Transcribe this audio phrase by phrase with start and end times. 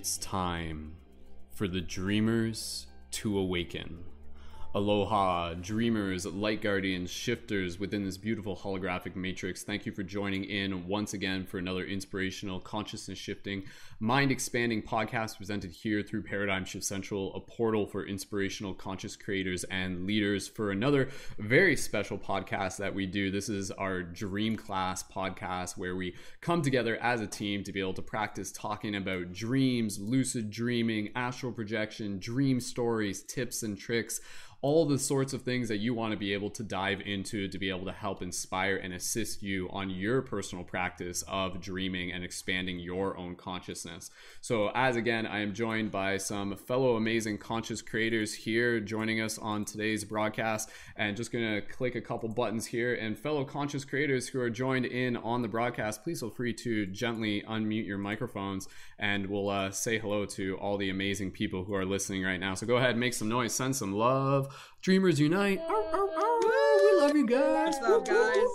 [0.00, 0.94] It's time
[1.50, 3.98] for the dreamers to awaken.
[4.72, 9.64] Aloha, dreamers, light guardians, shifters within this beautiful holographic matrix.
[9.64, 13.64] Thank you for joining in once again for another inspirational, consciousness shifting,
[13.98, 19.64] mind expanding podcast presented here through Paradigm Shift Central, a portal for inspirational, conscious creators
[19.64, 21.08] and leaders for another
[21.40, 23.28] very special podcast that we do.
[23.28, 27.80] This is our Dream Class podcast where we come together as a team to be
[27.80, 34.20] able to practice talking about dreams, lucid dreaming, astral projection, dream stories, tips, and tricks
[34.62, 37.58] all the sorts of things that you want to be able to dive into to
[37.58, 42.22] be able to help inspire and assist you on your personal practice of dreaming and
[42.22, 44.10] expanding your own consciousness.
[44.42, 49.38] So, as again, I am joined by some fellow amazing conscious creators here joining us
[49.38, 52.94] on today's broadcast, and just gonna click a couple buttons here.
[52.94, 56.84] And fellow conscious creators who are joined in on the broadcast, please feel free to
[56.84, 61.74] gently unmute your microphones, and we'll uh, say hello to all the amazing people who
[61.74, 62.54] are listening right now.
[62.54, 64.49] So, go ahead, make some noise, send some love.
[64.82, 65.60] Dreamers Unite.
[65.68, 67.74] we love you guys.
[67.80, 68.46] What's up, guys?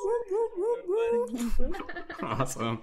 [2.23, 2.81] awesome.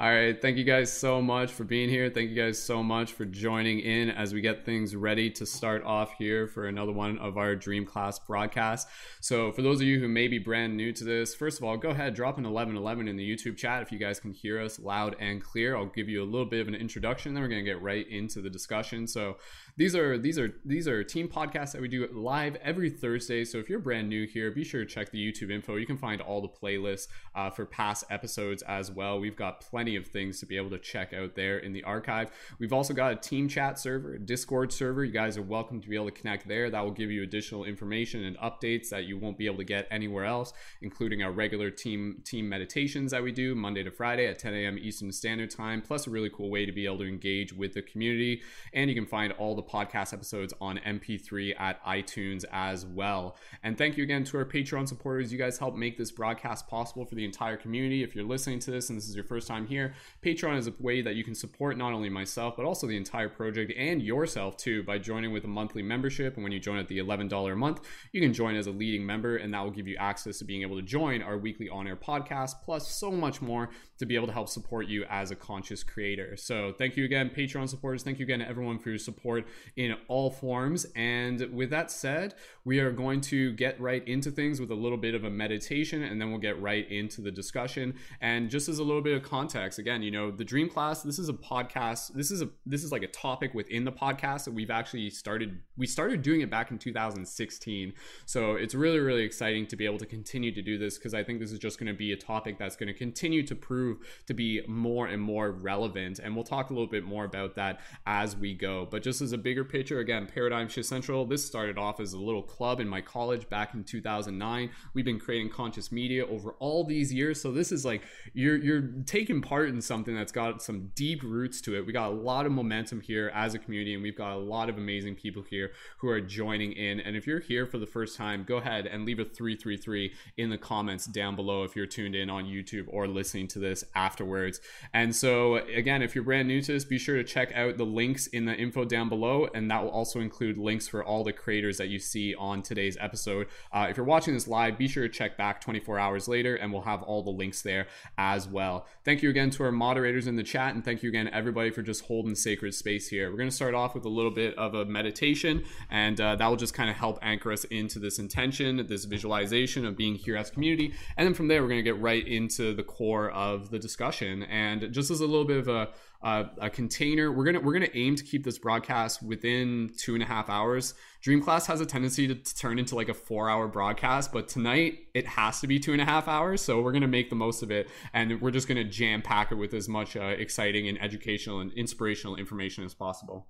[0.00, 0.40] All right.
[0.40, 2.10] Thank you guys so much for being here.
[2.10, 5.84] Thank you guys so much for joining in as we get things ready to start
[5.84, 8.90] off here for another one of our Dream Class broadcasts.
[9.20, 11.76] So, for those of you who may be brand new to this, first of all,
[11.76, 14.78] go ahead, drop an 1111 in the YouTube chat if you guys can hear us
[14.78, 15.76] loud and clear.
[15.76, 18.08] I'll give you a little bit of an introduction, then we're going to get right
[18.08, 19.06] into the discussion.
[19.06, 19.36] So,
[19.76, 23.44] these are these are these are team podcasts that we do live every Thursday.
[23.44, 25.76] So, if you're brand new here, be sure to check the YouTube info.
[25.76, 29.18] You can find all the playlists uh, for past episodes as well.
[29.18, 32.30] We've got plenty of things to be able to check out there in the archive.
[32.58, 35.04] We've also got a team chat server, a Discord server.
[35.04, 36.70] You guys are welcome to be able to connect there.
[36.70, 39.86] That will give you additional information and updates that you won't be able to get
[39.90, 44.38] anywhere else, including our regular team team meditations that we do Monday to Friday at
[44.38, 44.78] 10 a.m.
[44.78, 47.82] Eastern Standard Time, plus a really cool way to be able to engage with the
[47.82, 48.42] community.
[48.72, 53.36] And you can find all the podcast episodes on MP3 at iTunes as well.
[53.62, 55.32] And thank you again to our Patreon supporters.
[55.32, 58.02] You guys help make this broadcast possible for the entire community.
[58.02, 60.74] If you're listening to this and this is your first time here, Patreon is a
[60.78, 64.56] way that you can support not only myself, but also the entire project and yourself
[64.56, 66.34] too by joining with a monthly membership.
[66.34, 67.80] And when you join at the $11 a month,
[68.12, 70.62] you can join as a leading member, and that will give you access to being
[70.62, 74.26] able to join our weekly on air podcast, plus so much more to be able
[74.26, 76.36] to help support you as a conscious creator.
[76.36, 78.02] So thank you again, Patreon supporters.
[78.02, 79.46] Thank you again everyone for your support
[79.76, 80.86] in all forms.
[80.96, 82.34] And with that said,
[82.64, 86.02] we are going to get right into things with a little bit of a meditation,
[86.02, 87.94] and then we'll get right into the discussion.
[88.20, 91.18] And just as a little bit of context, again, you know, the Dream Class, this
[91.18, 92.14] is a podcast.
[92.14, 95.60] This is a this is like a topic within the podcast that we've actually started.
[95.76, 97.92] We started doing it back in 2016.
[98.26, 101.22] So it's really, really exciting to be able to continue to do this because I
[101.22, 103.83] think this is just going to be a topic that's going to continue to prove
[104.26, 106.18] to be more and more relevant.
[106.18, 108.86] And we'll talk a little bit more about that as we go.
[108.90, 112.18] But just as a bigger picture, again, Paradigm Shift Central, this started off as a
[112.18, 114.70] little club in my college back in 2009.
[114.94, 117.40] We've been creating conscious media over all these years.
[117.40, 118.02] So this is like
[118.32, 121.86] you're you're taking part in something that's got some deep roots to it.
[121.86, 124.68] We got a lot of momentum here as a community, and we've got a lot
[124.68, 127.00] of amazing people here who are joining in.
[127.00, 130.50] And if you're here for the first time, go ahead and leave a 333 in
[130.50, 134.60] the comments down below if you're tuned in on YouTube or listening to this afterwards.
[134.92, 137.86] And so, again, if you're brand new to this, be sure to check out the
[137.86, 141.32] links in the info down below, and that will also include links for all the
[141.32, 143.46] creators that you see on today's episode.
[143.72, 146.72] Uh, if you're watching this live, be sure to check back 24 hours later, and
[146.72, 147.86] we'll have all the links there
[148.18, 148.86] as well.
[149.04, 151.82] Thank you again to our moderators in the chat, and thank you again, everybody, for
[151.82, 153.30] just holding sacred space here.
[153.30, 156.46] We're going to start off with a little bit of a meditation, and uh, that
[156.46, 160.36] will just kind of help anchor us into this intention, this visualization of being here
[160.36, 160.94] as community.
[161.16, 164.42] And then from there, we're going to get right into the core of the discussion.
[164.44, 165.88] And just as a little bit of a
[166.24, 167.30] uh, a container.
[167.30, 170.94] We're gonna we're gonna aim to keep this broadcast within two and a half hours.
[171.20, 174.48] Dream Class has a tendency to, to turn into like a four hour broadcast, but
[174.48, 176.62] tonight it has to be two and a half hours.
[176.62, 179.56] So we're gonna make the most of it, and we're just gonna jam pack it
[179.56, 183.46] with as much uh, exciting and educational and inspirational information as possible.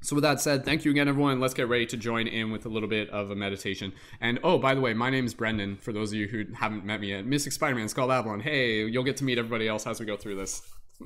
[0.00, 1.40] So with that said, thank you again, everyone.
[1.40, 3.92] Let's get ready to join in with a little bit of a meditation.
[4.20, 5.76] And oh, by the way, my name is Brendan.
[5.76, 8.40] For those of you who haven't met me yet, Mystic Spider-Man, Skull Babylon.
[8.40, 10.62] Hey, you'll get to meet everybody else as we go through this.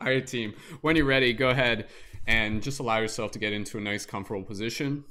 [0.00, 0.54] All right, team.
[0.80, 1.86] When you're ready, go ahead
[2.26, 5.04] and just allow yourself to get into a nice, comfortable position.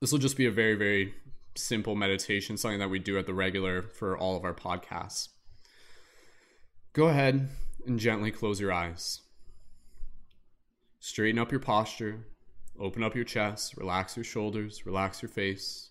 [0.00, 1.14] This will just be a very, very
[1.56, 5.28] simple meditation, something that we do at the regular for all of our podcasts.
[6.92, 7.48] go ahead
[7.86, 9.20] and gently close your eyes.
[11.00, 12.24] Straighten up your posture,
[12.78, 15.90] open up your chest, relax your shoulders, relax your face.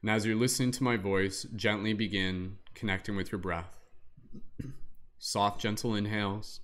[0.00, 3.78] And as you're listening to my voice, gently begin connecting with your breath.
[5.18, 6.60] Soft, gentle inhales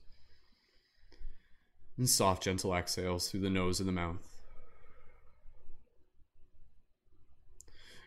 [1.99, 4.25] and soft, gentle exhales through the nose and the mouth.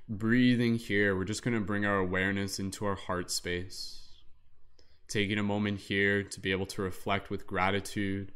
[0.07, 4.07] Breathing here, we're just going to bring our awareness into our heart space.
[5.07, 8.31] Taking a moment here to be able to reflect with gratitude.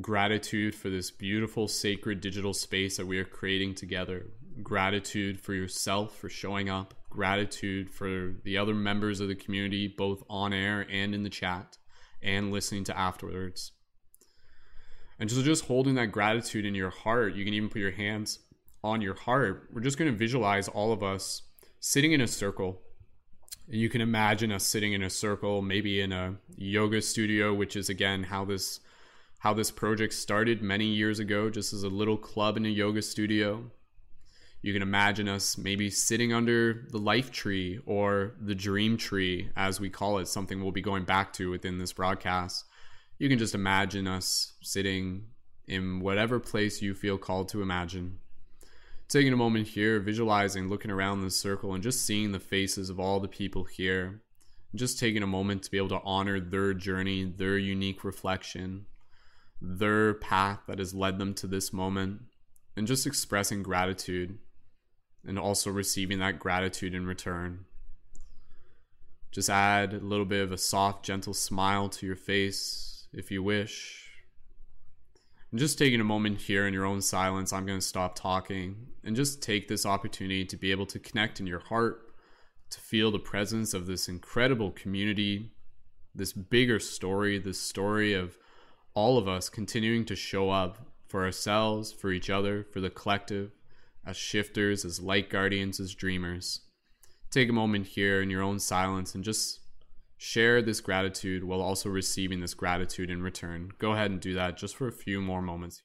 [0.00, 4.26] Gratitude for this beautiful, sacred digital space that we are creating together.
[4.62, 6.94] Gratitude for yourself for showing up.
[7.10, 11.78] Gratitude for the other members of the community, both on air and in the chat,
[12.20, 13.70] and listening to afterwards.
[15.20, 18.40] And so, just holding that gratitude in your heart, you can even put your hands
[18.84, 21.42] on your heart, we're just going to visualize all of us
[21.80, 22.82] sitting in a circle.
[23.66, 27.76] And you can imagine us sitting in a circle, maybe in a yoga studio, which
[27.76, 28.80] is again how this
[29.44, 33.02] how this project started many years ago, just as a little club in a yoga
[33.02, 33.70] studio.
[34.62, 39.78] You can imagine us maybe sitting under the life tree or the dream tree, as
[39.78, 42.64] we call it, something we'll be going back to within this broadcast.
[43.18, 45.26] You can just imagine us sitting
[45.68, 48.20] in whatever place you feel called to imagine
[49.10, 52.98] taking a moment here, visualizing, looking around the circle, and just seeing the faces of
[52.98, 54.22] all the people here.
[54.74, 58.86] Just taking a moment to be able to honor their journey, their unique reflection,
[59.60, 62.22] their path that has led them to this moment,
[62.76, 64.38] and just expressing gratitude
[65.26, 67.64] and also receiving that gratitude in return.
[69.30, 73.42] Just add a little bit of a soft, gentle smile to your face if you
[73.42, 74.04] wish
[75.54, 78.88] and just taking a moment here in your own silence, I'm going to stop talking
[79.04, 82.12] and just take this opportunity to be able to connect in your heart,
[82.70, 85.52] to feel the presence of this incredible community,
[86.12, 88.36] this bigger story, this story of
[88.94, 93.52] all of us continuing to show up for ourselves, for each other, for the collective,
[94.06, 96.60] as shifters, as light guardians, as dreamers.
[97.30, 99.60] Take a moment here in your own silence and just
[100.26, 103.72] Share this gratitude while also receiving this gratitude in return.
[103.78, 105.82] Go ahead and do that just for a few more moments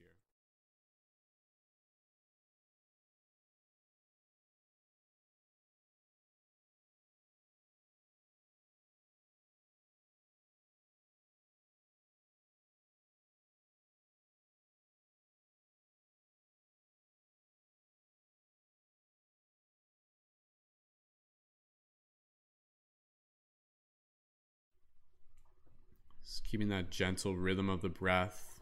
[26.50, 28.60] keeping that gentle rhythm of the breath.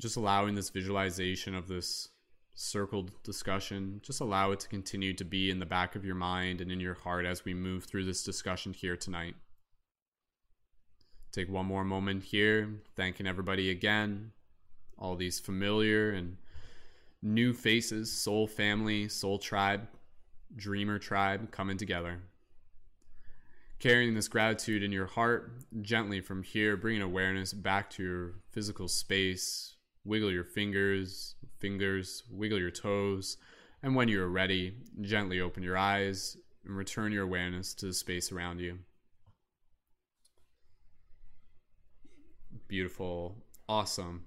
[0.00, 2.08] Just allowing this visualization of this
[2.54, 6.60] circled discussion, just allow it to continue to be in the back of your mind
[6.60, 9.34] and in your heart as we move through this discussion here tonight.
[11.32, 14.32] Take one more moment here, thanking everybody again,
[14.98, 16.36] all these familiar and
[17.22, 19.86] new faces, soul family, soul tribe,
[20.56, 22.20] dreamer tribe coming together
[23.82, 28.86] carrying this gratitude in your heart gently from here, bringing awareness back to your physical
[28.86, 29.74] space.
[30.04, 33.38] Wiggle your fingers, fingers, wiggle your toes,
[33.82, 38.30] and when you're ready, gently open your eyes and return your awareness to the space
[38.30, 38.78] around you.
[42.68, 43.36] Beautiful.
[43.68, 44.24] Awesome.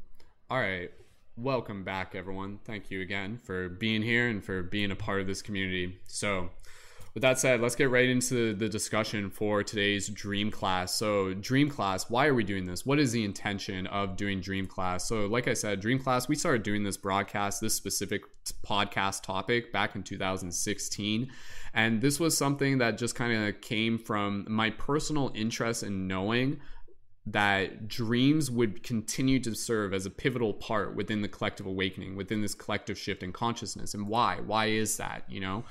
[0.50, 0.91] All right.
[1.38, 2.59] Welcome back, everyone.
[2.65, 5.97] Thank you again for being here and for being a part of this community.
[6.07, 6.50] So,
[7.15, 10.93] with that said, let's get right into the discussion for today's Dream Class.
[10.93, 12.86] So, Dream Class, why are we doing this?
[12.86, 15.07] What is the intention of doing Dream Class?
[15.07, 18.24] So, like I said, Dream Class, we started doing this broadcast, this specific
[18.65, 21.31] podcast topic back in 2016.
[21.74, 26.60] And this was something that just kind of came from my personal interest in knowing
[27.27, 32.41] that dreams would continue to serve as a pivotal part within the collective awakening, within
[32.41, 33.93] this collective shift in consciousness.
[33.93, 34.41] And why?
[34.45, 35.24] Why is that?
[35.27, 35.63] You know,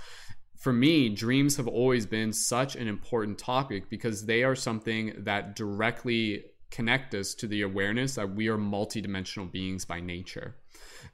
[0.64, 5.56] for me, dreams have always been such an important topic because they are something that
[5.56, 10.56] directly connect us to the awareness that we are multidimensional beings by nature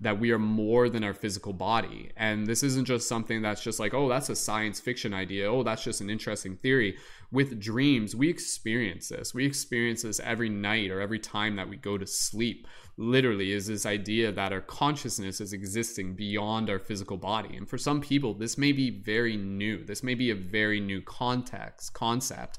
[0.00, 2.11] that we are more than our physical body.
[2.16, 5.50] And this isn't just something that's just like, oh, that's a science fiction idea.
[5.50, 6.97] Oh, that's just an interesting theory.
[7.33, 9.35] With dreams, we experience this.
[9.35, 12.66] We experience this every night or every time that we go to sleep.
[13.00, 17.57] Literally, is this idea that our consciousness is existing beyond our physical body.
[17.57, 19.83] And for some people, this may be very new.
[19.83, 22.59] This may be a very new context, concept.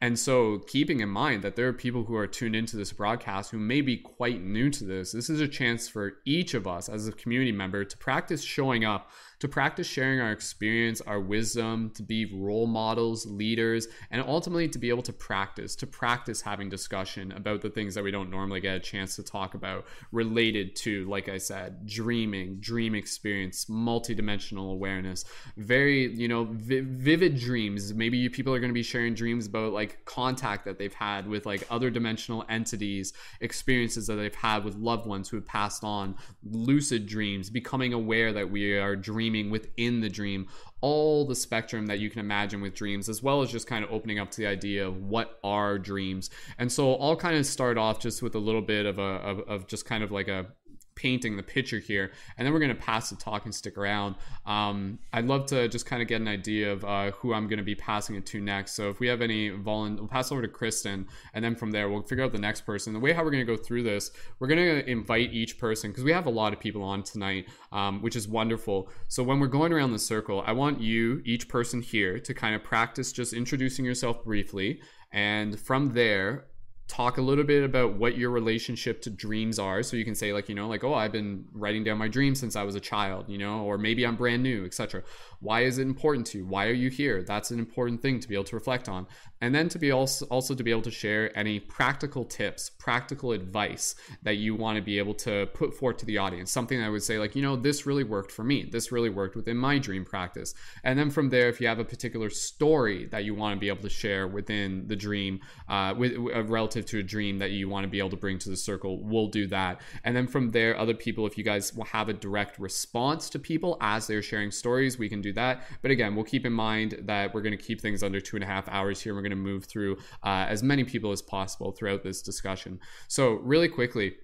[0.00, 3.50] And so, keeping in mind that there are people who are tuned into this broadcast
[3.50, 6.88] who may be quite new to this, this is a chance for each of us
[6.88, 9.10] as a community member to practice showing up
[9.42, 14.78] to practice sharing our experience, our wisdom, to be role models, leaders, and ultimately to
[14.78, 18.60] be able to practice, to practice having discussion about the things that we don't normally
[18.60, 24.70] get a chance to talk about related to, like I said, dreaming, dream experience, multidimensional
[24.70, 25.24] awareness,
[25.56, 27.92] very, you know, vi- vivid dreams.
[27.92, 31.46] Maybe people are going to be sharing dreams about like contact that they've had with
[31.46, 36.14] like other dimensional entities, experiences that they've had with loved ones who have passed on,
[36.44, 40.48] lucid dreams, becoming aware that we are dreaming within the dream,
[40.80, 43.90] all the spectrum that you can imagine with dreams, as well as just kind of
[43.90, 46.30] opening up to the idea of what are dreams.
[46.58, 49.40] And so I'll kind of start off just with a little bit of a of,
[49.40, 50.46] of just kind of like a
[50.94, 54.14] painting the picture here and then we're going to pass the talk and stick around.
[54.46, 57.58] Um, i'd love to just kind of get an idea of uh, who i'm going
[57.58, 58.72] to be passing it to next.
[58.72, 61.88] So if we have any volun we'll pass over to kristen and then from there
[61.88, 62.92] we'll figure out the next person.
[62.92, 65.90] The way how we're going to go through this we're going to invite each person
[65.90, 68.90] because we have a lot of people on tonight um, which is wonderful.
[69.08, 72.54] So when we're going around the circle i want you each person here to kind
[72.54, 74.80] of practice just introducing yourself briefly
[75.12, 76.46] and from there
[76.88, 79.82] talk a little bit about what your relationship to dreams are.
[79.82, 82.40] So you can say like you know like oh i've been writing down my dreams
[82.40, 85.02] since i was a child you know or maybe i'm brand new etc
[85.42, 86.46] why is it important to you?
[86.46, 87.24] Why are you here?
[87.24, 89.08] That's an important thing to be able to reflect on
[89.42, 93.32] and then to be also also to be able to share any practical tips practical
[93.32, 96.88] advice that you want to be able to put forth to the audience something i
[96.88, 99.78] would say like you know this really worked for me this really worked within my
[99.78, 103.54] dream practice and then from there if you have a particular story that you want
[103.54, 107.38] to be able to share within the dream uh, with uh, relative to a dream
[107.38, 109.80] that you want to be able to bring to the circle, we'll do that.
[110.04, 113.38] And then from there, other people, if you guys will have a direct response to
[113.38, 115.62] people as they're sharing stories, we can do that.
[115.82, 118.44] But again, we'll keep in mind that we're going to keep things under two and
[118.44, 119.14] a half hours here.
[119.14, 122.78] We're going to move through uh, as many people as possible throughout this discussion.
[123.08, 124.14] So, really quickly,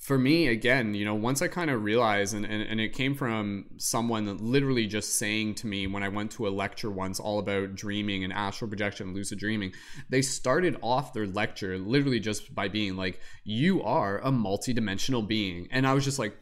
[0.00, 3.14] for me again you know once i kind of realized and, and, and it came
[3.14, 7.38] from someone literally just saying to me when i went to a lecture once all
[7.38, 9.72] about dreaming and astral projection and lucid dreaming
[10.10, 15.66] they started off their lecture literally just by being like you are a multidimensional being
[15.70, 16.36] and i was just like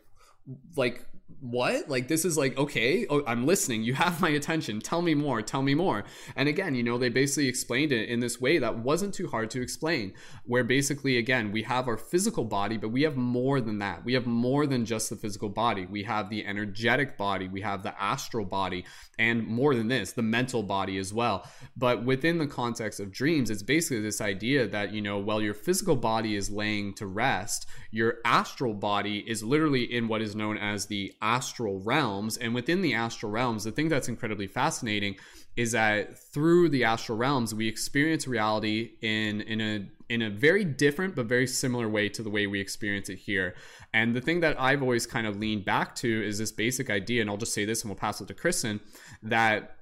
[0.77, 1.07] like
[1.43, 1.89] what?
[1.89, 3.83] Like this is like okay oh, i'm listening.
[3.83, 4.81] You have my attention.
[4.81, 5.43] Tell me more.
[5.43, 6.05] Tell me more.
[6.37, 9.51] And again you know they basically explained it in this way that wasn't too hard
[9.51, 10.15] to explain
[10.45, 14.05] where basically again we have our physical body but we have more than that.
[14.05, 15.87] We have more than just the physical body.
[15.87, 17.49] We have the energetic body.
[17.49, 18.85] We have the astral body
[19.19, 21.49] and more than this the mental body as well.
[21.77, 25.55] But within the context of dreams it's basically this idea that you know while your
[25.55, 30.57] physical body is laying to rest your astral body is literally in what is known
[30.57, 32.37] as the astral realms.
[32.37, 35.17] And within the astral realms, the thing that's incredibly fascinating
[35.57, 40.65] is that through the astral realms, we experience reality in in a in a very
[40.65, 43.55] different but very similar way to the way we experience it here.
[43.95, 47.21] And the thing that I've always kind of leaned back to is this basic idea,
[47.21, 48.81] and I'll just say this and we'll pass it to Kristen,
[49.23, 49.77] that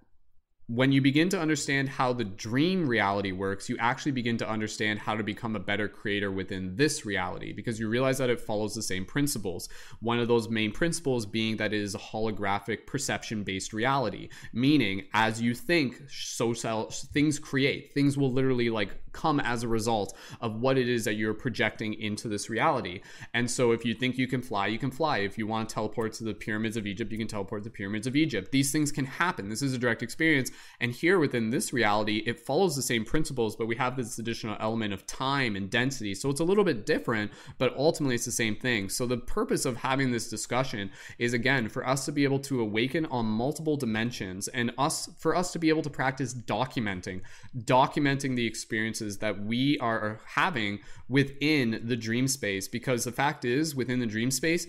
[0.72, 5.00] when you begin to understand how the dream reality works, you actually begin to understand
[5.00, 8.72] how to become a better creator within this reality because you realize that it follows
[8.74, 9.68] the same principles.
[9.98, 15.06] One of those main principles being that it is a holographic perception based reality, meaning
[15.12, 17.92] as you think, so things create.
[17.92, 21.94] Things will literally like come as a result of what it is that you're projecting
[21.94, 23.00] into this reality.
[23.34, 25.18] And so if you think you can fly, you can fly.
[25.18, 27.72] If you want to teleport to the pyramids of Egypt, you can teleport to the
[27.72, 28.52] pyramids of Egypt.
[28.52, 29.48] These things can happen.
[29.48, 30.50] This is a direct experience.
[30.80, 34.56] And here within this reality, it follows the same principles, but we have this additional
[34.60, 36.14] element of time and density.
[36.14, 38.88] So it's a little bit different, but ultimately it's the same thing.
[38.88, 42.60] So the purpose of having this discussion is again for us to be able to
[42.60, 47.20] awaken on multiple dimensions and us for us to be able to practice documenting,
[47.64, 48.46] documenting the
[49.00, 54.06] experiences that we are having within the dream space because the fact is within the
[54.06, 54.66] dream space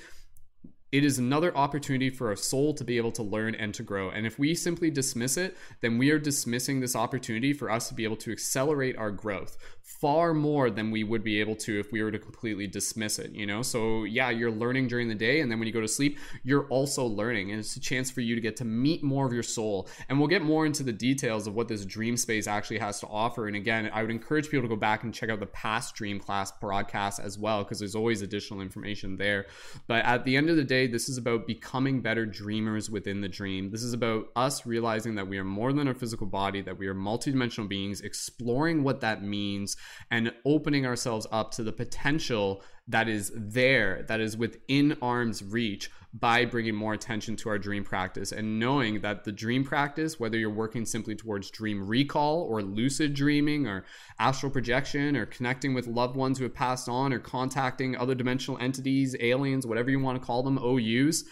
[0.92, 4.10] it is another opportunity for a soul to be able to learn and to grow.
[4.10, 7.94] And if we simply dismiss it, then we are dismissing this opportunity for us to
[7.94, 11.92] be able to accelerate our growth far more than we would be able to if
[11.92, 13.62] we were to completely dismiss it, you know?
[13.62, 16.68] So, yeah, you're learning during the day, and then when you go to sleep, you're
[16.68, 17.52] also learning.
[17.52, 19.88] And it's a chance for you to get to meet more of your soul.
[20.10, 23.08] And we'll get more into the details of what this dream space actually has to
[23.08, 23.48] offer.
[23.48, 26.20] And again, I would encourage people to go back and check out the past dream
[26.20, 29.46] class broadcasts as well, because there's always additional information there.
[29.88, 33.30] But at the end of the day, this is about becoming better dreamers within the
[33.30, 33.70] dream.
[33.70, 36.88] This is about us realizing that we are more than our physical body, that we
[36.88, 39.71] are multidimensional beings, exploring what that means,
[40.10, 45.90] and opening ourselves up to the potential that is there, that is within arm's reach
[46.14, 50.38] by bringing more attention to our dream practice and knowing that the dream practice, whether
[50.38, 53.86] you're working simply towards dream recall or lucid dreaming or
[54.20, 58.60] astral projection or connecting with loved ones who have passed on or contacting other dimensional
[58.60, 61.24] entities, aliens, whatever you want to call them, OUs,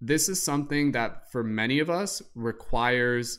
[0.00, 3.38] this is something that for many of us requires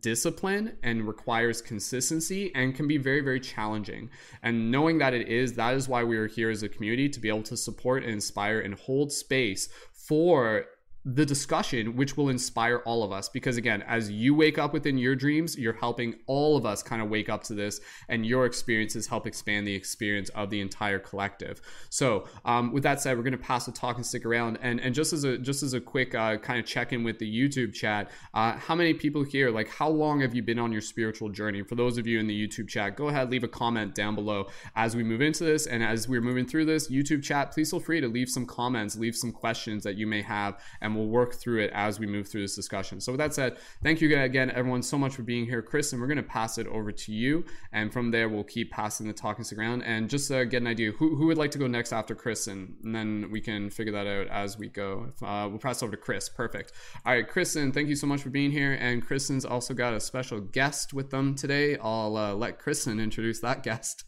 [0.00, 4.10] discipline and requires consistency and can be very very challenging.
[4.42, 7.20] And knowing that it is that is why we are here as a community to
[7.20, 10.66] be able to support and inspire and hold space for
[11.04, 13.28] the discussion which will inspire all of us.
[13.28, 17.00] Because again as you wake up within your dreams you're helping all of us kind
[17.00, 20.98] of wake up to this and your experiences help expand the experience of the entire
[20.98, 21.60] collective.
[21.88, 24.58] So um, with that said we're going to pass the talk and stick around.
[24.60, 27.18] And and just as a just as a quick uh, kind of check in with
[27.18, 30.72] the youtube chat uh, how many people here like how long have you been on
[30.72, 31.62] your spiritual journey?
[31.62, 34.48] For those of you in the youtube chat go ahead leave a comment down below
[34.74, 35.66] as we move into this.
[35.66, 38.96] And as we're moving through this youtube chat please feel free to leave some comments
[38.96, 42.28] leave some questions that you may have and we'll work through it as we move
[42.28, 43.00] through this discussion.
[43.00, 45.92] So with that said, thank you again, everyone, so much for being here, Chris.
[45.92, 49.06] And we're going to pass it over to you, and from there we'll keep passing
[49.06, 49.82] the talking stick around.
[49.82, 52.76] And just get an idea, who, who would like to go next after Chris, and,
[52.84, 55.12] and then we can figure that out as we go.
[55.22, 56.28] Uh, we'll pass over to Chris.
[56.28, 56.72] Perfect.
[57.04, 58.76] All right, Kristen, thank you so much for being here.
[58.80, 61.76] And Kristen's also got a special guest with them today.
[61.76, 64.04] I'll uh, let Kristen introduce that guest.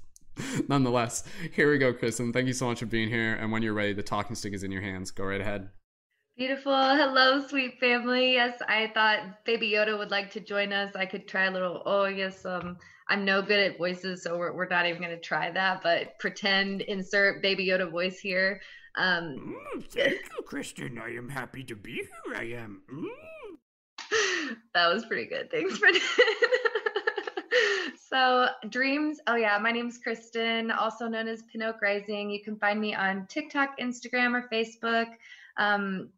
[0.69, 2.33] Nonetheless, here we go, Kristen.
[2.33, 3.35] Thank you so much for being here.
[3.35, 5.11] And when you're ready, the talking stick is in your hands.
[5.11, 5.71] Go right ahead.
[6.40, 6.73] Beautiful.
[6.73, 8.32] Hello, sweet family.
[8.32, 10.97] Yes, I thought Baby Yoda would like to join us.
[10.97, 12.78] I could try a little, oh, yes, um,
[13.09, 16.18] I'm no good at voices, so we're, we're not even going to try that, but
[16.18, 18.62] pretend, insert Baby Yoda voice here.
[18.94, 20.99] Um, mm, thank you, Kristen.
[20.99, 22.35] I am happy to be here.
[22.35, 22.85] I am.
[22.90, 24.56] Mm.
[24.73, 25.50] that was pretty good.
[25.50, 26.00] Thanks, Brendan.
[28.09, 29.20] so, dreams.
[29.26, 29.59] Oh, yeah.
[29.59, 32.30] My name is Kristen, also known as Pinoak Rising.
[32.30, 35.09] You can find me on TikTok, Instagram, or Facebook.
[35.59, 36.09] Um,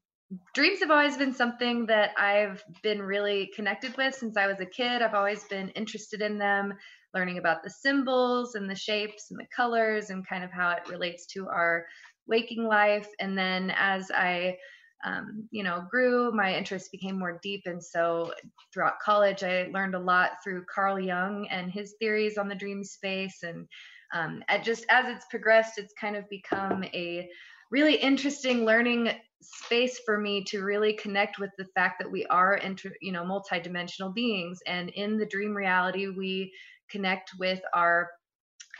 [0.54, 4.66] dreams have always been something that I've been really connected with since I was a
[4.66, 5.02] kid.
[5.02, 6.74] I've always been interested in them,
[7.14, 10.88] learning about the symbols and the shapes and the colors and kind of how it
[10.88, 11.86] relates to our
[12.26, 13.08] waking life.
[13.20, 14.56] And then as I
[15.04, 17.62] um, you know, grew, my interest became more deep.
[17.66, 18.32] And so
[18.72, 22.84] throughout college, I learned a lot through Carl Jung and his theories on the dream
[22.84, 23.42] space.
[23.42, 23.66] And
[24.14, 27.28] um, just as it's progressed, it's kind of become a
[27.72, 32.54] really interesting learning space for me to really connect with the fact that we are
[32.54, 34.60] inter, you know multidimensional beings.
[34.66, 36.52] And in the dream reality we
[36.90, 38.10] connect with our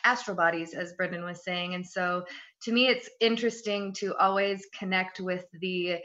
[0.05, 1.75] astral bodies as brendan was saying.
[1.75, 2.25] And so
[2.63, 5.97] to me it's interesting to always connect with the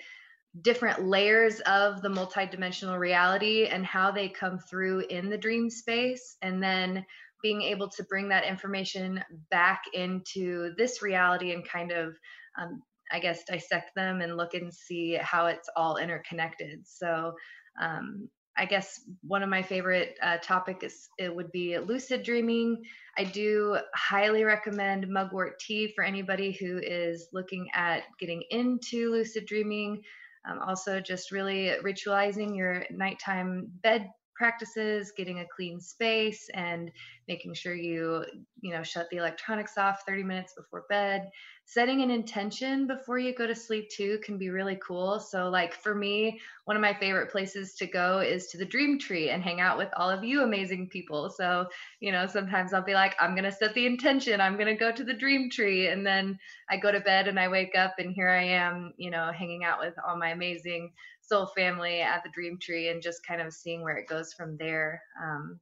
[0.61, 6.37] different layers of the multidimensional reality and how they come through in the dream space.
[6.41, 7.05] And then
[7.43, 12.17] being able to bring that information back into this reality and kind of
[12.57, 16.81] um, I guess dissect them and look and see how it's all interconnected.
[16.85, 17.33] So
[17.81, 22.83] um, I guess one of my favorite uh, topics it would be lucid dreaming.
[23.17, 29.45] I do highly recommend mugwort tea for anybody who is looking at getting into lucid
[29.45, 30.01] dreaming.
[30.49, 36.91] Um, also, just really ritualizing your nighttime bed practices, getting a clean space, and
[37.27, 38.23] making sure you
[38.61, 41.29] you know shut the electronics off 30 minutes before bed
[41.69, 45.19] setting an intention before you go to sleep too can be really cool.
[45.19, 48.97] So, like for me, one of my favorite places to go is to the Dream
[48.97, 51.29] Tree and hang out with all of you amazing people.
[51.29, 51.67] So,
[51.99, 54.75] you know, sometimes I'll be like, I'm going to set the intention, I'm going to
[54.75, 55.89] go to the Dream Tree.
[55.89, 59.11] And then I go to bed and I wake up and here I am, you
[59.11, 60.93] know, hanging out with all my amazing
[61.27, 64.57] soul family at the Dream Tree and just kind of seeing where it goes from
[64.57, 65.01] there.
[65.21, 65.59] Um,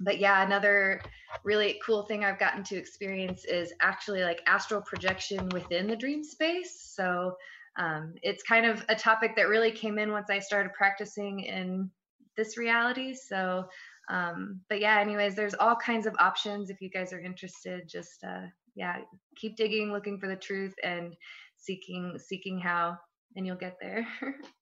[0.00, 1.00] but yeah, another
[1.44, 6.22] really cool thing I've gotten to experience is actually like astral projection within the dream
[6.22, 6.92] space.
[6.94, 7.36] So
[7.78, 11.90] um, it's kind of a topic that really came in once I started practicing in
[12.36, 13.14] this reality.
[13.14, 13.64] So,
[14.10, 17.88] um, but yeah, anyways, there's all kinds of options if you guys are interested.
[17.88, 18.98] Just uh, yeah,
[19.36, 21.14] keep digging, looking for the truth, and
[21.56, 22.96] seeking seeking how,
[23.36, 24.06] and you'll get there.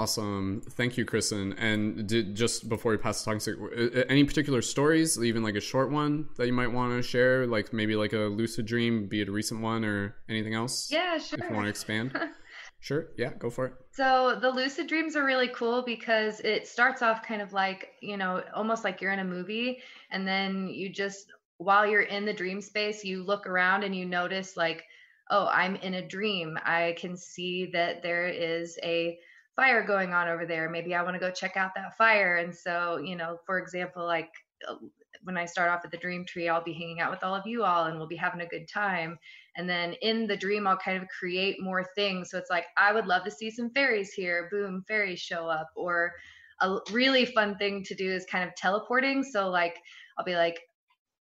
[0.00, 0.62] Awesome.
[0.62, 1.52] Thank you, Kristen.
[1.58, 5.60] And did, just before we pass the talking uh, any particular stories, even like a
[5.60, 9.20] short one that you might want to share, like maybe like a lucid dream, be
[9.20, 10.90] it a recent one or anything else?
[10.90, 11.38] Yeah, sure.
[11.38, 12.18] If you want to expand.
[12.80, 13.08] sure.
[13.18, 13.74] Yeah, go for it.
[13.92, 18.16] So the lucid dreams are really cool because it starts off kind of like, you
[18.16, 19.82] know, almost like you're in a movie.
[20.10, 21.26] And then you just,
[21.58, 24.84] while you're in the dream space, you look around and you notice like,
[25.30, 26.58] oh, I'm in a dream.
[26.64, 29.18] I can see that there is a
[29.56, 30.68] fire going on over there.
[30.68, 32.36] Maybe I want to go check out that fire.
[32.36, 34.30] And so, you know, for example, like
[34.68, 34.74] uh,
[35.22, 37.46] when I start off at the dream tree, I'll be hanging out with all of
[37.46, 39.18] you all and we'll be having a good time.
[39.56, 42.30] And then in the dream, I'll kind of create more things.
[42.30, 44.48] So it's like, I would love to see some fairies here.
[44.50, 45.68] Boom, fairies show up.
[45.76, 46.12] Or
[46.60, 49.22] a really fun thing to do is kind of teleporting.
[49.24, 49.76] So, like,
[50.18, 50.60] I'll be like,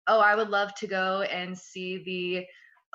[0.07, 2.47] oh, I would love to go and see the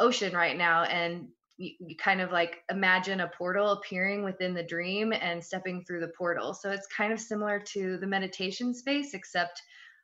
[0.02, 0.84] ocean right now.
[0.84, 5.84] And you, you kind of like imagine a portal appearing within the dream and stepping
[5.86, 6.54] through the portal.
[6.54, 9.62] So it's kind of similar to the meditation space, except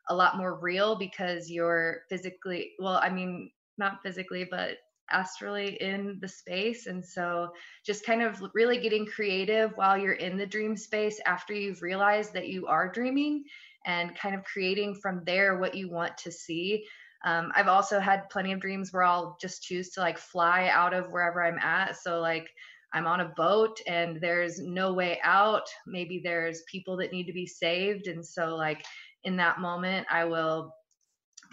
[0.10, 4.78] a lot more real because you're physically, well, I mean, not physically, but
[5.12, 6.88] astrally in the space.
[6.88, 7.50] And so
[7.86, 12.34] just kind of really getting creative while you're in the dream space after you've realized
[12.34, 13.44] that you are dreaming
[13.86, 16.86] and kind of creating from there what you want to see.
[17.26, 20.94] Um, I've also had plenty of dreams where I'll just choose to like fly out
[20.94, 21.98] of wherever I'm at.
[21.98, 22.48] So, like,
[22.94, 25.68] I'm on a boat and there's no way out.
[25.86, 28.08] Maybe there's people that need to be saved.
[28.08, 28.86] And so, like,
[29.24, 30.74] in that moment, I will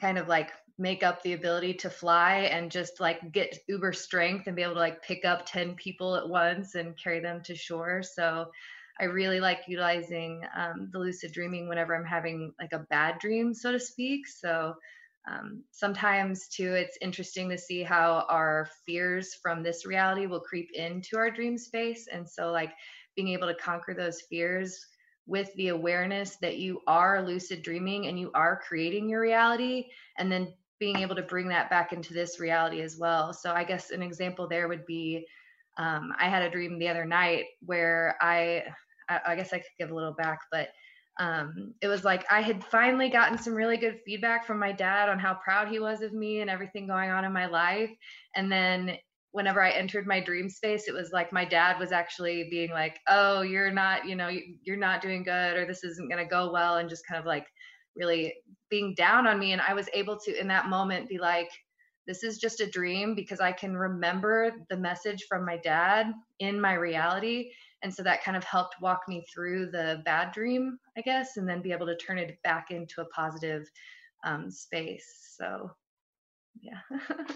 [0.00, 4.46] kind of like make up the ability to fly and just like get uber strength
[4.46, 7.54] and be able to like pick up 10 people at once and carry them to
[7.54, 8.02] shore.
[8.02, 8.50] So,
[9.00, 13.52] I really like utilizing um, the lucid dreaming whenever I'm having like a bad dream,
[13.52, 14.28] so to speak.
[14.28, 14.74] So,
[15.26, 20.70] um, sometimes too it's interesting to see how our fears from this reality will creep
[20.74, 22.08] into our dream space.
[22.12, 22.72] And so like
[23.16, 24.86] being able to conquer those fears
[25.26, 29.86] with the awareness that you are lucid dreaming and you are creating your reality
[30.18, 33.32] and then being able to bring that back into this reality as well.
[33.32, 35.26] So i guess an example there would be
[35.78, 38.64] um, i had a dream the other night where I,
[39.08, 40.68] I guess i could give a little back but
[41.18, 45.08] um, it was like I had finally gotten some really good feedback from my dad
[45.08, 47.90] on how proud he was of me and everything going on in my life.
[48.34, 48.96] And then
[49.30, 52.98] whenever I entered my dream space, it was like my dad was actually being like,
[53.08, 54.30] "Oh, you're not, you know,
[54.62, 57.26] you're not doing good, or this isn't going to go well," and just kind of
[57.26, 57.46] like
[57.96, 58.34] really
[58.70, 59.52] being down on me.
[59.52, 61.48] And I was able to, in that moment, be like,
[62.08, 66.60] "This is just a dream," because I can remember the message from my dad in
[66.60, 67.50] my reality
[67.84, 71.48] and so that kind of helped walk me through the bad dream i guess and
[71.48, 73.70] then be able to turn it back into a positive
[74.24, 75.70] um, space so
[76.60, 76.80] yeah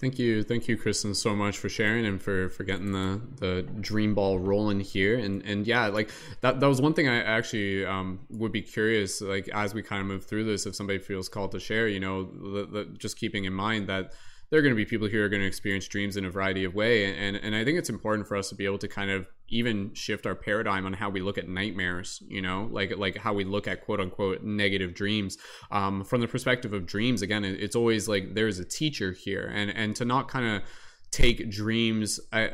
[0.00, 3.62] Thank you, thank you, Kristen, so much for sharing and for for getting the the
[3.82, 5.18] dream ball rolling here.
[5.18, 9.20] And and yeah, like that that was one thing I actually um, would be curious,
[9.20, 12.00] like as we kind of move through this, if somebody feels called to share, you
[12.00, 14.14] know, the, the, just keeping in mind that
[14.50, 16.64] there are going to be people who are going to experience dreams in a variety
[16.64, 19.10] of way and and i think it's important for us to be able to kind
[19.10, 22.68] of even shift our paradigm on how we look at nightmares you know?
[22.70, 25.36] Like like how we look at quote unquote negative dreams.
[25.70, 29.70] Um, from the perspective of dreams again it's always like there's a teacher here and
[29.70, 30.62] and to not kind of
[31.10, 32.50] take dreams I,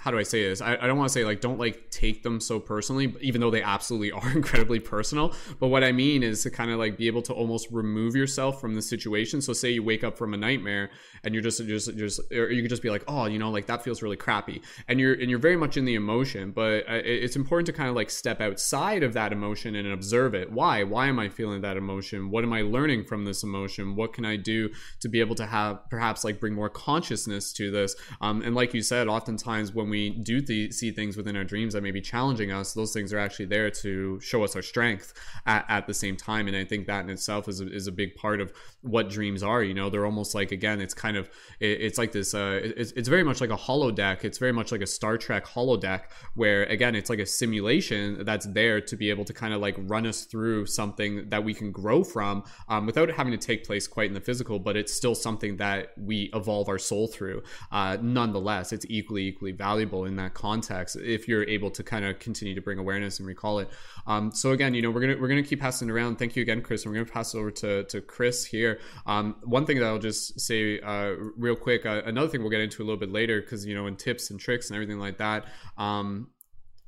[0.00, 0.62] how do I say this?
[0.62, 3.50] I, I don't want to say like don't like take them so personally, even though
[3.50, 5.34] they absolutely are incredibly personal.
[5.58, 8.60] But what I mean is to kind of like be able to almost remove yourself
[8.60, 9.42] from the situation.
[9.42, 10.90] So say you wake up from a nightmare
[11.22, 13.66] and you're just just just or you could just be like, oh, you know, like
[13.66, 16.50] that feels really crappy, and you're and you're very much in the emotion.
[16.50, 20.34] But uh, it's important to kind of like step outside of that emotion and observe
[20.34, 20.50] it.
[20.50, 20.82] Why?
[20.82, 22.30] Why am I feeling that emotion?
[22.30, 23.96] What am I learning from this emotion?
[23.96, 27.70] What can I do to be able to have perhaps like bring more consciousness to
[27.70, 27.94] this?
[28.22, 31.74] Um, and like you said, oftentimes when we do th- see things within our dreams
[31.74, 35.12] that may be challenging us, those things are actually there to show us our strength
[35.46, 36.48] at, at the same time.
[36.48, 39.42] And I think that in itself is a, is a big part of what dreams
[39.42, 39.62] are.
[39.62, 42.34] You know, they're almost like again, it's kind of it, it's like this.
[42.34, 44.24] Uh, it's, it's very much like a holodeck.
[44.24, 48.46] It's very much like a Star Trek holodeck, where again, it's like a simulation that's
[48.46, 51.72] there to be able to kind of like run us through something that we can
[51.72, 54.58] grow from um, without having to take place quite in the physical.
[54.58, 57.42] But it's still something that we evolve our soul through.
[57.72, 62.18] Uh, nonetheless, it's equally equally valuable in that context if you're able to kind of
[62.18, 63.68] continue to bring awareness and recall it.
[64.06, 66.16] Um, so again, you know, we're gonna we're gonna keep passing around.
[66.16, 66.84] Thank you again, Chris.
[66.84, 68.80] And We're gonna pass it over to to Chris here.
[69.06, 71.86] Um, one thing that I'll just say uh, real quick.
[71.86, 74.30] Uh, another thing we'll get into a little bit later because you know, in tips
[74.30, 75.46] and tricks and everything like that.
[75.78, 76.28] Um,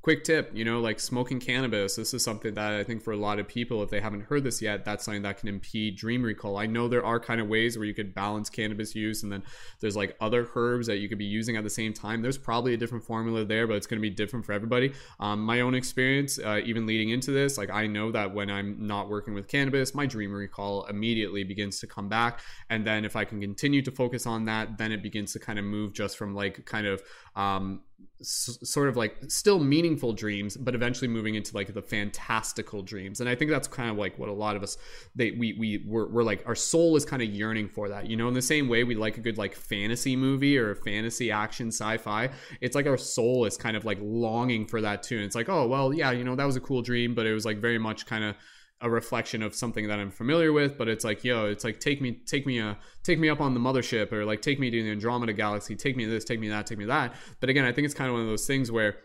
[0.03, 3.17] quick tip you know like smoking cannabis this is something that i think for a
[3.17, 6.23] lot of people if they haven't heard this yet that's something that can impede dream
[6.23, 6.57] recall.
[6.57, 9.43] I know there are kind of ways where you could balance cannabis use and then
[9.81, 12.23] there's like other herbs that you could be using at the same time.
[12.23, 14.93] There's probably a different formula there but it's going to be different for everybody.
[15.21, 18.87] Um, my own experience uh, even leading into this like i know that when i'm
[18.87, 23.17] not working with cannabis my dream recall immediately begins to come back and then if
[23.17, 26.17] i can continue to focus on that then it begins to kind of move just
[26.17, 27.03] from like kind of
[27.35, 27.81] um,
[28.21, 33.21] s- sort of like still meaningful dreams, but eventually moving into like the fantastical dreams.
[33.21, 34.77] And I think that's kind of like what a lot of us
[35.15, 38.09] they we we we're, we're like our soul is kind of yearning for that.
[38.09, 40.77] You know, in the same way we like a good like fantasy movie or a
[40.77, 42.31] fantasy action sci-fi.
[42.61, 45.17] It's like our soul is kind of like longing for that too.
[45.17, 47.33] And it's like, oh well, yeah, you know, that was a cool dream, but it
[47.33, 48.37] was like very much kind of
[48.83, 52.03] a reflection of something that I'm familiar with, but it's like, yo, it's like take
[52.03, 54.83] me, take me, uh, take me up on the mothership, or like take me to
[54.83, 57.15] the Andromeda galaxy, take me this, take me that, take me that.
[57.41, 58.97] But again, I think it's kind of one of those things where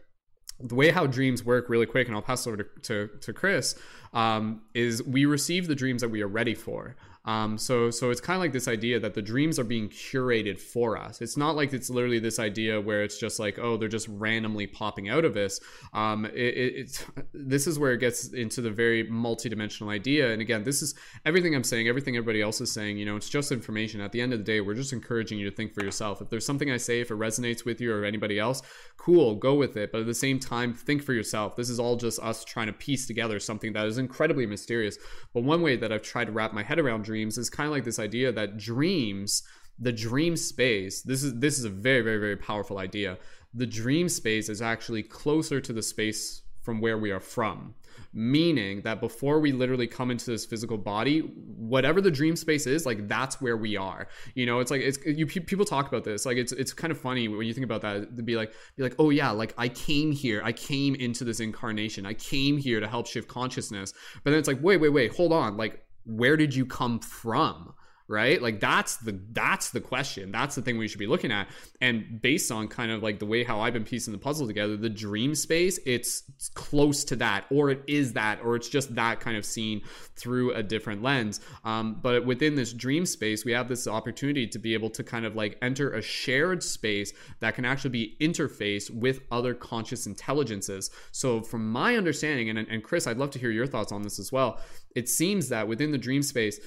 [0.59, 3.75] the way how dreams work really quick, and I'll pass over to to, to Chris,
[4.13, 6.95] um, is we receive the dreams that we are ready for.
[7.27, 10.57] Um, so so it's kind of like this idea that the dreams are being curated
[10.57, 11.21] for us.
[11.21, 14.65] It's not like it's literally this idea where it's just like oh they're just randomly
[14.65, 15.59] popping out of this.
[15.93, 20.31] Um, it, it, it's this is where it gets into the very multidimensional idea.
[20.31, 22.97] And again, this is everything I'm saying, everything everybody else is saying.
[22.97, 23.99] You know, it's just information.
[23.99, 26.21] At the end of the day, we're just encouraging you to think for yourself.
[26.21, 28.61] If there's something I say, if it resonates with you or anybody else,
[28.95, 29.91] cool, go with it.
[29.91, 31.57] But at the same time, think for yourself.
[31.57, 34.97] This is all just us trying to piece together something that is incredibly mysterious.
[35.33, 37.71] But one way that I've tried to wrap my head around dreams is kind of
[37.71, 39.43] like this idea that dreams
[39.79, 43.17] the dream space this is this is a very very very powerful idea.
[43.53, 47.75] The dream space is actually closer to the space from where we are from.
[48.13, 52.85] Meaning that before we literally come into this physical body whatever the dream space is
[52.85, 54.07] like that's where we are.
[54.35, 56.25] You know it's like it's you people talk about this.
[56.25, 58.83] Like it's it's kind of funny when you think about that to be like be
[58.83, 62.79] like oh yeah like i came here i came into this incarnation i came here
[62.79, 63.93] to help shift consciousness.
[64.23, 67.73] But then it's like wait wait wait hold on like where did you come from
[68.07, 68.41] right?
[68.41, 70.31] Like that's the that's the question.
[70.31, 71.47] That's the thing we should be looking at.
[71.81, 74.77] And based on kind of like the way how i've been piecing the puzzle together
[74.77, 79.19] the dream space it's, close to that or it is that or it's just that
[79.19, 79.81] kind of seen
[80.15, 81.41] through a different lens.
[81.65, 85.25] Um, but within this dream space we have this opportunity to be able to kind
[85.25, 90.89] of like enter a shared space that can actually be interfaced with other conscious intelligences.
[91.11, 94.19] So from my understanding and, and chris i'd love to hear your thoughts on this
[94.19, 94.59] as well
[94.97, 96.59] it seems that within the dream space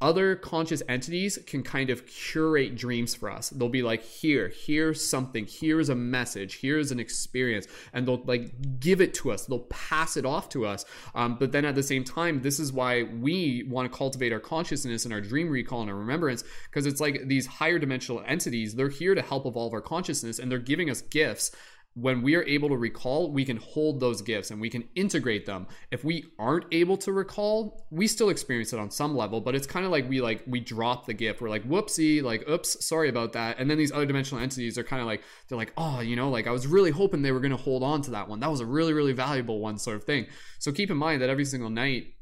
[0.00, 3.50] other conscious entities can kind of curate dreams for us.
[3.50, 8.80] They'll be like, here, here's something, here's a message, here's an experience, and they'll like
[8.80, 9.46] give it to us.
[9.46, 10.84] They'll pass it off to us.
[11.14, 14.40] Um, but then at the same time, this is why we want to cultivate our
[14.40, 18.74] consciousness and our dream recall and our remembrance, because it's like these higher dimensional entities,
[18.74, 21.52] they're here to help evolve our consciousness and they're giving us gifts
[21.94, 25.44] when we are able to recall, we can hold those gifts and we can integrate
[25.44, 25.66] them.
[25.90, 29.66] If we aren't able to recall, we still experience it on some level, but it's
[29.66, 31.42] kind of like we like we drop the gift.
[31.42, 33.58] We're like, whoopsie, like, oops, sorry about that.
[33.58, 36.30] And then these other dimensional entities are kind of like, they're like, oh, you know,
[36.30, 38.40] like I was really hoping they were gonna hold on to that one.
[38.40, 40.26] That was a really, really valuable one, sort of thing.
[40.60, 42.14] So keep in mind that every single night,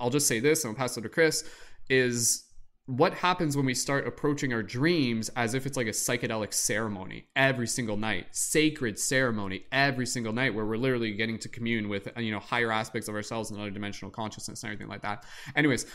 [0.00, 1.44] I'll just say this, and I'll pass it to Chris,
[1.88, 2.43] is
[2.86, 7.26] what happens when we start approaching our dreams as if it's like a psychedelic ceremony
[7.34, 12.08] every single night sacred ceremony every single night where we're literally getting to commune with
[12.18, 15.24] you know higher aspects of ourselves and other dimensional consciousness and everything like that.
[15.56, 15.86] Anyways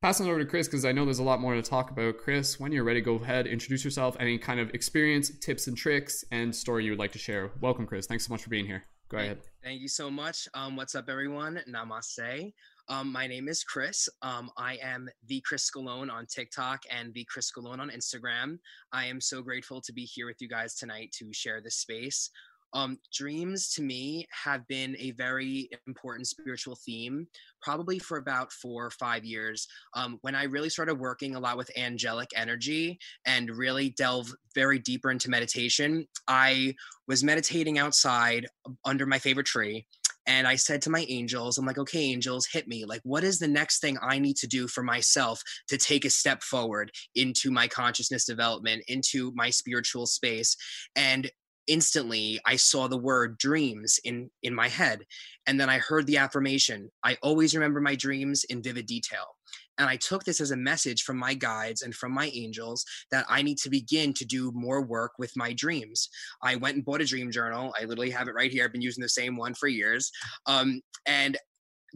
[0.00, 2.16] passing over to chris because i know there's a lot more to talk about.
[2.16, 6.24] Chris when you're ready go ahead introduce yourself any kind of experience tips and tricks
[6.30, 7.50] and story you would like to share.
[7.60, 8.06] Welcome chris.
[8.06, 8.84] Thanks so much for being here.
[9.10, 9.40] Go ahead.
[9.62, 10.48] thank you so much.
[10.54, 11.60] Um, what's up everyone?
[11.68, 12.52] Namaste
[12.90, 14.08] um, my name is Chris.
[14.20, 18.58] Um, I am the Chris Scalone on TikTok and the Chris Scalone on Instagram.
[18.92, 22.30] I am so grateful to be here with you guys tonight to share this space.
[22.72, 27.26] Um, dreams to me have been a very important spiritual theme,
[27.62, 29.66] probably for about four or five years.
[29.94, 34.78] Um, when I really started working a lot with angelic energy and really delve very
[34.78, 36.74] deeper into meditation, I
[37.06, 38.46] was meditating outside
[38.84, 39.86] under my favorite tree
[40.26, 42.84] and I said to my angels, I'm like, okay, angels, hit me.
[42.84, 46.10] Like, what is the next thing I need to do for myself to take a
[46.10, 50.56] step forward into my consciousness development, into my spiritual space?
[50.96, 51.30] And
[51.66, 55.04] instantly i saw the word dreams in in my head
[55.46, 59.36] and then i heard the affirmation i always remember my dreams in vivid detail
[59.80, 63.24] and I took this as a message from my guides and from my angels that
[63.30, 66.10] I need to begin to do more work with my dreams.
[66.42, 67.74] I went and bought a dream journal.
[67.80, 68.64] I literally have it right here.
[68.64, 70.12] I've been using the same one for years.
[70.46, 71.38] Um, and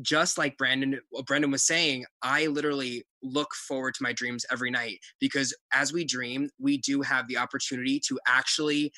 [0.00, 4.98] just like Brandon Brendan was saying, I literally look forward to my dreams every night
[5.20, 8.92] because as we dream, we do have the opportunity to actually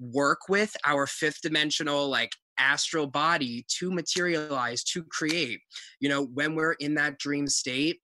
[0.00, 5.60] work with our fifth dimensional like astral body to materialize, to create.
[5.98, 8.00] You know, when we're in that dream state,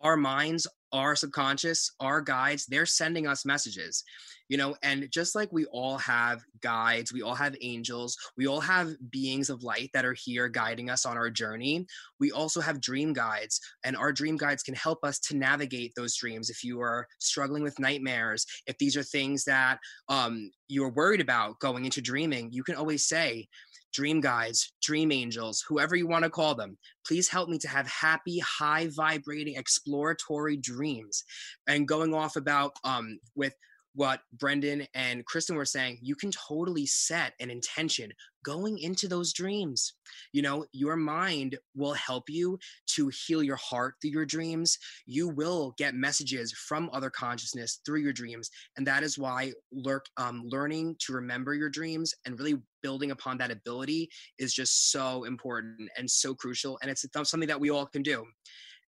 [0.00, 4.04] our minds, our subconscious, our guides, they're sending us messages
[4.48, 8.60] you know and just like we all have guides we all have angels we all
[8.60, 11.84] have beings of light that are here guiding us on our journey
[12.20, 16.16] we also have dream guides and our dream guides can help us to navigate those
[16.16, 16.50] dreams.
[16.50, 21.58] If you are struggling with nightmares if these are things that um, you're worried about
[21.60, 23.48] going into dreaming you can always say
[23.92, 27.86] dream guides, dream angels, whoever you want to call them, please help me to have
[27.86, 31.24] happy, high vibrating, exploratory dreams.
[31.66, 33.54] And going off about um, with
[33.94, 38.12] what Brendan and Kristen were saying, you can totally set an intention
[38.46, 39.94] going into those dreams.
[40.32, 42.58] You know, your mind will help you
[42.94, 44.78] to heal your heart through your dreams.
[45.04, 48.48] You will get messages from other consciousness through your dreams.
[48.76, 52.54] And that is why lurk, um, learning to remember your dreams and really
[52.84, 56.78] building upon that ability is just so important and so crucial.
[56.80, 58.24] And it's something that we all can do.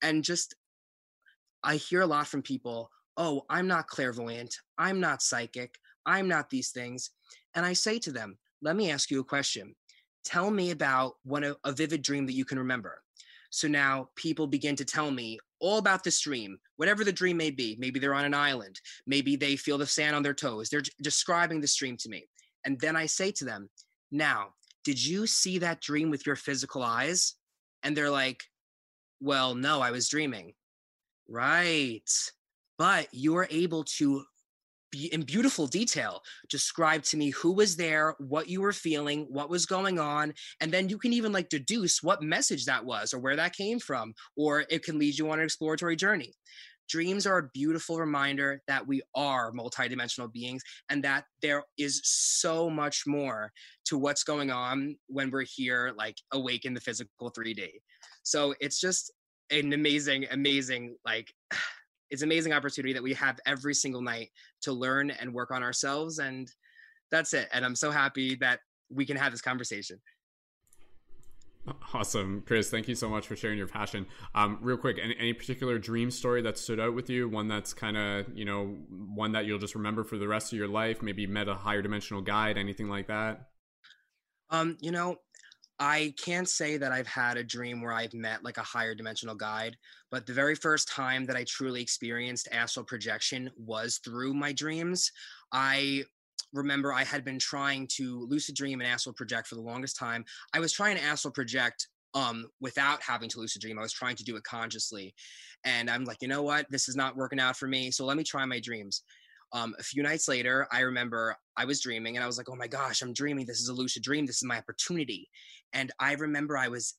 [0.04, 0.54] And just
[1.64, 5.74] I hear a lot from people, oh, I'm not clairvoyant, I'm not psychic,
[6.06, 7.10] I'm not these things.
[7.56, 9.76] And I say to them, let me ask you a question.
[10.26, 13.02] Tell me about one a, a vivid dream that you can remember.
[13.50, 17.50] So now people begin to tell me all about this dream, whatever the dream may
[17.50, 17.76] be.
[17.80, 18.80] Maybe they're on an island.
[19.06, 20.70] Maybe they feel the sand on their toes.
[20.70, 22.28] They're describing the dream to me.
[22.66, 23.70] And then I say to them,
[24.12, 24.50] now,
[24.84, 27.36] did you see that dream with your physical eyes?
[27.84, 28.44] And they're like,
[29.20, 30.54] well, no, I was dreaming.
[31.30, 32.10] Right.
[32.78, 34.24] But you were able to
[35.12, 39.66] in beautiful detail describe to me who was there what you were feeling what was
[39.66, 43.36] going on and then you can even like deduce what message that was or where
[43.36, 46.34] that came from or it can lead you on an exploratory journey.
[46.90, 52.70] Dreams are a beautiful reminder that we are multidimensional beings and that there is so
[52.70, 53.52] much more
[53.86, 57.68] to what's going on when we're here like awake in the physical 3d
[58.24, 59.12] so it's just
[59.52, 61.34] an amazing amazing like
[62.10, 64.30] it's an amazing opportunity that we have every single night
[64.62, 66.52] to learn and work on ourselves and
[67.12, 70.00] that's it and i'm so happy that we can have this conversation.
[71.94, 72.44] Awesome.
[72.48, 74.06] Chris thank you so much for sharing your passion.
[74.34, 77.28] Um, real quick any, any particular dream story that stood out with you?
[77.28, 80.58] One that's kind of you know one that you'll just remember for the rest of
[80.58, 83.50] your life maybe met a higher dimensional guide anything like that?
[84.50, 85.18] Um you know
[85.80, 89.36] I can't say that I've had a dream where I've met like a higher dimensional
[89.36, 89.78] guide,
[90.10, 95.12] but the very first time that I truly experienced astral projection was through my dreams.
[95.52, 96.04] I
[96.54, 100.26] remember I had been trying to lucid dream and astral project for the longest time.
[100.54, 103.78] I was trying to astral project um, without having to lucid dream.
[103.78, 105.14] I was trying to do it consciously.
[105.64, 106.66] And I'm like, you know what?
[106.72, 107.92] This is not working out for me.
[107.92, 109.04] So let me try my dreams.
[109.54, 112.56] Um, a few nights later, I remember I was dreaming and I was like, oh
[112.56, 113.46] my gosh, I'm dreaming.
[113.46, 114.26] This is a lucid dream.
[114.26, 115.30] This is my opportunity.
[115.74, 116.96] And I remember I was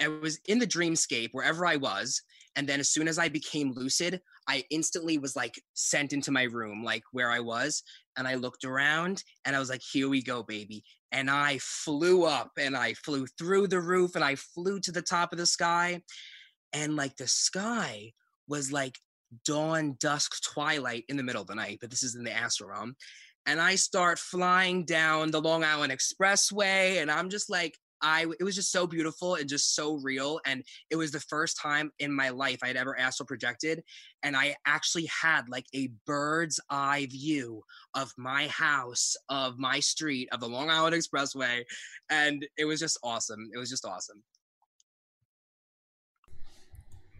[0.00, 2.20] I was in the dreamscape wherever I was.
[2.56, 6.44] And then as soon as I became lucid, I instantly was like sent into my
[6.44, 7.82] room, like where I was.
[8.16, 10.82] And I looked around and I was like, here we go, baby.
[11.12, 15.02] And I flew up and I flew through the roof and I flew to the
[15.02, 16.02] top of the sky.
[16.72, 18.12] And like the sky
[18.48, 18.98] was like
[19.44, 22.70] dawn, dusk, twilight in the middle of the night, but this is in the astral
[22.70, 22.94] realm.
[23.46, 28.44] And I start flying down the Long Island Expressway, and I'm just like, I it
[28.44, 30.40] was just so beautiful and just so real.
[30.44, 33.82] And it was the first time in my life I had ever astral projected.
[34.22, 37.62] And I actually had like a bird's eye view
[37.94, 41.62] of my house, of my street, of the Long Island Expressway.
[42.10, 43.48] And it was just awesome.
[43.54, 44.22] It was just awesome.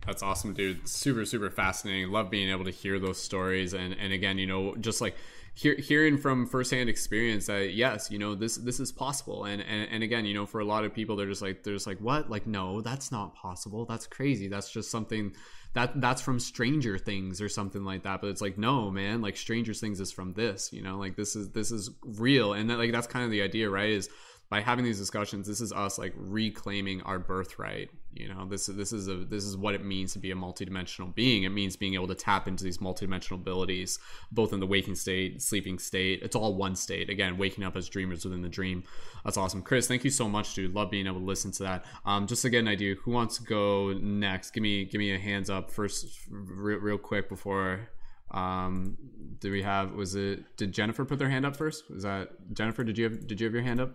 [0.06, 0.88] That's awesome, dude.
[0.88, 2.10] Super, super fascinating.
[2.10, 5.16] Love being able to hear those stories, and and again, you know, just like
[5.54, 9.88] hear, hearing from firsthand experience that yes, you know, this this is possible, and, and
[9.90, 11.98] and again, you know, for a lot of people, they're just like they're just like,
[11.98, 12.30] what?
[12.30, 13.84] Like, no, that's not possible.
[13.84, 14.48] That's crazy.
[14.48, 15.34] That's just something
[15.74, 18.20] that that's from Stranger Things or something like that.
[18.20, 20.72] But it's like, no, man, like Stranger Things is from this.
[20.72, 23.42] You know, like this is this is real, and that, like that's kind of the
[23.42, 23.90] idea, right?
[23.90, 24.08] Is
[24.50, 27.88] by having these discussions, this is us like reclaiming our birthright.
[28.14, 30.34] You know, this is this is a this is what it means to be a
[30.34, 31.44] multidimensional being.
[31.44, 33.98] It means being able to tap into these multidimensional abilities,
[34.30, 36.20] both in the waking state, sleeping state.
[36.22, 37.08] It's all one state.
[37.08, 38.84] Again, waking up as dreamers within the dream.
[39.24, 39.88] That's awesome, Chris.
[39.88, 40.74] Thank you so much, dude.
[40.74, 41.84] Love being able to listen to that.
[42.04, 44.50] Um, just to get an idea, who wants to go next?
[44.50, 47.88] Give me give me a hands up first, real, real quick before
[48.30, 48.96] um
[49.40, 52.82] do we have was it did jennifer put their hand up first was that jennifer
[52.82, 53.94] did you have did you have your hand up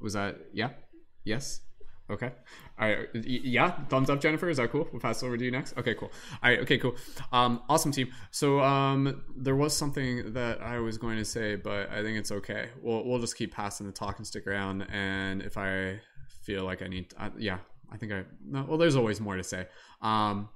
[0.00, 0.70] was that yeah?
[1.24, 1.60] Yes.
[2.08, 2.30] Okay.
[2.78, 3.08] All right.
[3.14, 3.72] Yeah.
[3.88, 4.48] Thumbs up, Jennifer.
[4.48, 4.88] Is that cool?
[4.92, 5.76] We'll pass over to you next.
[5.76, 5.94] Okay.
[5.94, 6.10] Cool.
[6.42, 6.60] All right.
[6.60, 6.78] Okay.
[6.78, 6.94] Cool.
[7.32, 7.62] Um.
[7.68, 8.12] Awesome team.
[8.30, 12.30] So um, there was something that I was going to say, but I think it's
[12.30, 12.68] okay.
[12.80, 14.82] We'll we'll just keep passing the talk and stick around.
[14.92, 16.00] And if I
[16.42, 17.58] feel like I need, I, yeah,
[17.90, 18.22] I think I.
[18.44, 19.66] No, well, there's always more to say.
[20.00, 20.48] Um.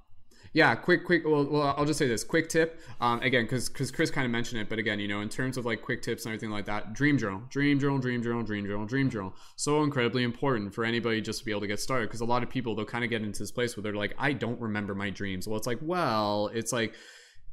[0.52, 1.24] Yeah, quick, quick.
[1.24, 2.80] Well, well I'll just say this quick tip.
[3.00, 5.56] Um, again, because because Chris kind of mentioned it, but again, you know, in terms
[5.56, 8.66] of like quick tips and everything like that, dream journal, dream journal, dream journal, dream
[8.66, 9.32] journal, dream journal.
[9.54, 12.08] So incredibly important for anybody just to be able to get started.
[12.08, 14.14] Because a lot of people they'll kind of get into this place where they're like,
[14.18, 15.46] I don't remember my dreams.
[15.46, 16.94] Well, it's like, well, it's like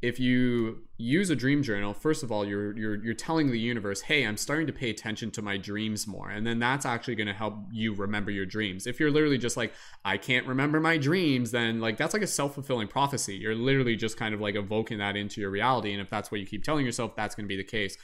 [0.02, 4.02] if you use a dream journal first of all you're you're you're telling the universe
[4.02, 6.30] hey i'm starting to pay attention to my dreams more.
[6.30, 8.88] And then that's actually going to help you remember your dreams.
[8.88, 9.74] If you're literally just like
[10.06, 13.36] i can't remember my dreams then like that's like a self-fulfilling prophecy.
[13.36, 15.92] You're literally just kind of like evoking that into your reality.
[15.92, 17.98] And if that's what you keep telling yourself that's going to be the case.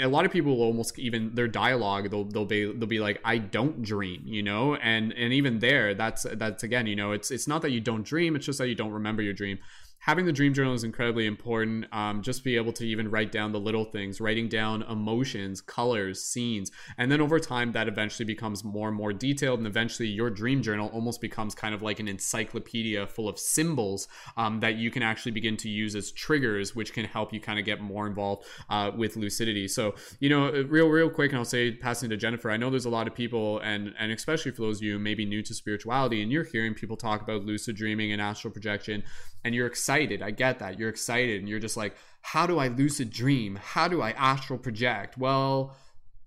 [0.00, 3.20] A lot of people will almost even their dialogue they'll they'll be they'll be like
[3.24, 4.76] I don't dream you know?
[4.76, 8.04] And and even there that's that's again you know it's it's not that you don't
[8.04, 9.58] dream it's just that you don't remember your dream
[10.02, 11.86] having the dream journal is incredibly important.
[11.92, 16.22] Um, just be able to even write down the little things, writing down emotions, colors,
[16.22, 20.28] scenes, and then over time that eventually becomes more and more detailed, and eventually your
[20.28, 24.90] dream journal almost becomes kind of like an encyclopedia full of symbols um, that you
[24.90, 28.06] can actually begin to use as triggers, which can help you kind of get more
[28.06, 29.68] involved uh, with lucidity.
[29.68, 32.50] So you know, uh, real real quick, and I'll say passing to Jennifer.
[32.50, 35.24] I know there's a lot of people, and and especially for those of you maybe
[35.24, 39.04] new to spirituality, and you're hearing people talk about lucid dreaming and astral projection
[39.44, 40.22] and you're excited.
[40.22, 40.78] I get that.
[40.78, 43.58] You're excited and you're just like, how do I lucid dream?
[43.62, 45.18] How do I astral project?
[45.18, 45.74] Well,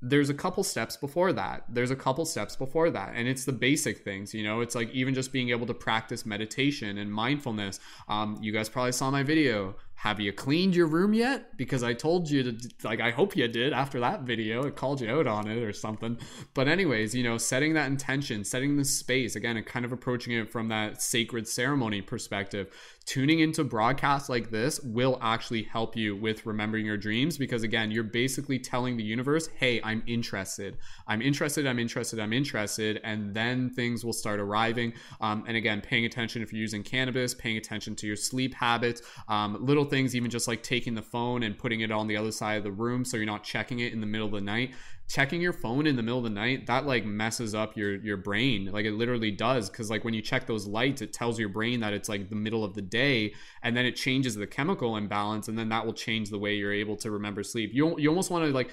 [0.02, 1.64] there's a couple steps before that.
[1.70, 3.14] There's a couple steps before that.
[3.16, 6.26] And it's the basic things, you know, it's like even just being able to practice
[6.26, 7.80] meditation and mindfulness.
[8.08, 11.58] Um, you guys probably saw my video have you cleaned your room yet?
[11.58, 14.64] Because I told you to, like, I hope you did after that video.
[14.66, 16.18] It called you out on it or something.
[16.54, 20.34] But, anyways, you know, setting that intention, setting the space, again, and kind of approaching
[20.34, 22.68] it from that sacred ceremony perspective.
[23.06, 27.92] Tuning into broadcasts like this will actually help you with remembering your dreams because, again,
[27.92, 30.78] you're basically telling the universe, hey, I'm interested.
[31.08, 33.00] I'm interested, I'm interested, I'm interested.
[33.04, 34.94] And then things will start arriving.
[35.22, 39.04] Um, and again, paying attention if you're using cannabis, paying attention to your sleep habits,
[39.28, 42.18] um, little little things, even just like taking the phone and putting it on the
[42.18, 44.42] other side of the room so you're not checking it in the middle of the
[44.42, 44.74] night.
[45.08, 48.18] Checking your phone in the middle of the night, that like messes up your your
[48.18, 48.72] brain.
[48.72, 51.80] Like it literally does cuz like when you check those lights, it tells your brain
[51.82, 55.48] that it's like the middle of the day and then it changes the chemical imbalance
[55.48, 57.70] and then that will change the way you're able to remember sleep.
[57.72, 58.72] You you almost want to like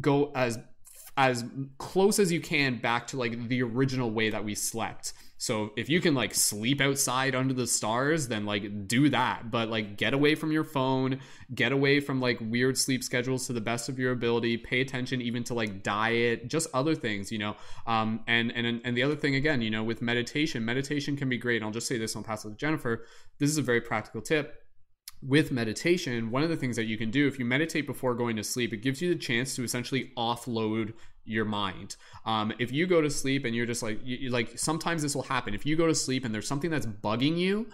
[0.00, 0.58] go as
[1.16, 1.44] as
[1.78, 5.12] close as you can back to like the original way that we slept
[5.44, 9.50] so if you can like sleep outside under the stars, then like do that.
[9.50, 11.20] But like get away from your phone,
[11.54, 14.56] get away from like weird sleep schedules to the best of your ability.
[14.56, 17.56] Pay attention even to like diet, just other things, you know.
[17.86, 21.36] Um, and and and the other thing again, you know, with meditation, meditation can be
[21.36, 21.56] great.
[21.56, 23.04] And I'll just say this, I'll pass it to Jennifer.
[23.38, 24.62] This is a very practical tip
[25.26, 28.36] with meditation, one of the things that you can do if you meditate before going
[28.36, 30.92] to sleep, it gives you the chance to essentially offload
[31.24, 31.96] your mind.
[32.26, 35.22] Um, if you go to sleep and you're just like, you, like sometimes this will
[35.22, 35.54] happen.
[35.54, 37.66] If you go to sleep and there's something that's bugging you,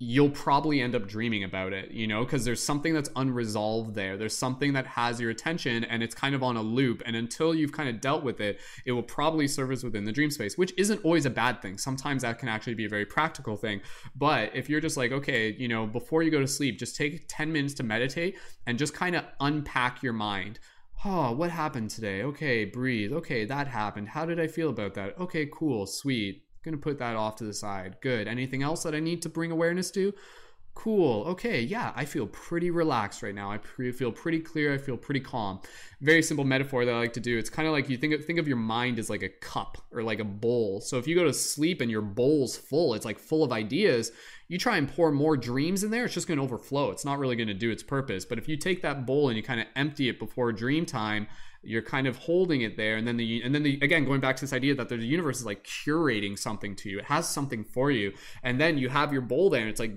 [0.00, 4.16] you'll probably end up dreaming about it, you know, because there's something that's unresolved there.
[4.16, 7.00] There's something that has your attention and it's kind of on a loop.
[7.06, 10.30] And until you've kind of dealt with it, it will probably surface within the dream
[10.30, 11.78] space, which isn't always a bad thing.
[11.78, 13.80] Sometimes that can actually be a very practical thing.
[14.16, 17.24] But if you're just like, okay, you know, before you go to sleep, just take
[17.28, 18.36] 10 minutes to meditate
[18.66, 20.58] and just kind of unpack your mind
[21.04, 22.22] oh, what happened today?
[22.22, 23.12] Okay, breathe.
[23.12, 24.08] Okay, that happened.
[24.08, 25.18] How did I feel about that?
[25.18, 26.42] Okay, cool, sweet.
[26.64, 27.96] Gonna put that off to the side.
[28.00, 28.26] Good.
[28.26, 30.14] Anything else that I need to bring awareness to?
[30.74, 31.24] Cool.
[31.24, 31.60] Okay.
[31.60, 33.50] Yeah, I feel pretty relaxed right now.
[33.50, 34.72] I pre- feel pretty clear.
[34.74, 35.60] I feel pretty calm.
[36.00, 37.38] Very simple metaphor that I like to do.
[37.38, 39.78] It's kind of like you think of, think of your mind as like a cup
[39.92, 40.80] or like a bowl.
[40.80, 44.10] So if you go to sleep and your bowl's full, it's like full of ideas.
[44.48, 46.90] You try and pour more dreams in there, it's just going to overflow.
[46.90, 48.24] It's not really going to do its purpose.
[48.24, 51.26] But if you take that bowl and you kind of empty it before dream time,
[51.66, 54.36] you're kind of holding it there and then the and then the again going back
[54.36, 57.64] to this idea that the universe is like curating something to you it has something
[57.64, 59.94] for you and then you have your bowl there and it's like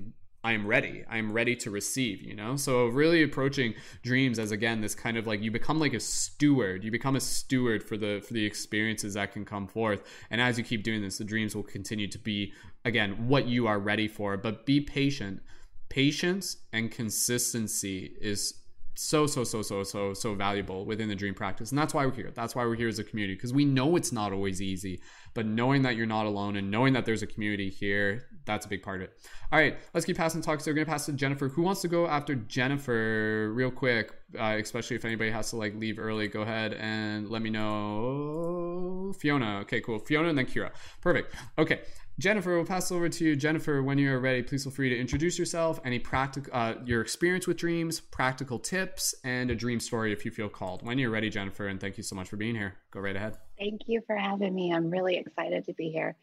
[0.47, 1.03] I am ready.
[1.09, 2.55] I am ready to receive, you know?
[2.55, 6.85] So, really approaching dreams as again this kind of like you become like a steward.
[6.85, 10.03] You become a steward for the for the experiences that can come forth.
[10.31, 12.53] And as you keep doing this, the dreams will continue to be
[12.85, 15.41] again what you are ready for, but be patient.
[15.89, 18.53] Patience and consistency is
[18.95, 22.11] so so so so so so valuable within the dream practice and that's why we're
[22.11, 24.99] here that's why we're here as a community because we know it's not always easy
[25.38, 28.69] but knowing that you're not alone and knowing that there's a community here that's a
[28.69, 29.19] big part of it
[29.51, 31.88] all right let's keep passing talks so we're gonna pass to jennifer who wants to
[31.88, 36.41] go after jennifer real quick uh, especially if anybody has to like leave early go
[36.41, 40.71] ahead and let me know fiona okay cool fiona and then kira
[41.01, 41.81] perfect okay
[42.19, 43.35] Jennifer, we'll pass over to you.
[43.35, 47.45] Jennifer, when you're ready, please feel free to introduce yourself, any practical, uh, your experience
[47.45, 50.81] with dreams, practical tips, and a dream story if you feel called.
[50.83, 52.73] When you're ready, Jennifer, and thank you so much for being here.
[52.89, 53.38] Go right ahead.
[53.59, 54.71] Thank you for having me.
[54.71, 56.15] I'm really excited to be here.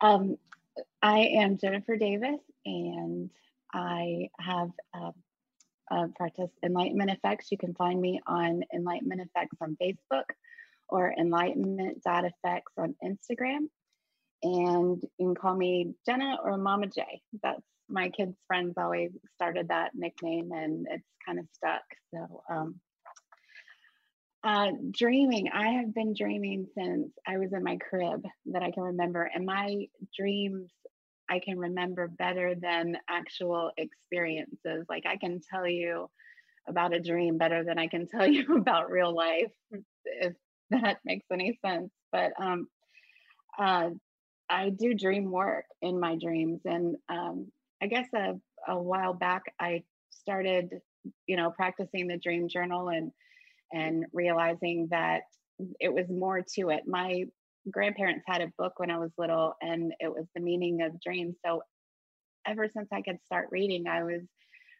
[0.00, 0.36] Um,
[1.02, 3.30] I am Jennifer Davis, and
[3.72, 5.12] I have uh,
[5.90, 7.50] uh, practiced Enlightenment Effects.
[7.50, 10.24] You can find me on Enlightenment Effects on Facebook
[10.88, 13.68] or Enlightenment.effects on Instagram
[14.44, 17.22] and you can call me Jenna or Mama J.
[17.42, 21.82] That's my kids' friends always started that nickname, and it's kind of stuck.
[22.12, 22.80] So, um,
[24.44, 25.48] uh, dreaming.
[25.52, 29.46] I have been dreaming since I was in my crib that I can remember, and
[29.46, 29.86] my
[30.16, 30.70] dreams
[31.30, 34.86] I can remember better than actual experiences.
[34.88, 36.10] Like I can tell you
[36.68, 39.52] about a dream better than I can tell you about real life,
[40.04, 40.34] if
[40.70, 41.90] that makes any sense.
[42.12, 42.68] But um,
[43.58, 43.90] uh,
[44.48, 48.34] I do dream work in my dreams, and um, I guess a
[48.68, 50.70] a while back, I started,
[51.26, 53.12] you know, practicing the dream journal and
[53.72, 55.22] and realizing that
[55.80, 56.82] it was more to it.
[56.86, 57.24] My
[57.70, 61.36] grandparents had a book when I was little, and it was the meaning of dreams.
[61.44, 61.62] So
[62.46, 64.22] ever since I could start reading, I was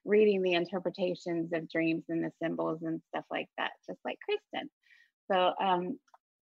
[0.04, 4.68] reading the interpretations of dreams and the symbols and stuff like that, just like Kristen.
[5.32, 5.98] So, um,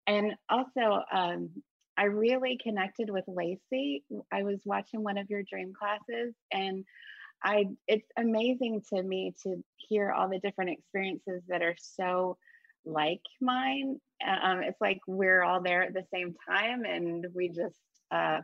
[0.08, 1.50] and also, um,
[1.98, 4.04] I really connected with Lacey.
[4.32, 6.84] I was watching one of your dream classes, and
[7.44, 12.38] I it's amazing to me to hear all the different experiences that are so
[12.86, 14.00] like mine.
[14.26, 17.80] Um, it's like we're all there at the same time, and we just
[18.12, 18.40] uh,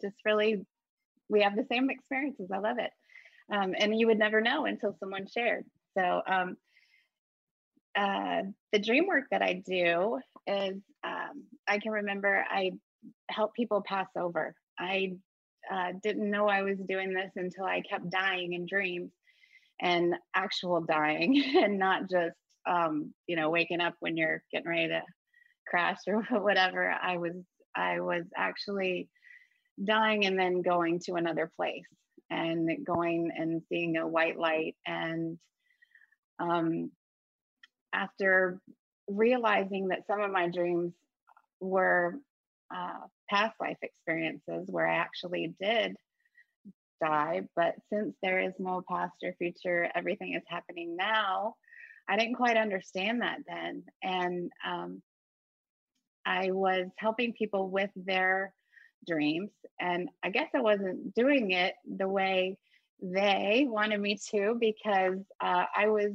[0.00, 0.64] just really
[1.28, 2.50] we have the same experiences.
[2.52, 2.90] I love it,
[3.52, 5.64] um, and you would never know until someone shared.
[5.96, 6.56] So um,
[7.96, 8.42] uh,
[8.72, 12.72] the dream work that I do is um, I can remember I
[13.30, 14.54] help people pass over.
[14.78, 15.16] I
[15.70, 19.10] uh, didn't know I was doing this until I kept dying in dreams
[19.80, 24.88] and actual dying and not just um, you know waking up when you're getting ready
[24.88, 25.02] to
[25.66, 26.90] crash or whatever.
[26.90, 27.34] I was
[27.74, 29.08] I was actually
[29.84, 31.84] dying and then going to another place
[32.30, 35.38] and going and seeing a white light and
[36.40, 36.90] um,
[37.92, 38.60] after
[39.08, 40.92] realizing that some of my dreams
[41.60, 42.14] were
[42.74, 45.96] uh, past life experiences where I actually did
[47.00, 51.54] die, but since there is no past or future, everything is happening now.
[52.08, 53.84] I didn't quite understand that then.
[54.02, 55.02] And um,
[56.24, 58.52] I was helping people with their
[59.06, 59.50] dreams.
[59.80, 62.56] And I guess I wasn't doing it the way
[63.00, 66.12] they wanted me to because uh, I was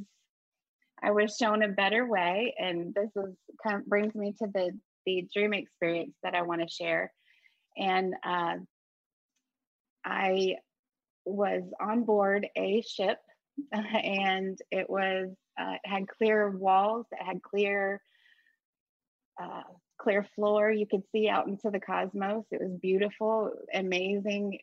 [1.02, 4.72] I was shown a better way, and this is kind of brings me to the
[5.06, 7.12] the dream experience that I want to share.
[7.78, 8.56] And uh,
[10.06, 10.56] I
[11.26, 13.20] was on board a ship,
[13.72, 15.30] and it was
[15.60, 18.02] uh, it had clear walls, it had clear
[19.42, 19.64] uh,
[20.00, 20.72] clear floor.
[20.72, 22.46] You could see out into the cosmos.
[22.52, 24.60] It was beautiful, amazing,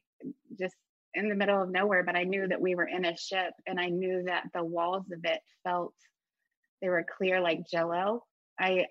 [0.58, 0.74] just
[1.14, 2.04] in the middle of nowhere.
[2.04, 5.06] But I knew that we were in a ship, and I knew that the walls
[5.12, 5.94] of it felt
[6.80, 8.24] they were clear like jello.
[8.58, 8.86] I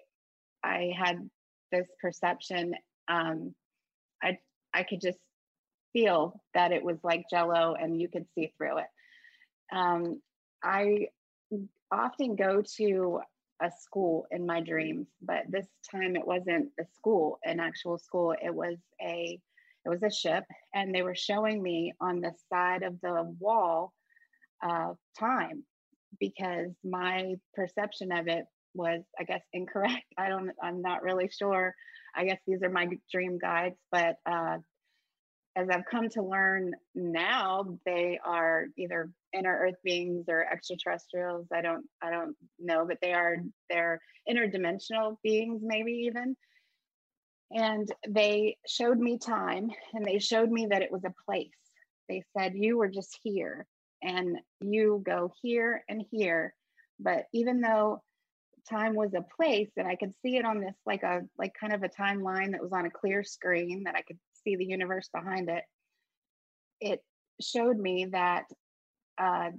[0.64, 1.30] I had
[1.72, 2.76] this perception.
[3.08, 3.54] Um,
[4.22, 4.38] I
[4.74, 5.20] I could just
[5.94, 8.86] feel that it was like jello and you could see through it.
[9.72, 10.22] Um,
[10.64, 11.08] I
[11.92, 13.22] often go to
[13.62, 18.34] a school in my dreams, but this time it wasn't a school, an actual school.
[18.42, 19.40] It was a
[19.86, 20.44] it was a ship,
[20.74, 23.94] and they were showing me on the side of the wall
[24.62, 25.64] uh, time
[26.20, 30.06] because my perception of it was i guess incorrect.
[30.18, 31.74] I don't i'm not really sure.
[32.16, 34.58] I guess these are my dream guides but uh,
[35.56, 41.48] as i've come to learn now they are either inner earth beings or extraterrestrials.
[41.54, 43.38] I don't i don't know but they are
[43.70, 44.00] they're
[44.30, 46.36] interdimensional beings maybe even.
[47.52, 51.50] And they showed me time and they showed me that it was a place.
[52.08, 53.66] They said you were just here
[54.04, 56.54] and you go here and here.
[57.00, 58.04] But even though
[58.70, 61.74] time was a place and i could see it on this like a like kind
[61.74, 65.10] of a timeline that was on a clear screen that i could see the universe
[65.14, 65.64] behind it
[66.82, 67.04] it
[67.42, 68.46] showed me that
[69.18, 69.50] uh,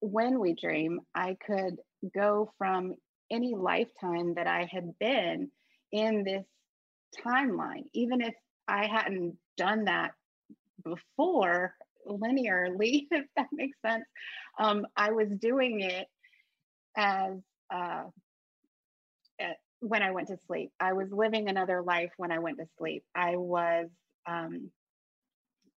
[0.00, 1.76] when we dream i could
[2.14, 2.94] go from
[3.30, 5.50] any lifetime that i had been
[5.92, 6.44] in this
[7.24, 8.34] timeline even if
[8.68, 10.12] i hadn't done that
[10.84, 11.74] before
[12.08, 14.04] linearly, if that makes sense.
[14.58, 16.06] Um, I was doing it
[16.96, 17.34] as
[17.72, 18.04] uh,
[19.80, 20.70] when I went to sleep.
[20.80, 23.04] I was living another life when I went to sleep.
[23.14, 23.88] I was
[24.26, 24.70] um,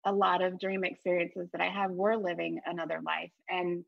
[0.04, 3.84] a lot of dream experiences that I have were living another life, and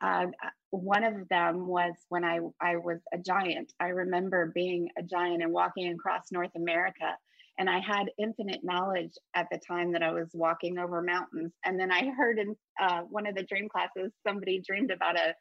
[0.00, 0.26] uh,
[0.70, 3.72] one of them was when I I was a giant.
[3.80, 7.16] I remember being a giant and walking across North America
[7.60, 11.52] and I had infinite knowledge at the time that I was walking over mountains.
[11.62, 15.34] And then I heard in uh, one of the dream classes, somebody dreamed about a,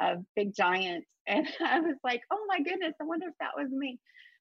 [0.00, 1.04] a big giant.
[1.26, 3.98] And I was like, oh my goodness, I wonder if that was me.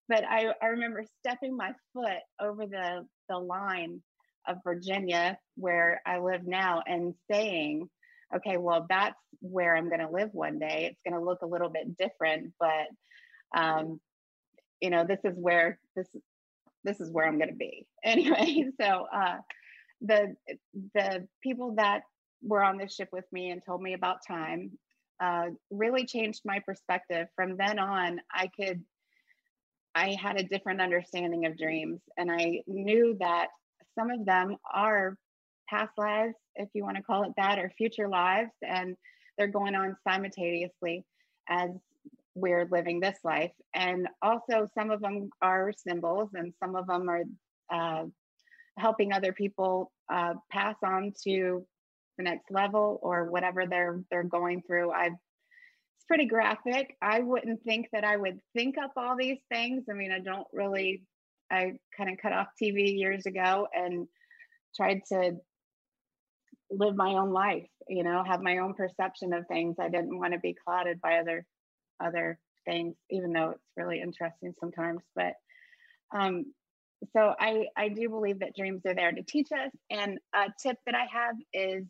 [0.10, 4.01] But I, I remember stepping my foot over the, the line
[4.45, 7.89] of Virginia, where I live now, and saying,
[8.36, 10.89] okay, well, that's where I'm going to live one day.
[10.91, 12.88] It's going to look a little bit different, but
[13.58, 13.99] um,
[14.82, 16.08] you know, this is where this
[16.84, 18.66] this is where I'm going to be anyway.
[18.80, 19.38] So uh,
[20.01, 20.36] the
[20.93, 22.01] the people that
[22.41, 24.72] were on this ship with me and told me about time
[25.24, 27.28] uh, really changed my perspective.
[27.36, 28.84] From then on, I could
[29.95, 33.47] I had a different understanding of dreams, and I knew that
[33.97, 35.17] some of them are
[35.69, 38.97] past lives, if you want to call it that, or future lives, and
[39.38, 41.05] they're going on simultaneously
[41.47, 41.69] as
[42.36, 43.51] we're living this life.
[43.76, 47.24] And also, some of them are symbols, and some of them are
[47.71, 48.05] uh,
[48.78, 51.65] helping other people uh, pass on to
[52.18, 54.91] the next level or whatever they're they're going through.
[54.91, 55.14] I've
[56.03, 56.97] it's pretty graphic.
[57.01, 59.86] I wouldn't think that I would think up all these things.
[59.89, 61.03] I mean, I don't really.
[61.51, 64.07] I kind of cut off TV years ago and
[64.76, 65.34] tried to
[66.72, 67.68] live my own life.
[67.88, 69.76] You know, have my own perception of things.
[69.80, 71.45] I didn't want to be clouded by other
[72.03, 75.01] other things, even though it's really interesting sometimes.
[75.16, 75.34] But
[76.16, 76.45] um,
[77.16, 79.72] so I I do believe that dreams are there to teach us.
[79.89, 81.86] And a tip that I have is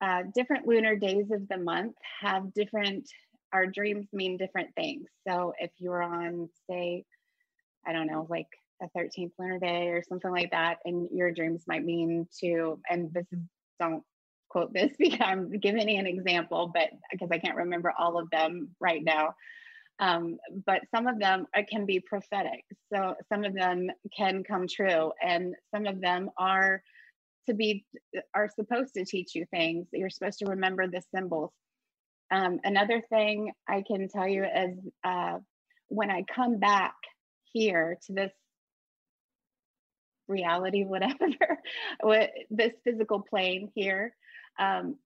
[0.00, 3.08] uh, different lunar days of the month have different.
[3.52, 5.06] Our dreams mean different things.
[5.26, 7.04] So if you're on, say,
[7.86, 8.48] I don't know, like
[8.82, 13.12] a 13th lunar day or something like that, and your dreams might mean to, and
[13.12, 13.38] this is
[13.78, 14.02] don't
[14.48, 18.74] quote this because I'm giving an example, but because I can't remember all of them
[18.80, 19.34] right now.
[19.98, 20.36] Um,
[20.66, 22.64] but some of them uh, can be prophetic.
[22.92, 26.82] So some of them can come true, and some of them are
[27.46, 27.84] to be
[28.34, 29.86] are supposed to teach you things.
[29.92, 31.52] You're supposed to remember the symbols.
[32.30, 35.38] Um, another thing I can tell you is uh,
[35.88, 36.94] when I come back
[37.52, 38.32] here to this
[40.28, 41.58] reality, whatever,
[42.50, 44.14] this physical plane here,
[44.58, 44.96] um,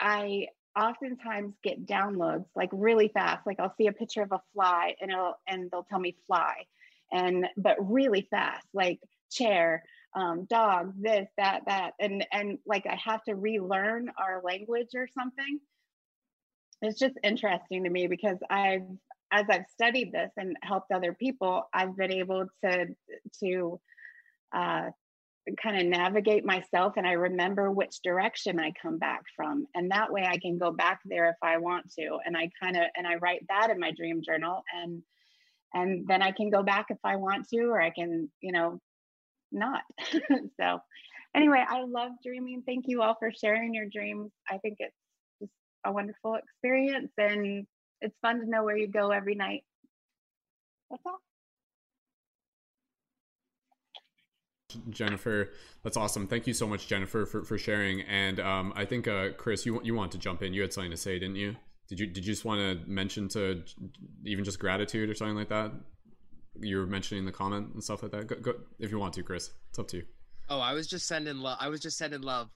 [0.00, 3.46] I oftentimes get downloads like really fast.
[3.46, 6.64] Like I'll see a picture of a fly and it'll and they'll tell me fly,
[7.12, 9.82] and but really fast, like chair,
[10.16, 15.06] um, dog, this, that, that, and and like I have to relearn our language or
[15.16, 15.60] something.
[16.82, 18.88] It's just interesting to me because I've
[19.30, 22.86] as I've studied this and helped other people, I've been able to
[23.40, 23.80] to
[24.54, 24.90] uh,
[25.62, 29.66] kind of navigate myself and I remember which direction I come back from.
[29.74, 32.18] And that way I can go back there if I want to.
[32.24, 35.02] And I kind of and I write that in my dream journal and
[35.74, 38.80] and then I can go back if I want to, or I can, you know,
[39.56, 39.82] not.
[40.60, 40.78] so
[41.34, 42.62] anyway, I love dreaming.
[42.66, 44.30] Thank you all for sharing your dreams.
[44.48, 44.94] I think it's
[45.40, 45.52] just
[45.84, 47.66] a wonderful experience and
[48.00, 49.62] it's fun to know where you go every night.
[50.90, 51.18] That's all.
[54.90, 55.50] Jennifer,
[55.82, 56.26] that's awesome.
[56.26, 58.02] Thank you so much, Jennifer, for, for sharing.
[58.02, 60.52] And um, I think uh, Chris, you you want to jump in?
[60.52, 61.56] You had something to say, didn't you?
[61.88, 63.62] Did you did you just want to mention to
[64.24, 65.72] even just gratitude or something like that?
[66.60, 68.26] You were mentioning the comment and stuff like that.
[68.26, 69.50] Go, go if you want to, Chris.
[69.70, 70.04] It's up to you.
[70.48, 71.58] Oh, I was just sending love.
[71.60, 72.50] I was just sending love.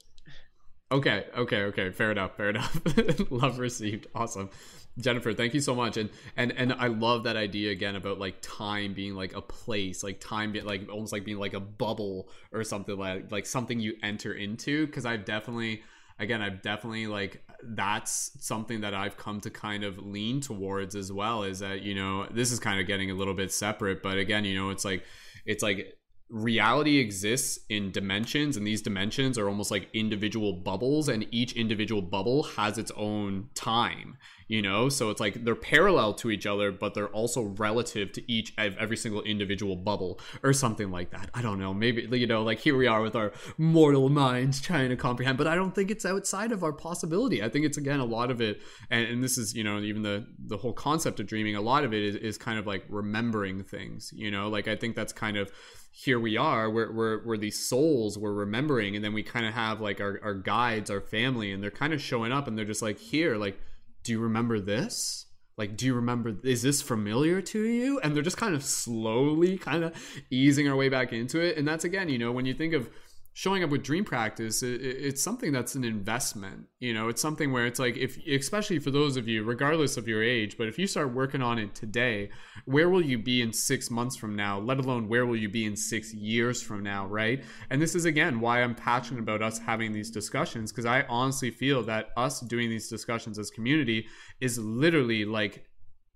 [0.92, 1.90] Okay, okay, okay.
[1.90, 2.36] Fair enough.
[2.36, 2.80] Fair enough.
[3.30, 4.08] love received.
[4.14, 4.50] Awesome.
[4.98, 5.96] Jennifer, thank you so much.
[5.96, 10.02] And and and I love that idea again about like time being like a place,
[10.02, 13.78] like time being like almost like being like a bubble or something like like something
[13.78, 14.86] you enter into.
[14.88, 15.82] Cause I've definitely
[16.20, 21.12] again I've definitely like that's something that I've come to kind of lean towards as
[21.12, 24.18] well is that, you know, this is kind of getting a little bit separate, but
[24.18, 25.04] again, you know, it's like
[25.44, 25.96] it's like
[26.30, 32.02] reality exists in dimensions and these dimensions are almost like individual bubbles and each individual
[32.02, 34.16] bubble has its own time
[34.50, 34.88] you know?
[34.88, 38.96] So it's like they're parallel to each other but they're also relative to each every
[38.96, 41.30] single individual bubble or something like that.
[41.32, 41.72] I don't know.
[41.72, 45.46] Maybe you know like here we are with our mortal minds trying to comprehend but
[45.46, 47.42] i don't think it's outside of our possibility.
[47.42, 48.60] I think it's again a lot of it
[48.90, 51.84] and, and this is you know even the the whole concept of dreaming a lot
[51.84, 54.48] of it is, is kind of like remembering things you know?
[54.48, 55.52] Like i think that's kind of
[55.90, 59.54] here we are we're, we're, we're these souls we're remembering and then we kind of
[59.54, 62.64] have like our, our guides our family and they're kind of showing up and they're
[62.64, 63.58] just like here like
[64.02, 65.26] do you remember this?
[65.56, 66.36] Like, do you remember?
[66.42, 68.00] Is this familiar to you?
[68.00, 69.94] And they're just kind of slowly kind of
[70.30, 71.58] easing our way back into it.
[71.58, 72.88] And that's again, you know, when you think of
[73.32, 77.08] showing up with dream practice it, it's something that's an investment you know?
[77.08, 80.56] It's something where it's like if especially for those of you regardless of your age
[80.58, 82.30] but if you start working on it today
[82.64, 84.58] where will you be in six months from now?
[84.58, 87.44] Let alone where will you be in six years from now right?
[87.70, 91.50] And this is again why i'm passionate about us having these discussions because i honestly
[91.50, 94.06] feel that us doing these discussions as community
[94.40, 95.64] is literally like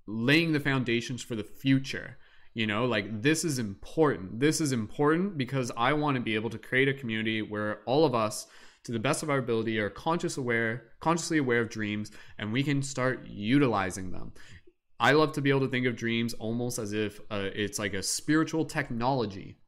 [0.06, 2.18] laying the foundations for the future
[2.54, 4.38] you know, like this is important.
[4.38, 8.04] This is important because I want to be able to create a community where all
[8.04, 8.46] of us
[8.84, 12.62] to the best of our ability are conscious aware, consciously aware of dreams and we
[12.62, 14.32] can start utilizing them.
[15.00, 17.94] I love to be able to think of dreams almost as if uh, it's like
[17.94, 19.58] a spiritual technology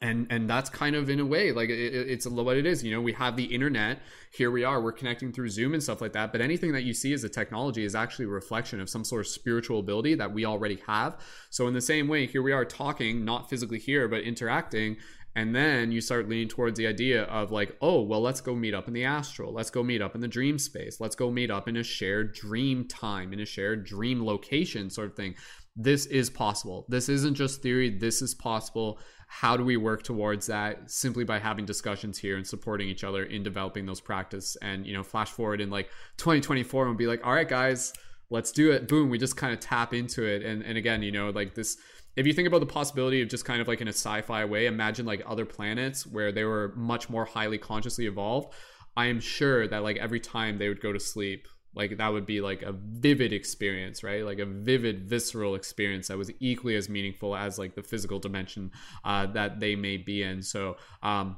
[0.00, 2.84] and and that's kind of in a way like it, it's what it is.
[2.84, 4.00] You know we have the internet.
[4.32, 4.80] Here we are.
[4.80, 6.32] We're connecting through zoom and stuff like that.
[6.32, 9.20] But anything that you see as a technology is actually a reflection of some sort
[9.20, 11.18] of spiritual ability that we already have.
[11.50, 14.96] So in the same way here we are talking not physically here but interacting.
[15.34, 18.74] And then you start leaning towards the idea of like oh well let's go meet
[18.74, 19.52] up in the astral.
[19.52, 21.00] Let's go meet up in the dream space.
[21.00, 25.08] Let's go meet up in a shared dream time in a shared dream location sort
[25.08, 25.34] of thing.
[25.80, 26.86] This is possible.
[26.88, 27.96] This isn't just theory.
[27.96, 28.98] This is possible
[29.30, 33.24] how do we work towards that simply by having discussions here and supporting each other
[33.24, 34.56] in developing those practice?
[34.62, 37.92] And you know flash forward in like 2024 and be like all right guys
[38.30, 38.88] let's do it.
[38.88, 40.42] Boom we just kind of tap into it.
[40.42, 41.76] And and again you know like this
[42.16, 44.66] if you think about the possibility of just kind of like in a sci-fi way
[44.66, 48.52] imagine like other planets where they were much more highly consciously evolved.
[48.96, 52.26] I am sure that like every time they would go to sleep like that would
[52.26, 54.24] be like a vivid experience right?
[54.24, 58.70] Like a vivid visceral experience that was equally as meaningful as like the physical dimension
[59.04, 60.42] uh, that they may be in.
[60.42, 61.36] So um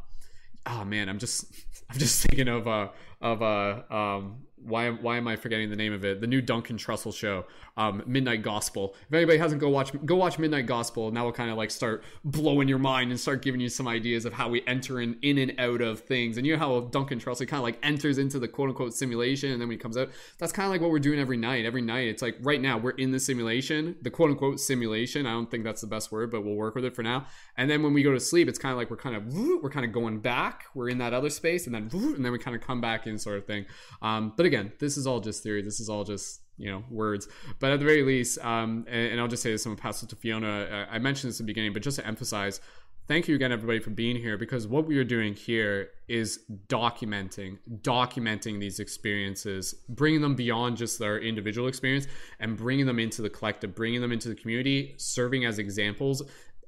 [0.67, 1.45] oh man i'm just
[1.91, 2.89] i'm just thinking of uh
[3.21, 6.21] of uh um why why am I forgetting the name of it?
[6.21, 7.47] The new Duncan Trussell show,
[7.77, 8.95] um, Midnight Gospel.
[9.09, 11.71] If anybody hasn't go watch go watch Midnight Gospel, and that will kind of like
[11.71, 15.17] start blowing your mind and start giving you some ideas of how we enter in
[15.23, 16.37] in and out of things.
[16.37, 19.53] And you know how Duncan Trussell kind of like enters into the quote unquote simulation,
[19.53, 21.65] and then when he comes out, that's kind of like what we're doing every night.
[21.65, 25.27] Every night, it's like right now we're in the simulation, the quote unquote simulation.
[25.27, 27.27] I don't think that's the best word, but we'll work with it for now.
[27.57, 29.71] And then when we go to sleep, it's kind of like we're kind of we're
[29.71, 30.65] kind of going back.
[30.75, 33.19] We're in that other space, and then and then we kind of come back in,
[33.19, 33.67] sort of thing.
[34.03, 35.63] Um, but again, this is all just theory.
[35.63, 37.29] This is all just you know words.
[37.59, 40.03] But at the very least, um, and, and, I'll just say this: I'm gonna pass
[40.03, 40.49] it to Fiona.
[40.63, 42.61] Uh, I mentioned this in the beginning, but just to emphasize,
[43.09, 44.37] thank you again, everybody, for being here.
[44.37, 50.99] Because what we are doing here is documenting, documenting these experiences, bringing them beyond just
[50.99, 52.07] their individual experience,
[52.41, 56.23] and bringing them into the collective, bringing them into the community, serving as examples.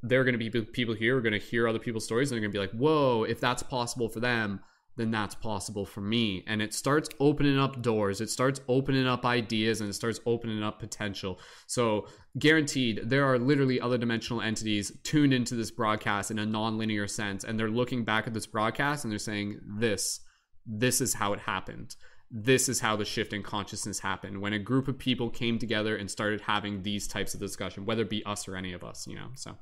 [0.05, 2.31] There are going to be people here who are going to hear other people's stories
[2.31, 3.25] and they're going to be like, "Whoa!
[3.25, 4.61] If that's possible for them."
[4.97, 6.45] Then that's possible for me.
[6.47, 10.63] And it starts opening up doors, it starts opening up ideas, and it starts opening
[10.63, 11.41] up potential.
[11.67, 12.07] So,
[12.39, 17.45] guaranteed, there are literally other dimensional entities tuned into this broadcast in a non-linear sense,
[17.45, 20.21] and they're looking back at this broadcast and they're saying, This,
[20.67, 21.97] this is how it happened
[22.35, 24.41] this is how the shift in consciousness happened.
[24.41, 28.03] When a group of people came together and started having these types of discussion whether
[28.03, 29.55] it be us or any of us you know so.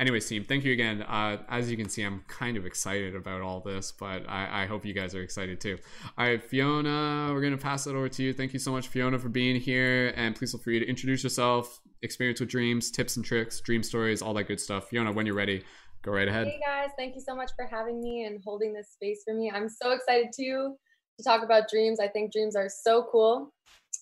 [0.00, 1.02] Anyways team thank you again.
[1.02, 4.66] Uh, as you can see i'm kind of excited about all this but I, I
[4.66, 5.78] hope you guys are excited too.
[6.18, 8.32] All right fiona we're to pass it over to you.
[8.32, 11.80] Thank you so much fiona for being here and please feel free to introduce yourself
[12.02, 14.88] experience with dreams tips and tricks dream stories all that good stuff.
[14.88, 15.62] Fiona when you're ready
[16.02, 16.48] go right ahead.
[16.48, 19.52] Hey guys thank you so much for having me and holding this space for me.
[19.54, 20.76] I'm so excited too
[21.16, 22.00] to talk about dreams.
[22.00, 23.52] I think dreams are so cool.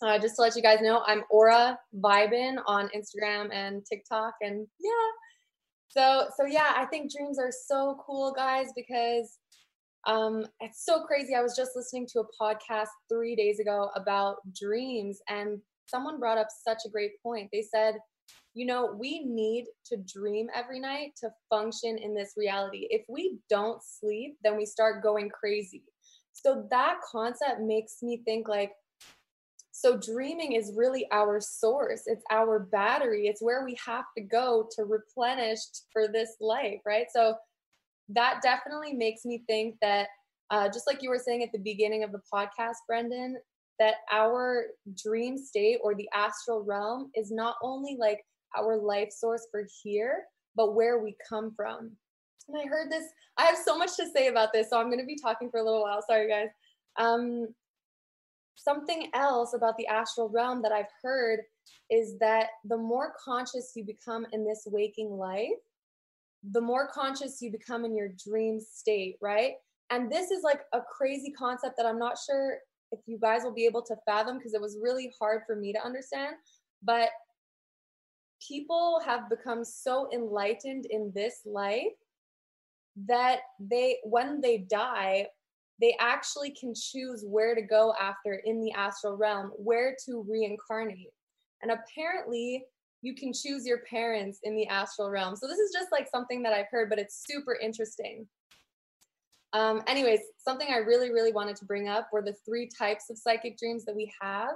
[0.03, 4.67] Uh, just to let you guys know, I'm Aura Vibin on Instagram and TikTok, and
[4.81, 4.91] yeah.
[5.89, 9.39] So so yeah, I think dreams are so cool, guys, because
[10.07, 11.35] um, it's so crazy.
[11.35, 16.39] I was just listening to a podcast three days ago about dreams, and someone brought
[16.39, 17.49] up such a great point.
[17.53, 17.95] They said,
[18.55, 22.89] you know, we need to dream every night to function in this reality.
[22.91, 25.85] If we don't sleep, then we start going crazy.
[26.35, 28.72] So that concept makes me think like,
[29.70, 32.03] so dreaming is really our source.
[32.07, 33.26] It's our battery.
[33.26, 35.61] It's where we have to go to replenish
[35.93, 37.07] for this life, right?
[37.12, 37.35] So
[38.11, 40.09] that definitely makes me think that,
[40.51, 43.37] uh, just like you were saying at the beginning of the podcast, Brendon,
[43.78, 44.66] that our
[45.03, 48.24] dream state or the astral realm is not only like
[48.57, 50.24] our life source for here,
[50.55, 51.91] but where we come from.
[52.49, 53.05] And I heard this,
[53.36, 55.61] I have so much to say about this, so I'm going to be talking for
[55.61, 56.03] a little while.
[56.03, 56.49] Sorry, guys.
[56.97, 57.49] Um,
[58.55, 61.40] something else about the astral realm that I've heard
[61.90, 65.51] is that the more conscious you become in this waking life,
[66.53, 69.55] the more conscious you become in your dream state, right?
[69.90, 72.59] And this is like a crazy concept that I'm not sure
[72.92, 75.72] if you guys will be able to fathom because it was really hard for me
[75.72, 76.36] to understand.
[76.82, 77.09] But
[78.47, 81.92] people have become so enlightened in this life
[82.97, 85.26] that they when they die
[85.80, 91.11] they actually can choose where to go after in the astral realm where to reincarnate.
[91.62, 92.64] And apparently
[93.03, 95.36] you can choose your parents in the astral realm.
[95.36, 98.26] So this is just like something that i've heard but it's super interesting.
[99.53, 103.18] Um, anyways something i really really wanted to bring up were the three types of
[103.18, 104.55] psychic dreams that we have.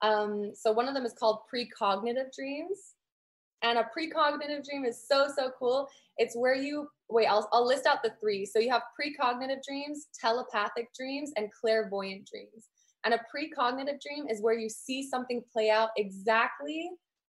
[0.00, 2.94] Um, so one of them is called precognitive dreams.
[3.62, 5.88] And a precognitive dream is so so cool.
[6.18, 8.44] It's where you wait, I'll, I'll list out the three.
[8.44, 12.68] So you have precognitive dreams, telepathic dreams, and clairvoyant dreams.
[13.04, 16.90] And a precognitive dream is where you see something play out exactly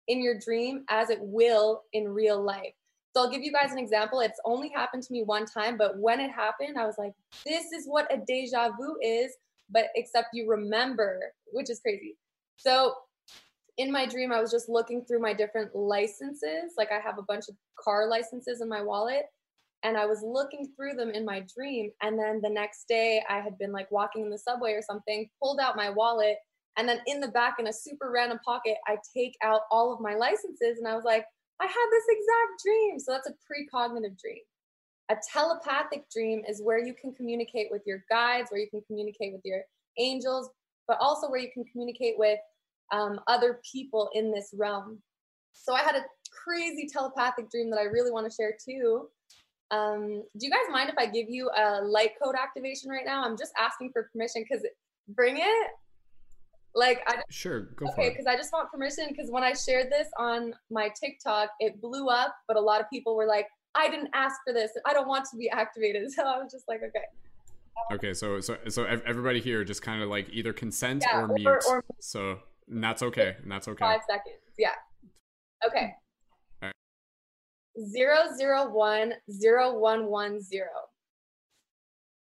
[0.09, 2.73] in your dream as it will in real life.
[3.15, 4.21] So I'll give you guys an example.
[4.21, 7.13] It's only happened to me one time, but when it happened, I was like,
[7.45, 9.35] this is what a deja vu is,
[9.71, 11.21] but except you remember,
[11.53, 12.17] which is crazy.
[12.57, 12.95] So
[13.79, 16.75] in my dream, I was just looking through my different licenses.
[16.79, 19.25] Like I have a bunch of car licenses in my wallet
[19.87, 21.93] and I was looking through them in my dream.
[22.03, 25.31] And then the next day, I had been like walking in the subway or something,
[25.41, 26.39] pulled out my wallet,
[26.77, 30.01] and then in the back, in a super random pocket, I take out all of
[30.01, 30.79] my licenses.
[30.79, 31.25] And I was like,
[31.61, 32.99] I had this exact dream.
[32.99, 34.43] So that's a precognitive dream.
[35.09, 39.33] A telepathic dream is where you can communicate with your guides, where you can communicate
[39.33, 39.63] with your
[39.99, 40.51] angels,
[40.89, 42.41] but also where you can communicate with
[42.91, 44.99] um, other people in this realm.
[45.53, 46.05] So I had a
[46.45, 49.09] crazy telepathic dream that I really want to share too.
[49.71, 53.25] Um, do you guys mind if I give you a light code activation right now?
[53.25, 54.65] I'm just asking for permission because
[55.09, 55.69] bring it.
[56.75, 58.11] Like I sure go okay, for it.
[58.11, 62.09] because I just want permission because when I shared this on my TikTok, it blew
[62.09, 64.71] up, but a lot of people were like, "I didn't ask for this.
[64.85, 68.59] I don't want to be activated." So I was just like, "Okay." Okay, so so
[68.69, 71.49] so everybody here just kind of like either consent Yeah, or or- mute.
[71.69, 72.39] or- so
[72.69, 73.37] and that's okay.
[73.43, 73.79] And that's okay.
[73.85, 74.37] Five seconds.
[74.59, 74.75] Yeah.
[75.67, 75.95] Okay.
[77.77, 77.91] All right.
[77.91, 80.69] Zero zero one zero one one zero.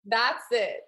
[0.05, 0.81] That's it.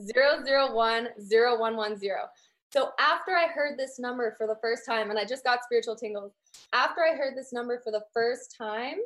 [0.00, 2.28] Zero zero one zero one one zero.
[2.70, 5.96] So after I heard this number for the first time, and I just got spiritual
[5.96, 6.32] tingles,
[6.72, 8.96] after I heard this number for the first time,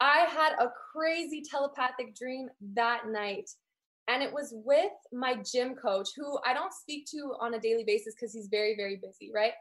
[0.00, 3.50] I had a crazy telepathic dream that night.
[4.08, 7.84] And it was with my gym coach, who I don't speak to on a daily
[7.84, 9.52] basis because he's very, very busy, right?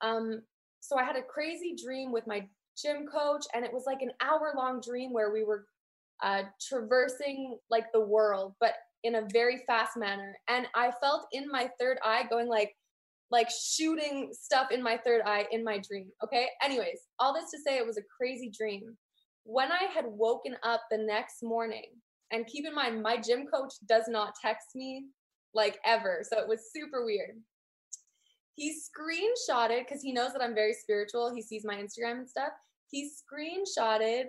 [0.00, 0.42] Um,
[0.80, 2.48] so I had a crazy dream with my
[2.80, 5.66] gym coach, and it was like an hour long dream where we were
[6.22, 10.36] uh, traversing like the world, but in a very fast manner.
[10.48, 12.76] And I felt in my third eye going like,
[13.30, 16.08] like shooting stuff in my third eye in my dream.
[16.22, 16.48] Okay.
[16.62, 18.96] Anyways, all this to say, it was a crazy dream.
[19.44, 21.86] When I had woken up the next morning,
[22.30, 25.06] and keep in mind, my gym coach does not text me
[25.54, 26.24] like ever.
[26.28, 27.36] So it was super weird.
[28.54, 31.34] He screenshotted because he knows that I'm very spiritual.
[31.34, 32.50] He sees my Instagram and stuff.
[32.90, 34.24] He screenshotted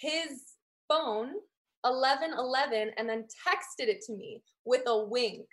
[0.00, 0.42] his
[0.88, 1.32] phone
[1.82, 5.46] 1111 and then texted it to me with a wink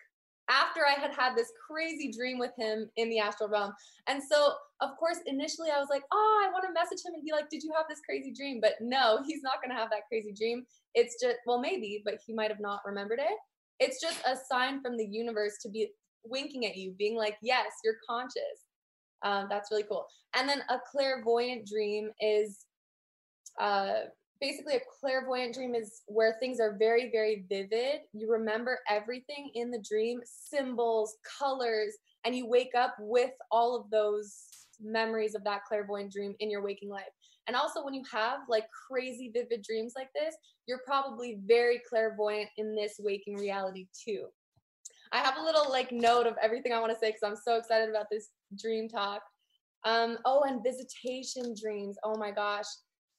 [0.50, 3.74] after I had had this crazy dream with him in the astral realm.
[4.08, 7.24] And so, of course, initially I was like, oh, I want to message him and
[7.24, 8.60] be like, did you have this crazy dream?
[8.62, 10.66] But no, he's not going to have that crazy dream.
[10.94, 13.38] It's just, well, maybe, but he might have not remembered it.
[13.80, 15.90] It's just a sign from the universe to be
[16.26, 18.68] winking at you, being like, yes, you're conscious.
[19.24, 20.06] Um, that's really cool.
[20.36, 22.66] And then a clairvoyant dream is
[23.60, 24.02] uh,
[24.42, 28.02] basically a clairvoyant dream is where things are very, very vivid.
[28.12, 31.96] You remember everything in the dream, symbols, colors,
[32.26, 36.64] and you wake up with all of those memories of that clairvoyant dream in your
[36.64, 37.04] waking life.
[37.48, 42.50] And also, when you have like crazy vivid dreams like this, you're probably very clairvoyant
[42.58, 44.28] in this waking reality too.
[45.14, 47.56] I have a little like note of everything I want to say because I'm so
[47.58, 49.22] excited about this dream talk.
[49.86, 51.98] Um, oh, and visitation dreams.
[52.04, 52.66] Oh my gosh.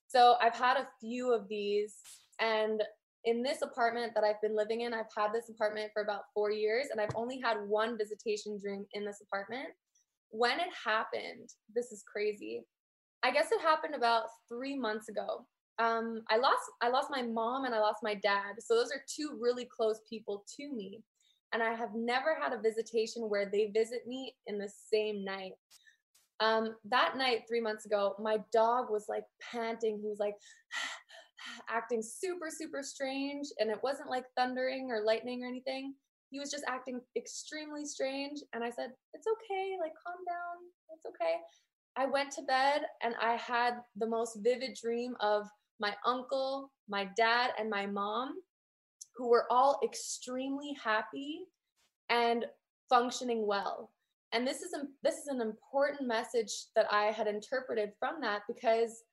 [0.09, 1.95] So I've had a few of these,
[2.41, 2.83] and
[3.25, 6.51] in this apartment that I've been living in, I've had this apartment for about four
[6.51, 9.69] years, and I've only had one visitation dream in this apartment.
[10.31, 12.65] When it happened, this is crazy.
[13.23, 15.47] I guess it happened about three months ago.
[15.79, 18.57] Um, I lost I lost my mom and I lost my dad.
[18.61, 21.01] So those are two really close people to me.
[21.55, 25.53] And I have never had a visitation where they visit me in the same night.
[26.41, 30.01] Um, that night, three months ago, my dog was like panting.
[30.03, 30.35] He was like
[31.71, 33.47] acting super, super strange.
[33.61, 35.95] And it wasn't like thundering or lightning or anything.
[36.31, 38.41] He was just acting extremely strange.
[38.53, 39.77] And I said, It's okay.
[39.81, 40.57] Like, calm down.
[40.93, 41.37] It's okay.
[41.97, 45.47] I went to bed and I had the most vivid dream of
[45.79, 48.35] my uncle, my dad, and my mom,
[49.17, 51.41] who were all extremely happy
[52.09, 52.47] and
[52.89, 53.91] functioning well.
[54.33, 58.43] And this is a, this is an important message that I had interpreted from that
[58.49, 59.05] because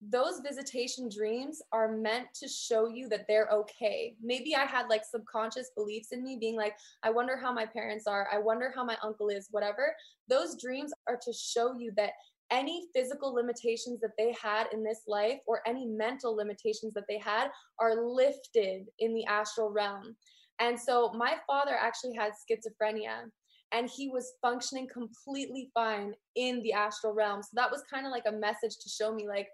[0.00, 4.14] those visitation dreams are meant to show you that they're okay.
[4.22, 8.06] Maybe I had like subconscious beliefs in me being like, I wonder how my parents
[8.06, 8.28] are.
[8.32, 9.94] I wonder how my uncle is, whatever.
[10.28, 12.10] Those dreams are to show you that
[12.50, 17.18] any physical limitations that they had in this life or any mental limitations that they
[17.18, 17.48] had
[17.80, 20.16] are lifted in the astral realm.
[20.60, 23.30] And so my father actually had schizophrenia
[23.72, 27.42] and he was functioning completely fine in the astral realm.
[27.42, 29.48] So that was kind of like a message to show me like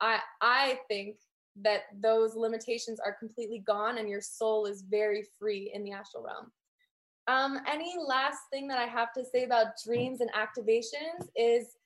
[0.00, 1.16] I I think
[1.62, 6.22] that those limitations are completely gone and your soul is very free in the astral
[6.22, 6.52] realm.
[7.28, 11.76] Um, any last thing that I have to say about dreams and activations is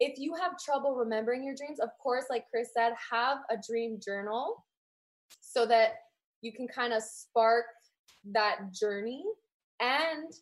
[0.00, 3.98] if you have trouble remembering your dreams, of course, like Chris said, have a dream
[4.04, 4.64] journal
[5.40, 5.94] so that
[6.42, 7.64] you can kind of spark
[8.32, 9.24] that journey.
[9.80, 10.32] And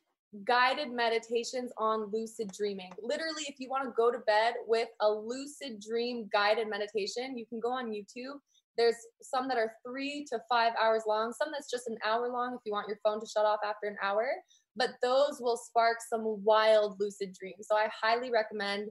[0.42, 2.90] guided meditations on lucid dreaming.
[3.00, 7.46] Literally, if you want to go to bed with a lucid dream guided meditation, you
[7.46, 8.38] can go on YouTube.
[8.76, 12.54] There's some that are three to five hours long, some that's just an hour long
[12.54, 14.26] if you want your phone to shut off after an hour.
[14.74, 17.68] But those will spark some wild lucid dreams.
[17.70, 18.88] So I highly recommend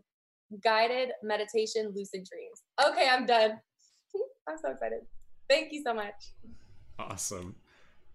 [0.61, 2.63] guided meditation lucid dreams.
[2.83, 3.51] Okay, I'm done.
[4.47, 4.99] I'm so excited.
[5.49, 6.13] Thank you so much.
[6.99, 7.55] Awesome.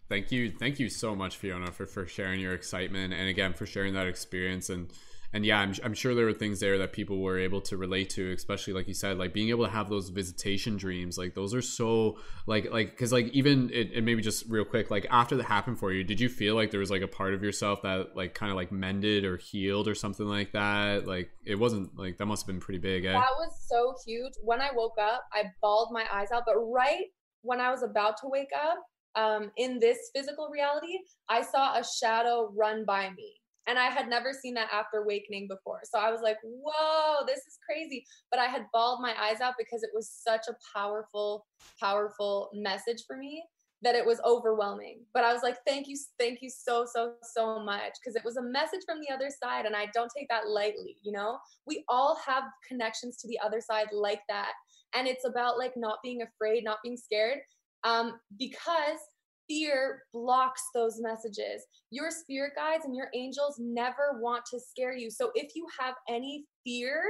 [0.09, 0.51] Thank you.
[0.51, 4.07] Thank you so much, Fiona, for, for sharing your excitement and again for sharing that
[4.07, 4.91] experience and
[5.33, 8.11] and yeah, I'm, I'm sure there were things there that people were able to relate
[8.11, 11.19] to, especially like you said, like being able to have those visitation dreams.
[11.19, 15.07] Like those are so like like because like even it, maybe just real quick, like
[15.11, 17.43] after that happened for you, did you feel like there was like a part of
[17.43, 21.07] yourself that like kind of like mended or healed or something like that?
[21.07, 23.05] Like it wasn't like that must have been pretty big.
[23.05, 23.13] Eh?
[23.13, 24.33] That was so huge.
[24.43, 27.05] When I woke up, I bawled my eyes out, but right
[27.43, 28.79] when I was about to wake up,
[29.15, 30.99] um, in this physical reality,
[31.29, 33.35] I saw a shadow run by me.
[33.69, 35.81] And I had never seen that after awakening before.
[35.85, 38.05] So I was like, whoa, this is crazy.
[38.31, 41.47] But I had bawled my eyes out because it was such a powerful,
[41.79, 43.45] powerful message for me
[43.83, 45.01] that it was overwhelming.
[45.15, 47.93] But I was like, thank you, thank you so, so, so much.
[48.01, 49.67] Because it was a message from the other side.
[49.67, 51.39] And I don't take that lightly, you know?
[51.67, 54.53] We all have connections to the other side like that.
[54.95, 57.39] And it's about like not being afraid, not being scared.
[57.85, 58.99] Um, because
[59.49, 61.67] fear blocks those messages.
[61.91, 65.11] Your spirit guides and your angels never want to scare you.
[65.11, 67.03] So if you have any fear,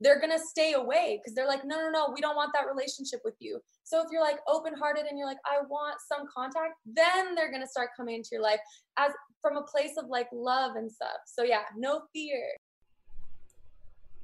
[0.00, 2.66] they're going to stay away because they're like, no, no, no, we don't want that
[2.72, 3.58] relationship with you.
[3.82, 7.50] So if you're like open hearted and you're like, I want some contact, then they're
[7.50, 8.60] going to start coming into your life
[8.96, 9.10] as
[9.42, 11.18] from a place of like love and stuff.
[11.26, 12.44] So yeah, no fear.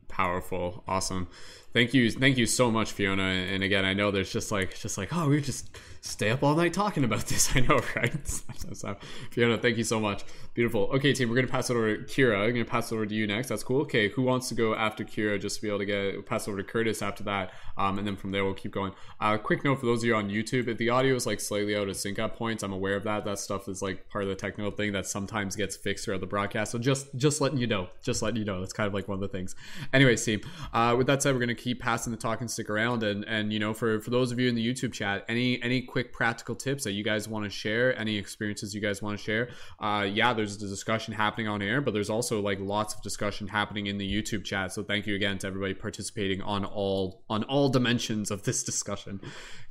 [0.07, 0.85] Powerful.
[0.87, 1.29] Awesome.
[1.73, 2.09] Thank you.
[2.09, 3.25] Thank you so much, Fiona.
[3.25, 6.55] And again, I know there's just like, just like, oh, we just stay up all
[6.55, 7.51] night talking about this.
[7.57, 8.13] I know, right?
[8.73, 8.97] so,
[9.31, 10.23] Fiona, thank you so much.
[10.53, 10.83] Beautiful.
[10.95, 12.45] Okay, team, we're gonna pass it over to Kira.
[12.45, 13.49] I'm gonna pass it over to you next.
[13.49, 13.81] That's cool.
[13.83, 15.41] Okay, who wants to go after Kira?
[15.41, 18.17] Just to be able to get pass over to Curtis after that, um, and then
[18.17, 18.93] from there we'll keep going.
[19.21, 21.75] Uh, quick note for those of you on YouTube: if the audio is like slightly
[21.75, 23.25] out of sync at points, I'm aware of that.
[23.25, 26.27] That stuff is like part of the technical thing that sometimes gets fixed throughout the
[26.27, 26.71] broadcast.
[26.71, 28.61] So just just letting you know, just letting you know.
[28.61, 29.57] That's kind of like one of the things.
[29.93, 30.41] Anyway, team.
[30.73, 33.03] Uh, with that said, we're gonna keep passing the talk and stick around.
[33.03, 35.83] And and you know, for for those of you in the YouTube chat, any any
[35.95, 39.23] quick practical tips that you guys want to share, any experiences you guys want to
[39.23, 43.01] share, uh, yeah, there's a discussion happening on air, but there's also like lots of
[43.01, 44.73] discussion happening in the YouTube chat.
[44.73, 49.21] So thank you again to everybody participating on all on all dimensions of this discussion.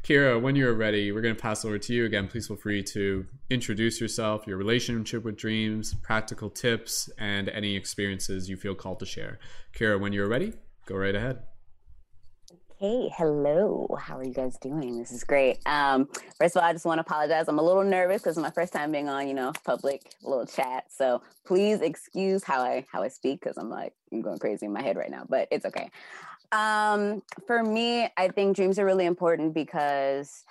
[0.01, 2.29] Kira, when you're ready, we're going to pass over to you again.
[2.29, 8.47] Please feel free to introduce yourself, your relationship with dreams, practical tips, and any experiences
[8.47, 9.39] you feel called to share.
[9.75, 10.53] Kira, when you're ready,
[10.85, 11.43] go right ahead.
[12.83, 13.87] Hey, hello.
[13.97, 14.99] How are you guys doing?
[14.99, 15.59] This is great.
[15.65, 17.47] Um, first of all, I just want to apologize.
[17.47, 20.45] I'm a little nervous because it's my first time being on, you know, public little
[20.45, 20.91] chat.
[20.91, 24.73] So please excuse how I how I speak because I'm like I'm going crazy in
[24.73, 25.89] my head right now, but it's okay.
[26.51, 30.43] Um, for me, I think dreams are really important because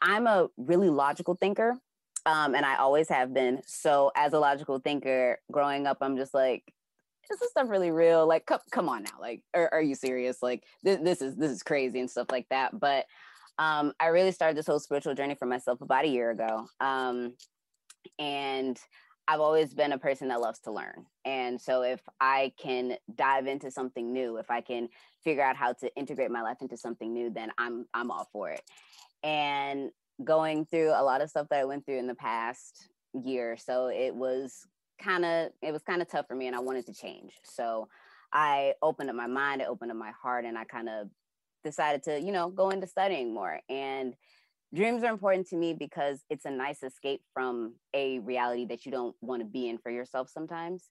[0.00, 1.74] I'm a really logical thinker.
[2.24, 3.60] Um, and I always have been.
[3.66, 6.72] So as a logical thinker, growing up, I'm just like,
[7.30, 8.26] is this stuff really real?
[8.26, 9.20] Like, come, come on now.
[9.20, 10.42] Like, are, are you serious?
[10.42, 12.78] Like, this, this is this is crazy and stuff like that.
[12.78, 13.06] But
[13.58, 16.68] um, I really started this whole spiritual journey for myself about a year ago.
[16.80, 17.34] Um,
[18.18, 18.78] and
[19.26, 21.04] I've always been a person that loves to learn.
[21.26, 24.88] And so if I can dive into something new, if I can
[25.22, 28.50] figure out how to integrate my life into something new, then I'm I'm all for
[28.50, 28.62] it.
[29.22, 29.90] And
[30.24, 33.88] going through a lot of stuff that I went through in the past year, so
[33.88, 34.66] it was
[34.98, 37.34] kind of it was kind of tough for me and I wanted to change.
[37.44, 37.88] So
[38.32, 41.08] I opened up my mind, I opened up my heart and I kind of
[41.64, 43.60] decided to, you know, go into studying more.
[43.68, 44.14] And
[44.74, 48.92] dreams are important to me because it's a nice escape from a reality that you
[48.92, 50.90] don't want to be in for yourself sometimes,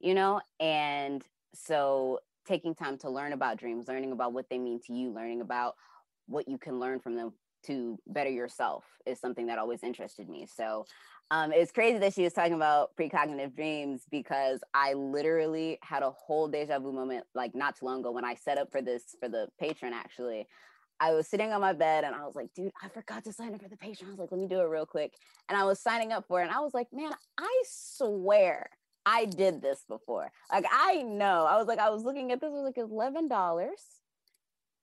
[0.00, 0.40] you know?
[0.60, 1.22] And
[1.54, 5.42] so taking time to learn about dreams, learning about what they mean to you, learning
[5.42, 5.74] about
[6.26, 7.32] what you can learn from them
[7.64, 10.46] to better yourself is something that always interested me.
[10.46, 10.86] So
[11.30, 16.10] um, it's crazy that she was talking about precognitive dreams because I literally had a
[16.10, 19.14] whole deja vu moment like not too long ago when I set up for this
[19.20, 20.46] for the Patreon actually.
[21.00, 23.54] I was sitting on my bed and I was like, dude, I forgot to sign
[23.54, 24.06] up for the Patreon.
[24.06, 25.14] I was like, let me do it real quick.
[25.48, 28.70] And I was signing up for it and I was like, man, I swear
[29.04, 30.32] I did this before.
[30.50, 31.46] Like I know.
[31.48, 33.97] I was like, I was looking at this, was like eleven dollars.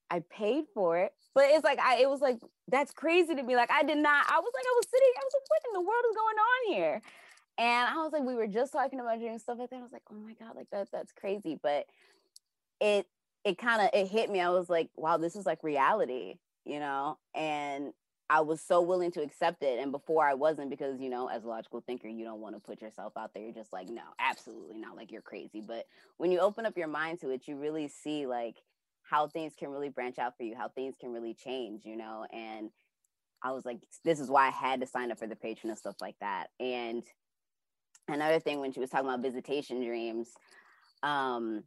[0.09, 3.55] I paid for it, but it's like I it was like that's crazy to me.
[3.55, 4.25] Like I did not.
[4.29, 5.09] I was like I was sitting.
[5.15, 7.01] I was like, what in the world is going on here?
[7.57, 9.77] And I was like, we were just talking about dreams stuff like that.
[9.77, 11.57] I was like, oh my god, like that that's crazy.
[11.61, 11.85] But
[12.81, 13.07] it
[13.43, 14.41] it kind of it hit me.
[14.41, 16.35] I was like, wow, this is like reality,
[16.65, 17.17] you know.
[17.33, 17.93] And
[18.29, 19.79] I was so willing to accept it.
[19.79, 22.59] And before I wasn't because, you know, as a logical thinker, you don't want to
[22.59, 23.43] put yourself out there.
[23.43, 24.95] You're just like, no, absolutely not.
[24.95, 25.61] Like you're crazy.
[25.61, 25.85] But
[26.17, 28.55] when you open up your mind to it, you really see like
[29.09, 32.25] how things can really branch out for you, how things can really change, you know?
[32.33, 32.69] And
[33.43, 35.77] I was like, this is why I had to sign up for the Patreon and
[35.77, 36.47] stuff like that.
[36.59, 37.03] And
[38.07, 40.29] another thing, when she was talking about visitation dreams,
[41.03, 41.63] um,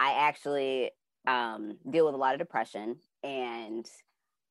[0.00, 0.90] I actually
[1.26, 3.86] um, deal with a lot of depression and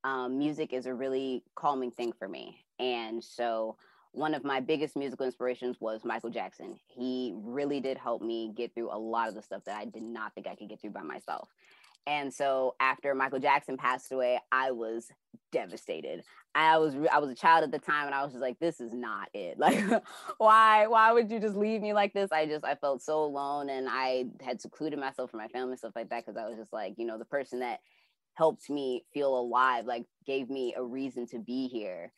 [0.04, 2.66] um, music is a really calming thing for me.
[2.80, 3.78] And so
[4.14, 6.78] one of my biggest musical inspirations was Michael Jackson.
[6.88, 10.04] He really did help me get through a lot of the stuff that I did
[10.04, 11.50] not think I could get through by myself.
[12.08, 15.08] And so after Michael Jackson passed away, I was
[15.52, 16.24] devastated.
[16.54, 18.82] I was I was a child at the time and I was just like this
[18.82, 19.58] is not it.
[19.60, 20.04] Like
[20.38, 22.32] why why would you just leave me like this?
[22.32, 25.80] I just I felt so alone and I had secluded myself from my family and
[25.80, 27.80] stuff like that cuz I was just like, you know, the person that
[28.34, 32.12] helped me feel alive, like gave me a reason to be here.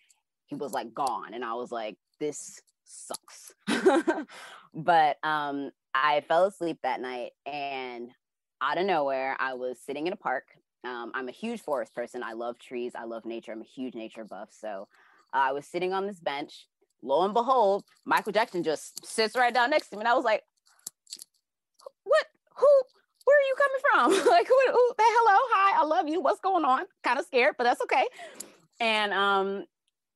[0.45, 3.53] He was like gone and I was like this sucks.
[4.73, 8.09] but um I fell asleep that night and
[8.63, 10.45] out of nowhere, I was sitting in a park.
[10.85, 12.23] Um, I'm a huge forest person.
[12.23, 12.93] I love trees.
[12.95, 13.51] I love nature.
[13.51, 14.49] I'm a huge nature buff.
[14.51, 14.87] So
[15.33, 16.67] uh, I was sitting on this bench.
[17.01, 20.01] Lo and behold, Michael Jackson just sits right down next to me.
[20.01, 20.43] And I was like,
[22.03, 22.25] what?
[22.57, 22.67] Who?
[23.25, 24.27] Where are you coming from?
[24.31, 24.93] like, who, who?
[24.97, 26.21] Hello, hi, I love you.
[26.21, 26.85] What's going on?
[27.03, 28.05] Kind of scared, but that's okay.
[28.79, 29.65] And um,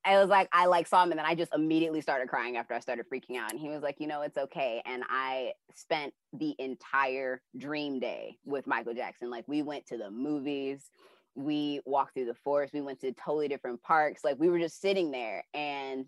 [0.08, 2.74] I was like, I like saw him and then I just immediately started crying after
[2.74, 3.51] I started freaking out.
[3.51, 4.82] And he was like, you know, it's okay.
[4.86, 9.30] And I spent the entire dream day with Michael Jackson.
[9.30, 10.91] Like we went to the movies,
[11.36, 14.24] we walked through the forest, we went to totally different parks.
[14.24, 15.43] Like we were just sitting there.
[15.53, 16.05] And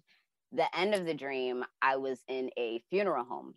[0.53, 3.53] the end of the dream, I was in a funeral home.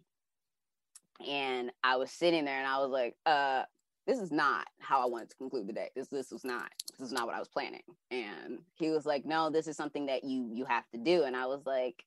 [1.26, 3.62] And I was sitting there and I was like, uh,
[4.06, 5.90] this is not how I wanted to conclude the day.
[5.94, 7.82] This this was not this is not what I was planning.
[8.10, 11.24] And he was like, no, this is something that you you have to do.
[11.24, 12.04] And I was like,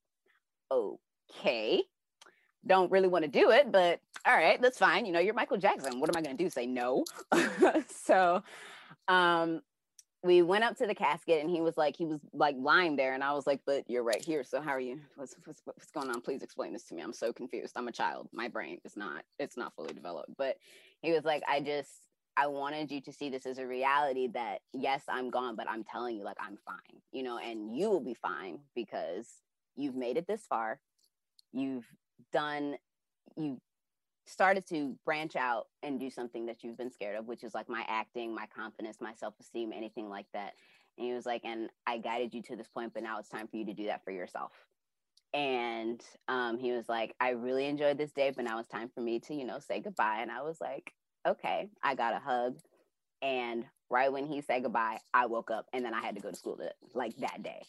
[0.72, 1.84] okay.
[2.68, 5.06] Don't really want to do it, but all right, that's fine.
[5.06, 6.00] You know, you're Michael Jackson.
[6.00, 6.50] What am I gonna do?
[6.50, 7.06] Say no?
[7.88, 8.43] so
[9.08, 9.62] um
[10.26, 13.13] we went up to the casket and he was like he was like lying there
[13.13, 14.99] and i was like but you're right here so how are you?
[15.15, 16.21] What's, what's, what's going on?
[16.21, 19.23] Please explain this to me i'm so confused i'm a child my brain is not
[19.39, 20.32] it's not fully developed.
[20.38, 20.57] But
[21.01, 21.91] he was like i just
[22.36, 25.84] i wanted you to see this as a reality that yes i'm gone but i'm
[25.84, 29.28] telling you like i'm fine you know and you will be fine because
[29.76, 30.80] you've made it this far
[31.53, 31.86] you've
[32.34, 32.76] done
[33.38, 33.59] you
[34.26, 37.69] started to branch out and do something that you've been scared of, which is like
[37.69, 40.53] my acting, my confidence, my self esteem, anything like that.
[40.97, 43.47] And he was like, and I guided you to this point, but now it's time
[43.47, 44.51] for you to do that for yourself.
[45.34, 49.01] And um, he was like, I really enjoyed this day, but now it's time for
[49.01, 50.19] me to, you know, say goodbye.
[50.21, 50.93] And I was like,
[51.28, 52.57] okay, I got a hug.
[53.21, 56.32] And right when he said goodbye, I woke up and then I had to go
[56.32, 57.63] to school to, like that day.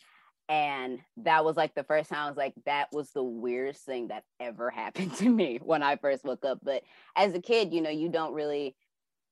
[0.49, 4.09] And that was like the first time I was like, that was the weirdest thing
[4.09, 6.61] that ever happened to me when I first woke up.
[6.63, 6.83] But
[7.17, 8.77] as a kid, you know, you don't really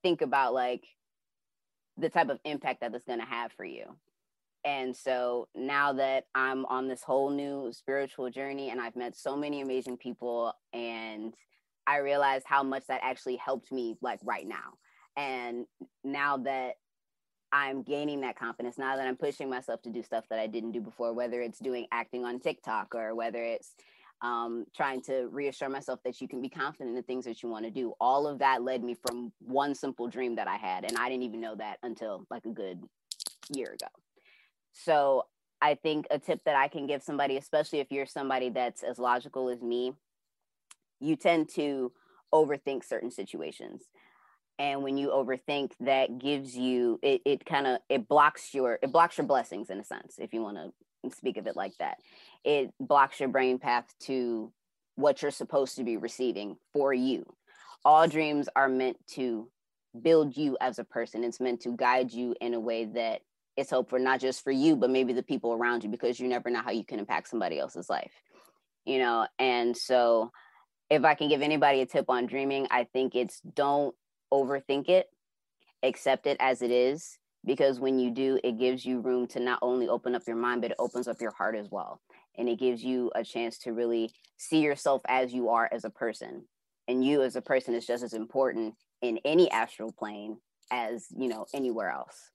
[0.02, 0.84] think about like
[1.96, 3.84] the type of impact that it's going to have for you.
[4.64, 9.36] And so now that I'm on this whole new spiritual journey and I've met so
[9.36, 11.34] many amazing people and
[11.86, 14.78] I realized how much that actually helped me like right now.
[15.16, 15.66] And
[16.02, 16.76] now that
[17.54, 20.72] I'm gaining that confidence now that I'm pushing myself to do stuff that I didn't
[20.72, 23.76] do before, whether it's doing acting on TikTok or whether it's
[24.22, 27.48] um, trying to reassure myself that you can be confident in the things that you
[27.48, 27.94] want to do.
[28.00, 30.84] All of that led me from one simple dream that I had.
[30.84, 32.82] And I didn't even know that until like a good
[33.54, 33.86] year ago.
[34.72, 35.26] So
[35.62, 38.98] I think a tip that I can give somebody, especially if you're somebody that's as
[38.98, 39.92] logical as me,
[40.98, 41.92] you tend to
[42.32, 43.84] overthink certain situations
[44.58, 48.92] and when you overthink that gives you it, it kind of it blocks your it
[48.92, 51.98] blocks your blessings in a sense if you want to speak of it like that.
[52.44, 54.52] It blocks your brain path to
[54.96, 57.24] what you're supposed to be receiving for you.
[57.84, 59.50] All dreams are meant to
[60.00, 61.24] build you as a person.
[61.24, 63.20] It's meant to guide you in a way that
[63.56, 66.26] it's hope for not just for you but maybe the people around you because you
[66.26, 68.12] never know how you can impact somebody else's life
[68.84, 69.26] you know?
[69.38, 70.30] And so
[70.90, 73.94] if i can give anybody a tip on dreaming i think it's don't
[74.34, 75.06] overthink it,
[75.82, 79.58] accept it as it is, because when you do, it gives you room to not
[79.62, 82.00] only open up your mind, but it opens up your heart as well.
[82.36, 85.90] And it gives you a chance to really see yourself as you are as a
[85.90, 86.44] person.
[86.88, 90.38] And you as a person is just as important in any astral plane
[90.70, 92.30] as, you know, anywhere else.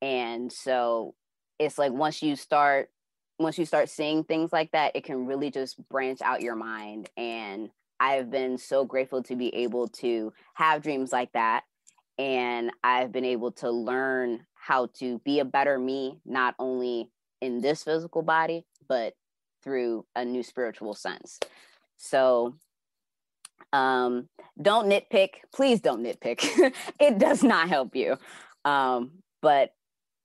[0.00, 1.14] And so
[1.58, 2.90] it's like once you start
[3.38, 7.08] once you start seeing things like that, it can really just branch out your mind
[7.16, 7.70] and
[8.02, 11.62] I've been so grateful to be able to have dreams like that
[12.18, 17.60] and I've been able to learn how to be a better me, not only in
[17.60, 19.14] this physical body, but
[19.62, 21.38] through a new spiritual sense.
[21.96, 22.56] So
[23.72, 24.28] um,
[24.60, 25.34] don't nitpick.
[25.54, 26.74] Please don't nitpick.
[27.00, 28.18] it does not help you.
[28.64, 29.12] Um,
[29.42, 29.74] but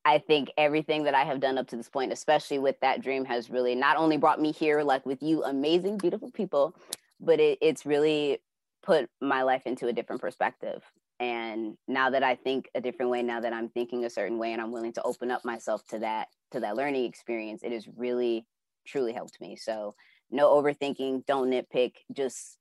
[0.04, 3.24] I think everything that I have done up to this point, especially with that dream,
[3.26, 6.76] has really not only brought me here, like with you, amazing, beautiful people,
[7.19, 8.39] but it, it's really
[8.84, 10.84] put my life into a different perspective.
[11.19, 14.53] And now that I think a different way, now that I'm thinking a certain way,
[14.53, 17.88] and I'm willing to open up myself to that to that learning experience, it has
[17.98, 18.45] really,
[18.85, 19.56] truly helped me.
[19.56, 19.95] So
[20.30, 22.57] no overthinking, don't nitpick, just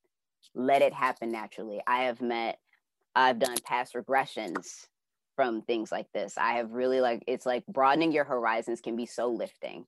[0.55, 1.81] let it happen naturally.
[1.87, 2.59] I have met,
[3.15, 4.87] I've done past regressions
[5.37, 6.35] from things like this.
[6.39, 9.85] I have really like it's like broadening your horizons can be so lifting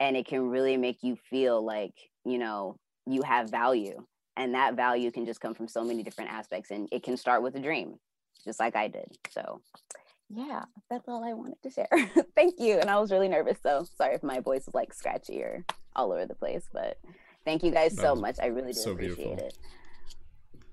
[0.00, 4.04] and it can really make you feel like, you know, you have value
[4.36, 7.42] and that value can just come from so many different aspects and it can start
[7.42, 7.98] with a dream
[8.44, 9.18] just like I did.
[9.30, 9.60] So,
[10.28, 11.88] yeah, that's all I wanted to share.
[12.36, 12.78] thank you.
[12.78, 15.64] And I was really nervous, so sorry if my voice is like scratchy or
[15.94, 16.98] all over the place, but
[17.44, 18.36] thank you guys so much.
[18.40, 19.46] I really do so appreciate beautiful.
[19.46, 19.58] it.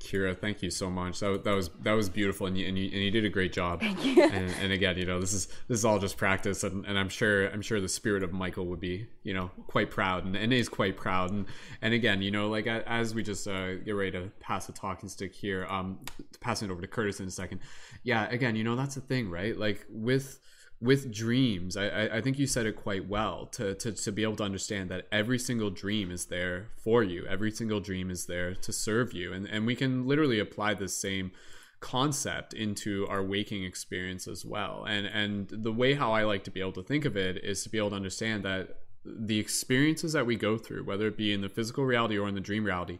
[0.08, 1.20] Kira, thank you so much.
[1.20, 3.52] That, that was that was beautiful, and you, and you and you did a great
[3.52, 3.82] job.
[3.82, 6.98] Thank And, and, again, you know, this is this is all just practice, and, and
[6.98, 10.36] I'm sure I'm sure the spirit of Michael would be, you know, quite proud, and,
[10.36, 11.32] and is quite proud.
[11.32, 11.46] And
[11.82, 15.10] and again, you know, like as we just uh, get ready to pass the talking
[15.10, 16.00] stick here, um,
[16.40, 17.60] passing it over to Curtis in a second.
[18.04, 19.58] Yeah, again, you know, that's the thing, right?
[19.58, 20.40] Like with
[20.80, 24.36] with dreams, I, I think you said it quite well to, to, to be able
[24.36, 27.26] to understand that every single dream is there for you.
[27.28, 29.34] Every single dream is there to serve you.
[29.34, 31.32] And, and we can literally apply the same
[31.80, 34.86] concept into our waking experience as well.
[34.88, 37.64] And, and the way how I like to be able to think of it is
[37.64, 41.34] to be able to understand that the experiences that we go through, whether it be
[41.34, 43.00] in the physical reality or in the dream reality,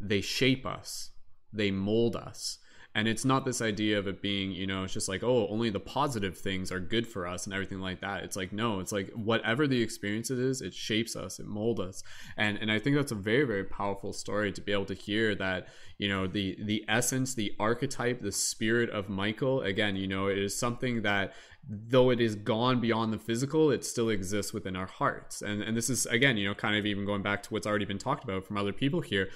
[0.00, 1.10] they shape us,
[1.52, 2.58] they mold us
[2.96, 5.68] and it's not this idea of it being you know it's just like oh only
[5.68, 8.24] the positive things are good for us and everything like that.
[8.24, 11.78] It's like no it's like whatever the experience it is it shapes us it molds
[11.78, 12.02] us.
[12.38, 15.34] And and i think that's a very very powerful story to be able to hear
[15.34, 15.68] that
[15.98, 20.38] you know the the essence the archetype the spirit of michael again you know it
[20.38, 21.34] is something that
[21.68, 25.42] though it is gone beyond the physical it still exists within our hearts.
[25.42, 27.84] And and this is again you know kind of even going back to what's already
[27.84, 29.28] been talked about from other people here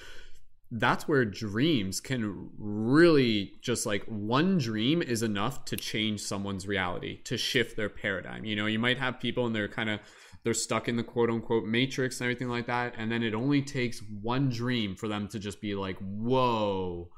[0.71, 7.21] that's where dreams can really just like one dream is enough to change someone's reality
[7.23, 8.45] to shift their paradigm.
[8.45, 9.99] You know you might have people and they're kind of
[10.43, 13.61] they're stuck in the quote unquote matrix and everything like that and then it only
[13.61, 17.09] takes one dream for them to just be like whoa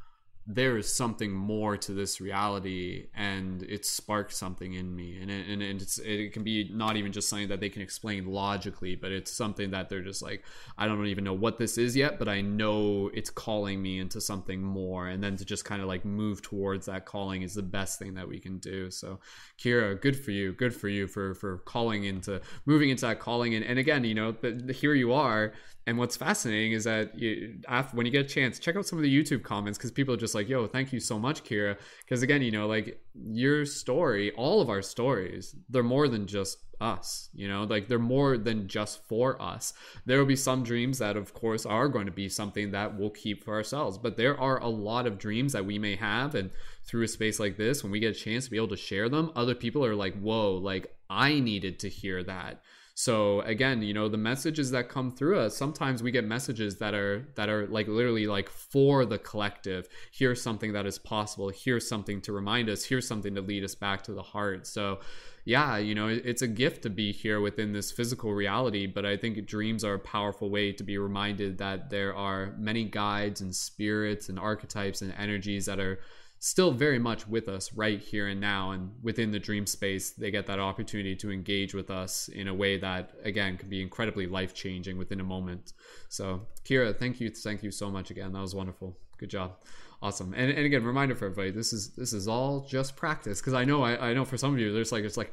[0.46, 5.18] there is something more to this reality and it sparked something in me.
[5.22, 8.26] And it, and it's it can be not even just something that they can explain
[8.26, 10.44] logically but it's something that they're just like
[10.78, 14.20] I don't even know what this is yet but I know it's calling me into
[14.20, 15.08] something more.
[15.08, 18.14] And then to just kind of like move towards that calling is the best thing
[18.16, 18.92] that we can do.
[18.92, 19.20] So
[19.58, 23.56] Kira good for you good for you for for calling into moving into that calling.
[23.56, 25.54] And, and again you know but here you are
[25.86, 28.98] and what's fascinating is that you, after, when you get a chance, check out some
[28.98, 31.78] of the YouTube comments because people are just like, "Yo, thank you so much, Kira."
[32.06, 36.60] Because again, you know, like your story, all of our stories, they're more than just
[36.80, 37.30] us.
[37.34, 39.74] You know, like they're more than just for us.
[40.06, 43.10] There will be some dreams that, of course, are going to be something that we'll
[43.10, 43.98] keep for ourselves.
[43.98, 46.50] But there are a lot of dreams that we may have, and
[46.86, 49.10] through a space like this, when we get a chance to be able to share
[49.10, 52.62] them, other people are like, "Whoa, like I needed to hear that."
[52.96, 56.94] So again, you know, the messages that come through us, sometimes we get messages that
[56.94, 59.88] are that are like literally like for the collective.
[60.12, 61.50] Here's something that is possible.
[61.50, 62.86] Here's something to remind us.
[62.86, 64.68] Here's something to lead us back to the heart.
[64.68, 65.00] So
[65.46, 69.18] yeah, you know, it's a gift to be here within this physical reality, but I
[69.18, 73.54] think dreams are a powerful way to be reminded that there are many guides and
[73.54, 76.00] spirits and archetypes and energies that are
[76.44, 80.30] still very much with us right here and now and within the dream space they
[80.30, 84.28] get that opportunity to engage with us in a way that again can be incredibly
[84.28, 85.72] life changing within a moment.
[86.10, 88.34] So kira thank you thank you so much again.
[88.34, 88.98] That was wonderful.
[89.18, 89.56] Good job.
[90.02, 90.34] Awesome.
[90.34, 93.64] And, and again reminder for everybody this is this is all just practice because i
[93.64, 95.32] know I, I know for some of you there's like it's like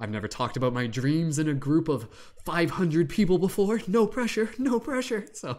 [0.00, 2.06] I've never talked about my dreams in a group of
[2.44, 3.80] 500 people before.
[3.86, 5.26] No pressure, no pressure.
[5.32, 5.58] So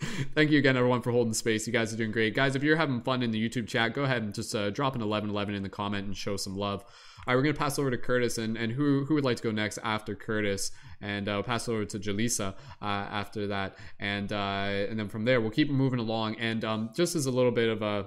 [0.34, 1.66] Thank you again, everyone, for holding space.
[1.66, 2.34] You guys are doing great.
[2.34, 4.94] Guys, if you're having fun in the YouTube chat, go ahead and just uh, drop
[4.94, 6.82] an 1111 in the comment and show some love.
[6.82, 8.38] All right, we're going to pass over to Curtis.
[8.38, 10.72] And, and who, who would like to go next after Curtis?
[11.00, 13.76] And uh, pass over to Jaleesa uh, after that.
[13.98, 16.36] And, uh, and then from there, we'll keep moving along.
[16.36, 18.06] And um, just as a little bit of a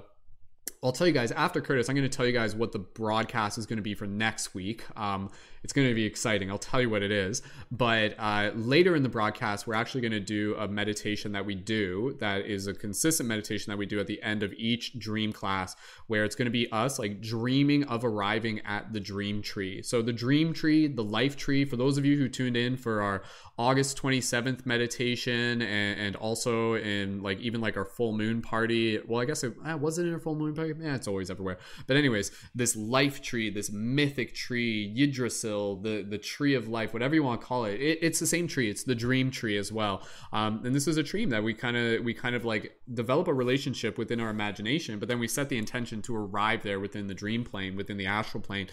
[0.84, 3.56] I'll tell you guys after Curtis, I'm going to tell you guys what the broadcast
[3.56, 4.84] is going to be for next week.
[4.98, 5.30] Um,
[5.62, 6.50] it's going to be exciting.
[6.50, 7.40] I'll tell you what it is.
[7.72, 11.54] But uh, later in the broadcast, we're actually going to do a meditation that we
[11.54, 15.32] do that is a consistent meditation that we do at the end of each dream
[15.32, 15.74] class,
[16.06, 19.80] where it's going to be us like dreaming of arriving at the dream tree.
[19.80, 23.00] So, the dream tree, the life tree, for those of you who tuned in for
[23.00, 23.22] our
[23.56, 28.98] August 27th meditation and, and also in like even like our full moon party.
[29.06, 30.73] Well, I guess it uh, was it in a full moon party?
[30.80, 31.58] Yeah, it's always everywhere.
[31.86, 37.14] But anyways, this life tree, this mythic tree, Yggdrasil, the the tree of life, whatever
[37.14, 38.70] you want to call it, it it's the same tree.
[38.70, 40.06] It's the dream tree as well.
[40.32, 43.28] Um, and this is a dream that we kind of we kind of like develop
[43.28, 47.06] a relationship within our imagination, but then we set the intention to arrive there within
[47.06, 48.68] the dream plane, within the astral plane,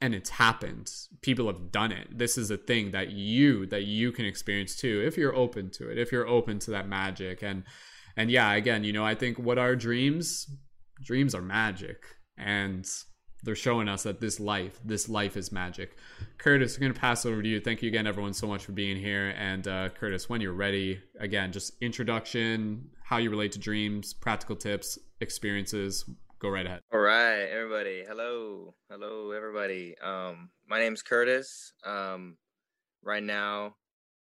[0.00, 0.90] and it's happened
[1.22, 5.02] people have done it this is a thing that you that you can experience too
[5.06, 7.64] if you're open to it if you're open to that magic and
[8.16, 10.48] and yeah again you know i think what are dreams
[11.02, 12.02] dreams are magic
[12.38, 12.88] and
[13.42, 15.96] they're showing us that this life this life is magic
[16.38, 18.72] curtis i'm going to pass over to you thank you again everyone so much for
[18.72, 23.58] being here and uh, curtis when you're ready again just introduction how you relate to
[23.58, 26.04] dreams practical tips experiences
[26.38, 26.80] go right ahead.
[26.92, 28.04] All right, everybody.
[28.06, 29.94] Hello, hello, everybody.
[30.02, 31.72] Um, my name's Curtis.
[31.84, 32.36] Um,
[33.02, 33.76] right now,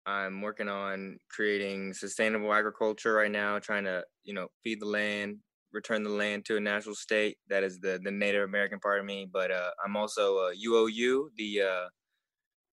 [0.06, 3.14] I'm working on creating sustainable agriculture.
[3.14, 5.38] Right now, trying to you know feed the land,
[5.72, 7.38] return the land to a natural state.
[7.48, 9.28] That is the the Native American part of me.
[9.30, 11.88] But uh, I'm also a UOU, the uh,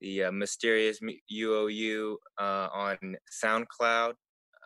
[0.02, 1.00] the uh, mysterious
[1.32, 2.98] UOU uh, on
[3.44, 4.12] SoundCloud.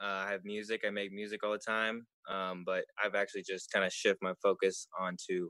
[0.01, 0.81] Uh, I have music.
[0.85, 2.05] I make music all the time.
[2.29, 5.49] Um, but I've actually just kind of shift my focus onto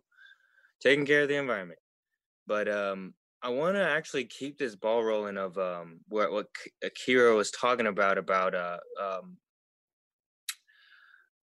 [0.81, 1.79] taking care of the environment.
[2.47, 3.13] But um,
[3.43, 6.47] I want to actually keep this ball rolling of um, what what
[6.83, 9.37] Akira was talking about about uh, um,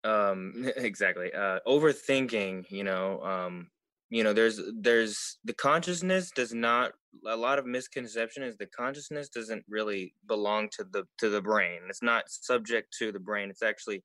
[0.09, 2.71] um, exactly uh, overthinking.
[2.71, 3.69] You know, um,
[4.11, 6.93] you know, there's there's the consciousness does not.
[7.27, 11.81] A lot of misconception is the consciousness doesn't really belong to the to the brain.
[11.89, 13.51] It's not subject to the brain.
[13.51, 14.03] It's actually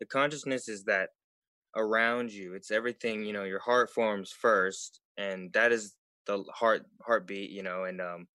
[0.00, 1.10] the consciousness is that
[1.76, 5.94] around you it's everything you know your heart forms first and that is
[6.26, 8.26] the heart heartbeat you know and um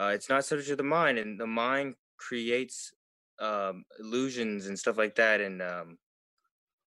[0.00, 2.92] uh, it's not subject to the mind and the mind creates
[3.40, 5.98] um illusions and stuff like that and um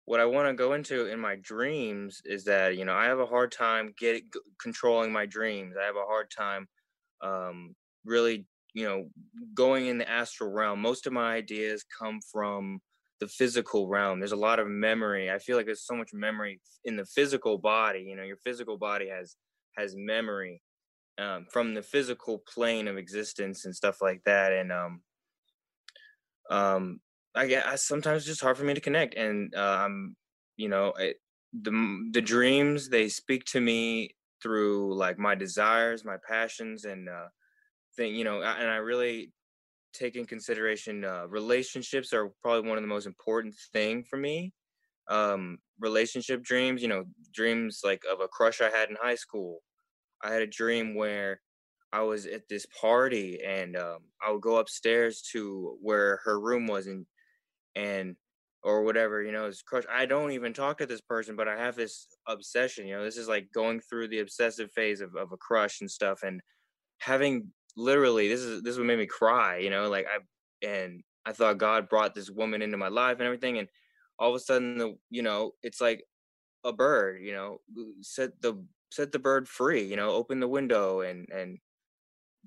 [0.09, 3.19] what i want to go into in my dreams is that you know i have
[3.19, 4.23] a hard time getting
[4.59, 6.67] controlling my dreams i have a hard time
[7.21, 7.75] um
[8.05, 9.07] really you know
[9.53, 12.79] going in the astral realm most of my ideas come from
[13.19, 14.19] the physical realm.
[14.19, 15.29] There's a lot of memory.
[15.29, 17.99] I feel like there's so much memory in the physical body.
[17.99, 19.35] You know, your physical body has
[19.77, 20.61] has memory
[21.17, 24.53] um, from the physical plane of existence and stuff like that.
[24.53, 25.01] And um,
[26.49, 26.99] um,
[27.35, 29.15] I I, sometimes it's just hard for me to connect.
[29.15, 30.15] And I'm,
[30.57, 31.17] you know, it,
[31.53, 37.27] the the dreams they speak to me through like my desires, my passions, and uh,
[37.95, 38.15] thing.
[38.15, 39.31] You know, and I really
[39.93, 44.53] take in consideration uh, relationships are probably one of the most important thing for me
[45.09, 49.59] um, relationship dreams you know dreams like of a crush i had in high school
[50.23, 51.41] i had a dream where
[51.91, 56.67] i was at this party and um, i would go upstairs to where her room
[56.67, 57.05] was and
[57.75, 58.15] and
[58.63, 61.57] or whatever you know it's crush i don't even talk to this person but i
[61.57, 65.31] have this obsession you know this is like going through the obsessive phase of, of
[65.31, 66.41] a crush and stuff and
[66.99, 67.47] having
[67.77, 71.31] literally this is this is what made me cry you know like i and i
[71.31, 73.69] thought god brought this woman into my life and everything and
[74.17, 76.03] all of a sudden the you know it's like
[76.65, 77.59] a bird you know
[78.01, 81.57] set the set the bird free you know open the window and and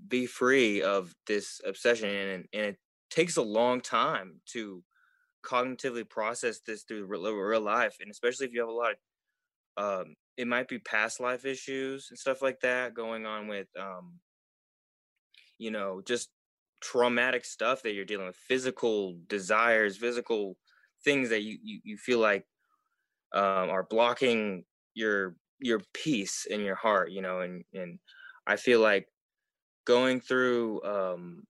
[0.08, 2.76] be free of this obsession and and it
[3.10, 4.82] takes a long time to
[5.42, 8.98] cognitively process this through real, real life and especially if you have a lot of
[9.76, 14.20] um it might be past life issues and stuff like that going on with um
[15.58, 16.30] you know, just
[16.80, 20.56] traumatic stuff that you're dealing with, physical desires, physical
[21.04, 22.46] things that you you, you feel like
[23.34, 24.64] um, are blocking
[24.94, 27.98] your your peace in your heart, you know, and and
[28.46, 29.08] I feel like
[29.86, 31.44] going through um,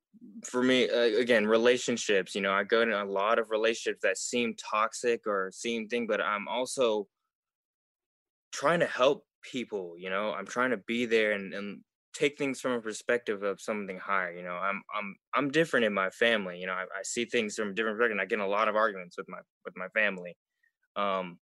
[0.45, 4.19] for me uh, again relationships you know i go in a lot of relationships that
[4.19, 7.07] seem toxic or seem thing but i'm also
[8.53, 11.81] trying to help people you know i'm trying to be there and, and
[12.13, 14.33] take things from a perspective of something higher.
[14.33, 16.59] You know, I'm I'm I'm different in my family.
[16.59, 18.13] You know, I, I see things from a different perspective.
[18.13, 20.37] And I get in a lot of arguments with my with my family,
[20.97, 21.39] um,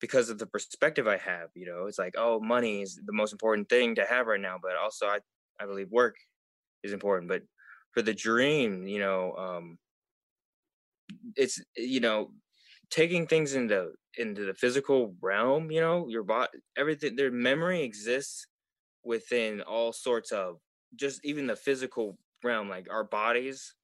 [0.00, 1.50] because of the perspective I have.
[1.54, 4.56] You know, it's like, oh, money is the most important thing to have right now,
[4.62, 5.18] but also I
[5.60, 6.16] I believe work
[6.82, 7.28] is important.
[7.28, 7.42] But
[7.96, 9.78] for the dream, you know, um,
[11.36, 12.32] it's you know,
[12.90, 18.48] taking things into into the physical realm you know your body everything their memory exists
[19.04, 20.58] within all sorts of
[20.96, 23.74] just even the physical realm like our bodies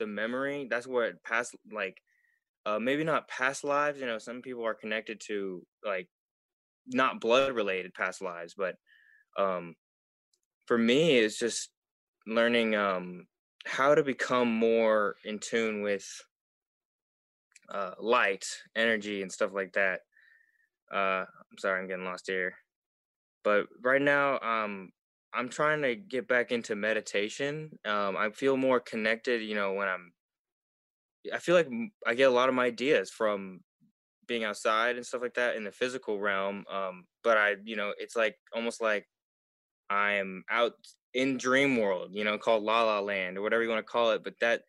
[0.00, 2.02] the memory that's what past like
[2.66, 6.08] uh maybe not past lives you know some people are connected to like
[6.86, 8.76] not blood related past lives but
[9.38, 9.74] um
[10.66, 11.70] for me it's just
[12.26, 13.26] learning um
[13.66, 16.06] how to become more in tune with
[17.70, 18.44] uh light
[18.76, 20.00] energy and stuff like that.
[20.92, 22.54] Uh i'm sorry i'm getting lost here.
[23.44, 24.90] But right now um
[25.32, 27.78] i'm trying to get back into meditation.
[27.84, 30.12] Um i feel more connected you know when i'm
[31.32, 31.68] i feel like
[32.06, 33.60] I get a lot of my ideas from
[34.26, 37.92] being outside and stuff like that in the physical realm um but i you know
[37.98, 39.06] it's like almost like
[39.90, 40.72] i'm out
[41.14, 44.12] in dream world you know called la la land or whatever you want to call
[44.12, 44.62] it but that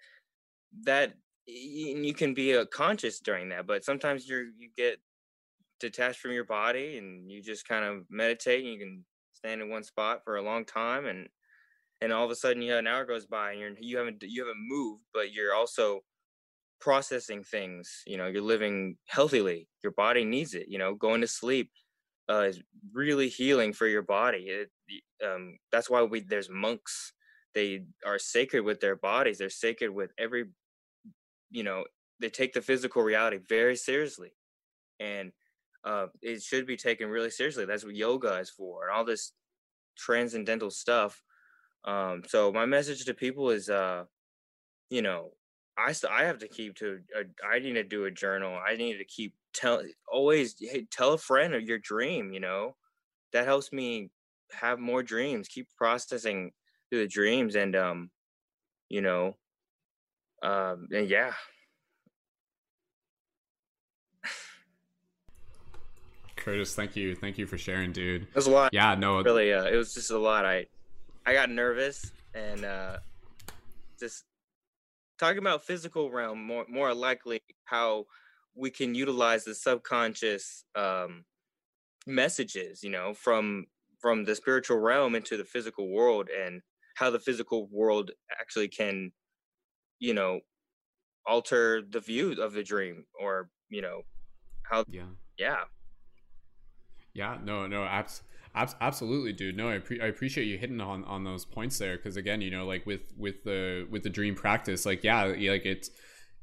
[0.84, 1.14] that
[1.46, 5.00] you can be a conscious during that but sometimes you're you get
[5.80, 9.04] detached from your body and you just kind of meditate and you can
[9.34, 11.28] stand in one spot for a long time and
[12.02, 14.24] and all of a sudden you have an hour goes by and you're you haven't
[14.24, 16.02] you haven't moved but you're also
[16.80, 21.28] processing things you know you're living healthily your body needs it you know going to
[21.28, 21.72] sleep
[22.30, 22.62] uh, is
[22.94, 24.72] really healing for your body it,
[25.26, 27.14] um, that's why we there's monks
[27.54, 30.46] they are sacred with their bodies they're sacred with every
[31.52, 31.84] you know
[32.20, 34.32] they take the physical reality very seriously
[35.00, 35.32] and
[35.84, 39.34] uh, it should be taken really seriously that's what yoga is for and all this
[39.98, 41.22] transcendental stuff
[41.86, 44.06] um, so my message to people is uh,
[44.90, 45.32] you know
[45.78, 47.00] I st- I have to keep to
[47.44, 48.60] I need to do a journal.
[48.66, 49.82] I need to keep tell
[50.12, 52.34] always hey, tell a friend of your dream.
[52.34, 52.76] You know,
[53.32, 54.10] that helps me
[54.52, 55.48] have more dreams.
[55.48, 56.52] Keep processing
[56.90, 58.10] through the dreams, and um,
[58.90, 59.36] you know,
[60.42, 61.34] um, and yeah.
[66.36, 68.24] Curtis, thank you, thank you for sharing, dude.
[68.24, 68.74] It was a lot.
[68.74, 70.46] Yeah, no, really, uh, it was just a lot.
[70.46, 70.66] I
[71.26, 72.98] I got nervous and uh,
[74.00, 74.26] just
[75.18, 78.06] talking about physical realm more more likely how
[78.56, 81.26] we can utilize the subconscious um,
[82.06, 83.66] messages you know from
[84.02, 86.62] from the spiritual realm into the physical world and
[86.96, 89.12] how the physical world actually can
[90.00, 90.40] you know
[91.26, 94.02] alter the view of the dream or you know
[94.64, 95.04] how yeah.
[95.38, 95.64] Yeah.
[97.14, 98.30] Yeah no no absolutely
[98.82, 99.58] absolutely dude.
[99.58, 102.52] No I, pre- I appreciate you hitting on on those points there because again you
[102.52, 105.90] know like with with the with the dream practice like yeah like it's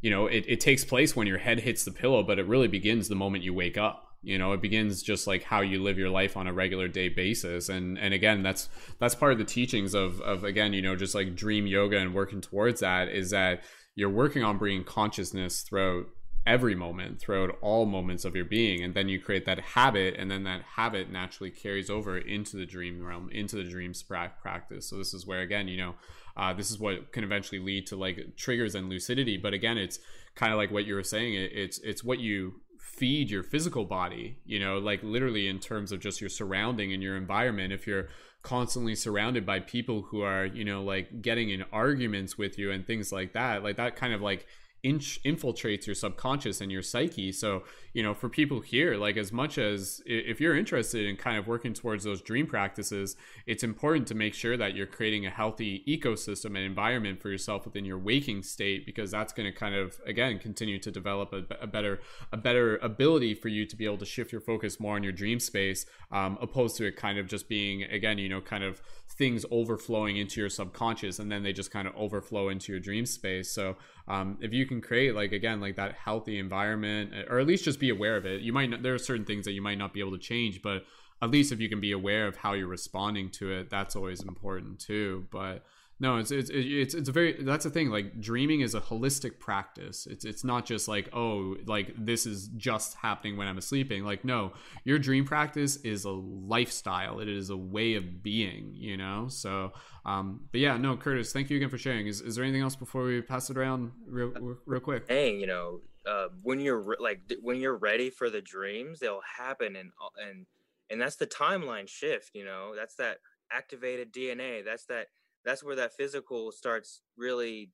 [0.01, 2.69] you know it, it takes place when your head hits the pillow but it really
[2.69, 4.07] begins the moment you wake up.
[4.23, 7.09] You know it begins just like how you live your life on a regular day
[7.09, 7.69] basis.
[7.69, 8.69] And and again that's
[8.99, 12.15] that's part of the teachings of of again you know just like dream yoga and
[12.15, 13.63] working towards that is that
[13.95, 16.07] you're working on bringing consciousness throughout
[16.47, 18.83] every moment throughout all moments of your being.
[18.83, 22.67] And then you create that habit and then that habit naturally carries over into the
[22.67, 24.89] dream realm into the dreams practice.
[24.89, 25.95] So this is where again you know
[26.37, 29.37] uh, this is what can eventually lead to like triggers and lucidity.
[29.37, 29.99] But again it's
[30.35, 33.85] kind of like what you were saying it, it's it's what you feed your physical
[33.85, 37.73] body you know like literally in terms of just your surrounding and your environment.
[37.73, 38.09] If you're
[38.43, 42.87] constantly surrounded by people who are you know like getting in arguments with you and
[42.87, 44.47] things like that like that kind of like
[44.85, 47.33] infiltrates your subconscious and your psyche.
[47.33, 51.39] So you know for people here like as much as if you're interested in kind
[51.39, 53.17] of working towards those dream practices
[53.47, 57.65] it's important to make sure that you're creating a healthy ecosystem and environment for yourself
[57.65, 61.45] within your waking state because that's going to kind of again continue to develop a,
[61.61, 62.01] a, better
[62.33, 65.13] a better ability for you to be able to shift your focus more on your
[65.13, 68.81] dream space um, opposed to it kind of just being again you know kind of
[69.11, 73.05] things overflowing into your subconscious and then they just kind of overflow into your dream
[73.05, 73.51] space.
[73.51, 73.77] So
[74.09, 77.81] um, if you can create like again like that healthy environment or at least just
[77.81, 78.41] be aware of it.
[78.41, 80.63] You might not, there are certain things that you might not be able to change
[80.63, 80.85] but
[81.23, 84.23] at least if you can be aware of how you're responding to it that's always
[84.23, 85.27] important too.
[85.31, 85.65] But
[86.01, 89.39] no it's it's it's it's a very that's the thing like dreaming is a holistic
[89.39, 90.07] practice.
[90.07, 94.05] It's it's not just like oh like this is just happening when i'm sleeping.
[94.05, 94.53] Like no
[94.85, 97.21] your dream practice is a lifestyle.
[97.21, 99.29] It is a way of being you know?
[99.29, 99.73] So
[100.07, 102.07] um but yeah no curtis thank you again for sharing.
[102.07, 104.33] Is, is there anything else before we pass it around real
[104.65, 105.05] real quick?
[105.07, 109.21] hey you know uh when you're re- like when you're ready for the dreams they'll
[109.37, 109.93] happen and
[110.27, 110.47] and
[110.89, 112.73] and that's the timeline shift you know?
[112.75, 113.19] That's that
[113.53, 115.09] activated dna that's that
[115.45, 117.71] that's where that physical starts really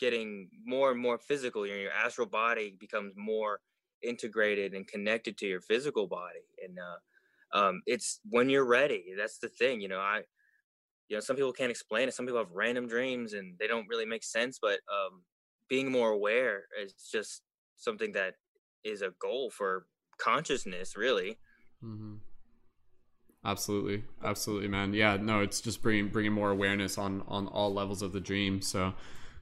[0.00, 1.66] getting more and more physical.
[1.66, 3.60] You know, your astral body becomes more
[4.02, 6.44] integrated and connected to your physical body.
[6.62, 9.14] And uh, um, it's when you're ready.
[9.16, 9.80] That's the thing.
[9.80, 10.22] You know, I,
[11.08, 12.14] you know, some people can't explain it.
[12.14, 14.58] Some people have random dreams and they don't really make sense.
[14.60, 15.22] But um,
[15.68, 17.42] being more aware is just
[17.76, 18.34] something that
[18.84, 19.86] is a goal for
[20.18, 21.38] consciousness really
[21.82, 22.14] mm-hmm.
[23.44, 24.04] Absolutely.
[24.22, 24.94] Absolutely man.
[24.94, 28.60] Yeah no it's just bringing bringing more awareness on on all levels of the dream
[28.62, 28.94] so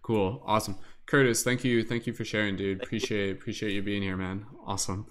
[0.03, 0.43] cool.
[0.47, 0.77] Awesome.
[1.07, 2.83] Curtis thank you thank you for sharing dude.
[2.83, 4.47] Appreciate appreciate you being here man.
[4.67, 5.07] Awesome.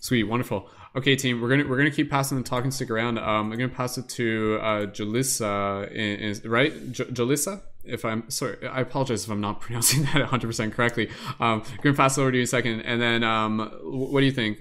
[0.00, 0.68] Sweet wonderful.
[0.94, 3.18] Okay team we're gonna we're gonna keep passing the talking stick around.
[3.18, 6.92] Um i'm gonna pass it to uh jalissa is right?
[6.92, 7.62] J- jalissa?
[7.84, 11.08] If I'm sorry, I apologize if I'm not pronouncing that 100% correctly.
[11.38, 12.80] Um, to pass it over to you in a second.
[12.80, 14.58] And then, um, what do you think?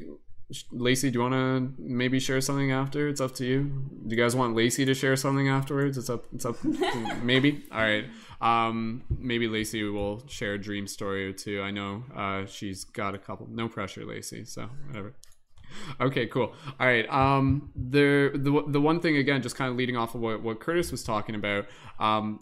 [0.72, 3.07] Lacey, do you want to maybe share something after?
[3.07, 3.63] It's up to you.
[4.07, 5.97] Do you guys want Lacey to share something afterwards?
[5.97, 6.26] It's up.
[6.34, 6.63] It's up.
[7.23, 7.63] maybe.
[7.72, 8.05] All right.
[8.41, 11.61] Um, maybe Lacey will share a dream story or two.
[11.61, 13.47] I know uh, she's got a couple.
[13.49, 14.45] No pressure, Lacey.
[14.45, 15.15] So whatever.
[15.99, 16.53] Okay, cool.
[16.80, 17.09] All right.
[17.09, 20.59] Um, the the the one thing again, just kind of leading off of what what
[20.59, 21.65] Curtis was talking about.
[21.99, 22.39] Um,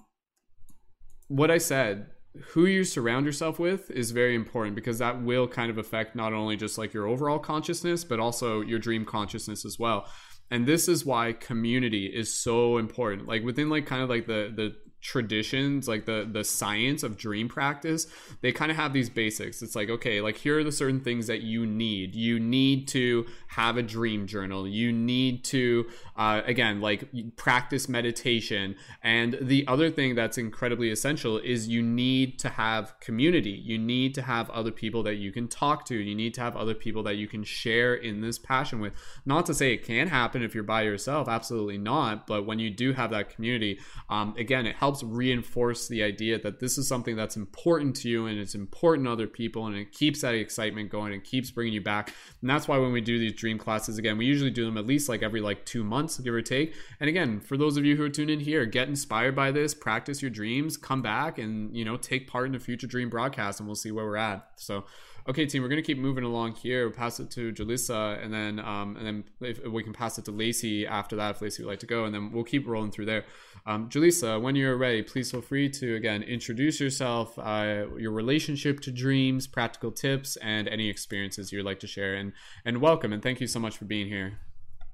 [1.30, 2.08] what I said,
[2.50, 6.34] who you surround yourself with is very important because that will kind of affect not
[6.34, 10.08] only just like your overall consciousness, but also your dream consciousness as well.
[10.50, 13.28] And this is why community is so important.
[13.28, 17.50] Like within like kind of like the the traditions like the the science of dream
[17.50, 18.08] practice
[18.40, 21.28] they kind of have these basics it's like okay like here are the certain things
[21.28, 25.86] that you need you need to have a dream journal you need to
[26.16, 28.76] uh, again like practice meditation.
[29.02, 33.52] And the other thing that's incredibly essential is you need to have community.
[33.52, 35.96] You need to have other people that you can talk to.
[35.96, 38.96] You need to have other people that you can share in this passion with.
[39.26, 42.26] Not to say it can't happen if you're by yourself absolutely not.
[42.26, 43.80] But when you do have that community
[44.10, 48.10] um, again it helps helps reinforce the idea that this is something that's important to
[48.10, 51.50] you and it's important to other people and it keeps that excitement going and keeps
[51.50, 52.14] bringing you back.
[52.42, 54.86] And that's why when we do these dream classes again we usually do them at
[54.86, 57.96] least like every like two months give or take and again for those of you
[57.96, 61.76] who are tuned in here get inspired by this practice your dreams come back and
[61.76, 64.48] you know take part in a future dream broadcast and we'll see where we're at
[64.56, 64.84] so
[65.26, 66.86] Okay, team, we're gonna keep moving along here.
[66.86, 70.26] We'll pass it to Jalissa, and then um, and then if we can pass it
[70.26, 72.92] to Lacey after that, if Lacey would like to go, and then we'll keep rolling
[72.92, 73.24] through there.
[73.66, 78.82] Um, Jalissa, when you're ready, please feel free to again introduce yourself, uh, your relationship
[78.82, 82.16] to dreams, practical tips, and any experiences you'd like to share.
[82.16, 82.34] And
[82.66, 84.40] and welcome, and thank you so much for being here.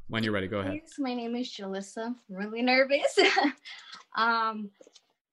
[0.10, 0.82] When you're ready, go ahead.
[0.98, 2.16] My name is Jalissa.
[2.30, 3.16] Really nervous.
[4.18, 4.72] um,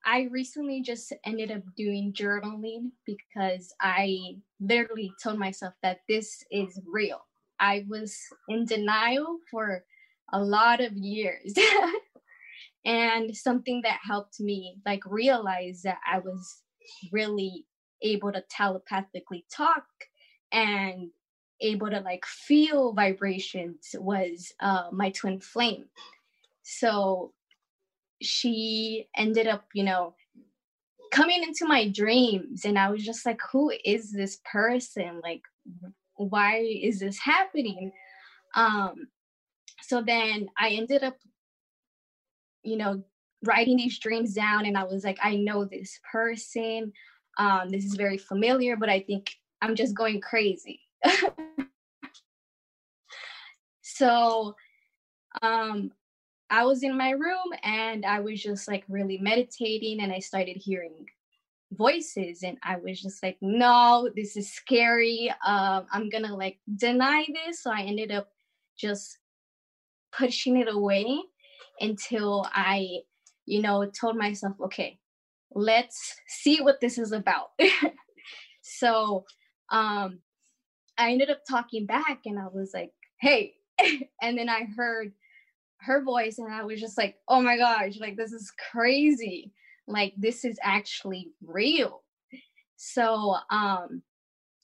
[0.04, 6.78] I recently just ended up doing journaling because I literally told myself that this is
[6.86, 7.20] real.
[7.58, 8.18] I was
[8.50, 9.82] in denial for
[10.34, 11.54] a lot of years.
[12.84, 16.60] and something that helped me like realize that I was
[17.10, 17.64] really
[18.02, 19.86] able to telepathically talk
[20.52, 21.08] and
[21.60, 25.86] able to like feel vibrations was uh, my twin flame.
[26.62, 27.32] So
[28.20, 30.14] she ended up, you know,
[31.12, 35.20] coming into my dreams and I was just like, who is this person?
[35.22, 35.42] Like,
[36.16, 37.92] why is this happening?
[38.54, 39.08] Um,
[39.82, 41.16] so then I ended up,
[42.62, 43.02] you know,
[43.44, 46.92] writing these dreams down and I was like, I know this person.
[47.38, 49.30] Um, this is very familiar, but I think
[49.62, 50.80] I'm just going crazy.
[53.82, 54.54] so
[55.42, 55.90] um
[56.50, 60.56] I was in my room and I was just like really meditating and I started
[60.56, 61.06] hearing
[61.72, 65.32] voices and I was just like, no, this is scary.
[65.44, 67.62] Uh, I'm gonna like deny this.
[67.62, 68.28] So I ended up
[68.76, 69.18] just
[70.12, 71.20] pushing it away
[71.80, 73.00] until I,
[73.46, 74.98] you know, told myself, okay,
[75.54, 77.48] let's see what this is about.
[78.62, 79.24] so
[79.70, 80.20] um
[80.98, 83.54] I ended up talking back and I was like, hey.
[84.22, 85.12] and then I heard
[85.80, 89.52] her voice and I was just like, oh my gosh, like this is crazy.
[89.86, 92.02] Like this is actually real.
[92.76, 94.02] So um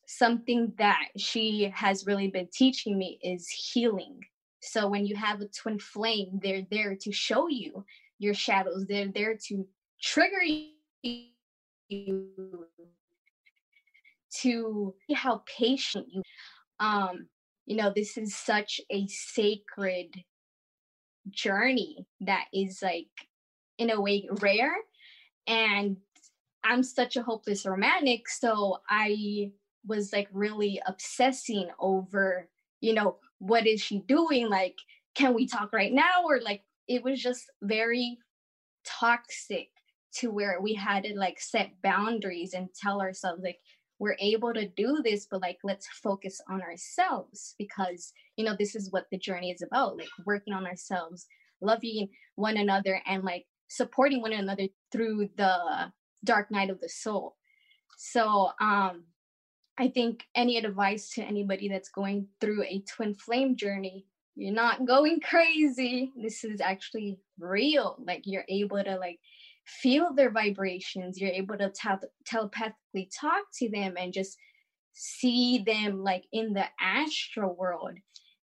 [0.06, 4.20] something that she has really been teaching me is healing.
[4.60, 7.84] So when you have a twin flame, they're there to show you
[8.18, 8.86] your shadows.
[8.86, 9.66] They're there to
[10.00, 10.42] trigger
[11.02, 12.66] you
[14.40, 16.22] to see how patient you
[16.80, 17.26] um
[17.66, 20.08] you know this is such a sacred
[21.30, 23.06] journey that is like
[23.78, 24.74] in a way rare
[25.46, 25.96] and
[26.64, 29.50] i'm such a hopeless romantic so i
[29.86, 32.48] was like really obsessing over
[32.80, 34.48] you know what is she doing?
[34.48, 34.78] Like
[35.14, 36.22] can we talk right now?
[36.24, 38.18] Or like it was just very
[38.84, 39.68] toxic
[40.14, 43.58] to where we had to like set boundaries and tell ourselves like
[44.02, 48.74] we're able to do this but like let's focus on ourselves because you know this
[48.74, 51.26] is what the journey is about like working on ourselves
[51.60, 55.56] loving one another and like supporting one another through the
[56.24, 57.36] dark night of the soul
[57.96, 59.04] so um
[59.78, 64.06] I think any advice to anybody that's going through a twin flame journey,
[64.36, 66.12] you're not going crazy.
[66.20, 67.96] This is actually real.
[68.06, 69.18] Like you're able to like
[69.66, 71.20] feel their vibrations.
[71.20, 74.36] You're able to tel- telepathically talk to them and just
[74.92, 77.96] see them like in the astral world.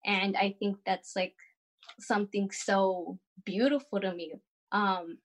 [0.05, 1.35] And I think that's like
[2.01, 4.35] something so beautiful to me.
[4.73, 5.19] Um,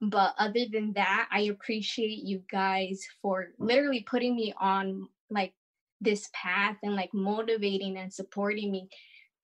[0.00, 5.54] but other than that, I appreciate you guys for literally putting me on like
[6.00, 8.88] this path and like motivating and supporting me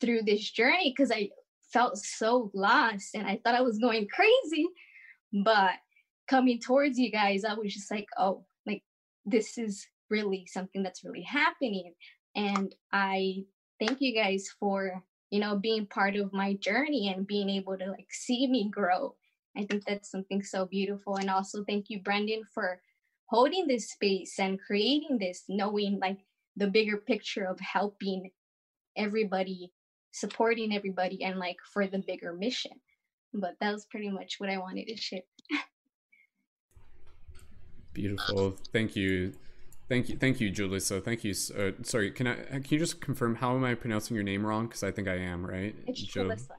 [0.00, 1.30] through this journey because I
[1.72, 4.68] felt so lost and I thought I was going crazy.
[5.44, 5.72] But
[6.28, 8.82] coming towards you guys, I was just like, oh, like
[9.24, 11.94] this is really something that's really happening.
[12.36, 13.44] And I
[13.80, 17.90] thank you guys for, you know, being part of my journey and being able to
[17.90, 19.14] like see me grow.
[19.56, 21.16] I think that's something so beautiful.
[21.16, 22.80] And also thank you, Brendon, for
[23.26, 26.18] holding this space and creating this, knowing like
[26.56, 28.30] the bigger picture of helping
[28.96, 29.72] everybody,
[30.12, 32.72] supporting everybody, and like for the bigger mission.
[33.34, 35.20] But that was pretty much what I wanted to share.
[37.92, 38.56] Beautiful.
[38.72, 39.34] Thank you.
[39.88, 41.04] Thank you, thank you, Julissa.
[41.04, 41.34] Thank you.
[41.56, 42.34] Uh, sorry, can I?
[42.34, 44.66] Can you just confirm how am I pronouncing your name wrong?
[44.66, 45.74] Because I think I am, right?
[45.86, 46.52] It's Julissa.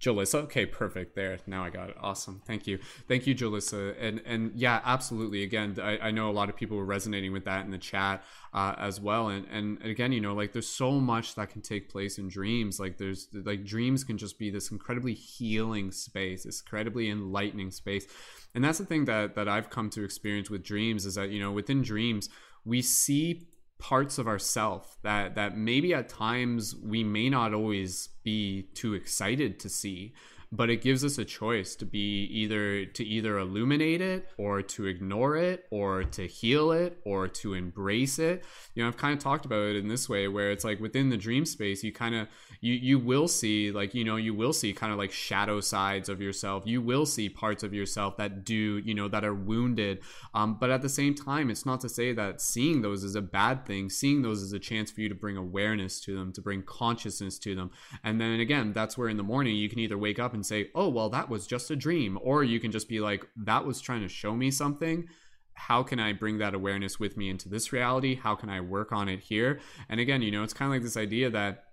[0.00, 0.42] Jalissa.
[0.44, 1.14] Okay, perfect.
[1.14, 1.96] There, now I got it.
[2.00, 2.42] Awesome.
[2.46, 2.78] Thank you.
[3.08, 3.94] Thank you, Jalissa.
[3.98, 5.42] And and yeah, absolutely.
[5.42, 8.22] Again, I, I know a lot of people were resonating with that in the chat
[8.52, 9.28] uh, as well.
[9.28, 12.78] And and again, you know, like there's so much that can take place in dreams.
[12.78, 18.06] Like there's like dreams can just be this incredibly healing space, this incredibly enlightening space.
[18.54, 21.40] And that's the thing that that I've come to experience with dreams is that you
[21.40, 22.28] know within dreams
[22.64, 23.46] we see
[23.84, 29.60] parts of ourself that that maybe at times we may not always be too excited
[29.60, 30.14] to see
[30.52, 34.86] but it gives us a choice to be either to either illuminate it or to
[34.86, 38.44] ignore it or to heal it or to embrace it.
[38.74, 41.08] You know i've kind of talked about it in this way where it's like within
[41.10, 42.28] the dream space you kind of
[42.60, 46.08] you you will see like you know you will see kind of like shadow sides
[46.08, 46.64] of yourself.
[46.66, 50.00] You will see parts of yourself that do you know that are wounded.
[50.34, 53.22] Um, but at the same time it's not to say that seeing those is a
[53.22, 53.90] bad thing.
[53.90, 57.38] Seeing those is a chance for you to bring awareness to them to bring consciousness
[57.40, 57.70] to them.
[58.02, 60.70] And then again that's where in the morning you can either wake up and say,
[60.74, 62.18] oh, well, that was just a dream.
[62.22, 65.08] Or you can just be like, that was trying to show me something.
[65.54, 68.16] How can I bring that awareness with me into this reality?
[68.16, 69.60] How can I work on it here?
[69.88, 71.64] And again, you know, it's kind of like this idea that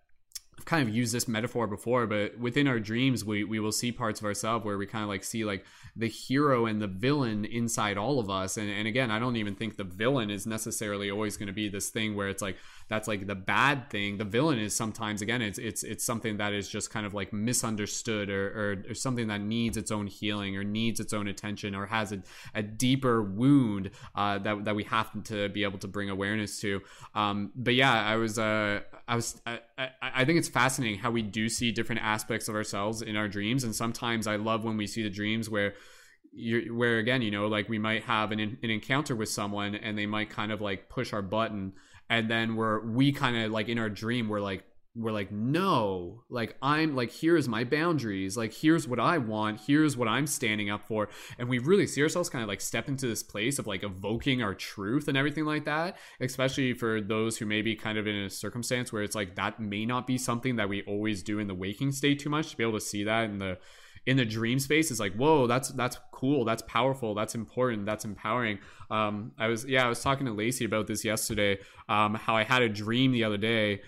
[0.58, 3.92] I've kind of used this metaphor before, but within our dreams, we, we will see
[3.92, 5.66] parts of ourselves where we kind of like see like
[5.96, 8.58] the hero and the villain inside all of us.
[8.58, 11.68] And, and again, I don't even think the villain is necessarily always going to be
[11.68, 12.58] this thing where it's like,
[12.92, 14.18] that's like the bad thing.
[14.18, 17.32] The villain is sometimes again it's it's it's something that is just kind of like
[17.32, 21.74] misunderstood or or, or something that needs its own healing or needs its own attention
[21.74, 22.22] or has a,
[22.54, 26.82] a deeper wound uh, that that we have to be able to bring awareness to.
[27.16, 31.12] Um, but yeah, I was uh, I was I, I, I think it's fascinating how
[31.12, 34.76] we do see different aspects of ourselves in our dreams, and sometimes I love when
[34.76, 35.76] we see the dreams where
[36.34, 39.98] you're, where again you know like we might have an, an encounter with someone and
[39.98, 41.74] they might kind of like push our button
[42.12, 44.64] and then we're we kind of like in our dream we're like
[44.94, 48.36] we're like no like i'm like here's my boundaries.
[48.36, 49.62] Like here's what i want.
[49.66, 51.08] Here's what i'm standing up for.
[51.40, 54.44] And we really see ourselves kind of like step into this place of like evoking
[54.44, 58.16] our truth and everything like that especially for those who may be kind of in
[58.16, 61.48] a circumstance where it's like that may not be something that we always do in
[61.48, 63.58] the waking state too much to be able to see that in the
[64.06, 66.45] in the dream space is like whoa that's that's cool.
[66.45, 67.15] That's powerful.
[67.15, 67.86] That's important.
[67.86, 68.60] That's empowering.
[68.90, 71.57] Um i was yeah i was talking to lacey about this yesterday
[71.90, 73.82] um how i had a dream the other day.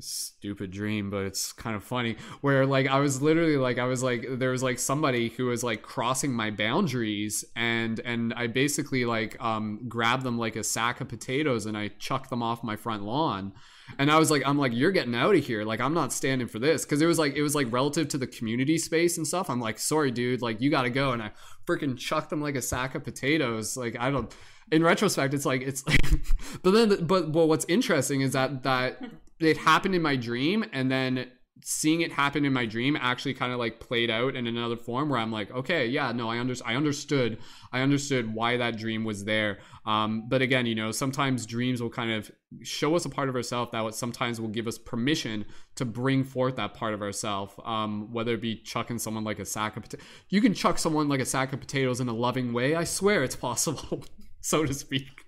[0.00, 2.16] Stupid dream but it's kind of funny.
[2.40, 5.62] Where like i was literally like i was like there was like somebody who was
[5.62, 11.00] like crossing my boundaries and and i basically like um grabbed them like a sack
[11.00, 13.52] of potatoes and i chucked them off my front lawn
[13.98, 15.64] and I was like, I'm like, you're getting out of here.
[15.64, 16.84] Like, I'm not standing for this.
[16.84, 19.50] Cause it was like, it was like relative to the community space and stuff.
[19.50, 21.12] I'm like, sorry, dude, like, you got to go.
[21.12, 21.30] And I
[21.66, 23.76] freaking chucked them like a sack of potatoes.
[23.76, 24.34] Like, I don't,
[24.72, 26.00] in retrospect, it's like, it's like,
[26.62, 29.00] but then, but, well, what's interesting is that, that
[29.38, 30.64] it happened in my dream.
[30.72, 31.30] And then
[31.66, 35.08] seeing it happen in my dream actually kind of like played out in another form
[35.08, 37.38] where I'm like, okay, yeah, no, I under- I understood,
[37.72, 39.60] I understood why that dream was there.
[39.86, 42.30] Um, but again, you know, sometimes dreams will kind of
[42.62, 45.46] show us a part of ourselves that sometimes will give us permission
[45.76, 47.54] to bring forth that part of ourselves.
[47.64, 51.08] Um, whether it be chucking someone like a sack of potatoes, you can chuck someone
[51.08, 52.74] like a sack of potatoes in a loving way.
[52.74, 54.04] I swear it's possible,
[54.42, 55.23] so to speak.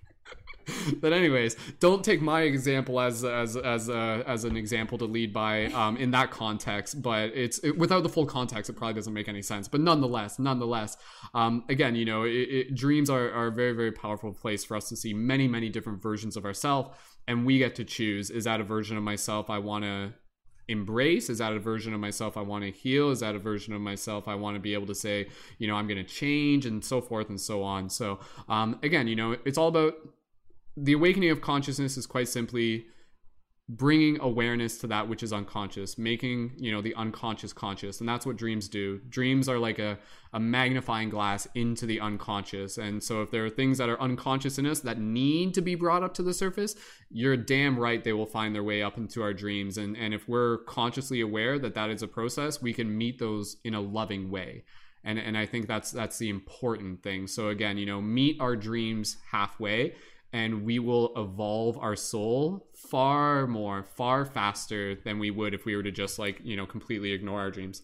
[1.01, 5.33] but anyways, don't take my example as as as uh, as an example to lead
[5.33, 7.01] by um, in that context.
[7.01, 9.67] But it's it, without the full context, it probably doesn't make any sense.
[9.67, 10.97] But nonetheless, nonetheless,
[11.33, 14.75] um, again, you know, it, it, dreams are, are a very very powerful place for
[14.75, 16.89] us to see many many different versions of ourselves,
[17.27, 20.13] and we get to choose: is that a version of myself I want to
[20.67, 21.29] embrace?
[21.29, 23.09] Is that a version of myself I want to heal?
[23.11, 25.27] Is that a version of myself I want to be able to say,
[25.59, 27.89] you know, I'm going to change and so forth and so on?
[27.89, 28.19] So,
[28.49, 29.93] um, again, you know, it's all about
[30.77, 32.85] the awakening of consciousness is quite simply
[33.69, 38.25] bringing awareness to that which is unconscious making you know the unconscious conscious and that's
[38.25, 39.01] what dreams do.
[39.09, 39.99] Dreams are like a,
[40.31, 44.57] a magnifying glass into the unconscious and so if there are things that are unconscious
[44.57, 46.75] in us that need to be brought up to the surface
[47.09, 50.29] you're damn right they will find their way up into our dreams and and if
[50.29, 54.31] we're consciously aware that that is a process we can meet those in a loving
[54.31, 54.63] way.
[55.03, 57.27] And and i think that's that's the important thing.
[57.27, 59.93] So again you know meet our dreams halfway
[60.33, 65.75] and we will evolve our soul far more, far faster than we would if we
[65.75, 67.81] were to just like, you know, completely ignore our dreams.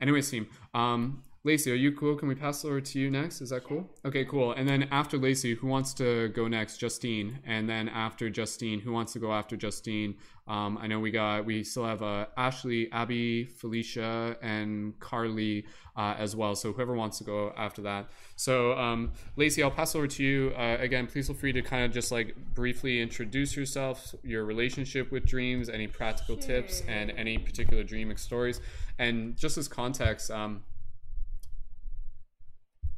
[0.00, 2.16] Anyways, team, um, Lacey, are you cool?
[2.16, 3.40] Can we pass over to you next?
[3.40, 3.88] Is that cool?
[4.04, 4.50] Okay, cool.
[4.50, 6.78] And then after Lacey, who wants to go next?
[6.78, 7.38] Justine.
[7.46, 10.16] And then after Justine, who wants to go after Justine?
[10.48, 15.66] Um, I know we got, we still have uh, Ashley, Abby, Felicia, and Carly
[15.96, 16.56] uh, as well.
[16.56, 18.08] So whoever wants to go after that.
[18.34, 20.52] So um, Lacey, I'll pass over to you.
[20.58, 25.12] Uh, again, please feel free to kind of just like briefly introduce yourself, your relationship
[25.12, 26.44] with dreams, any practical sure.
[26.44, 28.60] tips, and any particular dream stories.
[28.98, 30.62] And just as context, um,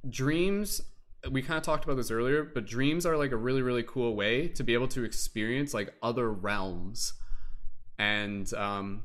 [0.08, 0.82] dreams
[1.30, 4.14] we kind of talked about this earlier but dreams are like a really really cool
[4.14, 7.14] way to be able to experience like other realms.
[7.98, 9.02] And um,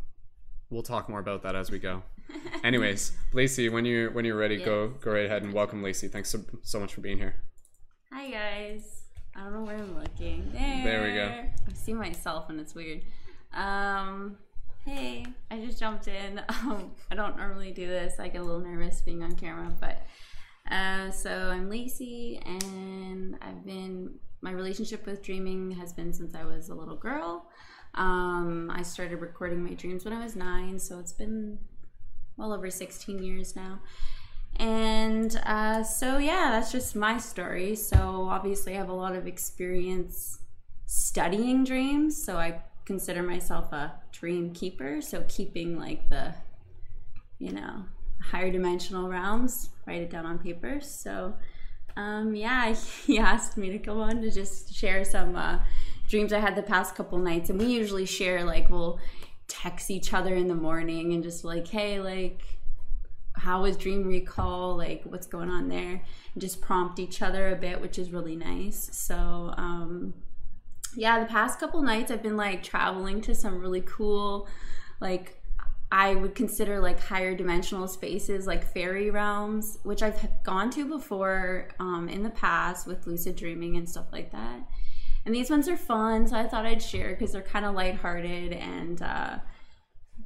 [0.69, 2.03] we'll talk more about that as we go.
[2.63, 4.65] Anyways lacey when you're when you're ready yes.
[4.65, 6.07] go go right ahead and welcome lacey.
[6.07, 7.35] Thanks so, so much for being here.
[8.11, 9.01] Hi guys.
[9.35, 10.51] I don't know where i'm looking.
[10.53, 10.83] There.
[10.83, 11.25] There we go.
[11.67, 13.01] I see myself and it's weird.
[13.53, 14.37] Um
[14.85, 16.41] hey i just jumped in.
[16.49, 18.19] Um, i don't normally do this.
[18.19, 20.05] I get a little nervous being on camera but
[20.69, 26.43] uh, so I'm Lacey, and I've been my relationship with dreaming has been since I
[26.43, 27.45] was a little girl.
[27.95, 31.59] Um, I started recording my dreams when I was nine, so it's been
[32.37, 33.79] well over 16 years now.
[34.57, 37.75] And uh, so, yeah, that's just my story.
[37.75, 40.39] So, obviously, I have a lot of experience
[40.85, 42.21] studying dreams.
[42.21, 45.01] So, I consider myself a dream keeper.
[45.01, 46.35] So, keeping like the,
[47.39, 47.85] you know,
[48.23, 50.79] higher dimensional realms, write it down on paper.
[50.81, 51.33] So,
[51.95, 52.73] um, yeah,
[53.05, 55.59] he asked me to come on to just share some uh,
[56.07, 57.49] dreams I had the past couple nights.
[57.49, 58.99] And we usually share, like, we'll
[59.47, 62.41] text each other in the morning and just like, hey, like,
[63.35, 64.75] how was dream recall?
[64.77, 66.01] Like, what's going on there?
[66.33, 68.89] And just prompt each other a bit, which is really nice.
[68.93, 70.13] So, um,
[70.95, 74.47] yeah, the past couple nights I've been like traveling to some really cool,
[75.01, 75.42] like,
[75.93, 81.67] I would consider like higher dimensional spaces like fairy realms, which I've gone to before
[81.79, 84.59] um, in the past with lucid dreaming and stuff like that.
[85.23, 88.53] And these ones are fun, so I thought I'd share because they're kind of lighthearted
[88.53, 89.37] and uh,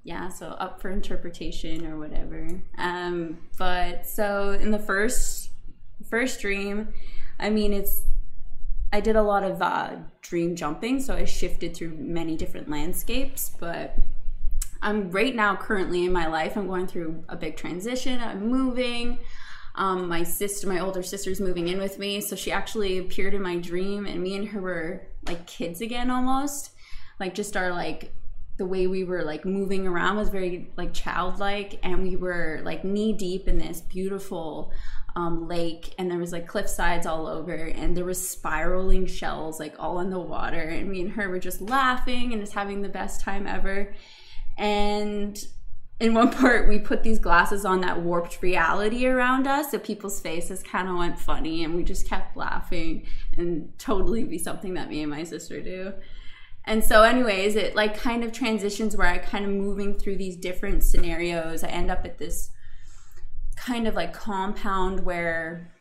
[0.06, 2.48] yeah, so up for interpretation or whatever.
[2.77, 5.49] Um, but so in the first
[6.10, 6.94] first dream,
[7.39, 8.03] I mean it's
[8.94, 13.52] I did a lot of uh, dream jumping, so I shifted through many different landscapes,
[13.60, 13.98] but
[14.81, 16.55] I'm right now currently in my life.
[16.55, 18.19] I'm going through a big transition.
[18.19, 19.19] I'm moving.
[19.75, 23.43] Um, my sister, my older sister's moving in with me, so she actually appeared in
[23.43, 26.71] my dream, and me and her were like kids again, almost.
[27.19, 28.11] Like just our like
[28.57, 32.83] the way we were like moving around was very like childlike, and we were like
[32.83, 34.71] knee deep in this beautiful
[35.15, 39.59] um, lake, and there was like cliff sides all over, and there was spiraling shells
[39.59, 42.81] like all in the water, and me and her were just laughing and just having
[42.81, 43.93] the best time ever
[44.57, 45.45] and
[45.99, 50.19] in one part we put these glasses on that warped reality around us so people's
[50.19, 53.05] faces kind of went funny and we just kept laughing
[53.38, 55.93] and totally be something that me and my sister do.
[56.65, 60.35] And so anyways it like kind of transitions where i kind of moving through these
[60.35, 61.63] different scenarios.
[61.63, 62.49] I end up at this
[63.55, 65.71] kind of like compound where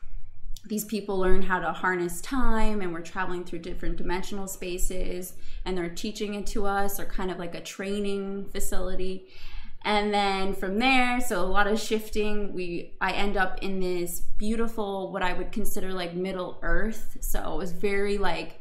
[0.68, 5.34] these people learn how to harness time and we're traveling through different dimensional spaces
[5.64, 9.28] and they're teaching it to us or kind of like a training facility.
[9.84, 14.20] And then from there so a lot of shifting we i end up in this
[14.36, 17.18] beautiful what i would consider like middle earth.
[17.20, 18.60] So it was very like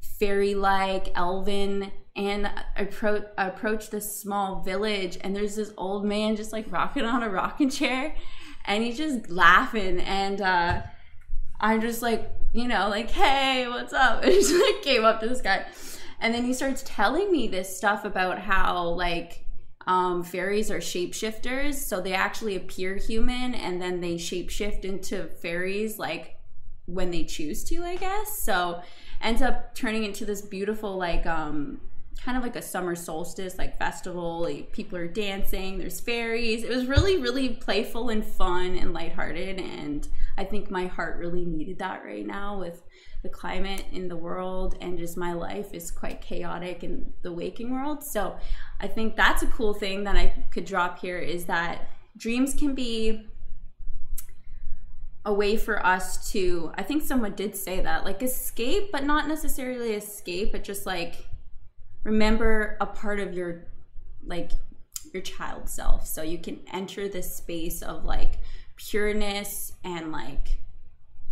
[0.00, 6.52] fairy like elven and approach, approach this small village and there's this old man just
[6.52, 8.14] like rocking on a rocking chair
[8.66, 10.82] and he's just laughing and uh
[11.60, 14.24] I just like, you know, like, hey, what's up?
[14.24, 15.66] And just like came up to this guy.
[16.20, 19.44] And then he starts telling me this stuff about how like
[19.86, 21.74] um, fairies are shapeshifters.
[21.74, 26.38] So they actually appear human and then they shapeshift into fairies like
[26.86, 28.42] when they choose to, I guess.
[28.42, 28.82] So
[29.20, 31.80] ends up turning into this beautiful like um
[32.24, 36.62] kind of like a summer solstice like festival like, people are dancing there's fairies.
[36.62, 40.06] It was really really playful and fun and lighthearted and
[40.36, 42.82] i think my heart really needed that right now with
[43.22, 47.70] the climate in the world and just my life is quite chaotic in the waking
[47.70, 48.02] world.
[48.02, 48.36] So
[48.80, 52.74] i think that's a cool thing that i could drop here is that dreams can
[52.74, 53.26] be
[55.24, 59.28] a way for us to i think someone did say that like escape but not
[59.28, 61.26] necessarily escape but just like
[62.04, 63.66] remember a part of your
[64.24, 64.52] like
[65.12, 66.06] your child self.
[66.06, 68.38] So you can enter this space of like
[68.76, 70.58] pureness and like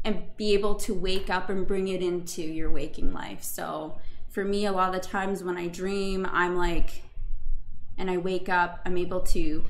[0.04, 3.42] and be able to wake up and bring it into your waking life.
[3.42, 7.02] So for me a lot of the times when i dream i'm like
[7.96, 9.64] and i wake up i'm able to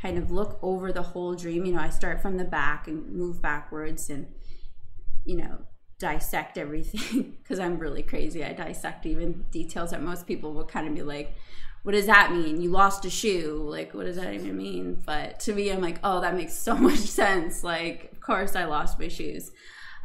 [0.00, 1.64] kind of look over the whole dream.
[1.64, 4.26] You know i start from the back and move backwards and
[5.24, 5.58] you know
[5.98, 8.44] dissect everything because I'm really crazy.
[8.44, 11.34] I dissect even details that most people will kind of be like,
[11.82, 12.60] what does that mean?
[12.60, 13.66] You lost a shoe.
[13.68, 15.02] Like, what does that even mean?
[15.06, 17.64] But to me, I'm like, oh, that makes so much sense.
[17.64, 19.50] Like, of course, I lost my shoes.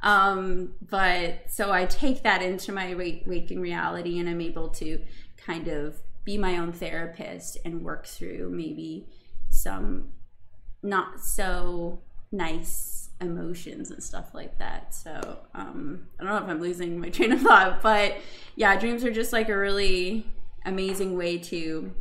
[0.02, 5.00] Um, but so I take that into my waking reality and I'm able to
[5.38, 9.08] kind of be my own therapist and work through maybe
[9.50, 10.10] some
[10.82, 12.02] not so
[12.32, 14.94] nice emotions and stuff like that.
[14.94, 18.18] So um, I don't know if I'm losing my train of thought, but
[18.56, 20.26] yeah, dreams are just like a really
[20.66, 21.92] amazing way to,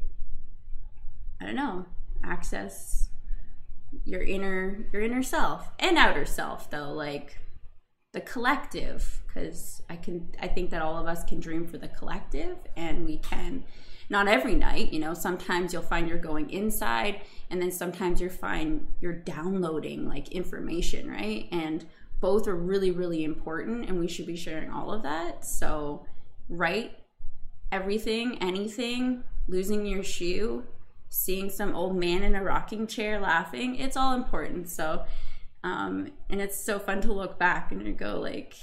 [1.41, 1.87] I don't know,
[2.25, 3.03] access
[4.05, 7.39] your inner your inner self and outer self though like
[8.13, 11.89] the collective because i can i think that all of us can dream for the
[11.89, 13.63] collective and we can
[14.13, 18.31] not every night you know sometimes you'll find you're going inside and then sometimes you're
[18.31, 21.49] fine you're downloading like information right?
[21.51, 21.85] And
[22.21, 25.45] both are really really important and we should be sharing all of that.
[25.45, 26.07] So
[26.49, 26.93] write
[27.73, 30.63] everything anything losing your shoe
[31.09, 34.69] seeing some old man in a rocking chair laughing it's all important.
[34.69, 35.05] So
[35.65, 38.57] um and it's so fun to look back and go like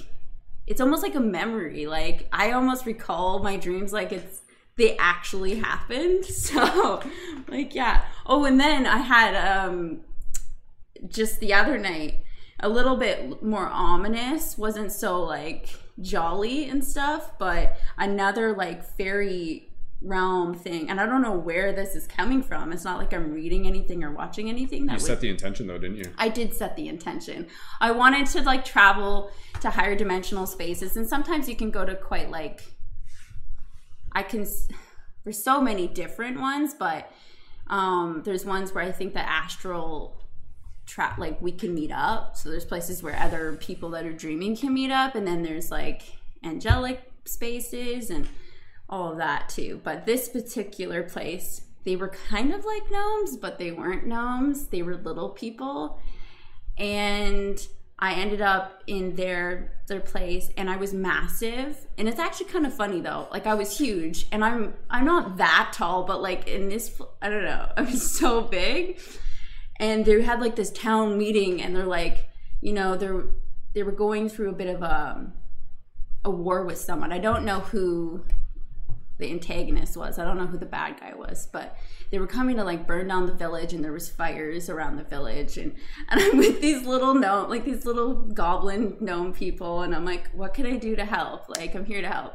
[0.67, 4.41] it's almost like a memory like i almost recall my dreams like it's
[4.79, 6.25] they actually happened.
[6.39, 7.03] So,
[7.47, 8.05] like, yeah.
[8.25, 10.01] Oh, and then I had um
[11.07, 12.23] just the other night
[12.59, 15.69] a little bit more ominous, wasn't so like
[16.01, 19.69] jolly and stuff, but another like fairy
[20.01, 20.89] realm thing.
[20.89, 22.71] And I don't know where this is coming from.
[22.71, 24.85] It's not like I'm reading anything or watching anything.
[24.85, 26.11] That you set the intention though, didn't you?
[26.17, 27.47] I did set the intention.
[27.81, 29.31] I wanted to like travel
[29.61, 32.63] to higher dimensional spaces, and sometimes you can go to quite like
[34.11, 34.45] I can
[35.23, 37.11] there's so many different ones, but
[37.67, 40.15] um, there's ones where I think the astral
[40.85, 42.35] trap like we can meet up.
[42.35, 45.71] So there's places where other people that are dreaming can meet up, and then there's
[45.71, 46.01] like
[46.43, 48.27] angelic spaces and
[48.89, 49.81] all of that too.
[49.83, 54.67] But this particular place, they were kind of like gnomes, but they weren't gnomes.
[54.67, 55.99] They were little people.
[56.77, 57.65] And
[58.01, 61.85] I ended up in their their place and I was massive.
[61.97, 63.27] And it's actually kind of funny though.
[63.31, 67.29] Like I was huge and I'm I'm not that tall, but like in this I
[67.29, 67.69] don't know.
[67.77, 68.99] I was so big.
[69.75, 72.29] And they had like this town meeting and they're like,
[72.61, 73.25] you know, they're
[73.73, 75.31] they were going through a bit of a
[76.23, 77.11] a war with someone.
[77.11, 78.23] I don't know who
[79.19, 80.17] the antagonist was.
[80.17, 81.77] I don't know who the bad guy was, but
[82.09, 85.03] they were coming to like burn down the village and there was fires around the
[85.03, 85.75] village and
[86.09, 90.29] and I'm with these little gnome like these little goblin gnome people and I'm like,
[90.31, 91.49] what can I do to help?
[91.49, 92.33] Like I'm here to help.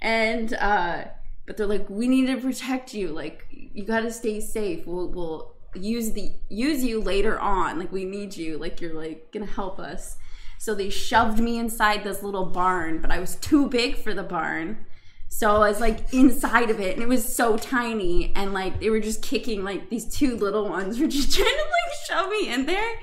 [0.00, 1.04] And uh
[1.46, 3.08] but they're like, we need to protect you.
[3.08, 4.86] Like you gotta stay safe.
[4.86, 7.78] We'll we'll use the use you later on.
[7.78, 8.58] Like we need you.
[8.58, 10.18] Like you're like gonna help us.
[10.58, 14.24] So they shoved me inside this little barn, but I was too big for the
[14.24, 14.84] barn.
[15.28, 18.90] So I was like inside of it and it was so tiny and like they
[18.90, 22.48] were just kicking like these two little ones were just trying to like shove me
[22.52, 22.94] in there.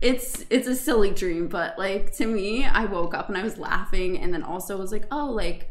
[0.00, 3.58] It's it's a silly dream, but like to me, I woke up and I was
[3.58, 5.70] laughing and then also was like, "Oh, like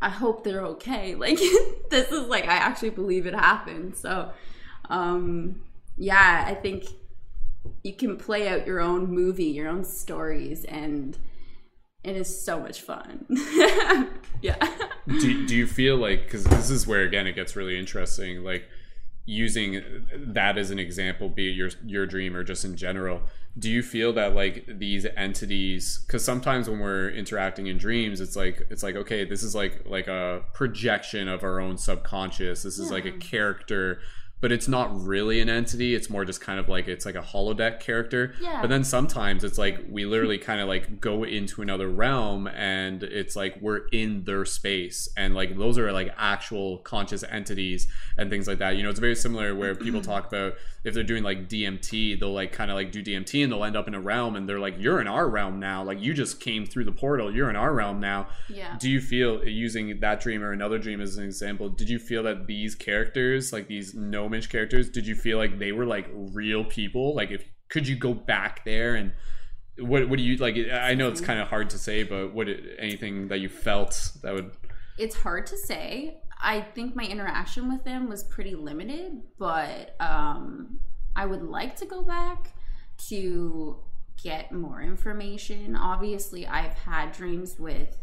[0.00, 1.38] I hope they're okay." Like
[1.90, 3.96] this is like I actually believe it happened.
[3.96, 4.30] So
[4.90, 5.60] um
[5.96, 6.84] yeah, I think
[7.82, 11.16] you can play out your own movie, your own stories and
[12.06, 13.26] it is so much fun.
[14.40, 14.56] yeah.
[15.06, 18.68] Do, do you feel like, because this is where, again, it gets really interesting, like,
[19.26, 19.82] using
[20.14, 23.22] that as an example, be it your your dream or just in general,
[23.58, 26.04] do you feel that like these entities?
[26.06, 29.82] Because sometimes when we're interacting in dreams, it's like it's like okay, this is like
[29.84, 32.62] like a projection of our own subconscious.
[32.62, 34.00] This is like a character.
[34.40, 35.94] But it's not really an entity.
[35.94, 38.34] It's more just kind of like it's like a holodeck character.
[38.40, 38.60] Yeah.
[38.60, 43.02] But then sometimes it's like we literally kind of like go into another realm and
[43.02, 47.88] it's like we're in their space and like those are like actual conscious entities
[48.18, 48.76] and things like that.
[48.76, 50.54] You know, it's very similar where people talk about
[50.86, 53.76] if they're doing like DMT, they'll like kind of like do DMT and they'll end
[53.76, 55.82] up in a realm and they're like, you're in our realm now.
[55.82, 57.34] Like you just came through the portal.
[57.34, 58.28] You're in our realm now.
[58.48, 58.76] Yeah.
[58.78, 61.68] Do you feel using that dream or another dream as an example?
[61.68, 63.94] Did you feel that these characters, like these
[64.48, 67.14] characters, did you feel like they were like real people?
[67.14, 69.12] Like if could you go back there and
[69.78, 70.56] what what do you like?
[70.72, 72.48] I know it's kind of hard to say, but what
[72.78, 74.50] anything that you felt that would
[74.98, 76.18] it's hard to say.
[76.40, 80.80] I think my interaction with them was pretty limited, but um,
[81.14, 82.52] I would like to go back
[83.08, 83.78] to
[84.22, 85.76] get more information.
[85.76, 87.96] Obviously, I've had dreams with,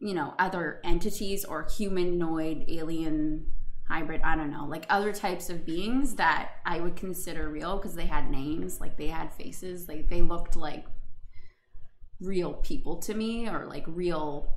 [0.00, 3.46] you know, other entities or humanoid, alien,
[3.88, 7.94] hybrid, I don't know, like other types of beings that I would consider real because
[7.94, 10.86] they had names, like they had faces, like they looked like
[12.20, 14.56] real people to me or like real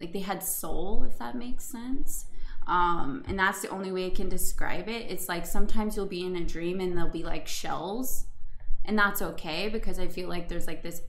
[0.00, 2.26] like they had soul if that makes sense.
[2.66, 5.10] Um and that's the only way i can describe it.
[5.10, 8.26] It's like sometimes you'll be in a dream and there'll be like shells
[8.86, 11.02] and that's okay because i feel like there's like this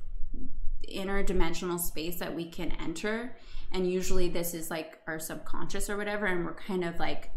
[0.90, 3.36] interdimensional space that we can enter
[3.72, 7.32] and usually this is like our subconscious or whatever and we're kind of like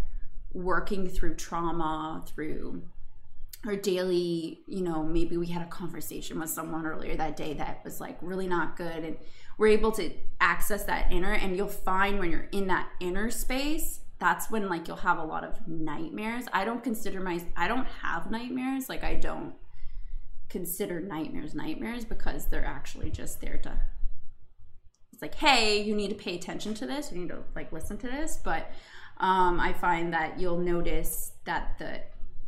[0.53, 2.83] working through trauma through
[3.67, 7.81] our daily you know maybe we had a conversation with someone earlier that day that
[7.85, 9.17] was like really not good and
[9.59, 10.11] we're able to
[10.41, 14.87] access that inner and you'll find when you're in that inner space that's when like
[14.87, 16.45] you'll have a lot of nightmares.
[16.53, 18.89] I don't consider my i don't have nightmares.
[18.89, 19.55] Like i don't
[20.49, 23.73] consider nightmares nightmares because they're actually just there to
[25.13, 27.11] it's like hey you need to pay attention to this.
[27.11, 28.39] You need to like listen to this.
[28.45, 28.71] But
[29.21, 32.01] um, i find that you'll notice that the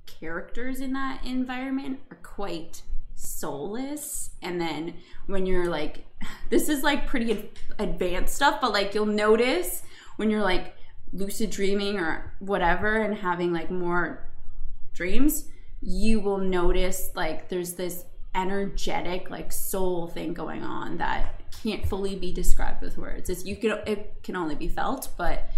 [0.06, 2.82] characters in that environment are quite
[3.22, 4.30] soulless.
[4.42, 4.94] And then
[5.26, 6.04] when you're like
[6.50, 9.82] this is like pretty advanced stuff but like you'll notice
[10.16, 10.76] when you're like
[11.12, 14.26] lucid dreaming or whatever and having like more
[14.94, 15.48] dreams
[15.82, 18.04] you will notice like there's this
[18.34, 23.28] energetic like soul thing going on that can't fully be described with words.
[23.28, 25.50] It's you can it can only be felt but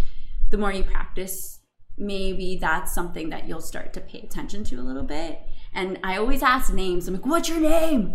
[0.55, 1.59] the more you practice
[1.98, 5.40] maybe that's something that you'll start to pay attention to a little bit.
[5.72, 7.09] And i always ask names.
[7.09, 8.14] I'm like what's your name?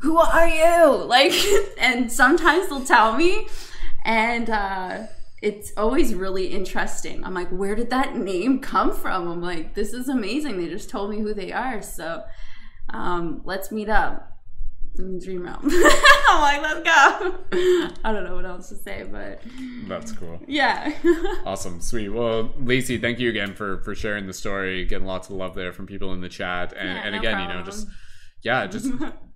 [0.00, 1.04] Who are you?
[1.06, 1.32] Like
[1.78, 3.48] and sometimes they'll tell me.
[4.04, 5.06] And uh
[5.42, 7.24] it's always really interesting.
[7.24, 9.26] I'm like where did that name come from?
[9.26, 10.58] I'm like this is amazing.
[10.58, 11.82] They just told me who they are.
[11.82, 12.22] So
[12.90, 14.31] um let's meet up
[14.98, 17.34] in dream realm i'm like let's go
[18.04, 19.40] i don't know what else to say but
[19.88, 20.38] That's cool.
[20.46, 20.92] yeah
[21.44, 22.08] Awesome, sweet.
[22.10, 25.72] Well, Lacey, thank you again for for sharing the story, getting lots of love there
[25.72, 27.86] from people in the chat, and Yeah, and no again, you know, just
[28.42, 28.90] yeah, just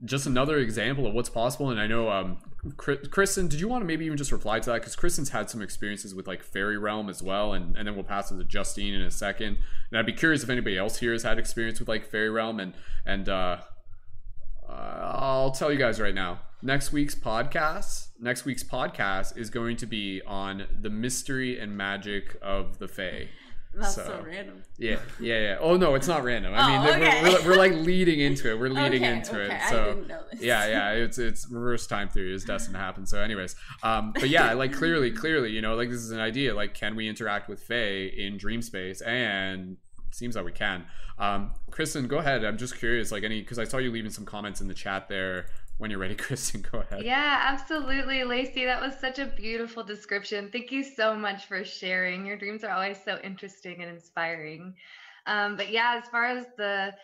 [0.05, 1.71] just another example of what's possible.
[1.71, 2.39] And I know, um,
[2.77, 5.63] Kristen, did you want to maybe even just reply to that because Kristen's had some
[5.63, 8.95] experiences with like fairy realm as well, and and then we'll pass it to Justine
[8.95, 9.59] in a second.
[9.91, 12.61] And I'd be curious if anybody else here has had experience with like fairy realm,
[12.61, 12.75] and
[13.05, 13.59] and uh,
[14.69, 16.41] uh, I'll tell you guys right now.
[16.63, 22.37] Next week's podcast, next week's podcast is going to be on the mystery and magic
[22.43, 23.29] of the Fae.
[23.75, 25.57] that's so, random Yeah, yeah, yeah.
[25.61, 26.55] Oh no, it's not random.
[26.57, 26.69] I Oh,
[26.99, 28.59] mean, we're- we're, we're, like leading into it.
[28.59, 29.61] We're leading Okay, into okay, it.
[29.61, 30.41] I So didn't know this.
[30.43, 30.91] yeah, yeah.
[30.93, 33.05] It's it's reverse time theory is destined to happen.
[33.07, 36.55] So, anyways, um, but yeah, like clearly, clearly, you know, like this is an idea.
[36.55, 39.03] Like, can we interact with Fae in dream space?
[39.03, 39.77] And
[40.17, 40.85] seems that we can.
[41.19, 42.45] Um, Kristen, go ahead.
[42.45, 45.09] I'm just curious, like any because I saw you leaving some comments in the chat
[45.09, 45.47] there.
[45.79, 47.05] When you're ready, Kristen, go ahead.
[47.05, 48.65] Yeah, absolutely, Lacey.
[48.65, 50.49] That was such a beautiful description.
[50.51, 52.25] Thank you so much for sharing.
[52.25, 54.75] Your dreams are always so interesting and inspiring.
[55.27, 56.95] Um, but yeah, as far as the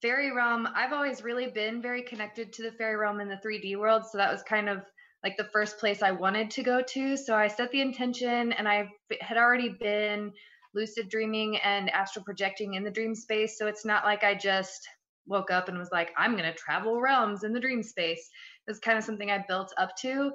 [0.00, 3.76] fairy realm, I've always really been very connected to the fairy realm in the 3D
[3.78, 4.04] world.
[4.10, 4.82] So that was kind of
[5.22, 7.16] like the first place I wanted to go to.
[7.16, 8.88] So I set the intention and I
[9.20, 10.32] had already been
[10.74, 13.58] lucid dreaming and astral projecting in the dream space.
[13.58, 14.88] So it's not like I just
[15.26, 18.28] woke up and was like, I'm going to travel realms in the dream space.
[18.66, 20.32] It's kind of something I built up to.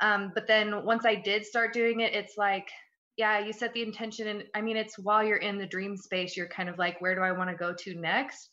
[0.00, 2.68] Um, but then once I did start doing it, it's like,
[3.16, 4.28] yeah, you set the intention.
[4.28, 7.16] And I mean, it's while you're in the dream space, you're kind of like, where
[7.16, 8.50] do I want to go to next?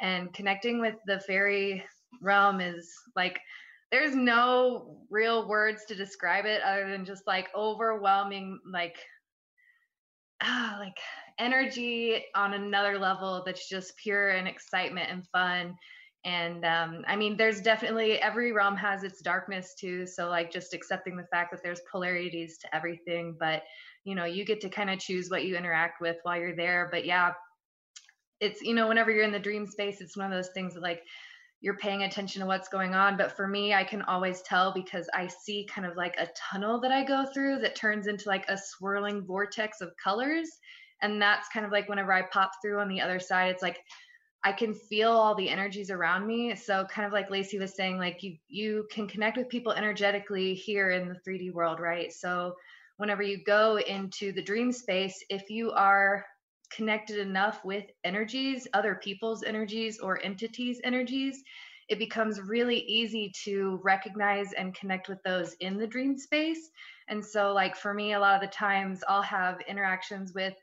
[0.00, 1.84] And connecting with the fairy
[2.22, 3.38] realm is like,
[3.92, 8.96] there's no real words to describe it other than just like overwhelming, like
[10.42, 10.98] ah, like
[11.38, 15.76] energy on another level that's just pure and excitement and fun.
[16.24, 20.06] And um, i mean there's definitely every realm has its darkness too.
[20.06, 23.62] So like just accepting the fact that there's polarities to everything but
[24.04, 26.88] you know you get to kind of choose what you interact with while you're there.
[26.90, 27.32] But yeah
[28.40, 30.82] it's you know whenever you're in the dream space it's one of those things that
[30.82, 31.02] like
[31.60, 33.16] you're paying attention to what's going on.
[33.16, 36.80] But for me i can always tell because i see kind of like a tunnel
[36.80, 40.48] that i go through that turns into like a swirling vortex of colors.
[41.02, 43.78] And that's kind of like whenever i pop through on the other side it's like
[44.44, 46.54] i can feel all the energies around me.
[46.54, 50.54] So kind of like lacey was saying like you you can connect with people energetically
[50.54, 52.12] here in the 3d world right?
[52.12, 52.56] So
[52.98, 56.24] whenever you go into the dream space if you are
[56.76, 61.42] connected enough with energies other people's energies or entities energies
[61.88, 66.70] it becomes really easy to recognize and connect with those in the dream space
[67.08, 70.54] and so like for me a lot of the times i'll have interactions with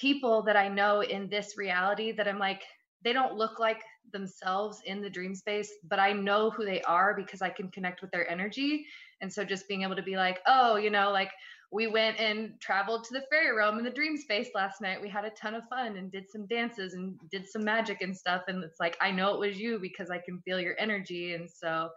[0.00, 2.62] people that I know in this reality that I'm like,
[3.04, 3.82] they don't look like
[4.12, 8.00] themselves in the dream space, but I know who they are because I can connect
[8.00, 8.86] with their energy.
[9.20, 11.30] And so just being able to be like, oh, you know, like
[11.72, 15.00] we went and traveled to the fairy realm in the dream space last night.
[15.00, 18.16] We had a ton of fun and did some dances and did some magic and
[18.16, 18.42] stuff.
[18.48, 21.34] And it's like, I know it was you because I can feel your energy.
[21.34, 21.90] And so,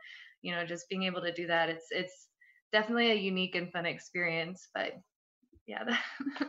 [0.43, 2.27] you know, just being able to do that, it's, it's
[2.71, 4.69] definitely a unique and fun experience.
[4.75, 4.93] But
[5.65, 5.97] yeah.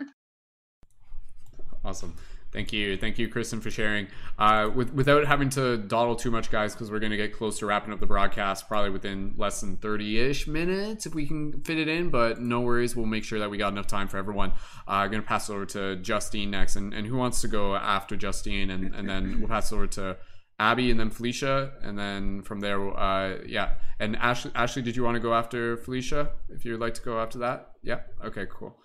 [1.84, 2.14] Awesome.
[2.54, 2.96] Thank you.
[2.96, 4.06] Thank you, Kristen, for sharing.
[4.38, 7.58] Uh, with, without having to dawdle too much, guys, because we're going to get close
[7.58, 11.60] to wrapping up the broadcast probably within less than 30 ish minutes if we can
[11.62, 12.10] fit it in.
[12.10, 12.94] But no worries.
[12.94, 14.52] We'll make sure that we got enough time for everyone.
[14.86, 16.76] I'm uh, going to pass it over to Justine next.
[16.76, 18.70] And, and who wants to go after Justine?
[18.70, 20.16] And, and then we'll pass it over to
[20.60, 21.72] Abby and then Felicia.
[21.82, 23.74] And then from there, uh, yeah.
[23.98, 27.18] And Ashley, Ashley, did you want to go after Felicia if you'd like to go
[27.18, 27.72] after that?
[27.82, 28.02] Yeah.
[28.24, 28.78] Okay, cool.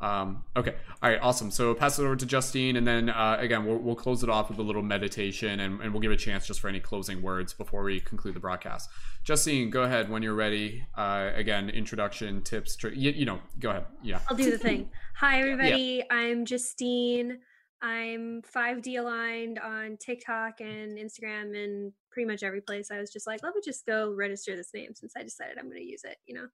[0.00, 0.74] Um, okay.
[1.02, 1.18] All right.
[1.20, 1.50] Awesome.
[1.50, 4.48] So pass it over to Justine, and then uh, again, we'll, we'll close it off
[4.48, 7.52] with a little meditation, and, and we'll give a chance just for any closing words
[7.52, 8.88] before we conclude the broadcast.
[9.24, 10.86] Justine, go ahead when you're ready.
[10.96, 13.86] Uh, again, introduction, tips, tri- you, you, know, go ahead.
[14.02, 14.20] Yeah.
[14.28, 14.90] I'll do the thing.
[15.16, 16.04] Hi, everybody.
[16.08, 16.16] Yeah.
[16.16, 17.38] I'm Justine.
[17.80, 22.90] I'm 5D aligned on TikTok and Instagram and pretty much every place.
[22.90, 25.66] I was just like, let me just go register this name since I decided I'm
[25.68, 26.48] going to use it, you know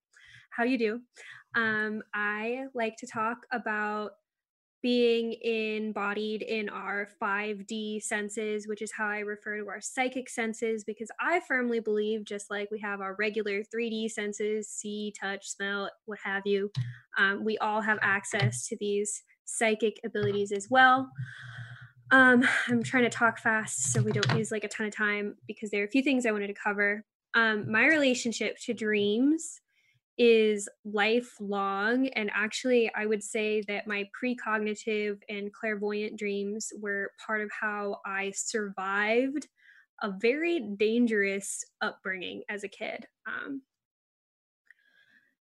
[0.51, 1.01] how you do.
[1.55, 4.13] Um, I like to talk about
[4.85, 10.85] being embodied in our 5D senses, which is how I refer to our psychic senses,
[10.85, 15.91] because I firmly believe just like we have our regular 3D senses see, touch, smell,
[16.05, 16.71] what have you,
[17.17, 21.09] um, we all have access to these psychic abilities as well.
[22.11, 25.37] Um, I'm trying to talk fast so we don't use like a ton of time
[25.47, 27.07] because there are a few things I wanted to cover.
[27.33, 29.63] Um, my relationship to dreams
[30.17, 32.09] is lifelong.
[32.09, 38.01] And actually, I would say that my precognitive and clairvoyant dreams were part of how
[38.07, 39.49] I survived
[40.03, 43.07] a very dangerous upbringing as a kid.
[43.27, 43.63] Um,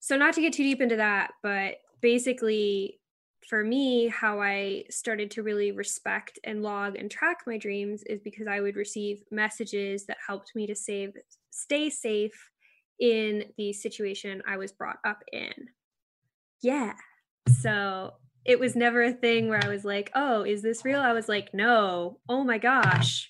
[0.00, 3.00] so, not to get too deep into that, but basically,
[3.48, 8.20] for me, how I started to really respect and log and track my dreams is
[8.20, 11.14] because I would receive messages that helped me to save,
[11.50, 12.51] stay safe
[13.02, 15.52] in the situation I was brought up in.
[16.62, 16.94] Yeah.
[17.60, 18.12] So
[18.44, 21.00] it was never a thing where I was like, oh, is this real?
[21.00, 22.20] I was like, no.
[22.28, 23.28] Oh my gosh.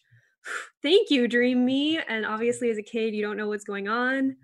[0.83, 1.99] Thank you, Dream Me.
[2.07, 4.37] And obviously, as a kid, you don't know what's going on.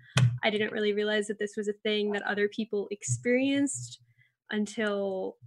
[0.43, 3.99] I didn't really realize that this was a thing that other people experienced
[4.49, 5.37] until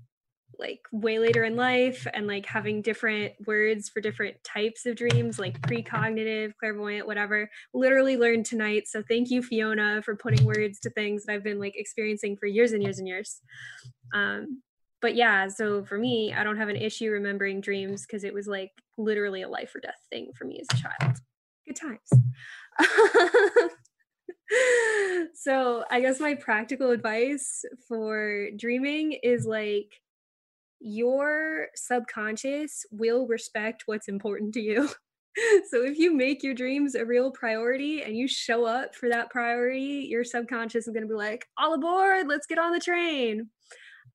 [0.63, 5.39] like way later in life and like having different words for different types of dreams
[5.39, 8.87] like precognitive clairvoyant whatever literally learned tonight.
[8.87, 12.47] So thank you fiona for putting words to things that i've been like experiencing for
[12.47, 13.41] years and years and years.
[14.15, 14.63] Um
[15.01, 18.47] but yeah so for me i don't have an issue remembering dreams because it was
[18.47, 21.19] like literally a life or death thing for me as a child.
[21.67, 22.09] Good times.
[25.35, 30.02] So i guess my practical advice for dreaming is like
[30.83, 34.89] your subconscious will respect what's important to you.
[35.71, 39.31] so if you make your dreams a real priority and you show up for that
[39.31, 43.49] priority, your subconscious is going to be like, all aboard, let's get on the train.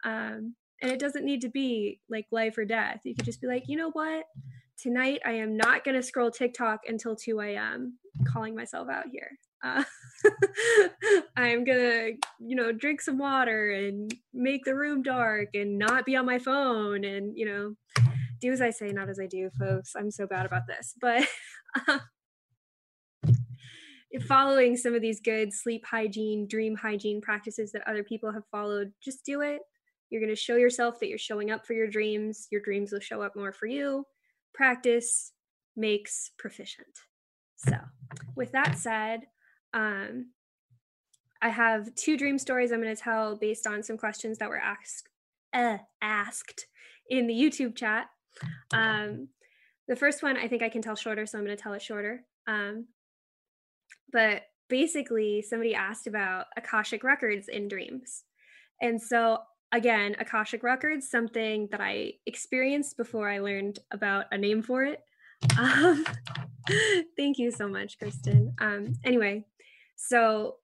[0.03, 3.01] Um, and it doesn't need to be like life or death.
[3.03, 4.25] You could just be like, you know what?
[4.77, 7.97] Tonight I am not going to scroll TikTok until 2 a.m.
[8.27, 9.31] calling myself out here.
[9.63, 9.83] Uh,
[11.35, 16.15] I'm gonna, you know, drink some water and make the room dark and not be
[16.15, 18.03] on my phone and, you know,
[18.39, 19.93] do as I say, not as I do, folks.
[19.95, 20.93] I'm so bad about this.
[20.99, 21.25] But
[21.87, 21.99] uh,
[24.27, 28.91] following some of these good sleep hygiene, dream hygiene practices that other people have followed,
[29.03, 29.61] just do it.
[30.09, 32.47] You're to show yourself that you're showing up for your dreams.
[32.51, 34.05] Your dreams will show up more for you.
[34.53, 35.33] Practice
[35.75, 36.87] makes proficient.
[37.57, 37.75] So,
[38.35, 39.21] with that said,
[39.73, 40.27] um,
[41.41, 44.59] I have two dream stories I'm going to tell based on some questions that were
[44.59, 45.09] asked
[45.53, 46.67] uh, asked
[47.09, 48.09] in the YouTube chat.
[48.73, 49.29] Um,
[49.87, 51.81] the first one I think I can tell shorter, so I'm going to tell it
[51.81, 52.23] shorter.
[52.47, 52.87] Um,
[54.11, 58.23] but basically, somebody asked about Akashic records in dreams.
[58.81, 59.39] And so,
[59.71, 65.01] again, Akashic records, something that I experienced before I learned about a name for it.
[65.59, 66.03] Um,
[67.15, 68.55] thank you so much, Kristen.
[68.59, 69.45] Um, anyway,
[69.97, 70.55] so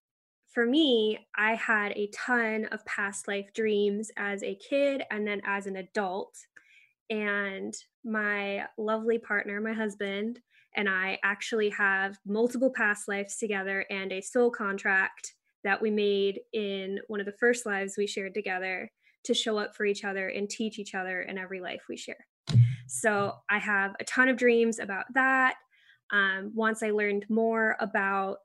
[0.54, 5.42] for me, I had a ton of past life dreams as a kid and then
[5.46, 6.38] as an adult.
[7.10, 7.74] And
[8.06, 10.40] my lovely partner, my husband,
[10.76, 15.34] and I actually have multiple past lives together and a soul contract
[15.64, 18.92] that we made in one of the first lives we shared together
[19.24, 22.28] to show up for each other and teach each other in every life we share.
[22.88, 25.56] So I have a ton of dreams about that.
[26.12, 28.40] Um, once I learned more about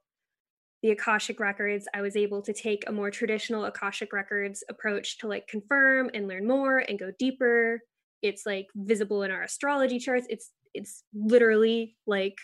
[0.82, 5.28] the Akashic records, I was able to take a more traditional Akashic records approach to
[5.28, 7.80] like confirm and learn more and go deeper.
[8.22, 10.26] It's like visible in our astrology charts.
[10.30, 12.36] It's it's literally like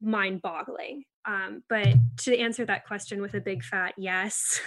[0.00, 1.04] mind-boggling.
[1.26, 4.60] Um, but to answer that question with a big fat yes,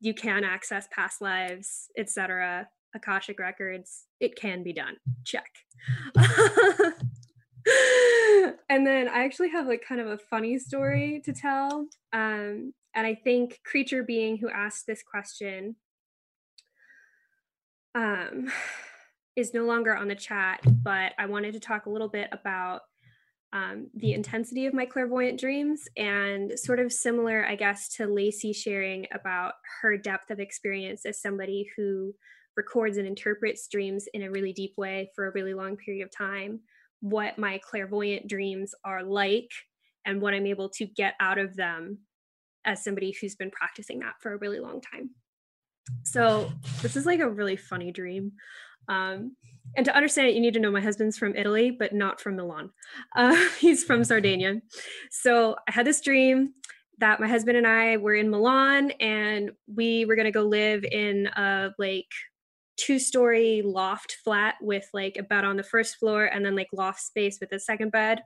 [0.00, 2.68] you can access past lives, etc.
[2.94, 4.04] Akashic records.
[4.20, 4.96] It can be done.
[5.24, 5.50] Check.
[8.68, 11.86] and then I actually have like kind of a funny story to tell.
[12.12, 15.76] Um, and I think creature being who asked this question
[17.94, 18.50] um,
[19.36, 22.82] is no longer on the chat, but I wanted to talk a little bit about
[23.52, 28.52] um, the intensity of my clairvoyant dreams and sort of similar, I guess, to Lacey
[28.52, 32.14] sharing about her depth of experience as somebody who
[32.56, 36.10] records and interprets dreams in a really deep way for a really long period of
[36.10, 36.60] time
[37.00, 39.50] what my clairvoyant dreams are like
[40.04, 41.98] and what I'm able to get out of them
[42.64, 45.10] as somebody who's been practicing that for a really long time.
[46.02, 46.50] So,
[46.82, 48.32] this is like a really funny dream.
[48.88, 49.36] Um,
[49.76, 52.36] and to understand it, you need to know my husband's from Italy, but not from
[52.36, 52.70] Milan.
[53.16, 54.60] Uh, he's from Sardinia.
[55.10, 56.52] So, I had this dream
[56.98, 60.84] that my husband and I were in Milan and we were going to go live
[60.84, 62.08] in a like
[62.78, 66.68] two story loft flat with like a bed on the first floor and then like
[66.72, 68.20] loft space with a second bed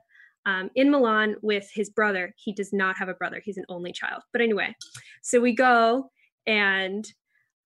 [0.45, 2.33] um, in Milan with his brother.
[2.37, 4.21] He does not have a brother, he's an only child.
[4.31, 4.75] But anyway,
[5.21, 6.09] so we go
[6.45, 7.05] and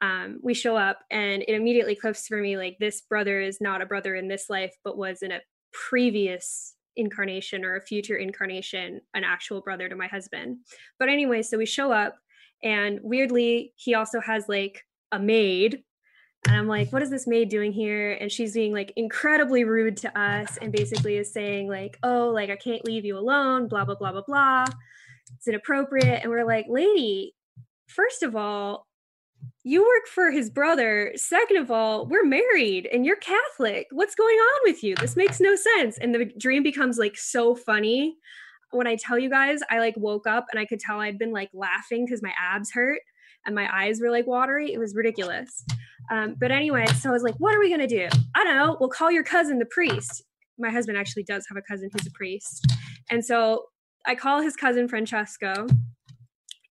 [0.01, 3.81] um, we show up, and it immediately clicks for me like this brother is not
[3.81, 5.41] a brother in this life, but was in a
[5.73, 10.57] previous incarnation or a future incarnation an actual brother to my husband.
[10.99, 12.15] But anyway, so we show up,
[12.63, 15.83] and weirdly, he also has like a maid
[16.45, 18.13] and I'm like, what is this maid doing here?
[18.13, 22.49] And she's being like incredibly rude to us and basically is saying, like, oh, like
[22.49, 24.65] I can't leave you alone, blah, blah, blah, blah, blah.
[25.35, 26.21] It's inappropriate.
[26.21, 27.33] And we're like, lady,
[27.87, 28.87] first of all,
[29.63, 31.11] you work for his brother.
[31.15, 33.87] Second of all, we're married and you're Catholic.
[33.91, 34.95] What's going on with you?
[34.95, 35.97] This makes no sense.
[35.97, 38.15] And the dream becomes like so funny.
[38.71, 41.33] When I tell you guys, I like woke up and I could tell I'd been
[41.33, 43.01] like laughing because my abs hurt
[43.45, 44.73] and my eyes were like watery.
[44.73, 45.65] It was ridiculous.
[46.09, 48.07] Um, but anyway, so I was like, what are we going to do?
[48.35, 48.77] I don't know.
[48.79, 50.23] We'll call your cousin the priest.
[50.57, 52.65] My husband actually does have a cousin who's a priest.
[53.09, 53.65] And so
[54.05, 55.67] I call his cousin Francesco.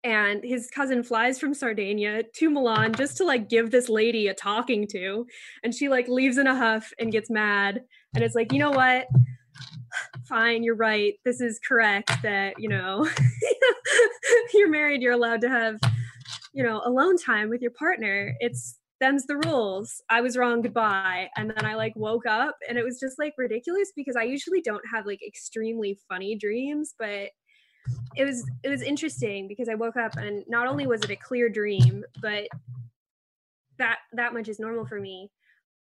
[0.04, 4.34] And his cousin flies from Sardinia to Milan just to like give this lady a
[4.34, 5.26] talking to.
[5.64, 7.82] And she like leaves in a huff and gets mad.
[8.14, 9.08] And it's like, you know what?
[10.28, 11.14] Fine, you're right.
[11.24, 13.08] This is correct that, you know,
[14.54, 15.80] you're married, you're allowed to have,
[16.52, 18.32] you know, alone time with your partner.
[18.38, 20.02] It's them's the rules.
[20.08, 20.62] I was wrong.
[20.62, 21.28] Goodbye.
[21.36, 24.60] And then I like woke up and it was just like ridiculous because I usually
[24.60, 27.30] don't have like extremely funny dreams, but
[28.16, 31.16] it was it was interesting because I woke up and not only was it a
[31.16, 32.48] clear dream, but
[33.78, 35.30] that that much is normal for me.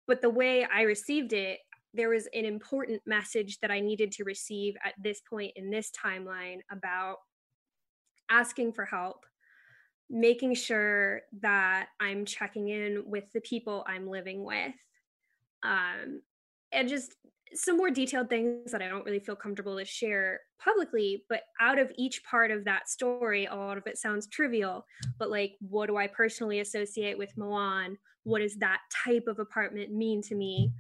[0.07, 1.59] But the way I received it,
[1.93, 5.91] there was an important message that I needed to receive at this point in this
[5.91, 7.17] timeline about
[8.31, 9.25] asking for help
[10.09, 14.75] making sure that I'm checking in with the people I'm living with.
[15.63, 16.23] Um,
[16.73, 17.15] and just
[17.55, 21.79] some more detailed things that I don't really feel comfortable to share publicly, but out
[21.79, 24.85] of each part of that story, a lot of it sounds trivial,
[25.19, 27.99] but like, what do I personally associate with Milan?
[28.25, 30.73] What does that type of apartment mean to me?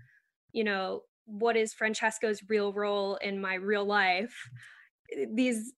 [0.52, 4.34] You know, what is Francesco's real role in my real life?
[5.32, 5.72] These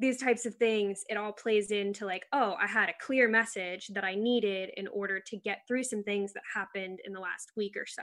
[0.00, 3.88] these types of things, it all plays into like, oh, I had a clear message
[3.94, 7.52] that I needed in order to get through some things that happened in the last
[7.54, 8.02] week or so.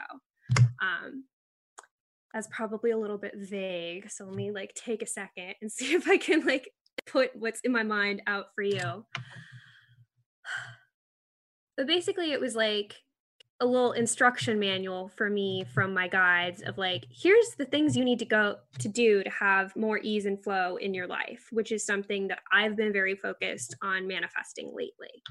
[0.80, 1.24] Um,
[2.34, 4.12] that's probably a little bit vague.
[4.12, 6.70] So let me like take a second and see if I can like
[7.08, 8.80] put what's in my mind out for you.
[11.76, 12.96] But basically, it was like
[13.60, 18.06] a little instruction manual for me from my guides of like here's the things you
[18.06, 21.72] need to go to do to have more ease and flow in your life which
[21.72, 25.24] is something that i've been very focused on manifesting lately.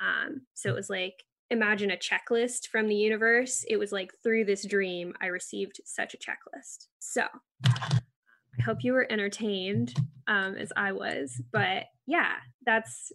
[0.00, 3.64] Um, so it was like imagine a checklist from the universe.
[3.68, 6.86] It was like through this dream i received such a checklist.
[6.98, 7.26] So
[7.66, 9.94] i hope you were entertained
[10.26, 12.34] um, as i was but yeah
[12.64, 13.12] that's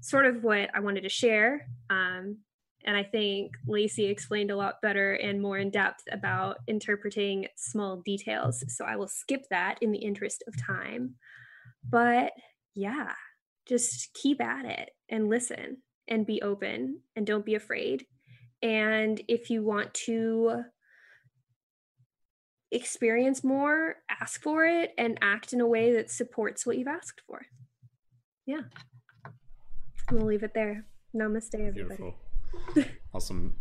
[0.00, 1.66] sort of what i wanted to share.
[1.88, 2.38] Um,
[2.86, 8.00] and I think Lacey explained a lot better and more in depth about interpreting small
[8.04, 8.62] details.
[8.68, 11.16] So I will skip that in the interest of time.
[11.88, 12.32] But
[12.74, 13.12] yeah,
[13.68, 18.06] just keep at it and listen and be open and don't be afraid.
[18.62, 20.62] And if you want to
[22.70, 27.22] experience more, ask for it and act in a way that supports what you've asked
[27.26, 27.46] for.
[28.46, 28.62] Yeah.
[30.12, 30.86] We'll leave it there.
[31.14, 31.72] Namaste, everybody.
[31.72, 32.14] Beautiful.
[33.14, 33.54] Awesome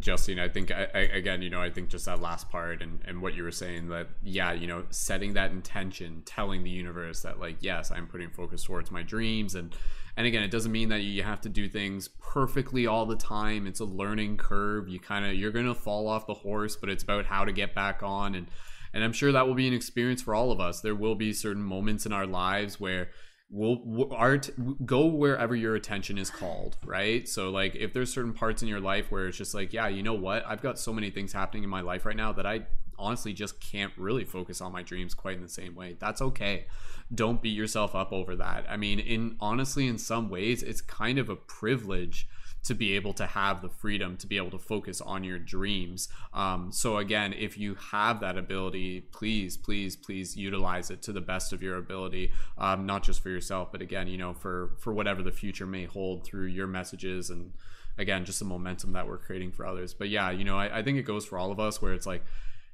[0.00, 2.98] Justine, I think I, I, again, you know, I think just that last part and,
[3.04, 7.22] and what you were saying that, yeah, you know, setting that intention, telling the universe
[7.22, 9.54] that like, yes, I'm putting focus towards my dreams.
[9.54, 9.74] And,
[10.16, 13.68] and again, it doesn't mean that you have to do things perfectly all the time.
[13.68, 14.88] It's a learning curve.
[14.88, 17.52] You kind of, you're going to fall off the horse, but it's about how to
[17.52, 18.34] get back on.
[18.34, 18.48] And,
[18.92, 20.80] and I'm sure that will be an experience for all of us.
[20.80, 23.10] There will be certain moments in our lives where,
[23.50, 24.50] will art
[24.84, 27.28] go wherever your attention is called right?
[27.28, 30.02] So like if there's certain parts in your life where it's just like yeah you
[30.02, 30.44] know what?
[30.46, 32.62] I've got so many things happening in my life right now that i
[32.96, 35.96] honestly just can't really focus on my dreams quite in the same way.
[35.98, 36.66] That's okay.
[37.12, 38.66] Don't beat yourself up over that.
[38.68, 42.28] I mean in honestly in some ways it's kind of a privilege
[42.64, 46.08] to be able to have the freedom to be able to focus on your dreams.
[46.32, 51.20] Um, so again, if you have that ability, please, please, please utilize it to the
[51.20, 54.92] best of your ability, um, not just for yourself, but again, you know, for for
[54.92, 57.52] whatever the future may hold through your messages and
[57.98, 59.94] again, just the momentum that we're creating for others.
[59.94, 62.06] But yeah, you know, I, I think it goes for all of us where it's
[62.06, 62.24] like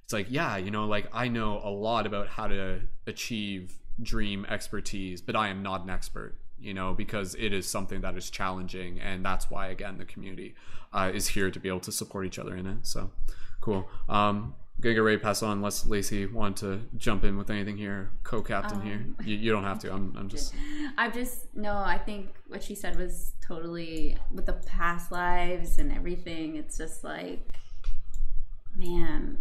[0.04, 4.46] it's like yeah, you know, like I know a lot about how to achieve dream
[4.48, 8.30] expertise, but I am not an expert you know, because it is something that is
[8.30, 9.00] challenging.
[9.00, 10.54] And that's why, again, the community
[10.92, 12.86] uh, is here to be able to support each other in it.
[12.86, 13.10] So
[13.60, 13.88] cool.
[14.08, 17.76] Um, gonna get ready to pass on unless Lacey wanted to jump in with anything
[17.76, 19.06] here, co-captain um, here.
[19.24, 19.92] You, you, don't have to.
[19.92, 20.54] I'm, I'm just.
[20.98, 21.76] I'm just no.
[21.76, 26.56] I think what she said was totally with the past lives and everything.
[26.56, 27.46] It's just like,
[28.74, 29.38] man,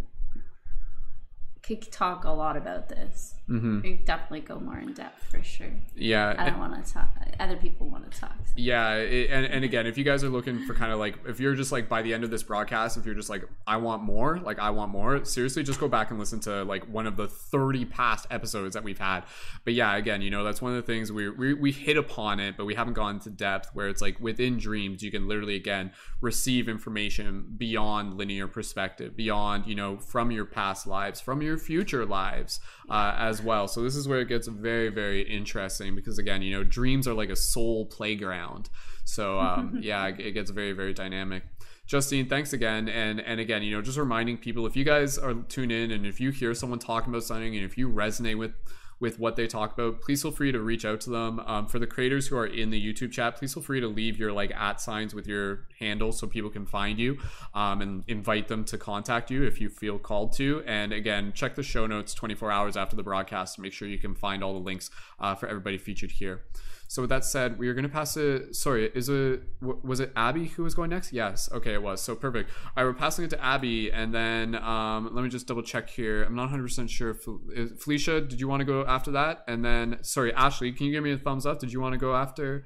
[1.62, 3.34] could talk a lot about this.
[3.50, 3.80] Mm-hmm.
[3.80, 5.72] We definitely go more in depth for sure.
[5.96, 7.08] Yeah, I don't want to talk.
[7.40, 8.36] Other people want to talk.
[8.44, 8.52] So.
[8.54, 11.40] Yeah, it, and and again, if you guys are looking for kind of like, if
[11.40, 14.04] you're just like by the end of this broadcast, if you're just like, I want
[14.04, 15.24] more, like I want more.
[15.24, 18.84] Seriously, just go back and listen to like one of the 30 past episodes that
[18.84, 19.24] we've had.
[19.64, 22.38] But yeah, again, you know, that's one of the things we we we hit upon
[22.38, 23.70] it, but we haven't gone to depth.
[23.74, 25.90] Where it's like within dreams, you can literally again
[26.20, 32.06] receive information beyond linear perspective, beyond you know from your past lives, from your future
[32.06, 32.60] lives
[32.90, 33.68] uh, as well.
[33.68, 37.14] So this is where it gets very, very interesting because again, you know, dreams are
[37.14, 38.68] like a soul playground.
[39.04, 41.44] So um, yeah, it gets very, very dynamic.
[41.86, 42.88] Justine, thanks again.
[42.88, 46.04] And and again, you know, just reminding people if you guys are tuned in and
[46.04, 48.52] if you hear someone talking about something and if you resonate with
[49.00, 51.40] with what they talk about, please feel free to reach out to them.
[51.40, 54.18] Um, for the creators who are in the YouTube chat, please feel free to leave
[54.18, 57.18] your like at signs with your handle so people can find you
[57.54, 60.62] um, and invite them to contact you if you feel called to.
[60.66, 63.98] And again, check the show notes 24 hours after the broadcast to make sure you
[63.98, 66.42] can find all the links uh, for everybody featured here.
[66.90, 68.56] So with that said, we are going to pass it.
[68.56, 71.12] Sorry, is it was it Abby who was going next?
[71.12, 71.48] Yes.
[71.52, 72.02] Okay, it was.
[72.02, 72.50] So perfect.
[72.76, 75.88] All right, we're passing it to Abby, and then um, let me just double check
[75.88, 76.24] here.
[76.24, 77.14] I'm not 100 percent sure.
[77.14, 79.44] Felicia, did you want to go after that?
[79.46, 81.60] And then sorry, Ashley, can you give me a thumbs up?
[81.60, 82.64] Did you want to go after?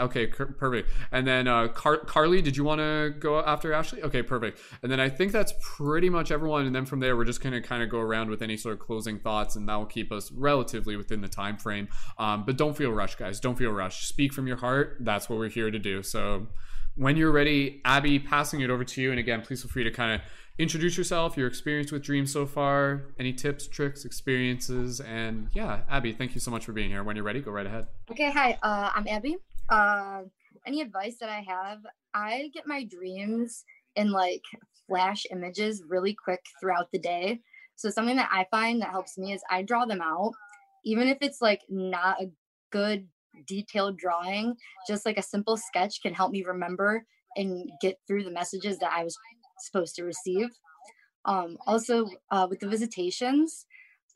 [0.00, 0.88] Okay, perfect.
[1.12, 4.02] And then uh, Car- Carly, did you want to go after Ashley?
[4.02, 4.60] Okay, perfect.
[4.82, 6.66] And then I think that's pretty much everyone.
[6.66, 8.74] And then from there, we're just going to kind of go around with any sort
[8.74, 11.88] of closing thoughts, and that will keep us relatively within the time frame.
[12.18, 13.40] Um, but don't feel rushed, guys.
[13.40, 14.08] Don't feel rushed.
[14.08, 14.98] Speak from your heart.
[15.00, 16.02] That's what we're here to do.
[16.02, 16.48] So
[16.96, 19.10] when you're ready, Abby, passing it over to you.
[19.10, 20.20] And again, please feel free to kind of
[20.58, 26.12] introduce yourself, your experience with Dreams so far, any tips, tricks, experiences, and yeah, Abby,
[26.12, 27.04] thank you so much for being here.
[27.04, 27.86] When you're ready, go right ahead.
[28.10, 29.36] Okay, hi, uh, I'm Abby.
[29.68, 30.22] Uh,
[30.66, 31.80] any advice that I have,
[32.14, 33.64] I get my dreams
[33.94, 34.42] in like
[34.88, 37.40] flash images really quick throughout the day.
[37.76, 40.32] So something that I find that helps me is I draw them out
[40.86, 42.30] even if it's like not a
[42.70, 43.08] good
[43.46, 44.54] detailed drawing,
[44.88, 47.04] just like a simple sketch can help me remember
[47.36, 49.18] and get through the messages that I was
[49.58, 50.48] supposed to receive.
[51.24, 53.65] Um, also, uh, with the visitations,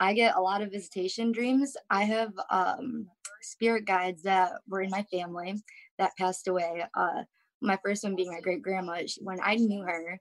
[0.01, 1.77] I get a lot of visitation dreams.
[1.91, 3.07] I have um,
[3.43, 5.63] spirit guides that were in my family
[5.99, 6.85] that passed away.
[6.95, 7.23] Uh,
[7.61, 9.03] my first one being my great grandma.
[9.21, 10.19] When I knew her,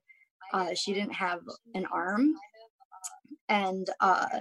[0.53, 1.39] uh, she didn't have
[1.73, 2.33] an arm,
[3.47, 4.39] and uh,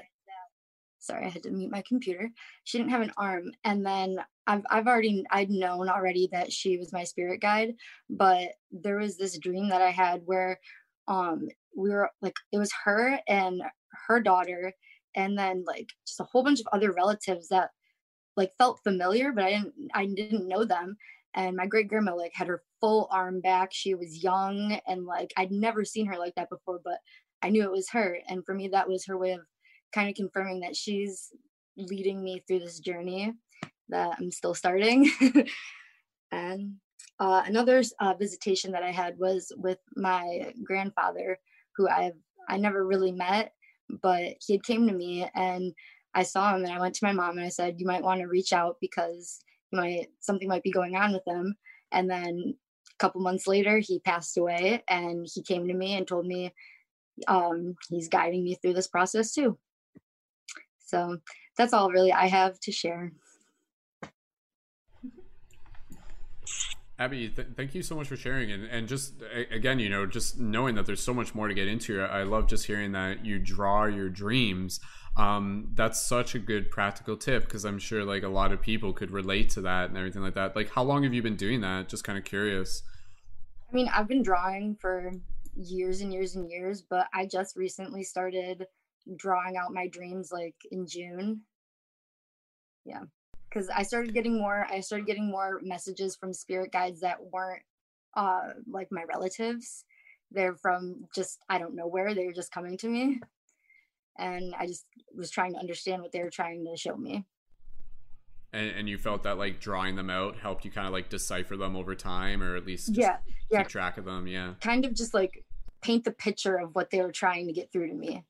[0.98, 2.30] sorry, I had to mute my computer.
[2.64, 6.78] She didn't have an arm, and then I've I've already I'd known already that she
[6.78, 7.74] was my spirit guide,
[8.10, 10.58] but there was this dream that I had where
[11.06, 13.62] um we were like it was her and
[14.08, 14.72] her daughter
[15.18, 17.70] and then like just a whole bunch of other relatives that
[18.36, 20.96] like felt familiar but I didn't I didn't know them.
[21.34, 23.70] And my great grandma like had her full arm back.
[23.72, 26.98] She was young and like I'd never seen her like that before but
[27.42, 28.18] I knew it was her.
[28.28, 29.40] And for me that was her way of
[29.92, 31.30] kind of confirming that she's
[31.76, 33.34] leading me through this journey
[33.88, 35.10] that I'm still starting.
[36.32, 36.74] and
[37.18, 41.38] uh, another uh, visitation that I had was with my grandfather,
[41.76, 42.12] who I've
[42.48, 43.52] I never really met,
[44.02, 45.72] but he had came to me and
[46.14, 48.20] I saw him and I went to my mom and I said, "You might want
[48.20, 49.40] to reach out because
[49.70, 51.56] you might something might be going on with him."
[51.92, 52.54] And then
[52.90, 56.52] a couple months later, he passed away, and he came to me and told me
[57.26, 59.58] um, he's guiding me through this process too.
[60.78, 61.18] So
[61.56, 63.12] that's all really I have to share.
[66.98, 70.04] Abby, th- thank you so much for sharing, and and just a- again, you know,
[70.04, 72.00] just knowing that there's so much more to get into.
[72.02, 74.80] I love just hearing that you draw your dreams.
[75.16, 78.92] Um, that's such a good practical tip because I'm sure like a lot of people
[78.92, 80.56] could relate to that and everything like that.
[80.56, 81.88] Like, how long have you been doing that?
[81.88, 82.82] Just kind of curious.
[83.70, 85.12] I mean, I've been drawing for
[85.54, 88.66] years and years and years, but I just recently started
[89.16, 91.42] drawing out my dreams like in June.
[92.84, 93.02] Yeah
[93.48, 97.62] because I started getting more I started getting more messages from spirit guides that weren't
[98.14, 99.84] uh like my relatives.
[100.30, 103.20] They're from just I don't know where they were just coming to me.
[104.18, 104.84] And I just
[105.14, 107.24] was trying to understand what they were trying to show me.
[108.52, 111.56] And, and you felt that like drawing them out helped you kind of like decipher
[111.56, 113.18] them over time or at least yeah,
[113.50, 113.62] yeah.
[113.62, 114.26] keep track of them.
[114.26, 114.54] Yeah.
[114.60, 115.44] Kind of just like
[115.82, 118.24] paint the picture of what they were trying to get through to me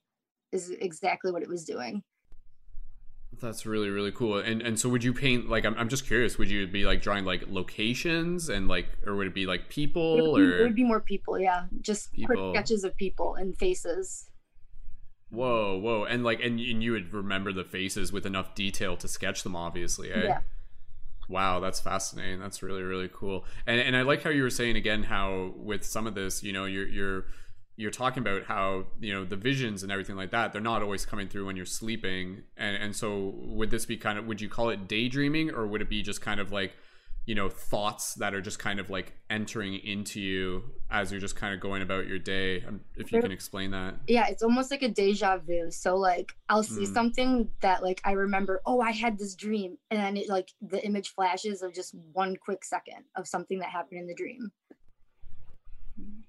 [0.53, 2.03] is exactly what it was doing.
[3.41, 4.39] That's really really cool.
[4.39, 6.39] And and so would you paint like I'm I'm just curious.
[6.39, 10.19] Would you be like drawing like locations and like or would it be like people
[10.19, 11.39] it would or it would be more people?
[11.39, 12.53] Yeah, just People.
[12.53, 14.31] quick sketches of people and faces.
[15.31, 19.07] whoa whoa and like and, and you would remember the faces with enough detail to
[19.09, 20.11] sketch them obviously.
[20.13, 20.25] Eh?
[20.25, 20.41] Yeah.
[21.29, 22.41] Wow, that's fascinating.
[22.41, 23.45] That's really really cool.
[23.67, 26.53] And and I like how you were saying again how with some of this you
[26.53, 27.27] know you're you're
[27.79, 31.07] you're talking about how you know the visions and everything like that they're not always
[31.07, 34.49] coming through when you're sleeping and and so would this be kind of would you
[34.49, 36.73] call it daydreaming or would it be just kind of like
[37.25, 41.37] you know thoughts that are just kind of like entering into you as you're just
[41.37, 44.71] kind of going about your day Um, if you can explain that Yeah, it's almost
[44.71, 45.71] like a deja vu.
[45.71, 46.95] So like I'll see Mm.
[46.95, 50.83] something that like I remember, oh, I had this dream, and then it like the
[50.85, 54.51] image flashes of just one quick second of something that happened in the dream.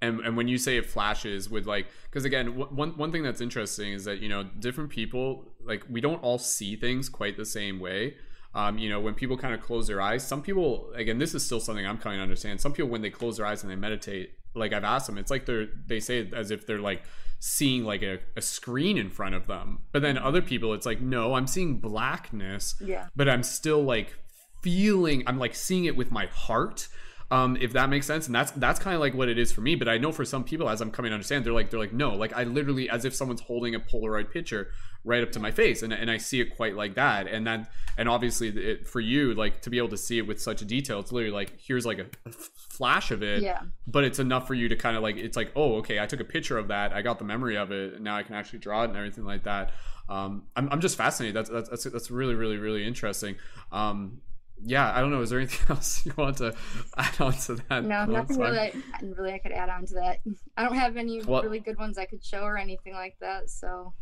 [0.02, 3.24] And and when you say it flashes with like because again w- one one thing
[3.24, 7.36] that's interesting is that you know different people like we don't all see things quite
[7.38, 8.16] the same way.
[8.56, 11.46] Um, you know when people kind of close their eyes some people again this is
[11.46, 13.76] still something i'm coming to understand some people when they close their eyes and they
[13.76, 17.04] meditate like i've asked them it's like they're they say it as if they're like
[17.40, 19.80] seeing like a, a screen in front of them.
[19.94, 23.06] But then other people it's like no i'm seeing blackness Yeah.
[23.16, 24.18] but i'm still like
[24.64, 26.88] feeling i'm like seeing it with my heart
[27.32, 28.26] um if that makes sense.
[28.26, 29.76] And that's that's kind of like what it is for me.
[29.76, 31.94] But i know for some people as i'm coming to understand they're like they're like
[31.94, 34.70] no like i literally as if someone's holding a polaroid picture
[35.04, 35.84] right up to my face.
[35.84, 37.28] And, and i see it quite like that.
[37.28, 40.42] And then and obviously it, for you like to be able to see it with
[40.42, 43.44] such a detail it's literally like here's like a flash of it.
[43.44, 43.62] Yeah.
[43.88, 46.20] but it's enough for you to kind of like it's like oh okay i took
[46.20, 46.94] a picture of that.
[46.94, 47.94] I got the memory of it.
[47.96, 49.72] And now i can actually draw it and everything like that.
[50.10, 51.36] Um i'm, I'm just fascinated.
[51.36, 53.36] That's, that's that's that's really really really interesting.
[53.72, 54.22] Um
[54.64, 56.54] yeah i don't know is there anything else you want to
[56.98, 58.58] add on to that No, nothing really.
[58.60, 60.20] I, really, I could add on to that.
[60.58, 63.50] I don't have any Well- really good ones I could show or anything like that.
[63.50, 63.94] So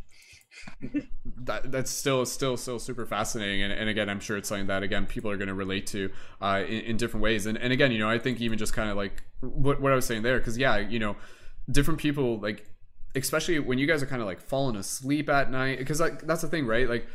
[1.43, 4.81] that, that's still still still super fascinating and, and again i'm sure it's something that
[4.81, 6.09] again people are going to relate to
[6.41, 8.89] uh, in, in different ways and, and again you know i think even just kind
[8.89, 11.15] of like what, what i was saying there because yeah you know
[11.69, 12.65] different people like
[13.15, 16.41] especially when you guys are kind of like falling asleep at night because like that's
[16.41, 17.05] the thing right like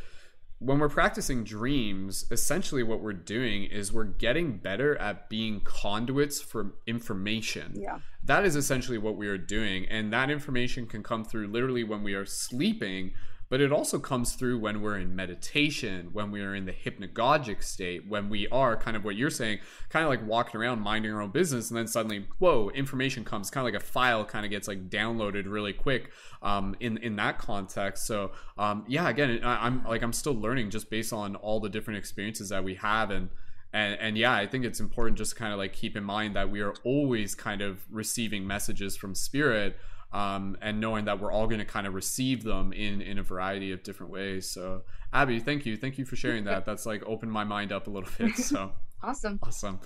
[0.63, 6.41] when we're practicing dreams essentially what we're doing is we're getting better at being conduits
[6.41, 7.99] for information yeah.
[8.23, 12.01] that is essentially what we are doing and that information can come through literally when
[12.01, 13.13] we are sleeping
[13.53, 17.63] but it also comes through when we're in meditation, when we are in the hypnagogic
[17.63, 19.59] state, when we are kind of what you're saying,
[19.89, 23.51] kind of like walking around minding our own business, and then suddenly, whoa, information comes,
[23.51, 26.09] kind of like a file kind of gets like downloaded really quick
[26.41, 28.07] um, in in that context.
[28.07, 31.69] So um, yeah, again, I, I'm like I'm still learning just based on all the
[31.69, 33.29] different experiences that we have and
[33.71, 36.47] and and yeah i think it's important just kind of like keep in mind that
[36.49, 39.77] we are always kind of receiving messages from spirit
[40.13, 43.23] um, and knowing that we're all going to kind of receive them in in a
[43.23, 44.49] variety of different ways.
[44.49, 45.75] So abby thank you.
[45.75, 46.65] Thank you for sharing that.
[46.65, 48.71] That's like opened my mind up a little bit so.
[49.01, 49.39] Awesome.
[49.43, 49.79] Awesome.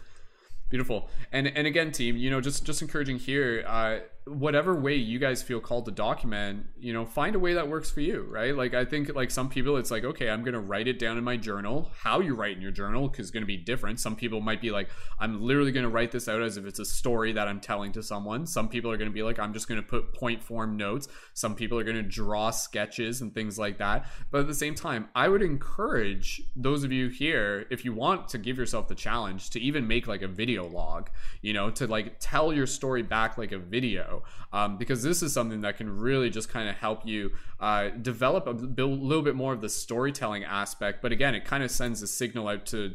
[0.69, 1.09] Beautiful.
[1.31, 3.99] And and again team you know just just encouraging here uh
[4.29, 7.89] whatever way you guys feel called to document you know find a way that works
[7.89, 8.55] for you right?
[8.55, 11.23] Like i think like some people it's like okay i'm gonna write it down in
[11.23, 11.91] my journal.
[11.97, 13.99] How you write in your journal is gonna be different.
[13.99, 14.89] Some people might be like
[15.19, 18.03] i'm literally gonna write this out as if it's a story that i'm telling to
[18.03, 18.45] someone.
[18.45, 21.07] Some people are gonna be like i'm just gonna put point form notes.
[21.33, 24.05] Some people are gonna draw sketches and things like that.
[24.31, 28.27] But at the same time i would encourage those of you here if you want
[28.29, 31.09] to give yourself the challenge to even make like a video log
[31.41, 34.16] you know to like tell your story back like a video
[34.53, 38.48] um, because this is something that can really just kind of help you uh, develop
[38.48, 41.02] a, a little bit more of the storytelling aspect.
[41.02, 42.94] But again, it kind of sends a signal out to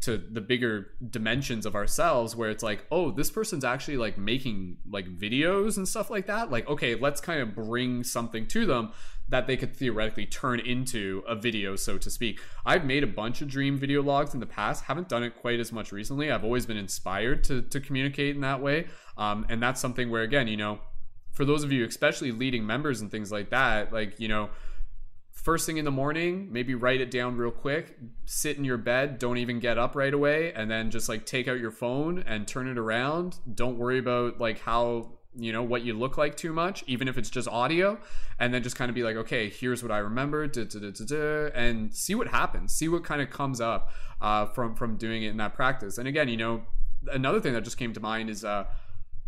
[0.00, 4.78] to the bigger dimensions of ourselves where it's like oh this person's actually like making
[4.88, 6.50] like videos and stuff like that.
[6.50, 8.92] Like okay let's kind of bring something to them
[9.28, 12.40] that they could theoretically turn into a video so to speak.
[12.64, 14.84] I've made a bunch of dream video logs in the past.
[14.84, 16.30] Haven't done it quite as much recently.
[16.30, 18.86] I've always been inspired to to communicate in that way.
[19.18, 20.80] Um, and that's something where again you know
[21.32, 24.50] for those of you especially leading members and things like that like you know
[25.50, 29.18] first thing in the morning, maybe write it down real quick, sit in your bed,
[29.18, 32.46] don't even get up right away, and then just like take out your phone and
[32.46, 33.36] turn it around.
[33.52, 37.16] Don't worry about like how you know what you look like too much even if
[37.16, 37.96] it's just audio
[38.40, 41.50] and then just kind of be like okay here's what i remember da, da, da,
[41.54, 45.28] and see what happens see what kind of comes up uh, from from doing it
[45.28, 45.98] in that practice.
[45.98, 46.62] And again you know
[47.10, 48.64] another thing that just came to mind is uh,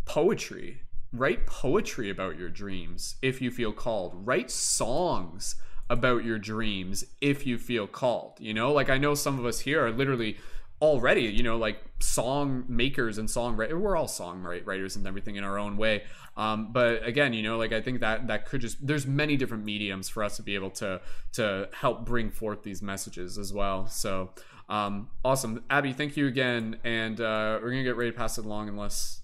[0.04, 0.82] poetry.
[1.12, 4.12] Write poetry about your dreams if you feel called.
[4.26, 5.56] Write songs
[5.90, 8.34] about your dreams if you feel called.
[8.38, 10.36] You know, like I know some of us here are literally
[10.80, 13.78] already, you know, like song makers and songwriters.
[13.78, 16.02] We're all song writers and everything in our own way.
[16.36, 19.64] Um, but again, you know, like I think that that could just there's many different
[19.64, 21.00] mediums for us to be able to
[21.32, 23.86] to help bring forth these messages as well.
[23.86, 24.30] So
[24.68, 25.92] um, awesome, Abby.
[25.92, 29.20] Thank you again, and uh, we're gonna get ready to pass it along unless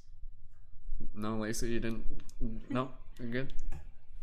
[1.15, 2.05] no, Lacey, you didn't.
[2.69, 3.53] No, you're good.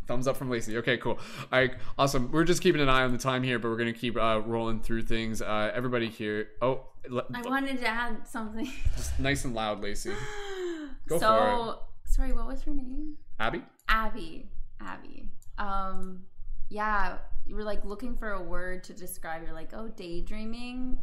[0.07, 0.77] Thumbs up from Lacey.
[0.77, 1.19] Okay, cool.
[1.51, 2.31] All right, awesome.
[2.31, 4.81] We're just keeping an eye on the time here, but we're gonna keep uh, rolling
[4.81, 5.41] through things.
[5.41, 6.49] Uh, everybody here.
[6.61, 6.87] Oh,
[7.33, 8.71] I wanted to add something.
[8.95, 10.13] Just nice and loud, Lacey.
[11.07, 12.11] Go so, for it.
[12.11, 13.17] Sorry, what was her name?
[13.39, 13.63] Abby.
[13.87, 14.49] Abby.
[14.79, 15.29] Abby.
[15.57, 16.23] Um,
[16.69, 19.43] yeah, you were like looking for a word to describe.
[19.43, 20.97] You're like, oh, daydreaming.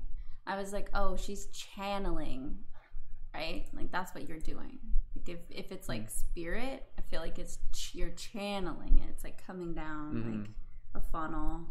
[0.46, 2.56] I was like, oh, she's channeling,
[3.34, 3.66] right?
[3.74, 4.78] Like that's what you're doing.
[5.16, 9.08] Like if if it's like spirit, I feel like it's ch- you're channeling it.
[9.10, 10.40] It's like coming down mm-hmm.
[10.40, 10.50] like
[10.94, 11.66] a funnel.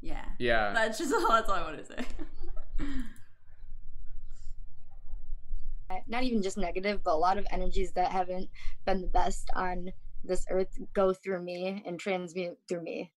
[0.00, 0.24] Yeah.
[0.38, 0.72] Yeah.
[0.72, 1.28] That's just all.
[1.30, 2.04] That's all I want to say.
[6.08, 8.50] Not even just negative, but a lot of energies that haven't
[8.84, 9.92] been the best on
[10.24, 13.12] this earth go through me and transmute through me.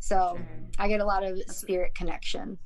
[0.00, 0.38] So
[0.78, 2.58] I get a lot of spirit connection.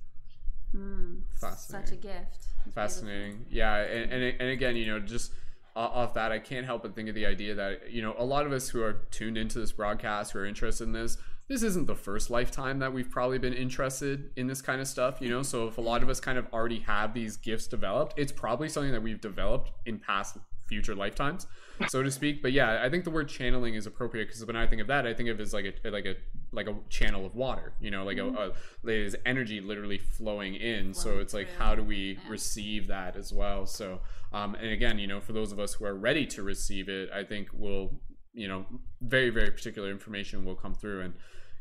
[0.75, 1.87] Mm, Fascinating.
[1.87, 2.47] Such a gift.
[2.75, 3.47] Fascinating.
[3.51, 5.33] Yeah, and, and and again, you know, just
[5.77, 8.47] off that, I can't help but think of the idea that, you know, a lot
[8.47, 11.87] of us who are tuned into this broadcast, who are interested in this, this isn't
[11.87, 15.43] the first lifetime that we've probably been interested in this kind of stuff, you know?
[15.43, 18.69] So if a lot of us kind of already have these gifts developed, it's probably
[18.69, 20.37] something that we've developed in past
[20.69, 21.47] future lifetimes,
[21.89, 22.43] so to speak.
[22.43, 25.07] But yeah, I think the word channeling is appropriate because when I think of that,
[25.07, 26.17] I think of it as like a like a
[26.53, 27.75] like a channel of water.
[27.81, 28.37] You know, like mm-hmm.
[28.37, 28.53] a, a
[28.83, 30.93] there's energy literally flowing in.
[30.93, 32.31] Flowing so it's like how do we yeah.
[32.31, 33.67] receive that as well?
[33.67, 34.01] So
[34.33, 37.11] um, and again, you know, for those of us who are ready to receive it,
[37.13, 37.93] I think we'll
[38.39, 38.65] you know,
[39.01, 41.15] very, very particular information will come through and,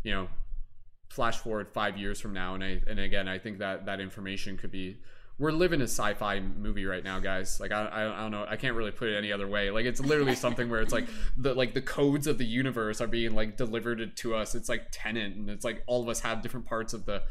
[0.03, 0.27] you know,
[1.09, 2.53] flash forward five years from now.
[2.53, 4.97] And I, and again, I think that that information could be,
[5.39, 7.59] we're living a sci-fi movie right now, guys.
[7.59, 9.69] Like I, I, I don't know, I can't really put it any other way.
[9.69, 11.07] Like it's literally something where it's like
[11.37, 14.55] the like the codes of the universe are being like delivered to us.
[14.55, 17.23] It's like Tenet, and it's like all of us have different parts of the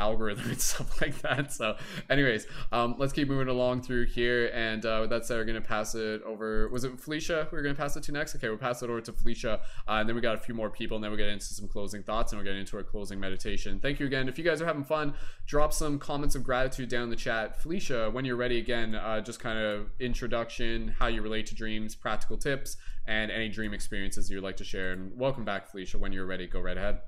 [0.00, 1.52] algorithm and stuff like that.
[1.52, 1.76] So,
[2.08, 4.50] anyways, um, let's keep moving along through here.
[4.52, 6.68] And uh, with that said, we're gonna pass it over.
[6.70, 7.46] Was it Felicia?
[7.52, 8.34] We are gonna pass it to next.
[8.34, 10.70] Okay, we'll pass it over to Felicia, uh, and then we got a few more
[10.70, 13.20] people, and then we'll get into some closing thoughts, and we'll get into our closing
[13.20, 13.78] meditation.
[13.78, 14.28] Thank you again.
[14.28, 15.14] If you guys are having fun,
[15.46, 17.60] drop some comments of gratitude down in the chat.
[17.62, 21.94] Felicia, when you're ready, again, uh, just kind of introduction, how you relate to dreams,
[21.94, 24.92] practical tips, and any dream experiences you'd like to share.
[24.92, 25.98] And welcome back, Felicia.
[25.98, 27.00] When you're ready, go right ahead.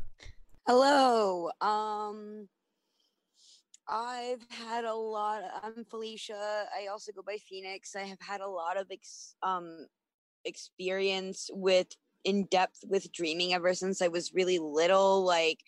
[0.66, 1.50] Hello.
[1.60, 2.48] Um
[3.88, 6.66] I've had a lot I'm Felicia.
[6.76, 7.94] I also go by Phoenix.
[7.96, 9.86] I have had a lot of ex, um
[10.44, 11.88] experience with
[12.24, 15.60] in depth with dreaming ever since I was really little like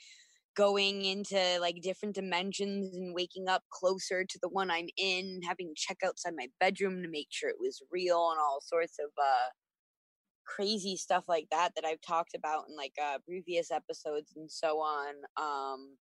[0.57, 5.75] going into like different dimensions and waking up closer to the one I'm in, having
[5.77, 9.51] check outside my bedroom to make sure it was real and all sorts of uh
[10.47, 14.79] crazy stuff like that that I've talked about in like uh previous episodes and so
[14.81, 15.15] on.
[15.37, 15.97] Um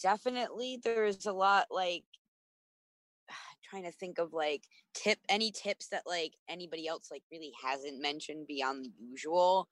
[0.00, 2.04] definitely there's a lot like
[3.70, 4.64] trying to think of like
[4.94, 9.68] tip any tips that like anybody else like really hasn't mentioned beyond the usual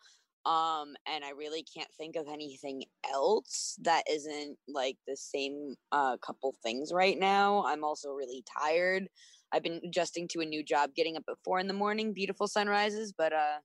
[0.46, 6.16] um and i really can't think of anything else that isn't like the same uh
[6.18, 7.64] couple things right now.
[7.66, 9.09] I'm also really tired.
[9.52, 12.46] I've been adjusting to a new job getting up at four in the morning beautiful
[12.46, 13.59] sunrises but uh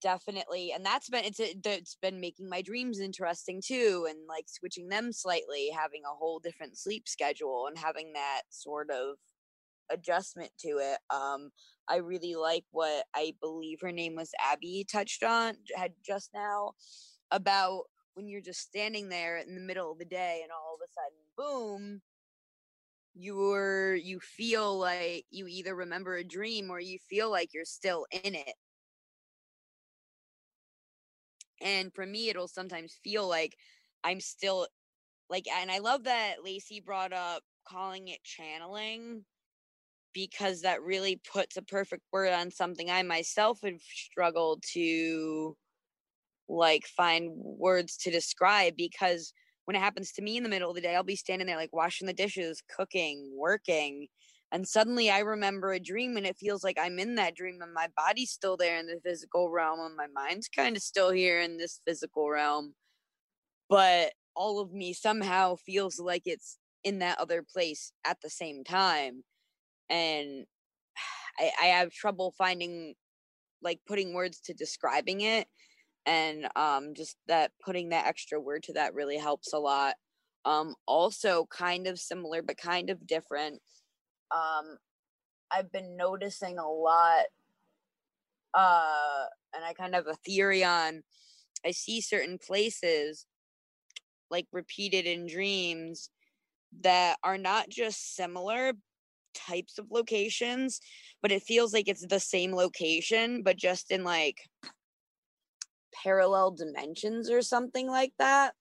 [0.00, 4.44] definitely and that's been it's a, it's been making my dreams interesting too and like
[4.46, 9.16] switching them slightly having a whole different sleep schedule and having that sort of
[9.90, 11.50] adjustment to it um
[11.88, 16.72] i really like what i believe her name was abby touched on had just now
[17.30, 17.84] about
[18.14, 20.92] when you're just standing there in the middle of the day and all of a
[20.92, 22.00] sudden boom
[23.14, 28.06] you're you feel like you either remember a dream or you feel like you're still
[28.24, 28.54] in it
[31.60, 33.56] and for me it'll sometimes feel like
[34.04, 34.66] i'm still
[35.30, 39.24] like and i love that lacey brought up calling it channeling
[40.14, 45.56] because that really puts a perfect word on something i myself have struggled to
[46.48, 49.32] like find words to describe because
[49.66, 51.56] when it happens to me in the middle of the day i'll be standing there
[51.56, 54.06] like washing the dishes cooking working
[54.50, 57.74] and suddenly I remember a dream and it feels like I'm in that dream and
[57.74, 61.40] my body's still there in the physical realm and my mind's kind of still here
[61.40, 62.74] in this physical realm.
[63.68, 68.64] But all of me somehow feels like it's in that other place at the same
[68.64, 69.22] time.
[69.90, 70.46] And
[71.38, 72.94] I, I have trouble finding
[73.62, 75.46] like putting words to describing it.
[76.06, 79.94] And um just that putting that extra word to that really helps a lot.
[80.46, 83.60] Um also kind of similar but kind of different
[84.30, 84.78] um,
[85.50, 87.24] I've been noticing a lot,
[88.54, 89.24] uh,
[89.54, 91.02] and I kind of have a theory on.
[91.64, 93.26] I see certain places,
[94.30, 96.10] like repeated in dreams,
[96.80, 98.72] that are not just similar
[99.34, 100.80] types of locations,
[101.22, 104.38] but it feels like it's the same location, but just in like
[106.02, 108.54] parallel dimensions or something like that.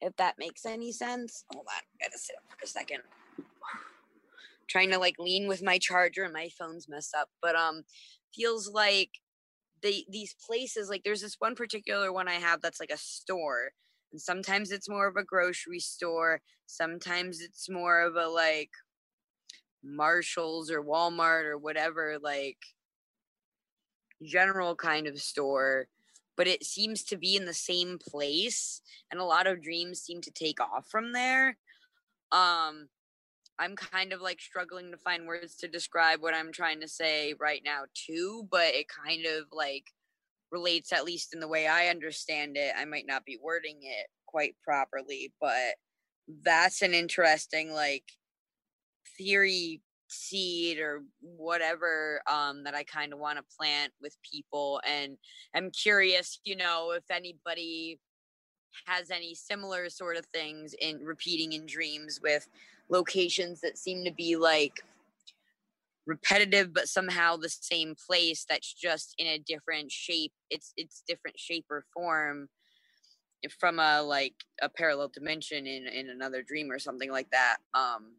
[0.00, 1.44] If that makes any sense.
[1.52, 3.00] Hold on, I gotta sit up for a second
[4.74, 7.84] trying to like lean with my charger and my phone's messed up but um
[8.34, 9.10] feels like
[9.82, 13.70] they these places like there's this one particular one i have that's like a store
[14.12, 18.70] and sometimes it's more of a grocery store sometimes it's more of a like
[19.84, 22.58] marshalls or walmart or whatever like
[24.22, 25.88] general kind of store
[26.36, 30.20] but it seems to be in the same place and a lot of dreams seem
[30.20, 31.58] to take off from there
[32.32, 32.88] um
[33.58, 37.34] I'm kind of like struggling to find words to describe what I'm trying to say
[37.38, 39.84] right now too, but it kind of like
[40.50, 42.72] relates at least in the way I understand it.
[42.76, 45.74] I might not be wording it quite properly, but
[46.42, 48.04] that's an interesting like
[49.16, 55.16] theory seed or whatever um that I kind of want to plant with people and
[55.54, 57.98] I'm curious, you know, if anybody
[58.86, 62.48] has any similar sort of things in repeating in dreams with
[62.90, 64.82] locations that seem to be like
[66.06, 71.38] repetitive but somehow the same place that's just in a different shape it's it's different
[71.38, 72.48] shape or form
[73.58, 77.56] from a like a parallel dimension in in another dream or something like that.
[77.74, 78.16] Um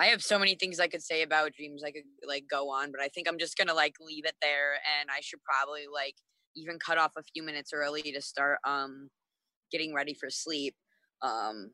[0.00, 2.90] i have so many things i could say about dreams i could like go on
[2.90, 6.16] but i think i'm just gonna like leave it there and i should probably like
[6.56, 9.08] even cut off a few minutes early to start um
[9.70, 10.74] getting ready for sleep.
[11.22, 11.72] Um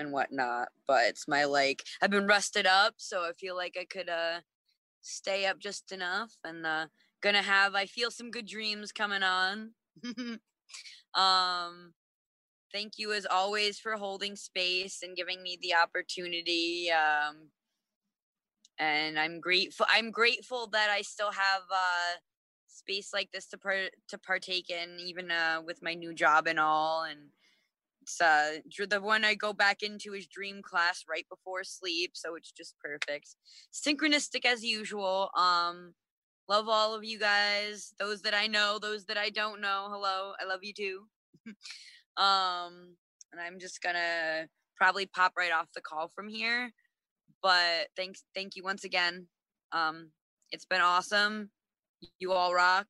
[0.00, 0.68] and whatnot.
[0.86, 4.40] But it's my like I've been rested up, so I feel like I could uh
[5.02, 6.86] stay up just enough and uh
[7.22, 9.72] gonna have I feel some good dreams coming on.
[11.14, 11.92] um
[12.72, 17.48] thank you as always for holding space and giving me the opportunity um
[18.78, 22.18] and I'm grateful I'm grateful that I still have uh
[22.68, 26.58] space like this to par- to partake in even uh with my new job and
[26.58, 27.28] all and
[28.10, 32.34] it's uh the one I go back into is dream class right before sleep, so
[32.34, 33.36] it's just perfect.
[33.72, 35.30] Synchronistic as usual.
[35.36, 35.94] Um
[36.48, 37.94] love all of you guys.
[37.98, 39.88] Those that I know, those that I don't know.
[39.90, 41.06] Hello, I love you too.
[42.22, 42.96] um,
[43.32, 46.72] and I'm just gonna probably pop right off the call from here.
[47.42, 49.26] But thanks, thank you once again.
[49.72, 50.10] Um,
[50.50, 51.50] it's been awesome.
[52.18, 52.88] You all rock.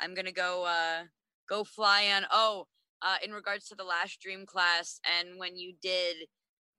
[0.00, 1.04] I'm gonna go uh
[1.48, 2.24] go fly on.
[2.32, 2.66] Oh,
[3.02, 6.16] uh, in regards to the last dream class and when you did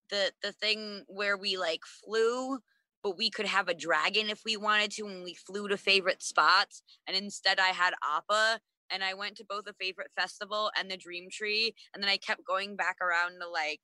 [0.09, 2.59] the the thing where we like flew
[3.03, 6.21] but we could have a dragon if we wanted to when we flew to favorite
[6.21, 8.59] spots and instead i had appa
[8.91, 12.17] and i went to both a favorite festival and the dream tree and then i
[12.17, 13.79] kept going back around to like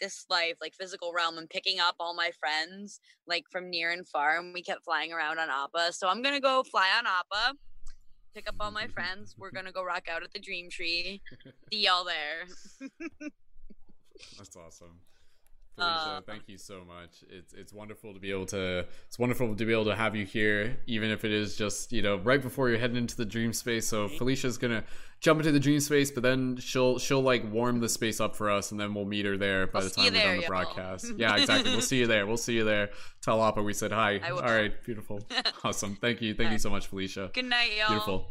[0.00, 4.08] this life like physical realm and picking up all my friends like from near and
[4.08, 5.92] far and we kept flying around on appa.
[5.92, 7.56] So i'm gonna go fly on appa
[8.34, 9.34] pick up all my friends.
[9.38, 11.20] We're gonna go rock out at the dream tree.
[11.72, 12.46] See y'all there.
[14.38, 15.00] That's awesome.
[15.76, 17.24] Felicia, Uh, thank you so much.
[17.30, 20.26] It's it's wonderful to be able to it's wonderful to be able to have you
[20.26, 23.52] here, even if it is just you know right before you're heading into the dream
[23.52, 23.88] space.
[23.88, 24.84] So Felicia's gonna
[25.20, 28.50] jump into the dream space, but then she'll she'll like warm the space up for
[28.50, 30.48] us, and then we'll meet her there by I'll the time we're done the y'all.
[30.48, 31.12] broadcast.
[31.16, 31.70] Yeah, exactly.
[31.70, 32.26] we'll see you there.
[32.26, 32.90] We'll see you there.
[33.22, 34.18] Tell Appa we said hi.
[34.30, 35.20] All right, beautiful,
[35.64, 35.96] awesome.
[35.96, 37.30] Thank you, thank you so much, Felicia.
[37.32, 38.26] good night y'all Beautiful.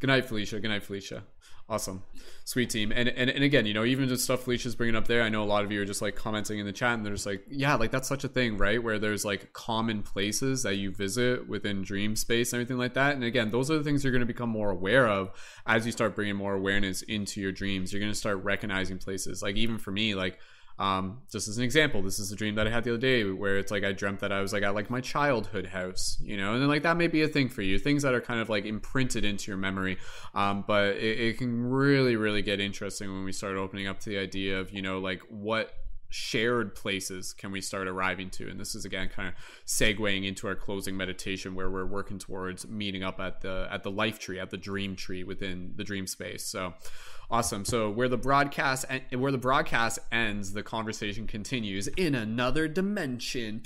[0.00, 0.58] Good night, Felicia.
[0.60, 1.24] Good night, Felicia.
[1.70, 2.02] Awesome.
[2.44, 2.92] Sweet team.
[2.92, 5.44] And, and and again, you know, even just stuff Felicia's bringing up there, I know
[5.44, 7.44] a lot of you are just like commenting in the chat and they're just like,
[7.48, 8.82] yeah, like that's such a thing, right?
[8.82, 13.14] Where there's like common places that you visit within dream space and everything like that.
[13.14, 15.30] And again, those are the things you're going to become more aware of
[15.64, 17.92] as you start bringing more awareness into your dreams.
[17.92, 19.40] You're going to start recognizing places.
[19.40, 20.40] Like even for me, like
[20.80, 23.22] um, just as an example, this is a dream that I had the other day
[23.24, 26.38] where it's like I dreamt that I was like at like my childhood house, you
[26.38, 28.40] know, and then like that may be a thing for you, things that are kind
[28.40, 29.98] of like imprinted into your memory.
[30.34, 34.08] Um, but it, it can really, really get interesting when we start opening up to
[34.08, 35.74] the idea of, you know, like what
[36.08, 38.48] shared places can we start arriving to?
[38.48, 39.34] And this is again kind of
[39.66, 43.90] segueing into our closing meditation where we're working towards meeting up at the at the
[43.90, 46.42] life tree at the dream tree within the dream space.
[46.46, 46.72] So
[47.30, 47.64] awesome.
[47.64, 53.62] So where the broadcast where the broadcast ends the conversation continues in another dimension.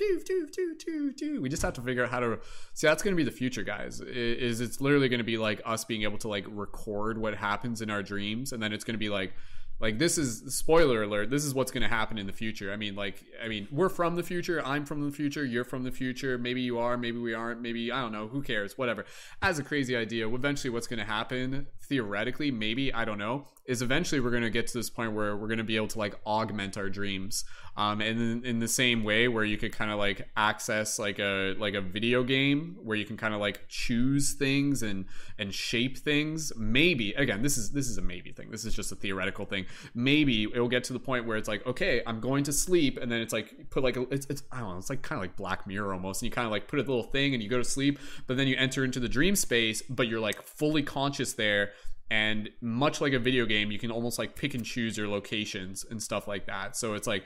[1.41, 2.39] We just have to figure out how to
[2.75, 4.01] see that's going to be the future guys.
[4.01, 7.81] Is it's literally going to be like us being able to like record what happens
[7.81, 9.33] in our dreams and then it's going to be like
[9.81, 12.73] like this is spoiler alert this is what's going to happen in the future.
[12.73, 15.85] I mean like i mean we're from the future i'm from the future you're from
[15.85, 19.05] the future maybe you are maybe we aren't maybe i don't know who cares whatever.
[19.43, 23.81] As a crazy idea eventually what's going to happen theoretically maybe i don't know is
[23.81, 25.99] eventually we're going to get to this point where we're going to be able to
[25.99, 27.45] like augment our dreams
[27.77, 31.19] um and in, in the same way where you could kind of like access like
[31.19, 35.05] a like a video game where you can kind of like choose things and
[35.39, 38.51] and shape things maybe again this is this is a maybe thing.
[38.51, 39.67] This is just a theoretical thing.
[39.95, 42.99] Maybe it will get to the point where it's like okay i'm going to sleep
[43.01, 45.19] and then it's like put like a, it's, it's i don't know it's like kind
[45.19, 47.43] of like black mirror almost and you kind of like put a little thing and
[47.43, 50.43] you go to sleep but then you enter into the dream space but you're like
[50.43, 51.73] fully conscious there
[52.11, 55.85] and much like a video game you can almost like pick and choose your locations
[55.91, 56.77] and stuff like that.
[56.77, 57.25] So it's like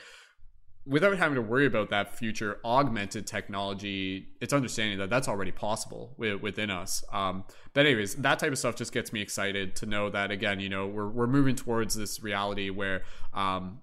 [0.88, 6.14] without having to worry about that future augmented technology, it's understanding that that's already possible
[6.16, 7.04] within us.
[7.12, 7.44] Um,
[7.74, 10.68] but anyways, that type of stuff just gets me excited to know that again, you
[10.68, 13.02] know, we're we're moving towards this reality where
[13.34, 13.80] um,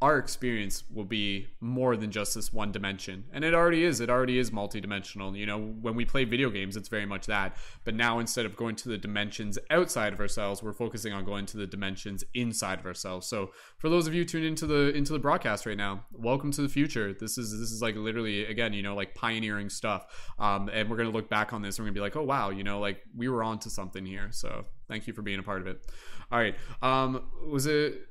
[0.00, 3.24] our experience will be more than just this one dimension.
[3.32, 4.00] And it already is.
[4.00, 5.36] It already is multidimensional.
[5.36, 7.56] You know when we play video games it's very much that.
[7.84, 11.46] But now instead of going to the dimensions outside of ourselves we're focusing on going
[11.46, 13.26] to the dimensions inside of ourselves.
[13.26, 16.62] So for those of you tuned into the into the broadcast right now welcome to
[16.62, 17.12] the future.
[17.12, 20.06] This is this is like literally again you know like pioneering stuff.
[20.38, 22.50] Um, and we're to look back on this and we're to be like oh wow
[22.50, 24.28] you know like we were on to something here.
[24.30, 25.84] So thank you for being a part of it.
[26.30, 26.54] All right.
[26.82, 28.08] Um was it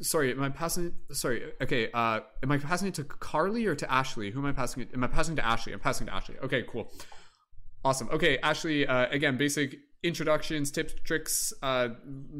[0.00, 3.90] sorry am i passing sorry okay uh am i passing it to carly or to
[3.90, 4.30] ashley?
[4.30, 5.72] Who am i passing it am i passing to ashley?
[5.72, 6.36] I'm passing to ashley.
[6.42, 6.90] Okay cool.
[7.84, 8.08] Awesome.
[8.10, 11.88] Okay ashley uh, again basic introductions tips tricks uh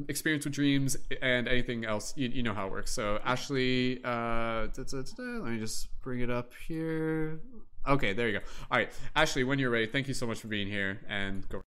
[0.08, 2.12] experience with dreams and anything else.
[2.16, 2.92] You, you know how it works.
[2.92, 7.40] So ashley uh let me just bring it up here.
[7.86, 8.44] Okay there you go.
[8.70, 11.62] All right ashley when you're ready thank you so much for being here and go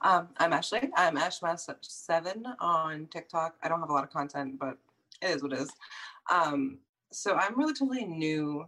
[0.00, 0.88] Um, I'm Ashley.
[0.96, 3.56] I'm Ashmas7 on TikTok.
[3.62, 4.78] I don't have a lot of content, but
[5.20, 5.70] it is what it is.
[6.30, 6.78] Um,
[7.10, 8.66] so I'm relatively new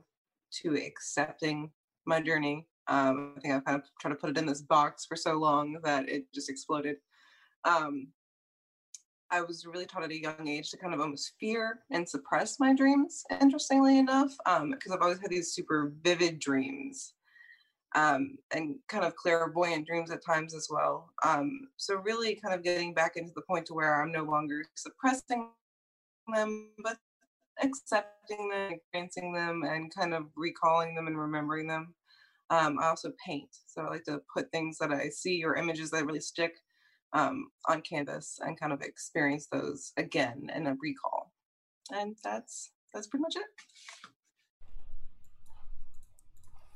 [0.63, 1.71] to accepting
[2.05, 2.67] my journey.
[2.89, 5.35] Um, I think I've kind of tried to put it in this box for so
[5.35, 6.97] long that it just exploded.
[7.65, 8.09] Um,
[9.31, 12.59] I was really taught at a young age to kind of almost fear and suppress
[12.59, 17.15] my dreams, interestingly enough, because I've always had these super vivid dreams
[17.95, 21.11] um, and kind of clairvoyant dreams at times as well.
[21.25, 24.65] Um, so really kind of getting back into the point to where I'm no longer
[24.75, 25.51] suppressing
[26.33, 26.99] them, but
[27.63, 31.95] accepting them, experiencing them, and kind of recalling them and remembering them.
[32.51, 35.91] Um, I also paint, so I like to put things that I see or images
[35.91, 36.55] that really stick
[37.13, 41.33] um, on canvas and kind of experience those again in a recall.
[41.93, 43.45] And that's that's pretty much it.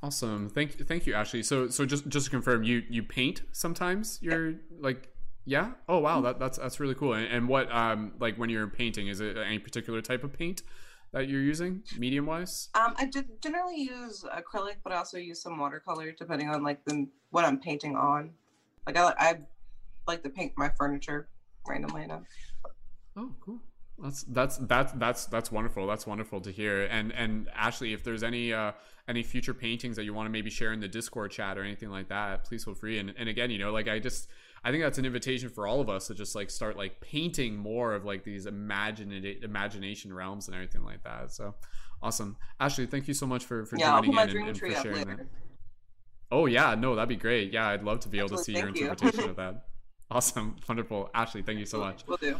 [0.05, 0.51] Awesome.
[0.51, 1.43] Thank you, thank you, Ashley.
[1.43, 4.19] So so just just to confirm, you you paint sometimes.
[4.21, 5.09] You're like
[5.47, 5.71] yeah.
[5.89, 7.15] Oh wow, that, that's that's really cool.
[7.15, 10.63] And, and what um like when you're painting, is it any particular type of paint
[11.13, 12.69] that you're using, medium wise?
[12.75, 13.11] Um, I
[13.41, 17.59] generally use acrylic, but I also use some watercolor depending on like the what I'm
[17.59, 18.33] painting on.
[18.87, 19.39] Like I I
[20.07, 21.29] like to paint my furniture
[21.67, 22.25] randomly enough.
[23.17, 23.61] Oh, cool.
[24.03, 25.87] That's that's that's that's that's wonderful.
[25.87, 26.83] That's wonderful to hear.
[26.83, 28.73] And and Ashley, if there's any uh
[29.09, 31.91] any future paintings that you want to maybe share in the Discord chat or anything
[31.91, 32.99] like that, please feel free.
[32.99, 34.29] And and again, you know, like I just
[34.65, 37.57] I think that's an invitation for all of us to just like start like painting
[37.57, 41.33] more of like these imaginative imagination realms and everything like that.
[41.33, 41.55] So
[42.03, 42.87] awesome, Ashley.
[42.87, 45.27] Thank you so much for for yeah, joining in and, and for sharing that.
[46.33, 47.53] Oh yeah, no, that'd be great.
[47.53, 49.09] Yeah, I'd love to be able to see Absolutely, your thank you.
[49.09, 49.67] interpretation of that.
[50.11, 51.43] Awesome, wonderful, Ashley.
[51.43, 52.07] Thank you so much.
[52.07, 52.37] Will do.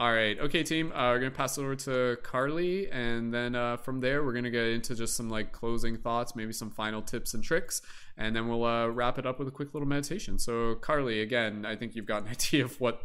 [0.00, 0.90] All right, okay, team.
[0.90, 4.50] Uh, we're gonna pass it over to Carly, and then uh, from there we're gonna
[4.50, 7.80] get into just some like closing thoughts, maybe some final tips and tricks,
[8.16, 10.36] and then we'll uh, wrap it up with a quick little meditation.
[10.38, 13.02] So, Carly, again, I think you've got an idea of what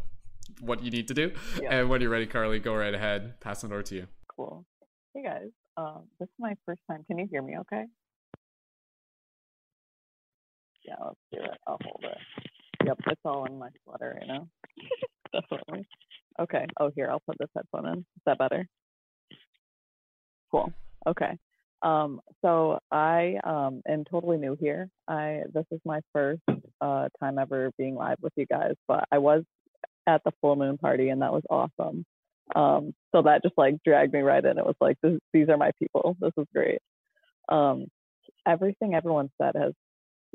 [0.61, 1.75] what you need to do, Yeah.
[1.79, 3.39] and when you're ready, Carly, go right ahead.
[3.39, 4.07] Pass it over to you.
[4.35, 4.65] Cool.
[5.13, 7.03] Hey guys, um, this is my first time.
[7.05, 7.83] Can you hear me okay?
[10.83, 11.57] Yeah, let's do it.
[11.67, 12.17] I'll hold it.
[12.83, 14.47] Yep, it's all in my sweater right now.
[15.33, 15.85] Definitely.
[16.39, 16.65] Okay.
[16.79, 17.99] Oh, here, I'll put this headphone in.
[17.99, 18.67] Is that better?
[20.51, 20.71] Cool.
[21.07, 21.37] Okay.
[21.81, 24.89] Um, so I um, am totally new here.
[25.07, 26.41] I this is my first
[26.81, 29.43] uh, time ever being live with you guys, but I was
[30.07, 32.05] at the full moon party and that was awesome.
[32.55, 34.57] Um, so that just like dragged me right in.
[34.57, 36.17] It was like this, these are my people.
[36.19, 36.79] This is great.
[37.47, 37.85] Um,
[38.47, 39.73] everything everyone said has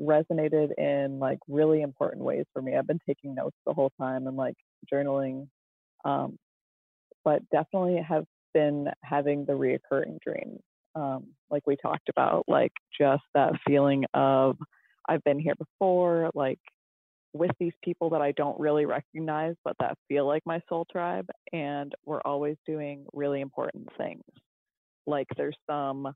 [0.01, 2.75] resonated in like really important ways for me.
[2.75, 4.55] I've been taking notes the whole time and like
[4.91, 5.47] journaling,
[6.05, 6.37] um,
[7.25, 10.61] but definitely have been having the reoccurring dreams.
[10.95, 14.57] Um, like we talked about, like just that feeling of
[15.09, 16.59] I've been here before, like
[17.33, 21.27] with these people that I don't really recognize, but that feel like my soul tribe.
[21.51, 24.23] And we're always doing really important things.
[25.05, 26.13] Like there's some,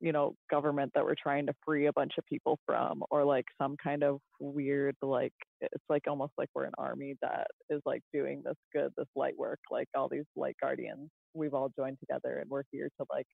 [0.00, 3.46] you know, government that we're trying to free a bunch of people from, or like
[3.60, 8.02] some kind of weird, like, it's like almost like we're an army that is like
[8.12, 11.08] doing this good, this light work, like all these light guardians.
[11.34, 13.26] We've all joined together and we're here to like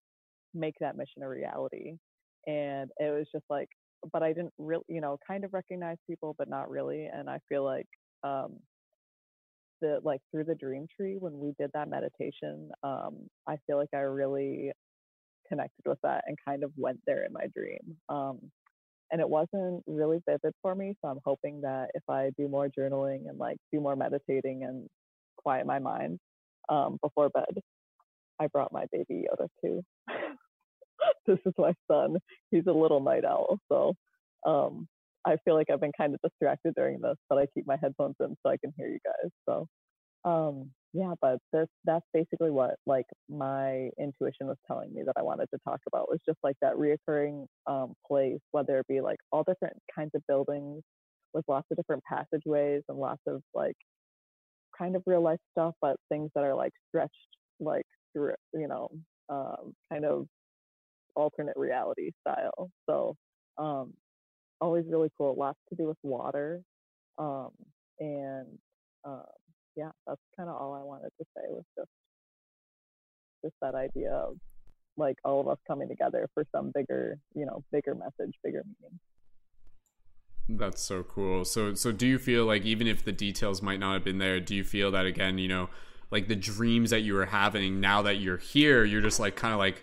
[0.54, 1.94] make that mission a reality.
[2.46, 3.68] And it was just like,
[4.12, 7.06] but I didn't really, you know, kind of recognize people, but not really.
[7.06, 7.86] And I feel like
[8.24, 8.58] um,
[9.80, 13.90] the like through the dream tree when we did that meditation, um, I feel like
[13.94, 14.72] I really
[15.52, 17.96] connected with that and kind of went there in my dream.
[18.08, 18.38] Um,
[19.10, 22.68] and it wasn't really vivid for me, so I'm hoping that if I do more
[22.68, 24.88] journaling and like do more meditating and
[25.36, 26.18] quiet my mind
[26.70, 27.58] um, before bed,
[28.40, 29.82] I brought my baby Yoda too.
[31.26, 32.16] this is my son.
[32.50, 33.92] He's a little night owl, so
[34.46, 34.88] um,
[35.26, 38.16] I feel like I've been kind of distracted during this, but I keep my headphones
[38.20, 39.30] in so I can hear you guys.
[39.46, 39.66] So
[40.24, 45.22] um, yeah, but this that's basically what like my intuition was telling me that I
[45.22, 49.18] wanted to talk about was just like that reoccurring um, place, whether it be like
[49.32, 50.82] all different kinds of buildings
[51.32, 53.76] with lots of different passageways and lots of like
[54.76, 57.12] kind of real life stuff, but things that are like stretched
[57.60, 58.88] like through, you know,
[59.30, 60.26] um, kind of
[61.16, 62.70] alternate reality style.
[62.88, 63.16] So
[63.58, 63.94] um,
[64.60, 65.34] always really cool.
[65.38, 66.62] Lots to do with water,
[67.18, 67.50] um,
[68.00, 68.46] and
[69.04, 69.24] um,
[69.76, 71.90] yeah, that's kind of all I wanted to say was just
[73.44, 74.36] just that idea of
[74.96, 78.98] like all of us coming together for some bigger, you know, bigger message, bigger meaning.
[80.48, 81.44] That's so cool.
[81.44, 84.40] So so do you feel like even if the details might not have been there,
[84.40, 85.70] do you feel that again, you know,
[86.10, 89.54] like the dreams that you were having now that you're here, you're just like kind
[89.54, 89.82] of like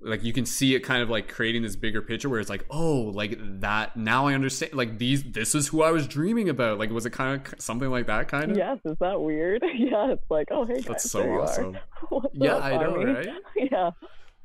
[0.00, 2.64] like you can see it kind of like creating this bigger picture where it's like,
[2.70, 6.78] "Oh, like that now I understand like these this is who I was dreaming about."
[6.78, 8.56] Like was it kind of something like that kind of?
[8.56, 9.62] Yes, is that weird?
[9.76, 11.42] yeah, it's like, oh hey guys, That's so there you are.
[11.42, 11.78] awesome.
[12.32, 13.04] Yeah, up, I know, Army?
[13.12, 13.28] right?
[13.56, 13.90] yeah,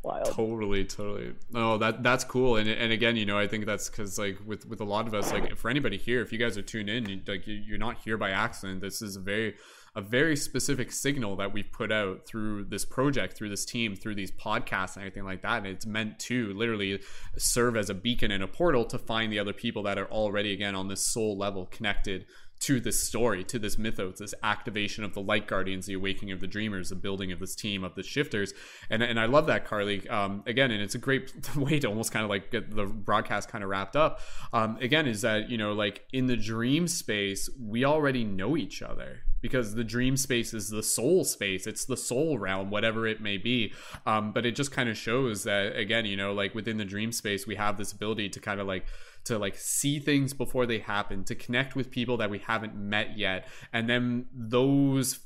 [0.01, 0.25] wild.
[0.25, 1.33] Totally, totally.
[1.51, 2.55] No, that that's cool.
[2.57, 5.13] And and again, you know, I think that's because like with with a lot of
[5.13, 7.77] us, like for anybody here, if you guys are tuned in, you, like you, you're
[7.77, 8.81] not here by accident.
[8.81, 9.55] This is a very
[9.95, 14.15] a very specific signal that we've put out through this project, through this team, through
[14.15, 15.57] these podcasts and everything like that.
[15.57, 16.99] And it's meant to literally
[17.37, 20.51] serve as a beacon and a portal to find the other people that are already
[20.51, 22.25] again on this soul level connected
[22.63, 26.39] to this story, to this mythos, this activation of the light guardians, the awakening of
[26.39, 28.53] the dreamers, the building of this team of the shifters.
[28.89, 30.07] And, and I love that, Carly.
[30.07, 33.49] Um, again, and it's a great way to almost kind of like get the broadcast
[33.49, 34.21] kind of wrapped up.
[34.53, 38.81] Um, again, is that, you know, like in the dream space, we already know each
[38.81, 43.19] other because the dream space is the soul space it's the soul realm whatever it
[43.19, 43.73] may be
[44.05, 47.11] um, but it just kind of shows that again you know like within the dream
[47.11, 48.85] space we have this ability to kind of like
[49.25, 53.17] to like see things before they happen to connect with people that we haven't met
[53.17, 53.47] yet.
[53.71, 55.19] And then those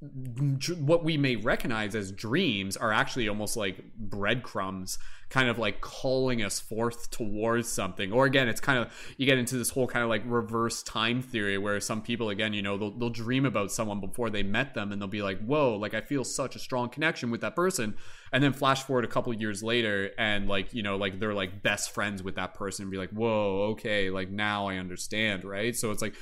[0.00, 4.98] what we may recognize as dreams are actually almost like breadcrumbs
[5.30, 8.12] kind of like calling us forth towards something.
[8.12, 11.22] Or again it's kind of you get into this whole kind of like reverse time
[11.22, 14.74] theory where some people again you know they'll, they'll dream about someone before they met
[14.74, 17.56] them and they'll be like whoa like i feel such a strong connection with that
[17.56, 17.96] person.
[18.32, 21.62] And then flash forward a couple years later and like you know like they're like
[21.62, 25.74] best friends with that person and be like whoa okay like now i understand right?
[25.74, 26.14] So it's like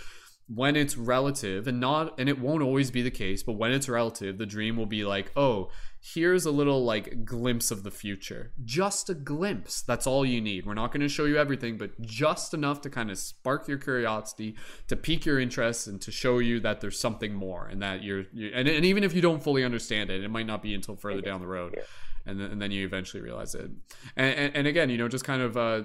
[0.48, 3.88] when it's relative and not and it won't always be the case but when it's
[3.88, 5.70] relative the dream will be like oh
[6.02, 8.50] here's a little like glimpse of the future.
[8.64, 9.82] Just a glimpse.
[9.82, 10.66] That's all you need.
[10.66, 13.78] We're not going to show you everything but just enough to kind of spark your
[13.78, 14.56] curiosity
[14.88, 18.24] to pique your interest and to show you that there's something more and that you're,
[18.32, 20.96] you're and, and even if you don't fully understand it it might not be until
[20.96, 21.78] further down the road
[22.26, 23.70] and then, and then you eventually realize it.
[24.16, 25.82] And, and, and again, you know, just kind of uh,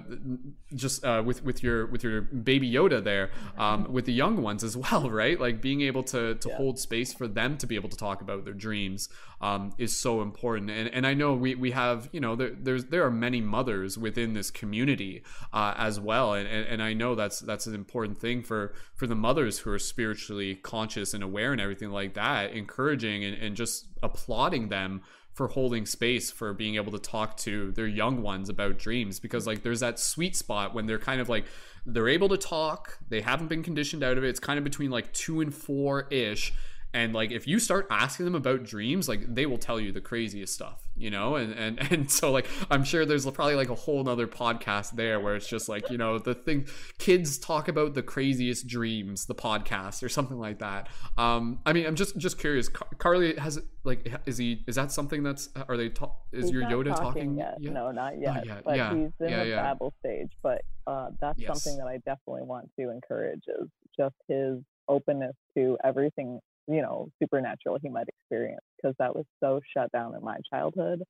[0.74, 4.62] just uh, with with your with your baby Yoda there, um, with the young ones
[4.62, 5.40] as well, right?
[5.40, 6.56] Like being able to to yeah.
[6.56, 9.08] hold space for them to be able to talk about their dreams
[9.40, 10.70] um, is so important.
[10.70, 13.98] And and I know we we have you know there there's there are many mothers
[13.98, 18.18] within this community uh, as well, and, and and I know that's that's an important
[18.18, 22.52] thing for for the mothers who are spiritually conscious and aware and everything like that,
[22.52, 25.02] encouraging and, and just applauding them
[25.38, 29.46] for holding space for being able to talk to their young ones about dreams because
[29.46, 31.44] like there's that sweet spot when they're kind of like
[31.86, 34.90] they're able to talk they haven't been conditioned out of it it's kind of between
[34.90, 36.52] like two and four ish
[36.94, 40.00] and like if you start asking them about dreams like they will tell you the
[40.00, 43.74] craziest stuff you know and and and so like i'm sure there's probably like a
[43.74, 46.66] whole nother podcast there where it's just like you know the thing
[46.98, 51.86] kids talk about the craziest dreams the podcast or something like that um i mean
[51.86, 55.76] i'm just just curious Car- carly has like is he is that something that's are
[55.76, 57.54] they ta- is he's your yoda talking, talking yet.
[57.60, 57.72] yet?
[57.72, 58.62] no not yet, not yet.
[58.64, 59.62] but yeah he's in yeah, the yeah.
[59.62, 61.62] babble stage but uh, that's Yes.
[61.62, 64.58] something that i definitely want to encourage is just his
[64.88, 70.14] openness to everything you know supernatural he might experience because that was so shut down
[70.14, 71.02] in my childhood.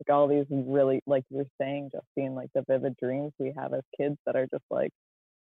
[0.00, 3.74] Like all these really like you're saying just seeing like the vivid dreams we have
[3.74, 4.90] as kids that are just like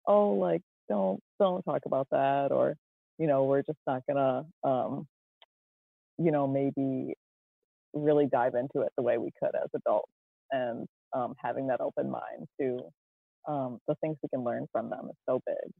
[0.08, 2.76] oh like don't don't talk about that or
[3.18, 5.06] you know we're just not gonna um
[6.18, 7.14] you know maybe
[7.94, 10.12] really dive into it the way we could as adults
[10.52, 12.80] and um, having that open mind to
[13.48, 15.72] um, the things we can learn from them is so big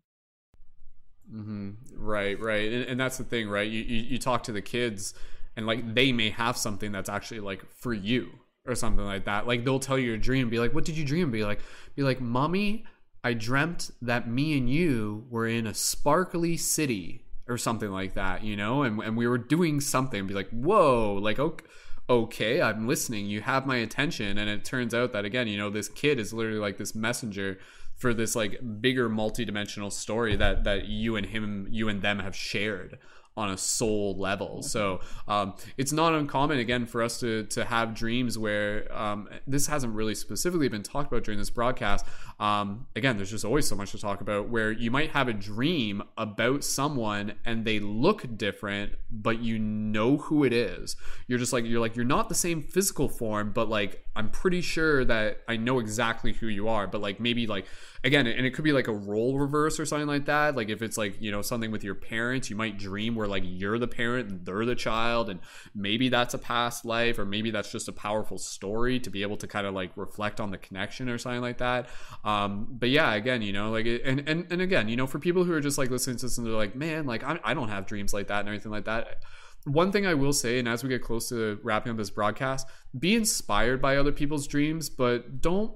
[1.30, 3.70] hmm Right, right, and, and that's the thing, right?
[3.70, 5.14] You, you you talk to the kids,
[5.56, 8.30] and like they may have something that's actually like for you
[8.66, 9.48] or something like that.
[9.48, 11.60] Like they'll tell you your dream, be like, "What did you dream?" Be like,
[11.96, 12.86] be like, "Mommy,
[13.24, 18.44] I dreamt that me and you were in a sparkly city or something like that,
[18.44, 21.66] you know, and and we were doing something." Be like, "Whoa!" Like, okay.
[22.10, 23.28] Okay, I'm listening.
[23.28, 26.34] You have my attention, and it turns out that again, you know, this kid is
[26.34, 27.60] literally like this messenger
[28.00, 32.36] for this like bigger multidimensional story that that you and him you and them have
[32.36, 32.98] shared
[33.40, 34.62] on a soul level.
[34.62, 39.68] So um, it's not uncommon again for us to to have dreams where um, this
[39.68, 42.06] hasn't really specifically been talked about during this broadcast.
[42.40, 45.34] Um, again there's just always so much to talk about where you might have a
[45.34, 50.96] dream about someone and they look different but you know who it is.
[51.28, 54.62] You're just like you're like you're not the same physical form but like i'm pretty
[54.62, 57.66] sure that i know exactly who you are but like maybe like
[58.04, 60.56] again and it could be like a role reverse or something like that.
[60.56, 63.44] Like if it's like you know something with your parents you might dream where like
[63.46, 65.40] you're the parent and they're the child and
[65.76, 69.38] maybe that's a past life or maybe that's just a powerful story to be able
[69.38, 71.88] to kind of like reflect on the connection or something like that.
[72.24, 75.44] Um but yeah again you know like and and, and again you know for people
[75.44, 77.70] who are just like listening to this and they're like man like I, I don't
[77.70, 79.24] have dreams like that and everything like that.
[79.66, 82.66] One thing I will say, and as we get close to wrapping up this broadcast,
[82.98, 85.74] be inspired by other people's dreams, but don't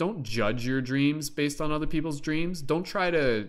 [0.00, 2.62] don't judge your dreams based on other people's dreams.
[2.62, 3.48] Don't try to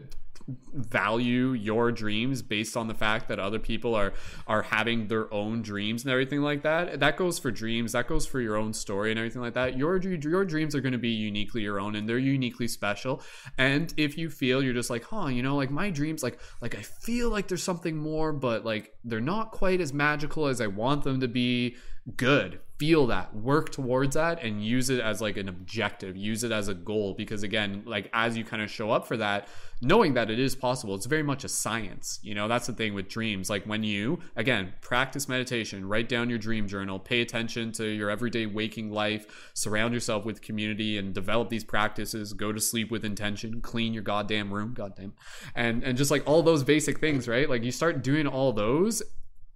[0.74, 4.12] value your dreams based on the fact that other people are
[4.48, 7.00] are having their own dreams and everything like that.
[7.00, 7.94] That goes for dreams.
[7.94, 9.78] That goes for your own story and everything like that.
[9.78, 13.22] Your your dreams are going to be uniquely your own and they're uniquely special.
[13.58, 16.76] And if you feel you're just like huh you know like my dreams like like
[16.76, 20.68] i feel like there's something more but like they're not quite as magical as i
[20.68, 21.76] want them to be
[22.18, 26.52] good feel that work towards that and use it as like an objective use it
[26.52, 29.48] as a goal because again like as you kind of show up for that
[29.84, 32.48] knowing that it is possible it's very much a science you know?
[32.48, 36.68] That's the thing with dreams like when you again practice meditation write down your dream
[36.68, 41.64] journal pay attention to your everyday waking life surround yourself with community and develop these
[41.64, 45.14] practices go to sleep with intention clean your goddamn room goddamn
[45.54, 47.48] and and just like all those basic things right?
[47.48, 49.04] Like you start doing all those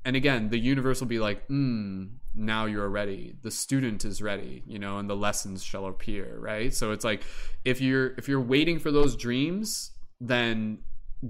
[0.05, 2.05] and again the universe will be like hmm
[2.37, 3.33] now you're ready.
[3.43, 6.73] The student is ready you know and the lessons shall appear right?
[6.73, 7.23] So it's like
[7.63, 10.79] if you're if you're waiting for those dreams then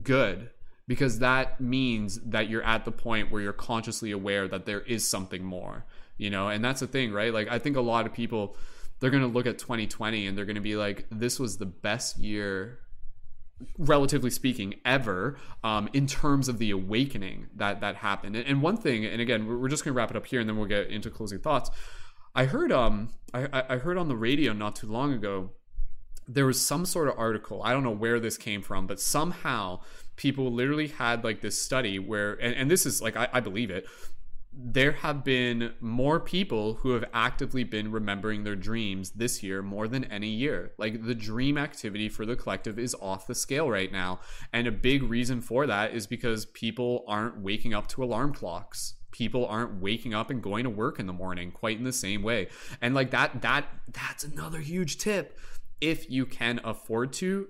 [0.03, 0.49] good
[0.87, 5.07] because that means that you're at the point where you're consciously aware that there is
[5.07, 5.85] something more
[6.17, 6.47] you know?
[6.47, 7.33] And that's the thing right?
[7.33, 8.55] Like i think a lot of people
[8.99, 11.65] they're going to look at 2020 and they're going to be like this was the
[11.65, 12.79] best year
[13.77, 18.35] relatively speaking ever um, in terms of the awakening that that happened.
[18.35, 20.49] And, and one thing and again we're, just going to wrap it up here and
[20.49, 21.69] then we'll get into closing thoughts.
[22.35, 25.51] I heard um I, I heard on the radio not too long ago
[26.27, 29.79] there was some sort of article i don't know where this came from but somehow
[30.15, 33.69] people literally had like this study where and, and this is like I, I believe
[33.69, 33.85] it
[34.57, 39.87] there have been more people who have actively been remembering their dreams this year more
[39.87, 40.71] than any year.
[40.77, 44.21] Like the dream activity for the collective is off the scale right now.
[44.53, 48.95] And a big reason for that is because people aren't waking up to alarm clocks.
[49.11, 52.23] People aren't waking up and going to work in the morning quite in the same
[52.23, 52.47] way.
[52.81, 55.37] And like that that that's another huge tip.
[55.81, 57.47] If you can afford to,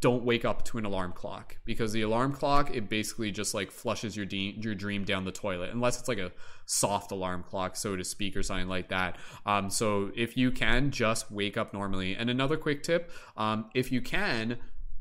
[0.00, 3.70] don't wake up to an alarm clock because the alarm clock it basically just like
[3.70, 6.32] flushes your de- your dream down the toilet unless it's like a
[6.64, 9.18] soft alarm clock so to speak or something like that.
[9.44, 12.14] Um, so if you can just wake up normally.
[12.16, 14.58] And another quick tip um, if you can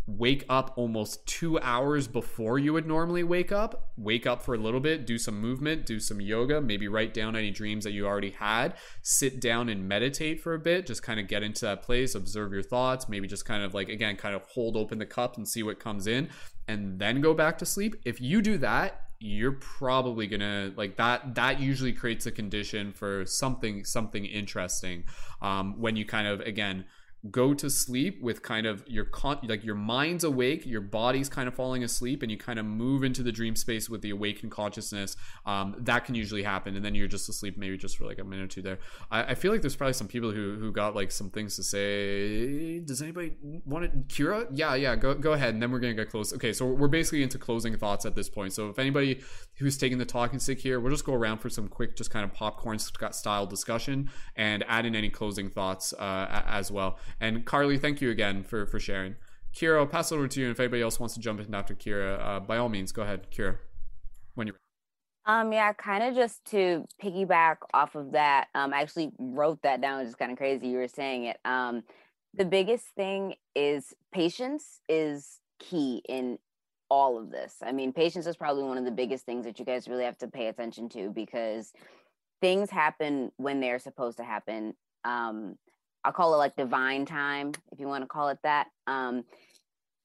[0.07, 3.89] wake up almost two hours before you would normally wake up.
[3.97, 7.35] Wake up for a little bit, do some movement, do some yoga, maybe write down
[7.35, 8.75] any dreams that you already had.
[9.01, 12.53] Sit down and meditate for a bit, just kind of get into that place, observe
[12.53, 15.47] your thoughts, maybe just kind of like, again, kind of hold open the cup and
[15.47, 16.29] see what comes in,
[16.67, 17.95] and then go back to sleep.
[18.05, 23.25] If you do that, you're probably gonna like that that usually creates a condition for
[23.25, 25.03] something something interesting
[25.41, 26.85] um, when you kind of again
[27.31, 31.47] go to sleep with kind of your con- like your mind's awake your body's kind
[31.47, 34.51] of falling asleep and you kind of move into the dream space with the awakened
[34.51, 38.19] consciousness um, that can usually happen and then you're just asleep maybe just for like
[38.19, 38.79] a minute or two there.
[39.11, 41.63] I, I, feel like there's probably some people who who got like some things to
[41.63, 42.79] say.
[42.79, 43.33] Does anybody
[43.65, 44.47] want it kira?
[44.51, 46.33] Yeah yeah go, go ahead and then we're gonna get close.
[46.33, 48.53] Okay so we're basically into closing thoughts at this point.
[48.53, 49.21] So if anybody
[49.57, 52.25] who's taking the talking stick here we'll just go around for some quick just kind
[52.25, 57.77] of popcorn style discussion and add in any closing thoughts uh, as well and Carly,
[57.77, 59.15] thank you again for for sharing.
[59.55, 60.47] Kira, I'll pass it over to you.
[60.47, 63.03] And if anybody else wants to jump in after Kira, uh, by all means, go
[63.03, 63.57] ahead, Kira,
[64.35, 64.57] when you're.
[65.25, 68.47] Um, yeah, kind of just to piggyback off of that.
[68.53, 70.01] Um, I actually wrote that down.
[70.01, 71.39] It's just kind of crazy you were saying it.
[71.45, 71.83] Um,
[72.35, 76.37] the biggest thing is patience is key in
[76.89, 77.55] all of this.
[77.65, 80.17] I mean, patience is probably one of the biggest things that you guys really have
[80.19, 81.73] to pay attention to because
[82.41, 84.75] things happen when they're supposed to happen.
[85.05, 85.57] Um,
[86.05, 88.67] I'll call it like divine time, if you want to call it that.
[88.85, 89.23] Um,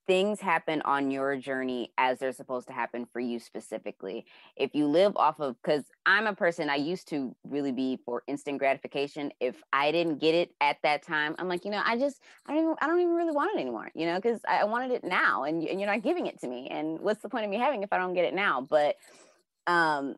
[0.06, 4.24] things happen on your journey as they're supposed to happen for you specifically.
[4.56, 8.24] If you live off of, because I'm a person, I used to really be for
[8.26, 9.30] instant gratification.
[9.38, 12.54] If I didn't get it at that time, I'm like, you know, I just, I
[12.54, 15.04] don't even, I don't even really want it anymore, you know, because I wanted it
[15.04, 16.66] now and, and you're not giving it to me.
[16.68, 18.66] And what's the point of me having if I don't get it now?
[18.68, 18.96] But
[19.68, 20.16] um,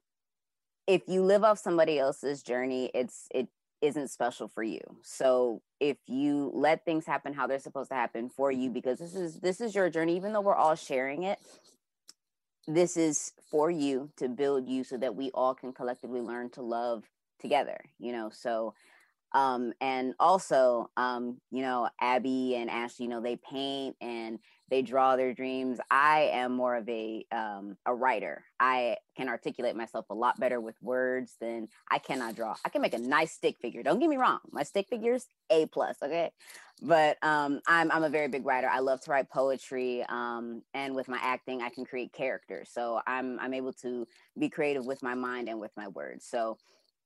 [0.86, 3.48] if you live off somebody else's journey, it's, it
[3.82, 4.80] isn't special for you.
[5.02, 8.74] So if you let things happen how they're supposed to happen for you mm-hmm.
[8.74, 11.38] because this is this is your journey even though we're all sharing it
[12.66, 16.62] this is for you to build you so that we all can collectively learn to
[16.62, 17.04] love
[17.40, 18.30] together, you know.
[18.32, 18.74] So
[19.34, 24.38] um and also um you know abby and ashley you know they paint and
[24.72, 25.78] they draw their dreams.
[25.90, 28.42] I am more of a um, a writer.
[28.58, 32.54] I can articulate myself a lot better with words than I cannot draw.
[32.64, 33.82] I can make a nice stick figure.
[33.82, 35.96] Don't get me wrong, my stick figures a plus.
[36.02, 36.32] Okay,
[36.80, 38.66] but um, I'm I'm a very big writer.
[38.66, 42.70] I love to write poetry, um, and with my acting, I can create characters.
[42.72, 46.24] So I'm I'm able to be creative with my mind and with my words.
[46.26, 46.56] So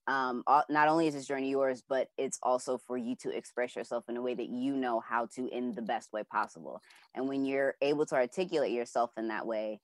[0.07, 4.05] um, not only is this journey yours, but it's also for you to express yourself
[4.09, 6.81] in a way that you know how to in the best way possible.
[7.15, 9.81] And when you're able to articulate yourself in that way,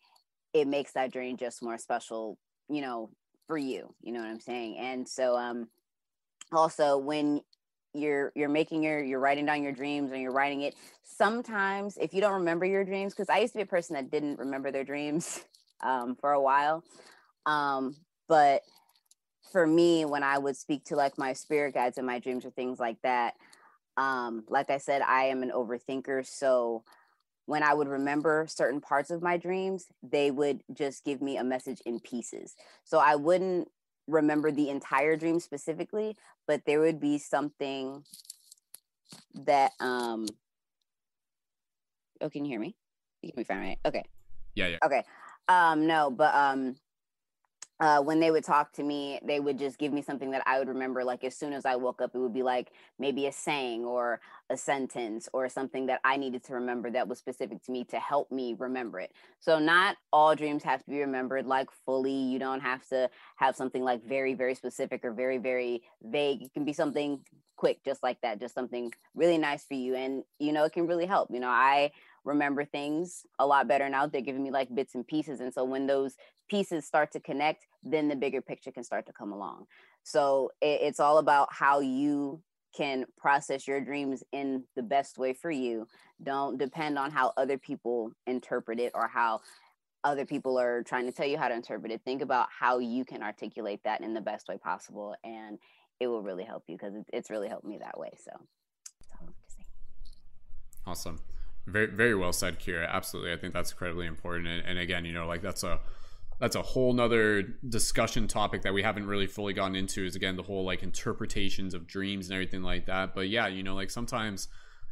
[0.53, 3.11] it makes that journey just more special, you know,
[3.47, 3.95] for you.
[4.01, 4.79] You know what I'm saying?
[4.79, 5.69] And so, um,
[6.53, 7.41] also when
[7.95, 12.15] you're you're making your you're writing down your dreams and you're writing it sometimes if
[12.15, 14.71] you don't remember your dreams because i used to be a person that didn't remember
[14.71, 15.45] their dreams
[15.83, 16.83] um, for a while
[17.45, 17.95] um,
[18.29, 18.63] but
[19.53, 22.51] for me, when I would speak to like my spirit guides and my dreams or
[22.51, 23.35] things like that,
[23.97, 26.27] um, like I said, I am an overthinker.
[26.27, 26.85] So
[27.47, 31.45] when I would remember certain parts of my dreams, they would just give me a
[31.45, 32.55] message in pieces.
[32.85, 33.69] So I wouldn't
[34.09, 36.17] remember the entire dream specifically,
[36.47, 38.05] but there would be something
[39.35, 40.27] that um
[42.21, 42.77] oh can you hear me?
[43.23, 43.79] You can be fine, right?
[43.87, 44.05] Okay.
[44.55, 44.79] Yeah, yeah.
[44.85, 45.03] Okay.
[45.49, 46.77] Um no, but um
[47.81, 50.59] uh, when they would talk to me, they would just give me something that I
[50.59, 51.03] would remember.
[51.03, 54.21] Like as soon as I woke up, it would be like maybe a saying or
[54.51, 57.99] a sentence or something that I needed to remember that was specific to me to
[57.99, 59.13] help me remember it.
[59.41, 62.13] So not all dreams have to be remembered like fully.
[62.13, 66.43] You don't have to have something like very, very specific or very, very vague.
[66.43, 67.21] It can be something
[67.57, 69.95] quick, just like that, just something really nice for you.
[69.95, 71.31] And, you know, it can really help.
[71.33, 71.93] You know, I
[72.25, 74.07] remember things a lot better now.
[74.07, 75.41] They're giving me like bits and pieces.
[75.41, 76.17] And so when those
[76.49, 79.67] pieces start to connect, then the bigger picture can start to come along.
[80.03, 82.43] So it, it's all about how you
[82.77, 85.87] can process your dreams in the best way for you.
[86.23, 89.41] Don't depend on how other people interpret it or how
[90.05, 92.01] other people are trying to tell you how to interpret it.
[92.05, 95.15] Think about how you can articulate that in the best way possible.
[95.23, 95.59] And
[96.01, 98.11] it will really help you because it's really helped me that way.
[98.25, 98.33] So
[100.85, 101.21] Awesome.
[101.67, 102.89] Very, very well said, Kira.
[102.89, 103.33] Absolutely.
[103.33, 104.49] I think that's incredibly important.
[104.49, 105.79] And, and again, you know, like that's a,
[106.43, 110.35] that's a whole nother discussion topic that we haven't really fully gotten into is again
[110.35, 113.15] the whole like interpretations of dreams and everything like that.
[113.15, 114.49] But yeah you know like sometimes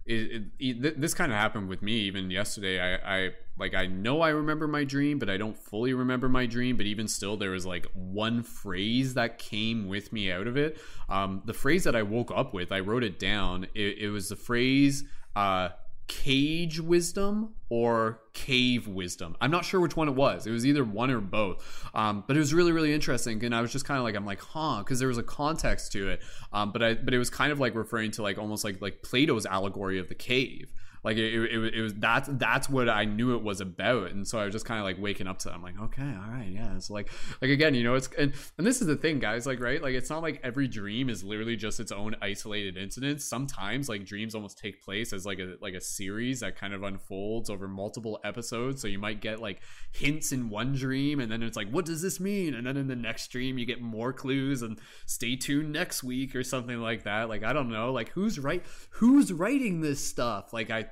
[0.06, 2.78] it, it, it, this kind of happened with me even yesterday.
[2.78, 6.46] I, I like i know i remember my dream but i don't fully remember my
[6.46, 6.76] dream.
[6.76, 10.78] But even still there was like one phrase that came with me out of it.
[11.08, 13.66] Um, the phrase that i woke up with i wrote it down.
[13.74, 15.02] It, was the phrase
[15.34, 15.70] uh,
[16.10, 19.36] cage wisdom or cave wisdom.
[19.40, 20.44] I'm not sure which one it was.
[20.44, 21.88] It was either one or both.
[21.94, 23.44] Um, but it was really, really interesting.
[23.44, 25.92] And I was just kind of like, I'm like, huh, because there was a context
[25.92, 26.20] to it.
[26.52, 29.02] Um, but I, but it was kind of like referring to like almost like like
[29.02, 30.72] Plato's allegory of the cave.
[31.02, 34.38] Like it, it, it was that's that's what I knew it was about, and so
[34.38, 35.48] I was just kind of like waking up to.
[35.48, 35.54] That.
[35.54, 36.76] I'm like, okay, all right, yeah.
[36.76, 39.46] It's like like again, you know, it's and and this is the thing, guys.
[39.46, 43.22] Like right, like it's not like every dream is literally just its own isolated incident.
[43.22, 46.82] Sometimes like dreams almost take place as like a like a series that kind of
[46.82, 48.82] unfolds over multiple episodes.
[48.82, 49.62] So you might get like
[49.92, 52.54] hints in one dream, and then it's like, what does this mean?
[52.54, 56.36] And then in the next dream, you get more clues, and stay tuned next week
[56.36, 57.30] or something like that.
[57.30, 60.52] Like I don't know, like who's right, who's writing this stuff?
[60.52, 60.89] Like I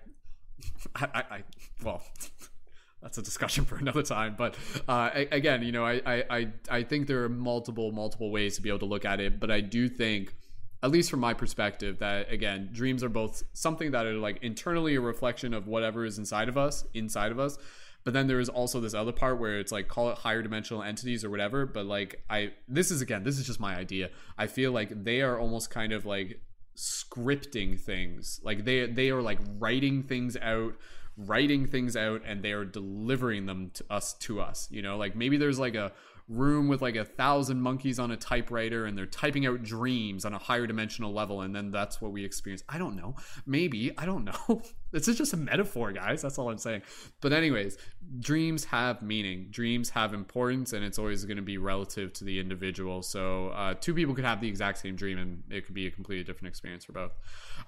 [0.97, 1.43] I, I, I
[1.83, 2.03] well,
[3.03, 4.35] that's a discussion for another time.
[4.37, 4.57] But
[4.89, 8.69] uh, again, you know, I, I, I think there are multiple, multiple ways to be
[8.69, 9.39] able to look at it.
[9.39, 10.35] But I do think,
[10.83, 14.97] at least from my perspective, that again, dreams are both something that are like internally
[14.97, 17.59] a reflection of whatever is inside of us, inside of us.
[18.05, 20.83] But then there is also this other part where it's like call it higher dimensional
[20.83, 21.67] entities or whatever.
[21.67, 24.11] But like I, this is again, this is just my idea.
[24.37, 26.41] I feel like they are almost kind of like
[26.79, 28.41] scripting things.
[28.43, 30.75] Like they they are like writing things out
[31.17, 34.97] writing things out and they are delivering them to us to us you know?
[34.97, 35.93] Like maybe there's like a
[36.29, 40.35] room with like a thousand monkeys on a typewriter and they're typing out dreams on
[40.35, 42.63] a higher dimensional level and then that's what we experience.
[42.69, 43.17] I don't know.
[43.47, 43.93] Maybe.
[43.99, 46.23] I don't know this is just a metaphor guys.
[46.23, 46.83] That's all i'm saying.
[47.21, 47.77] But anyways
[48.21, 49.49] dreams have meaning.
[49.51, 53.03] Dreams have importance and it's always going to be relative to the individual.
[53.03, 55.91] So uh, two people could have the exact same dream and it could be a
[55.91, 57.13] completely different experience for both.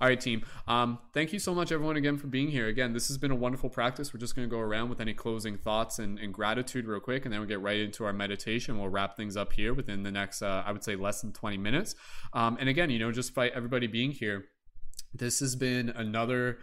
[0.01, 0.45] All right team.
[0.67, 2.69] Um, thank you so much everyone again for being here.
[2.69, 4.15] Again this has been a wonderful practice.
[4.15, 7.25] We're just going to go around with any closing thoughts and, and gratitude real quick
[7.25, 8.79] and then we'll get right into our meditation.
[8.79, 11.59] We'll wrap things up here within the next, uh, I would say, less than 20
[11.59, 11.95] minutes.
[12.33, 14.47] Um, and again, you know, just by everybody being here,
[15.13, 16.59] this has been another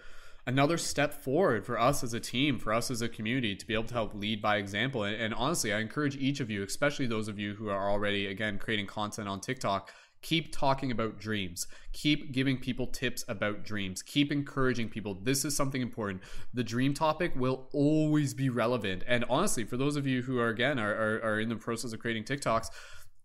[0.48, 3.74] another step forward for us as a team, for us as a community to be
[3.74, 5.04] able to help lead by example.
[5.04, 8.28] And, and, honestly, I encourage each of you, especially those of you who are already,
[8.28, 9.92] again, creating content on TikTok,
[10.24, 11.68] keep talking about dreams.
[11.94, 14.02] Keep giving people tips about dreams.
[14.02, 15.16] Keep encouraging people.
[15.22, 16.24] This is something important.
[16.54, 19.04] The dream topic will always be relevant.
[19.06, 21.94] And honestly for those of you who are again are, are, are in the process
[21.94, 22.70] of creating tiktoks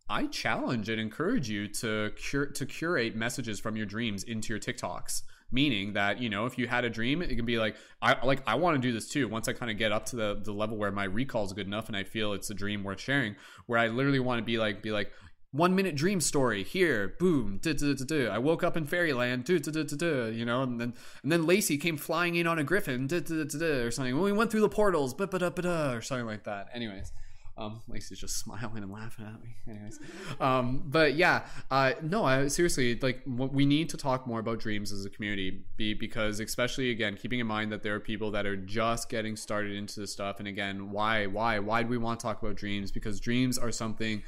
[0.09, 4.61] I challenge and encourage you to cur- to curate messages from your dreams into your
[4.61, 5.23] TikToks.
[5.53, 8.43] Meaning that you know, if you had a dream, it can be like, I like
[8.47, 9.29] I want to do this too.
[9.29, 11.67] Once I kind of get up to the the level where my recall is good
[11.67, 14.59] enough, and I feel it's a dream worth sharing, where I literally want to be
[14.59, 15.13] like, be like,
[15.53, 20.45] one minute dream story here boom duh, duh, duh, i woke up in fairyland you
[20.45, 24.33] know and then and then lacey came flying in on a griffin or something we
[24.33, 27.13] went through the portals but but or something like that anyways
[27.57, 29.57] um, Lacey's just smiling and laughing at me.
[29.69, 29.99] Anyways,
[30.41, 34.93] um, but yeah, uh, no, I seriously like we need to talk more about dreams
[34.93, 38.47] as a community, be because especially again keeping in mind that there are people that
[38.47, 42.21] are just getting started into this stuff, and again, why, why, why do we want
[42.21, 42.91] to talk about dreams?
[42.91, 44.23] Because dreams are something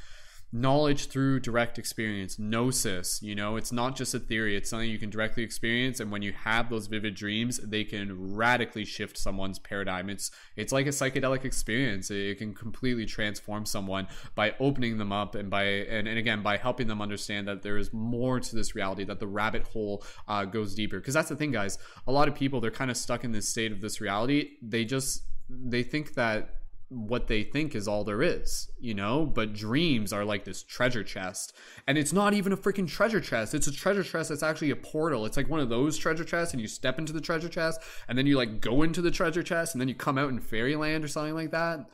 [0.55, 3.57] knowledge through direct experience gnosis you know?
[3.57, 6.70] It's not just a theory it's something you can directly experience and when you have
[6.70, 10.08] those vivid dreams they can radically shift someone's paradigm.
[10.08, 12.10] It's it's like a psychedelic experience.
[12.10, 16.57] It can completely transform someone by opening them up and by and, and again by
[16.57, 20.44] helping them understand that there is more to this reality that the rabbit hole uh,
[20.44, 20.99] goes deeper.
[21.00, 21.78] Because that's the thing guys.
[22.07, 24.50] A lot of people they're kind of stuck in this state of this reality.
[24.62, 26.55] They just they think that
[26.88, 29.26] what they think is all there is, you know?
[29.26, 31.54] But dreams are like this treasure chest.
[31.86, 33.54] And it's not even a freaking treasure chest.
[33.54, 35.26] It's a treasure chest that's actually a portal.
[35.26, 38.16] It's like one of those treasure chests, and you step into the treasure chest, and
[38.16, 41.04] then you like go into the treasure chest, and then you come out in fairyland
[41.04, 41.88] or something like that.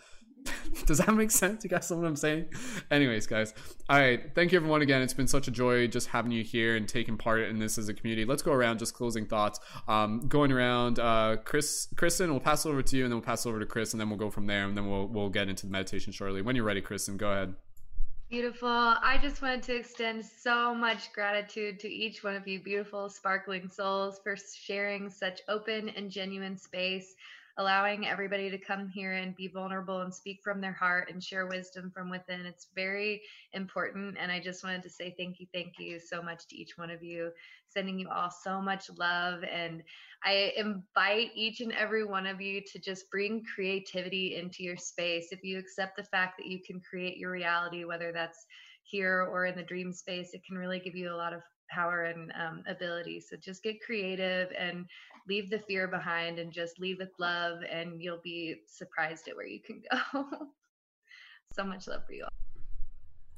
[0.86, 1.64] Does that make sense?
[1.64, 2.46] You guys know what I'm saying?
[2.90, 3.54] Anyways, guys.
[3.88, 4.34] All right.
[4.34, 5.02] Thank you, everyone, again.
[5.02, 7.88] It's been such a joy just having you here and taking part in this as
[7.88, 8.24] a community.
[8.24, 9.60] Let's go around just closing thoughts.
[9.88, 13.26] Um, going around, uh, Chris, Kristen, we'll pass it over to you, and then we'll
[13.26, 15.28] pass it over to Chris, and then we'll go from there, and then we'll we'll
[15.28, 16.42] get into the meditation shortly.
[16.42, 17.54] When you're ready, Kristen, go ahead.
[18.30, 18.68] Beautiful.
[18.68, 23.68] I just wanted to extend so much gratitude to each one of you, beautiful, sparkling
[23.68, 27.16] souls, for sharing such open and genuine space
[27.58, 31.46] allowing everybody to come here and be vulnerable and speak from their heart and share
[31.46, 32.46] wisdom from within.
[32.46, 33.22] It's very
[33.52, 34.16] important.
[34.18, 36.90] And I just wanted to say thank you, thank you so much to each one
[36.90, 37.30] of you,
[37.68, 39.42] sending you all so much love.
[39.44, 39.82] And
[40.24, 45.28] I invite each and every one of you to just bring creativity into your space.
[45.32, 48.46] If you accept the fact that you can create your reality, whether that's
[48.82, 52.05] here or in the dream space, it can really give you a lot of power
[52.05, 53.20] and um, ability.
[53.20, 54.86] So just get creative and
[55.28, 59.47] leave the fear behind and just leave with love, and you'll be surprised at where
[59.47, 60.24] you can go.
[61.55, 62.31] so much love for you all.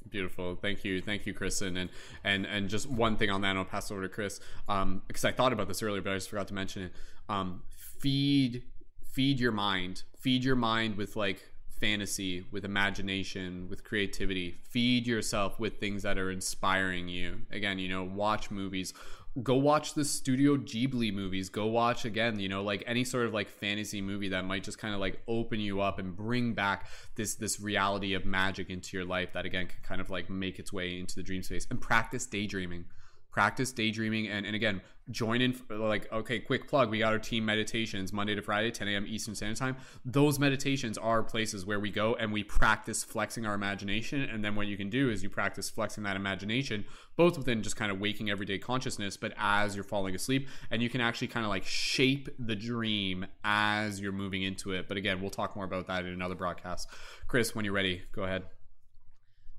[0.09, 0.55] Beautiful.
[0.55, 1.01] Thank you.
[1.01, 1.77] Thank you, Kristen.
[1.77, 1.89] And
[2.23, 4.39] and and just one thing on that, I'll pass over to Chris.
[4.67, 6.93] Um, because I thought about this earlier, but I just forgot to mention it.
[7.29, 7.63] Um,
[7.99, 8.63] feed
[9.11, 10.03] feed your mind.
[10.19, 11.52] Feed your mind with like
[11.83, 14.55] fantasy, with imagination, with creativity.
[14.69, 17.41] Feed yourself with things that are inspiring you.
[17.51, 18.93] Again, you know, watch movies.
[19.41, 21.49] Go watch the Studio Ghibli movies.
[21.49, 24.77] Go watch again, you know, like any sort of like fantasy movie that might just
[24.77, 28.95] kind of like open you up and bring back this this reality of magic into
[28.95, 31.67] your life that again can kind of like make its way into the dream space
[31.69, 32.85] and practice daydreaming
[33.33, 34.79] practice daydreaming and, and again
[35.11, 38.87] join in like okay quick plug we got our team meditations monday to friday 10
[38.87, 39.77] a.m eastern standard time.
[40.03, 44.21] Those meditations are places where we go and we practice flexing our imagination.
[44.21, 47.75] And then what you can do is you practice flexing that imagination both within just
[47.75, 50.47] kind of waking everyday consciousness but as you're falling asleep.
[50.71, 54.87] And you can actually kind of like shape the dream as you're moving into it.
[54.87, 56.89] But again we'll talk more about that in another broadcast.
[57.27, 58.43] Chris when you're ready go ahead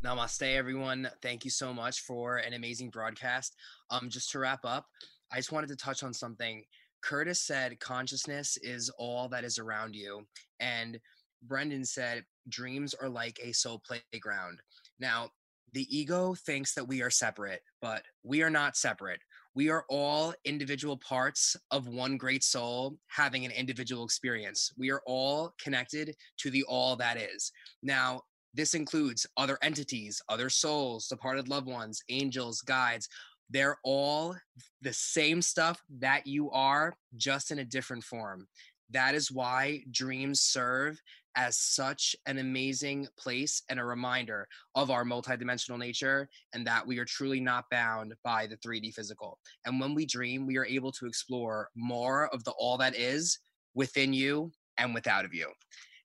[0.04, 1.08] Namaste, everyone.
[1.22, 3.56] Thank you so much for an amazing broadcast.
[3.90, 4.84] Um, just to wrap up,
[5.32, 6.62] I just wanted to touch on something.
[7.02, 10.26] Curtis said consciousness is all that is around you.
[10.60, 11.00] And
[11.42, 14.58] Brendon said dreams are like a soul playground.
[15.00, 15.30] Now,
[15.72, 19.20] the ego thinks that we are separate, but we are not separate.
[19.54, 24.70] We are all individual parts of one great soul having an individual experience.
[24.76, 27.50] We are all connected to the all that is.
[27.82, 28.20] Now,
[28.54, 33.08] this includes other entities, other souls, departed loved ones, angels, guides.
[33.50, 34.36] They're all
[34.80, 38.46] the same stuff that you are, just in a different form.
[38.90, 41.00] That is why dreams serve
[41.36, 46.98] as such an amazing place and a reminder of our multidimensional nature and that we
[46.98, 49.38] are truly not bound by the 3D physical.
[49.66, 53.38] And when we dream, we are able to explore more of the all that is
[53.74, 55.50] within you and without of you.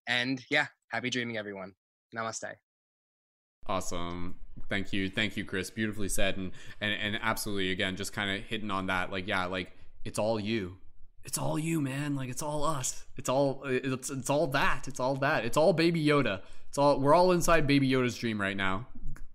[0.07, 1.73] And yeah, happy dreaming, everyone.
[2.15, 2.55] Namaste.
[3.67, 4.35] Awesome.
[4.67, 5.09] Thank you.
[5.09, 5.69] Thank you, Chris.
[5.69, 6.37] Beautifully said.
[6.37, 9.11] And and, and absolutely again, just kind of hitting on that.
[9.11, 9.71] Like, yeah, like
[10.05, 10.77] it's all you.
[11.23, 12.15] It's all you, man.
[12.15, 13.05] Like it's all us.
[13.17, 14.87] It's all it's it's all that.
[14.87, 15.45] It's all that.
[15.45, 16.41] It's all baby Yoda.
[16.69, 18.87] It's all we're all inside baby Yoda's dream right now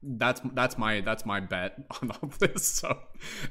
[0.06, 2.66] that's that's my that's my bet on all this.
[2.66, 2.98] So,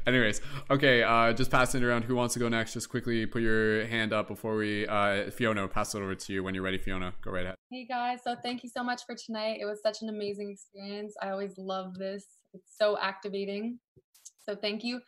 [0.05, 2.03] anyways, okay, uh, just passing it around.
[2.03, 2.73] Who wants to go next?
[2.73, 4.87] Just quickly put your hand up before we.
[4.87, 6.77] Uh, Fiona, pass it over to you when you're ready.
[6.77, 7.55] Fiona, go right ahead.
[7.71, 9.57] Hey guys, so thank you so much for tonight.
[9.59, 11.15] It was such an amazing experience.
[11.21, 12.25] I always love this.
[12.53, 13.79] It's so activating.
[14.47, 15.01] So thank you.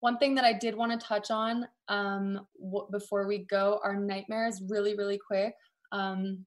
[0.00, 3.96] One thing that I did want to touch on um, w- before we go are
[3.96, 5.54] nightmares, really, really quick.
[5.90, 6.44] Um,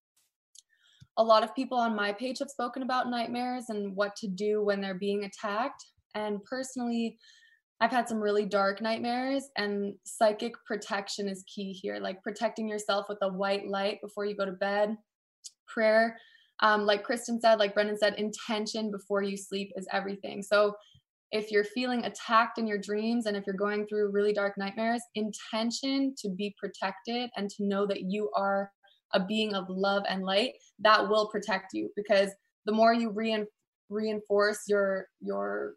[1.17, 4.63] a lot of people on my page have spoken about nightmares and what to do
[4.63, 5.85] when they're being attacked.
[6.15, 7.17] And personally,
[7.79, 11.97] I've had some really dark nightmares, and psychic protection is key here.
[11.99, 14.95] Like protecting yourself with a white light before you go to bed,
[15.67, 16.17] prayer.
[16.61, 20.43] Um, like Kristen said, like Brendon said, intention before you sleep is everything.
[20.43, 20.75] So
[21.31, 25.01] if you're feeling attacked in your dreams and if you're going through really dark nightmares,
[25.15, 28.69] intention to be protected and to know that you are
[29.13, 32.29] a being of love and light that will protect you because
[32.65, 33.45] the more you rein
[33.89, 35.73] reinforce your your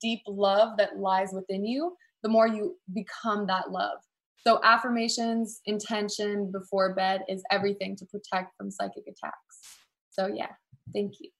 [0.00, 3.98] deep love that lies within you, the more you become that love.
[4.44, 9.60] So affirmations, intention before bed is everything to protect from psychic attacks.
[10.10, 10.48] So yeah,
[10.92, 11.30] thank you.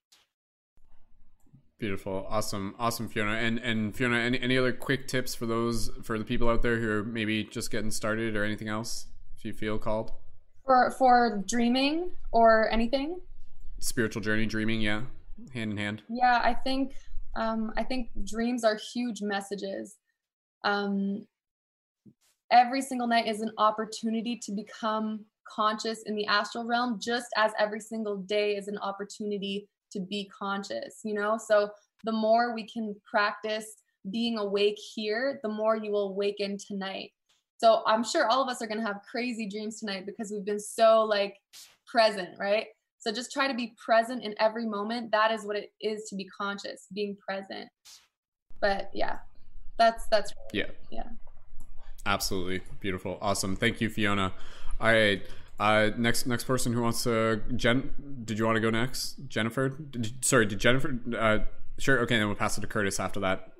[1.79, 3.33] Beautiful, awesome, awesome, Fiona.
[3.33, 6.79] And and Fiona, any any other quick tips for those for the people out there
[6.79, 9.07] who are maybe just getting started or anything else?
[9.37, 10.13] If you feel called
[10.65, 13.21] for for dreaming or anything.
[13.81, 15.03] Spiritual journey, dreaming, yeah,
[15.53, 16.03] hand in hand.
[16.09, 16.95] Yeah, I think
[17.37, 19.97] um, I think dreams are huge messages.
[20.65, 21.27] Um,
[22.51, 27.53] every single night is an opportunity to become conscious in the astral realm, just as
[27.59, 31.39] every single day is an opportunity to be conscious, you know?
[31.39, 31.71] So
[32.05, 33.77] the more we can practice
[34.11, 37.13] being awake here, the more you will awaken tonight.
[37.63, 40.45] So I'm sure all of us are going to have crazy dreams tonight because we've
[40.45, 41.37] been so like
[41.87, 42.67] present, right?
[42.99, 45.13] So just try to be present in every moment.
[45.13, 47.69] That is what it is to be conscious, being present.
[48.61, 49.19] But yeah,
[49.79, 50.67] that's that's yeah.
[50.91, 51.05] Yeah.
[52.05, 52.63] Absolutely.
[52.81, 53.17] Beautiful.
[53.23, 53.55] Awesome.
[53.55, 54.33] Thank you, Fiona.
[54.81, 55.23] All right.
[55.61, 59.29] Uh, next next person who wants to Jen, did you want to go next?
[59.29, 59.69] Jennifer?
[59.69, 60.99] Did sorry, did Jennifer?
[61.17, 61.39] Uh,
[61.79, 62.01] sure.
[62.01, 63.53] Okay, then we'll pass it to Curtis after that.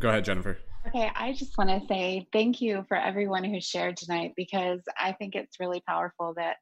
[0.00, 0.58] Go ahead, Jennifer.
[0.86, 5.12] Okay, I just want to say thank you for everyone who shared tonight because I
[5.12, 6.56] think it's really powerful that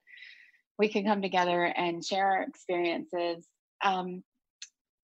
[0.79, 3.47] we can come together and share our experiences.
[3.85, 4.23] Um,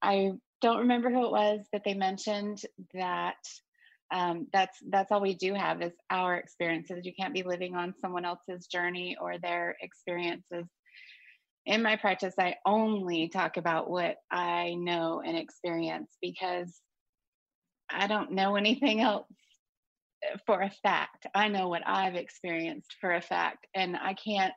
[0.00, 2.62] I don't remember who it was, but they mentioned
[2.94, 3.36] that
[4.10, 7.94] um, that's that's all we do have is our experiences you can't be living on
[8.00, 10.66] someone else's journey or their experiences
[11.66, 16.80] in my practice i only talk about what i know and experience because
[17.90, 19.26] i don't know anything else
[20.46, 21.26] for a fact.
[21.34, 24.52] I know what i've experienced for a fact and i can't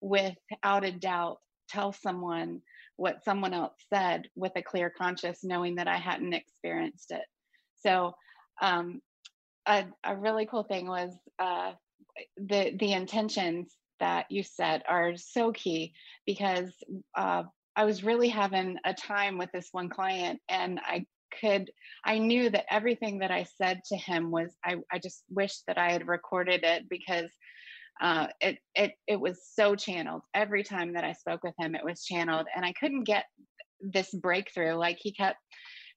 [0.00, 2.60] without a doubt tell someone
[2.96, 7.24] what someone else said with a clear conscience knowing that i hadn't experienced it.
[7.84, 8.14] So
[8.60, 9.00] um,
[9.66, 11.72] a, a really cool thing was uh,
[12.36, 15.92] the the intentions that you set are so key
[16.26, 16.72] because
[17.16, 17.44] uh,
[17.76, 21.06] I was really having a time with this one client and I
[21.40, 21.70] could
[22.04, 25.78] I knew that everything that I said to him was I, I just wish that
[25.78, 27.30] I had recorded it because
[28.00, 30.22] uh, it it it was so channeled.
[30.34, 33.24] Every time that I spoke with him it was channeled and I couldn't get
[33.80, 34.74] this breakthrough.
[34.74, 35.38] Like he kept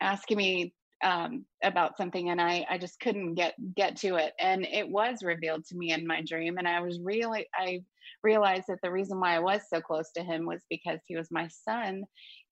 [0.02, 0.74] asking me
[1.04, 4.34] um, about something and I, I just couldn't get get to it.
[4.40, 7.82] And it was revealed to me in my dream and i was really i
[8.24, 11.28] realized that the reason why i was so close to him was because he was
[11.32, 12.04] my son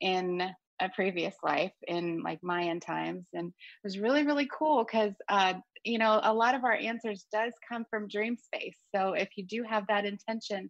[0.02, 0.42] in
[0.82, 3.54] a previous life in like mayan times and it
[3.84, 5.54] was really really cool because uh,
[5.84, 9.46] you know a lot of our answers does come from dream space so if you
[9.46, 10.70] do have that intention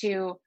[0.00, 0.38] to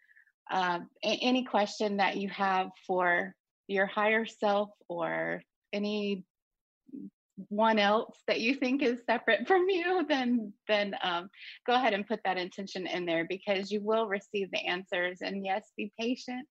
[0.51, 3.33] uh, any question that you have for
[3.67, 6.25] your higher self or any
[7.49, 11.29] one else that you think is separate from you, then then um,
[11.65, 15.19] go ahead and put that intention in there because you will receive the answers.
[15.21, 16.47] And yes, be patient.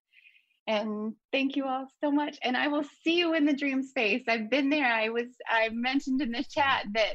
[0.67, 2.39] And thank you all so much.
[2.43, 4.23] And I will see you in the dream space.
[4.29, 4.87] I've been there.
[4.87, 7.15] I was I mentioned in the chat that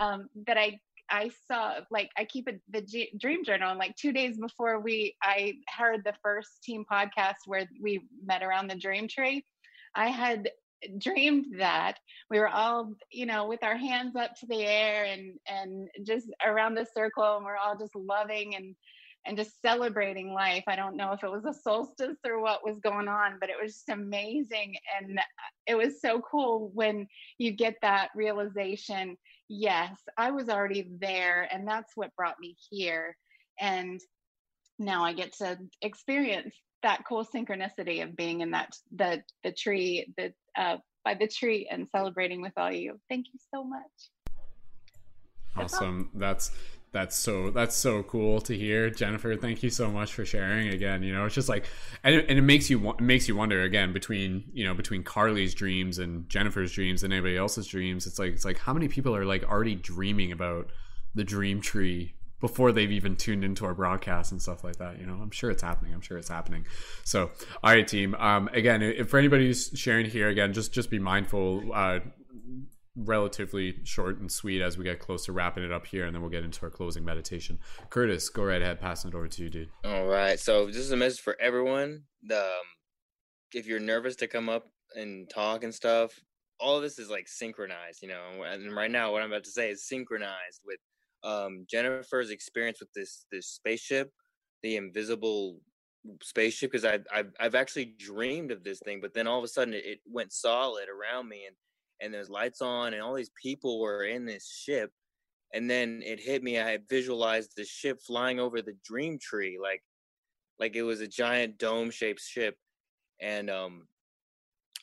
[0.00, 0.78] um, that I
[1.10, 4.80] I saw like I keep a, the G- dream journal and like two days before
[4.80, 9.44] we I heard the first team podcast where we met around the dream tree.
[9.94, 10.50] I had
[10.98, 11.98] dreamed that
[12.28, 16.26] we were all you know with our hands up to the air and and just
[16.44, 18.74] around the circle and we're all just loving and
[19.26, 22.78] and just celebrating life i don't know if it was a solstice or what was
[22.80, 25.18] going on but it was just amazing and
[25.66, 27.06] it was so cool when
[27.38, 29.16] you get that realization
[29.48, 33.16] yes i was already there and that's what brought me here
[33.60, 34.00] and
[34.78, 40.12] now i get to experience that cool synchronicity of being in that the the tree
[40.16, 43.00] the uh, by the tree and celebrating with all you.
[43.08, 43.82] Thank you so much.
[45.56, 46.10] Awesome.
[46.14, 46.50] That's
[46.92, 51.02] that's so that's so cool to hear jennifer thank you so much for sharing again
[51.02, 51.66] you know it's just like
[52.04, 55.02] and it, and it makes you it makes you wonder again between you know between
[55.02, 58.88] carly's dreams and jennifer's dreams and anybody else's dreams it's like it's like how many
[58.88, 60.68] people are like already dreaming about
[61.14, 64.98] the dream tree before they've even tuned into our broadcast and stuff like that.
[64.98, 65.94] You know, I'm sure it's happening.
[65.94, 66.66] I'm sure it's happening.
[67.04, 67.30] So,
[67.62, 68.16] all right, team.
[68.16, 71.70] Um, again, if for anybody who's sharing here, again, just just be mindful.
[71.72, 72.00] Uh,
[72.96, 76.22] relatively short and sweet as we get close to wrapping it up here, and then
[76.22, 77.58] we'll get into our closing meditation.
[77.90, 78.80] Curtis, go right ahead.
[78.80, 79.68] Passing it over to you, dude.
[79.84, 80.38] All right.
[80.38, 82.02] So this is a message for everyone.
[82.22, 82.66] The um,
[83.52, 86.12] if you're nervous to come up and talk and stuff,
[86.60, 88.42] all this is like synchronized, you know.
[88.44, 90.78] And right now, what I'm about to say is synchronized with
[91.24, 94.10] um, Jennifer's experience with this this spaceship,
[94.62, 95.58] the invisible
[96.22, 99.48] spaceship because I I've, I've actually dreamed of this thing, but then all of a
[99.48, 101.56] sudden it, it went solid around me and
[102.02, 104.90] and there's lights on and all these people were in this ship
[105.54, 109.82] and then it hit me i visualized the ship flying over the dream tree like
[110.58, 112.56] like it was a giant dome shaped ship
[113.20, 113.86] and um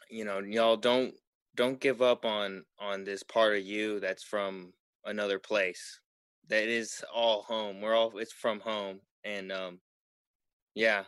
[0.10, 1.14] you know y'all don't
[1.56, 4.72] don't give up on on this part of you that's from
[5.06, 6.00] another place.
[6.48, 7.82] That is all home.
[7.82, 9.80] We're all it's from home and um
[10.76, 11.04] yeah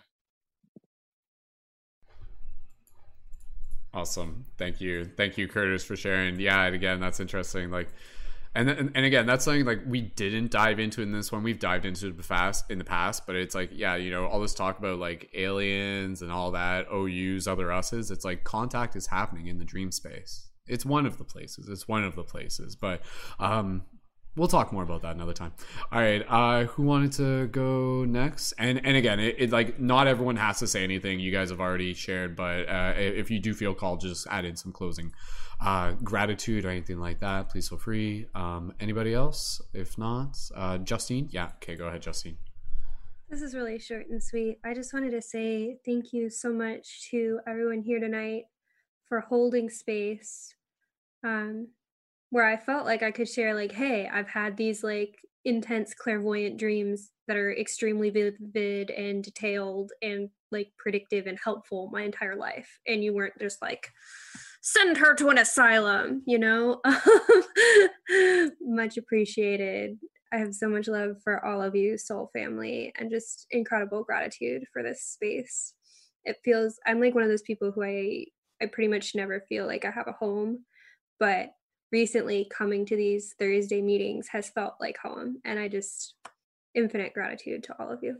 [3.93, 4.45] Awesome.
[4.57, 5.05] Thank you.
[5.05, 6.39] Thank you, Curtis, for sharing.
[6.39, 7.71] Yeah, and again, that's interesting.
[7.71, 7.89] Like,
[8.55, 11.43] and, and and again, that's something like we didn't dive into in this one.
[11.43, 14.39] We've dived into it fast in the past, but it's like, yeah, you know, all
[14.39, 18.11] this talk about like aliens and all that, OUs, other us's.
[18.11, 20.47] It's like contact is happening in the dream space.
[20.67, 21.67] It's one of the places.
[21.67, 23.01] It's one of the places, but
[23.39, 23.83] um,
[24.35, 25.53] we'll talk more about that another time.
[25.91, 28.53] All right uh who wanted to go next?
[28.57, 31.19] And and again it, it, like not everyone has to say anything.
[31.19, 34.55] You guys have already shared but uh if you do feel called just add in
[34.55, 35.13] some closing
[35.59, 38.27] uh gratitude or anything like that please feel free.
[38.33, 39.61] Um anybody else?
[39.73, 41.27] If not uh justine?
[41.31, 42.37] Yeah okay go ahead justine.
[43.29, 44.59] This is really short and sweet.
[44.65, 48.43] I just wanted to say thank you so much to everyone here tonight
[49.07, 50.53] for holding space.
[51.23, 51.67] Um,
[52.31, 56.57] where I felt like I could share, like, hey, I've had these like intense clairvoyant
[56.57, 62.79] dreams that are extremely vivid and detailed and like predictive and helpful my entire life.
[62.87, 63.89] And you weren't just like,
[64.61, 66.81] send her to an asylum, you know?
[68.61, 69.97] much appreciated.
[70.33, 74.63] I have so much love for all of you, soul family, and just incredible gratitude
[74.71, 75.73] for this space.
[76.23, 78.25] It feels I'm like one of those people who I
[78.61, 80.65] I pretty much never feel like I have a home,
[81.19, 81.49] but
[81.91, 86.15] recently coming to these Thursday meetings has felt like home and I just
[86.73, 88.17] infinite gratitude to all of you.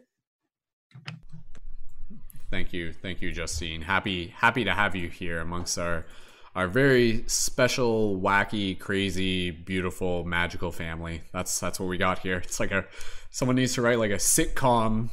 [2.49, 3.81] Thank you, thank you, Justine.
[3.81, 6.05] Happy happy to have you here amongst our
[6.53, 11.21] our very special, wacky, crazy, beautiful, magical family.
[11.31, 12.37] That's that's what we got here.
[12.37, 12.85] It's like a
[13.29, 15.09] someone needs to write like a sitcom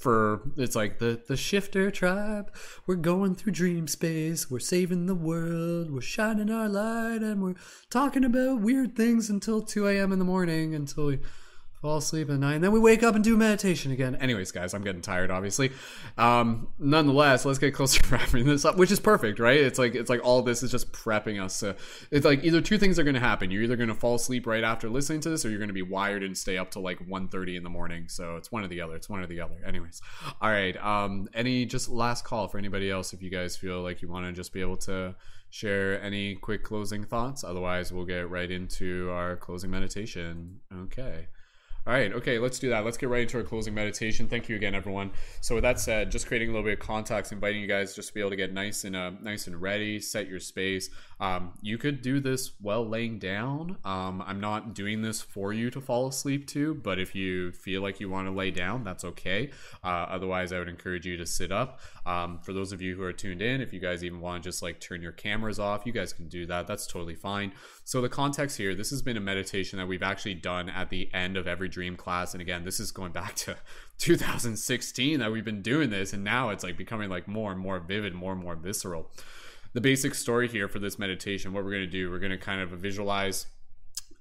[0.00, 2.52] for it's like the the shifter tribe.
[2.86, 4.50] We're going through dream space.
[4.50, 5.90] We're saving the world.
[5.90, 7.54] We're shining our light, and we're
[7.90, 10.12] talking about weird things until two a.m.
[10.12, 11.18] in the morning until we
[11.80, 14.14] fall asleep at night and then we wake up and do meditation again.
[14.16, 15.72] Anyways guys i'm getting tired obviously.
[16.18, 19.58] Um nonetheless let's get closer to wrapping this up which is perfect right?
[19.58, 21.76] It's like it's like all this is just prepping us to
[22.10, 23.50] it's like either two things are going to happen.
[23.50, 25.74] You're either going to fall asleep right after listening to this or you're going to
[25.74, 28.08] be wired and stay up till like 1.30 in the morning.
[28.08, 29.56] So it's one or the other it's one or the other.
[29.66, 30.02] Anyways
[30.40, 34.02] all right um any just last call for anybody else if you guys feel like
[34.02, 35.14] you want to just be able to
[35.48, 37.42] share any quick closing thoughts?
[37.42, 40.60] Otherwise we'll get right into our closing meditation.
[40.82, 41.26] Okay
[41.90, 42.84] all right, okay, let's do that.
[42.84, 44.28] Let's get right into our closing meditation.
[44.28, 45.10] Thank you again, everyone.
[45.40, 48.10] So, with that said, just creating a little bit of context, inviting you guys just
[48.10, 50.88] to be able to get nice and uh, nice and ready, set your space.
[51.18, 53.76] Um, you could do this while laying down.
[53.84, 57.82] Um, I'm not doing this for you to fall asleep to, but if you feel
[57.82, 59.50] like you want to lay down, that's okay.
[59.82, 61.80] Uh, otherwise, I would encourage you to sit up.
[62.06, 64.48] Um, for those of you who are tuned in, if you guys even want to
[64.48, 66.66] just like turn your cameras off, you guys can do that.
[66.66, 67.52] That's totally fine.
[67.84, 71.12] So, the context here this has been a meditation that we've actually done at the
[71.12, 72.32] end of every dream class.
[72.32, 73.56] And again, this is going back to
[73.98, 76.12] 2016 that we've been doing this.
[76.12, 79.10] And now it's like becoming like more and more vivid, more and more visceral.
[79.72, 82.38] The basic story here for this meditation, what we're going to do, we're going to
[82.38, 83.46] kind of visualize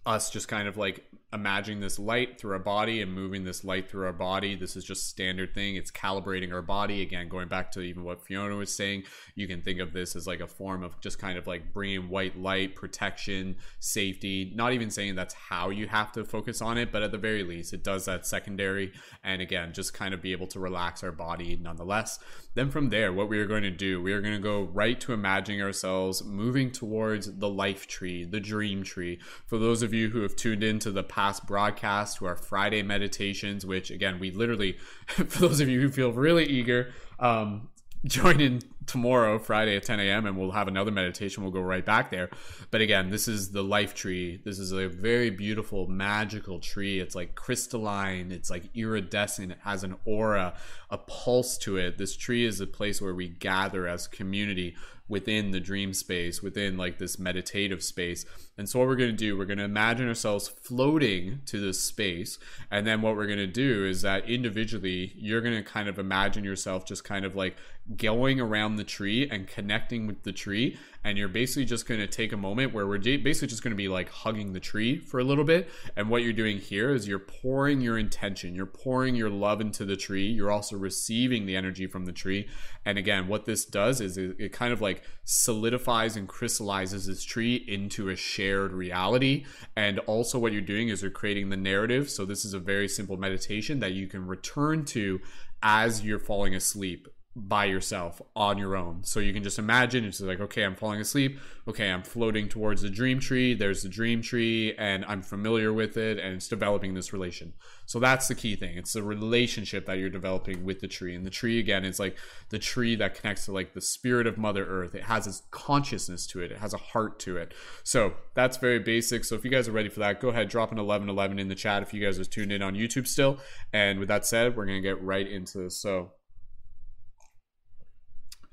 [0.06, 3.90] us just kind of like imagining this light through our body and moving this light
[3.90, 4.56] through our body.
[4.56, 5.76] This is just standard thing.
[5.76, 7.02] It's calibrating our body.
[7.02, 9.04] Again, going back to even what Fiona was saying,
[9.36, 12.10] you can think of this as like a form of just kind of like bringing
[12.10, 14.52] white light, protection, safety.
[14.56, 17.44] Not even saying that's how you have to focus on it, but at the very
[17.44, 18.92] least, it does that secondary.
[19.24, 22.20] And again, just kind of be able to relax our body nonetheless.
[22.56, 25.00] Then from there, what we are going to do, we are going to go right
[25.02, 29.20] to imagining ourselves moving towards the life tree, the dream tree.
[29.46, 33.66] For those of you who have tuned into the past broadcast to our Friday meditations,
[33.66, 37.70] which again, we literally, for those of you who feel really eager, um,
[38.06, 41.44] join in tomorrow, Friday at 10 a.m., and we'll have another meditation.
[41.44, 42.30] We'll go right back there.
[42.72, 44.42] But again, this is the life tree.
[44.44, 47.00] This is a very beautiful, magical tree.
[47.00, 50.56] It's like crystalline, it's like iridescent, it has an aura,
[50.90, 51.98] a pulse to it.
[51.98, 54.76] This tree is a place where we gather as community
[55.10, 58.26] within the dream space, within like this meditative space.
[58.58, 61.82] And so, what we're going to do, we're going to imagine ourselves floating to this
[61.82, 62.38] space.
[62.70, 65.98] And then, what we're going to do is that individually, you're going to kind of
[65.98, 67.58] imagine yourself just kind of like
[67.96, 70.78] going around the tree and connecting with the tree.
[71.04, 73.78] And you're basically just going to take a moment where we're basically just going to
[73.78, 75.70] be like hugging the tree for a little bit.
[75.96, 79.86] And what you're doing here is you're pouring your intention, you're pouring your love into
[79.86, 80.28] the tree.
[80.28, 82.50] You're also receiving the energy from the tree.
[82.86, 87.24] And again, what this does is it, it kind of like solidifies and crystallizes this
[87.24, 89.46] tree into a shared reality.
[89.76, 92.10] And also, what you're doing is you're creating the narrative.
[92.10, 95.22] So, this is a very simple meditation that you can return to
[95.62, 97.08] as you're falling asleep
[97.48, 99.04] by yourself on your own.
[99.04, 101.40] So you can just imagine it's like, okay, I'm falling asleep.
[101.68, 103.54] Okay, I'm floating towards the dream tree.
[103.54, 107.54] There's the dream tree, and I'm familiar with it, and it's developing this relation.
[107.86, 108.78] So that's the key thing.
[108.78, 111.16] It's the relationship that you're developing with the tree.
[111.16, 112.18] And the tree, again, is like
[112.50, 114.96] the tree that connects to like the spirit of Mother Earth.
[114.96, 117.54] It has its consciousness to it, it has a heart to it.
[117.84, 119.24] So that's very basic.
[119.24, 121.56] So if you guys are ready for that, go ahead, drop an 1111 in the
[121.56, 123.38] chat if you guys are tuned in on YouTube still.
[123.72, 125.78] And with that said, we're going to get right into this.
[125.78, 126.12] So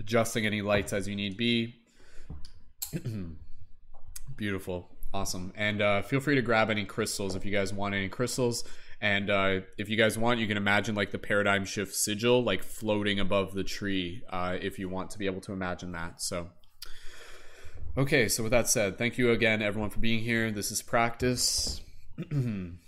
[0.06, 1.74] adjusting any lights as you need be.
[4.36, 4.88] Beautiful.
[5.12, 5.52] Awesome.
[5.56, 8.62] And uh, feel free to grab any crystals if you guys want any crystals.
[9.00, 12.62] And uh, if you guys want, you can imagine like the paradigm shift sigil like
[12.62, 16.22] floating above the tree uh, if you want to be able to imagine that.
[16.22, 16.50] So,
[17.98, 18.28] okay.
[18.28, 20.52] So, with that said, thank you again, everyone, for being here.
[20.52, 21.80] This is practice.
[22.30, 22.78] you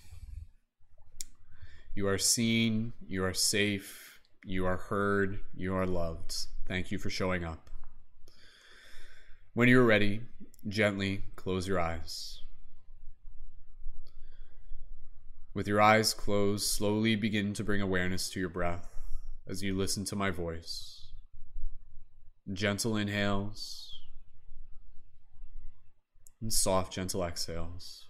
[2.07, 6.47] are seen, you are safe, you are heard, you are loved.
[6.69, 7.71] Thank you for showing up.
[9.55, 10.21] When you're ready,
[10.69, 12.43] gently close your eyes.
[15.55, 18.95] With your eyes closed, slowly begin to bring awareness to your breath
[19.47, 21.07] as you listen to my voice.
[22.53, 23.95] Gentle inhales
[26.43, 28.05] and soft, gentle exhales.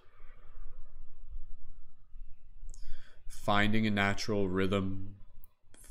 [3.28, 5.15] Finding a natural rhythm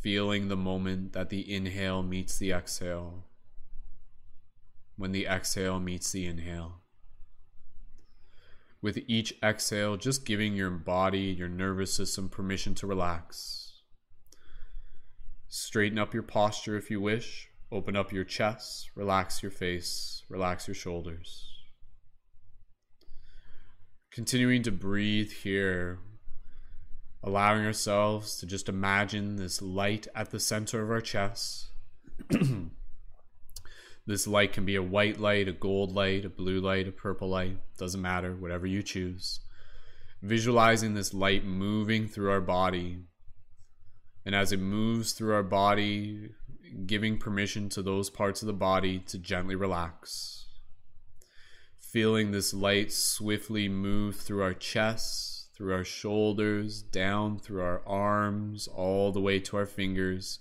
[0.07, 3.25] feeling the moment that the inhale meets the exhale,
[4.95, 6.79] when the exhale meets the inhale.
[8.81, 13.81] With each exhale, just giving your body, your nervous system permission to relax.
[15.49, 17.49] Straighten up your posture if you wish.
[17.69, 21.49] Open up your chest, relax your face, relax your shoulders.
[24.09, 25.99] Continuing to breathe here
[27.27, 31.67] allowing ourselves to just imagine this light at the center of our chest.
[34.07, 37.27] this light can be a white light, a gold light, a blue light, a purple
[37.27, 39.41] light, doesn't matter, whatever you choose.
[40.21, 42.99] Visualizing this light moving through our body.
[44.25, 46.29] And as it moves through our body,
[46.85, 50.45] giving permission to those parts of the body to gently relax.
[51.77, 58.67] Feeling this light swiftly move through our chest through our shoulders, down through our arms,
[58.67, 60.37] all the way to our fingers,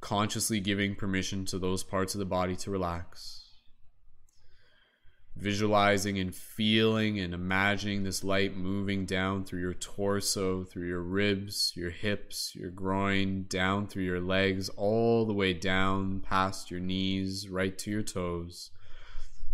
[0.00, 3.44] consciously giving permission to those parts of the body to relax.
[5.36, 11.72] Visualizing and feeling and imagining this light moving down through your torso, through your ribs,
[11.76, 17.48] your hips, your groin, down through your legs, all the way down past your knees,
[17.48, 18.70] right to your toes,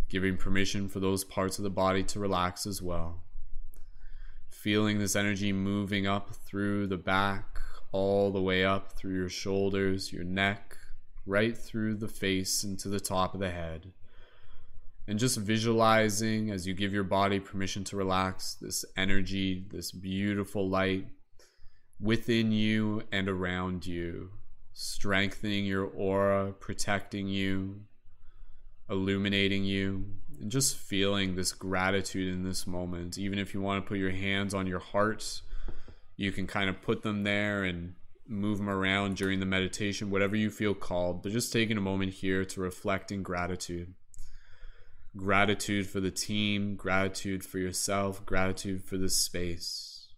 [0.09, 3.23] giving permission for those parts of the body to relax as well
[4.62, 7.58] feeling this energy moving up through the back,
[7.92, 10.76] all the way up through your shoulders, your neck,
[11.24, 13.92] right through the face and to the top of the head.
[15.08, 20.68] And just visualizing as you give your body permission to relax this energy, this beautiful
[20.68, 21.06] light
[21.98, 24.30] within you and around you,
[24.74, 27.80] strengthening your aura, protecting you,
[28.90, 30.05] illuminating you,
[30.49, 33.19] just feeling this gratitude in this moment.
[33.19, 35.43] Even if you want to put your hands on your heart,
[36.17, 37.94] you can kind of put them there and
[38.27, 41.23] move them around during the meditation, whatever you feel called.
[41.23, 43.94] But just taking a moment here to reflect in gratitude.
[45.17, 50.09] Gratitude for the team, gratitude for yourself, gratitude for this space.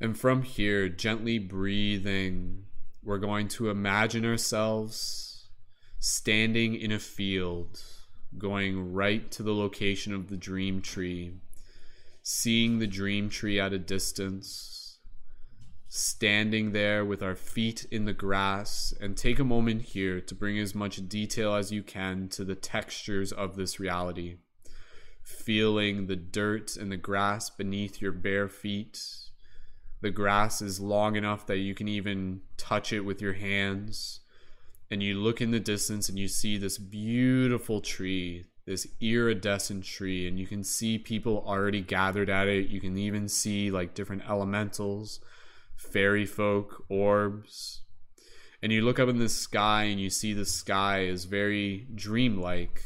[0.00, 2.64] And from here, gently breathing,
[3.02, 5.29] we're going to imagine ourselves
[6.02, 7.78] standing in a field,
[8.38, 11.34] going right to the location of the dream tree,
[12.22, 14.98] seeing the dream tree at a distance,
[15.88, 20.58] standing there with our feet in the grass, and take a moment here to bring
[20.58, 24.38] as much detail as you can to the textures of this reality.
[25.22, 29.04] Feeling the dirt and the grass beneath your bare feet.
[30.00, 34.19] The grass is long enough that you can even touch it with your hands
[34.90, 40.26] and you look in the distance and you see this beautiful tree, this iridescent tree,
[40.26, 42.68] and you can see people already gathered at it.
[42.68, 45.20] You can even see like different elementals,
[45.76, 47.82] fairy folk, orbs.
[48.62, 52.82] And you look up in the sky and you see the sky is very dreamlike.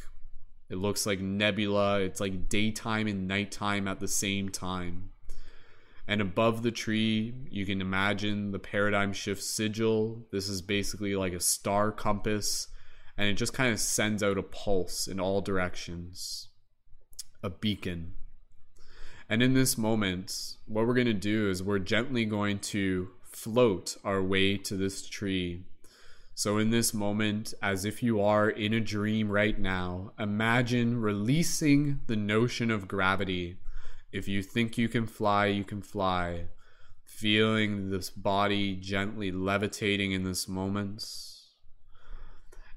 [0.68, 2.00] It looks like nebula.
[2.00, 5.10] It's like daytime and nighttime at the same time.
[6.07, 10.26] And above the tree, you can imagine the paradigm shift sigil.
[10.31, 12.68] This is basically like a star compass,
[13.16, 16.49] and it just kind of sends out a pulse in all directions,
[17.42, 18.12] a beacon.
[19.31, 23.97] And in this moment, what we're going to do is we're gently going to float
[24.05, 25.65] our way to this tree.
[26.34, 32.00] So, in this moment, as if you are in a dream right now, imagine releasing
[32.07, 33.57] the notion of gravity
[34.15, 36.47] if you think you can fly, you can fly.
[37.05, 41.05] Feeling this body gently levitating in this moment.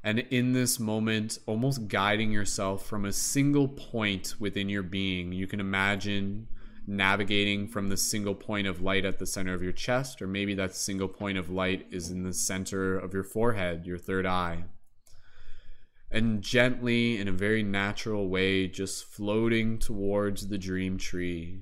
[0.03, 5.31] And in this moment, almost guiding yourself from a single point within your being.
[5.31, 6.47] You can imagine
[6.87, 10.55] navigating from the single point of light at the center of your chest, or maybe
[10.55, 14.63] that single point of light is in the center of your forehead, your third eye
[16.09, 21.59] and gently, in a very natural way, just floating towards the dream tree.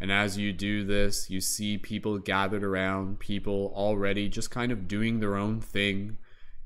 [0.00, 4.86] And as you do this, you see people gathered around, people already just kind of
[4.86, 6.18] doing their own thing,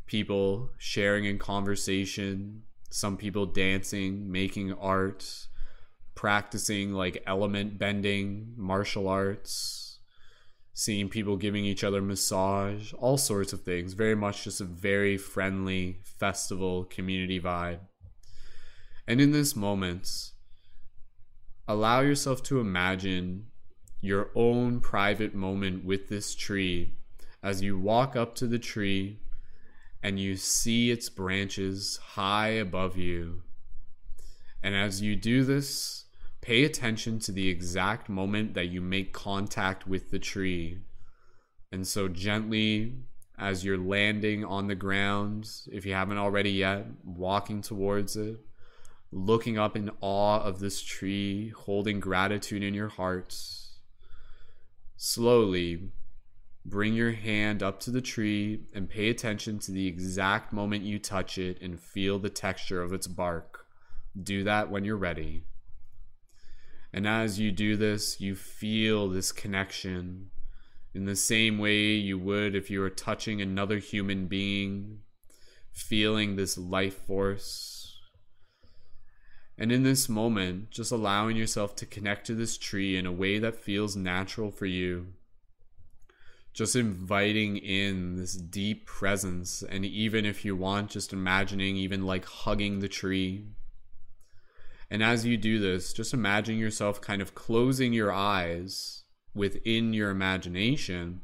[0.07, 5.47] people sharing in conversation, some people dancing, making art,
[6.15, 9.88] practicing like element bending, martial arts,
[10.79, 13.95] seeing people giving each other massage, all sorts of things.
[13.95, 17.81] Very much just a very friendly festival community vibe.
[19.05, 20.31] And in this moment,
[21.67, 23.49] allow yourself to imagine
[24.01, 26.95] your own private moment with this tree
[27.43, 29.19] as you walk up to the tree
[30.01, 33.43] and you see its branches high above you.
[34.63, 35.98] And as you do this,
[36.41, 40.79] Pay attention to the exact moment that you make contact with the tree.
[41.71, 42.95] And so, gently,
[43.39, 48.41] as you're landing on the ground, if you haven't already yet, walking towards it,
[49.13, 53.35] looking up in awe of this tree, holding gratitude in your heart,
[54.97, 55.93] slowly
[56.65, 60.99] bring your hand up to the tree and pay attention to the exact moment you
[60.99, 63.65] touch it and feel the texture of its bark.
[64.21, 65.45] Do that when you're ready.
[66.93, 70.31] And as you do this, you feel this connection
[70.95, 75.01] in the same way you would if you were touching another human being,
[75.71, 78.01] feeling this life force.
[79.59, 83.39] And in this moment, just allowing yourself to connect to this tree in a way
[83.39, 85.09] that feels natural for you.
[86.55, 89.63] Just inviting in this deep presence.
[89.63, 93.47] And even if you want, just imagining, even like hugging the tree
[94.91, 100.11] and as you do this, just imagine yourself kind of closing your eyes within your
[100.11, 101.21] imagination.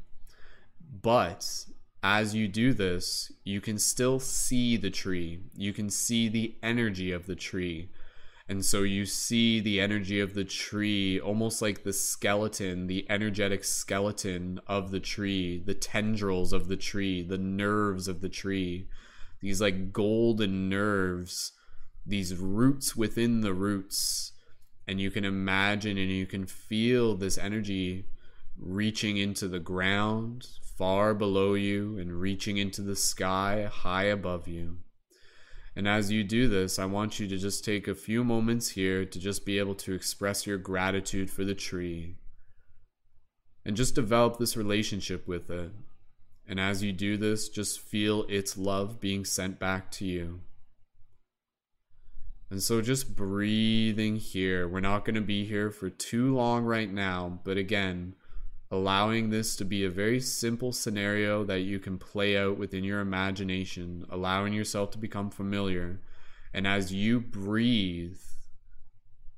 [1.01, 1.65] But
[2.03, 5.39] as you do this, you can still see the tree.
[5.55, 7.89] You can see the energy of the tree.
[8.47, 13.63] And so you see the energy of the tree almost like the skeleton, the energetic
[13.63, 18.87] skeleton of the tree, the tendrils of the tree, the nerves of the tree.
[19.41, 21.53] These like golden nerves
[22.05, 24.33] these roots within the roots
[24.87, 28.05] and you can imagine and you can feel this energy
[28.57, 34.77] reaching into the ground far below you and reaching into the sky high above you.
[35.75, 39.03] And as you do this, I want you to just take a few moments here
[39.05, 42.15] to just be able to express your gratitude for the tree
[43.65, 45.71] and just develop this relationship with it.
[46.47, 50.41] And as you do this, just feel its love being sent back to you.
[52.49, 54.67] And so just breathing here.
[54.67, 58.15] We're not going to be here for too long right now, but again,
[58.69, 62.99] allowing this to be a very simple scenario that you can play out within your
[62.99, 65.99] imagination, allowing yourself to become familiar.
[66.53, 68.19] And as you breathe,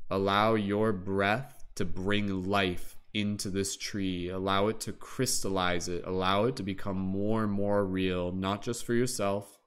[0.10, 6.44] allow your breath to bring life into this tree, allow it to crystallize it, allow
[6.44, 9.58] it to become more and more real, not just for yourself,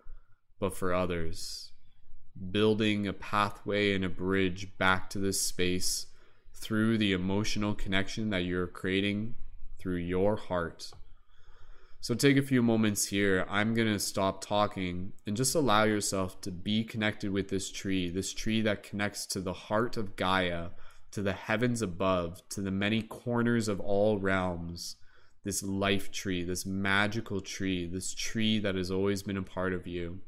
[0.58, 1.69] but for others
[2.50, 6.06] building a pathway and a bridge back to this space
[6.54, 9.34] through the emotional connection that you're creating
[9.78, 10.92] through your heart.
[12.02, 13.46] So take a few moments here.
[13.50, 18.08] I'm going to stop talking and just allow yourself to be connected with this tree,
[18.08, 20.68] this tree that connects to the heart of Gaia,
[21.10, 24.96] to the heavens above, to the many corners of all realms,
[25.44, 29.86] this life tree, this magical tree, this tree that has always been a part of
[29.86, 30.20] you.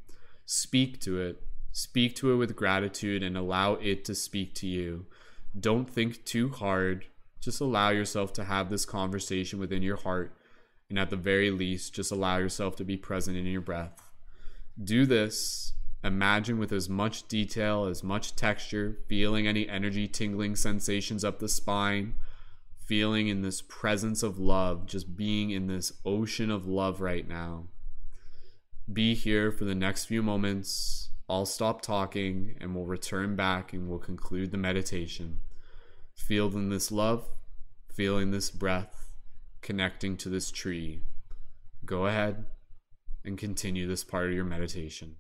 [0.45, 1.43] Speak to it.
[1.73, 5.07] Speak to it with gratitude and allow it to speak to you.
[5.59, 7.07] Don't think too hard.
[7.41, 10.37] Just allow yourself to have this conversation within your heart.
[10.89, 14.03] And at the very least, just allow yourself to be present in your breath.
[14.83, 15.73] Do this.
[16.05, 21.49] Imagine with as much detail, as much texture, feeling any energy tingling sensations up the
[21.49, 22.15] spine
[22.93, 27.65] feeling in this presence of love, just being in this ocean of love right now.
[28.93, 31.09] Be here for the next few moments.
[31.33, 35.39] I'll stop talking and we'll return back and we'll conclude the meditation.
[36.15, 37.27] Feeling this love,
[37.91, 39.15] feeling this breath,
[39.63, 41.05] connecting to this tree.
[41.87, 42.45] Go ahead
[43.25, 45.17] and continue this part of your meditation.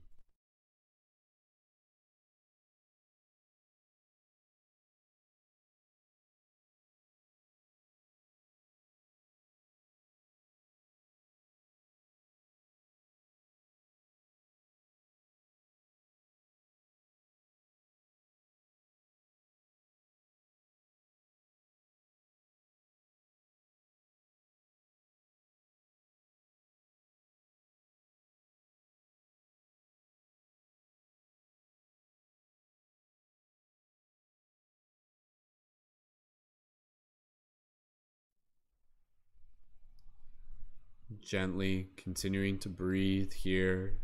[41.23, 43.94] Gently continuing to breathe here,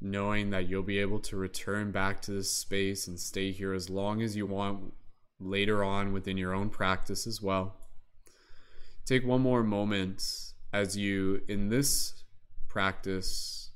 [0.00, 3.90] knowing that you'll be able to return back to this space and stay here as
[3.90, 4.92] long as you want
[5.40, 7.76] later on within your own practice as well.
[9.04, 10.22] Take one more moment
[10.72, 12.24] as you, in this
[12.68, 13.70] practice,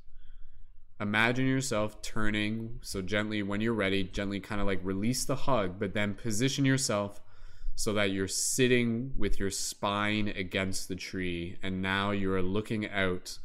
[1.00, 2.78] imagine yourself turning.
[2.82, 6.64] So, gently, when you're ready, gently kind of like release the hug, but then position
[6.64, 7.20] yourself
[7.78, 13.38] so that you're sitting with your spine against the tree and now you're looking out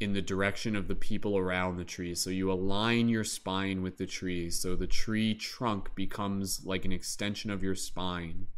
[0.00, 2.16] in the direction of the people around the tree.
[2.16, 4.50] So you align your spine with the tree.
[4.50, 8.48] So the tree trunk becomes like an extension of your spine.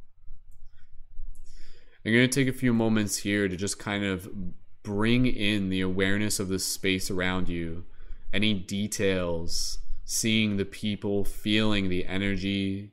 [2.03, 4.27] I'm going to take a few moments here to just kind of
[4.83, 7.85] bring in the awareness of the space around you,
[8.33, 9.77] any details,
[10.07, 12.93] seeing the people, feeling the energy,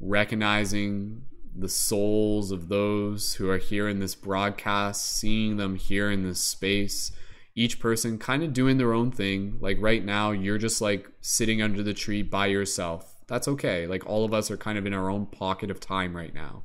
[0.00, 6.22] recognizing the souls of those who are here in this broadcast, seeing them here in
[6.22, 7.12] this space,
[7.54, 9.58] each person kind of doing their own thing.
[9.60, 13.16] Like right now, you're just like sitting under the tree by yourself.
[13.26, 13.86] That's okay.
[13.86, 16.64] Like all of us are kind of in our own pocket of time right now.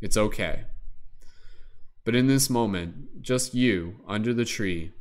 [0.00, 0.64] It's okay.
[2.04, 4.92] But in this moment, just you under the tree,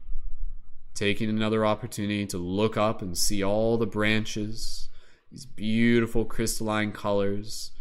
[0.93, 4.89] taking another opportunity to look up and see all the branches,
[5.31, 7.71] these beautiful crystalline colors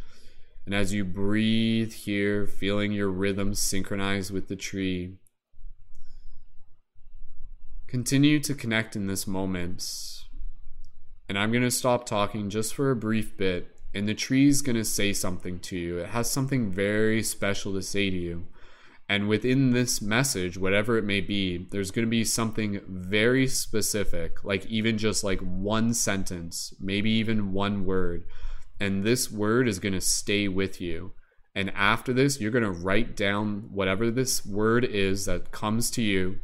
[0.67, 5.17] and as you breathe here, feeling your rhythm synchronize with the tree,
[7.87, 9.87] continue to connect in this moment.
[11.29, 14.77] And I'm going to stop talking just for a brief bit, and the tree's going
[14.77, 15.99] to say something to you.
[15.99, 18.47] It has something very special to say to you.
[19.07, 24.43] And within this message, whatever it may be, there's going to be something very specific,
[24.45, 28.25] like even just like one sentence, maybe even one word
[28.81, 31.13] and this word is going to stay with you.
[31.55, 36.03] And after this, you're going to write down whatever this word is that comes to
[36.03, 36.41] you.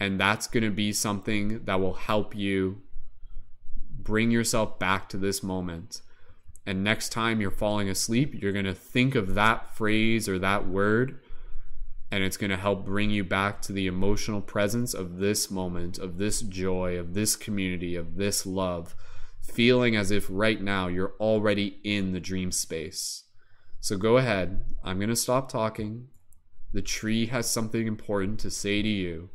[0.00, 2.82] And that's going to be something that will help you
[3.90, 6.02] bring yourself back to this moment.
[6.66, 10.66] And next time you're falling asleep, you're going to think of that phrase or that
[10.66, 11.20] word.
[12.10, 15.98] And it's going to help bring you back to the emotional presence of this moment,
[15.98, 18.94] of this joy, of this community, of this love
[19.50, 23.24] feeling as if right now you're already in the dream space.
[23.80, 24.64] So go ahead.
[24.84, 26.08] I'm going to stop talking.
[26.72, 29.30] The tree has something important to say to you.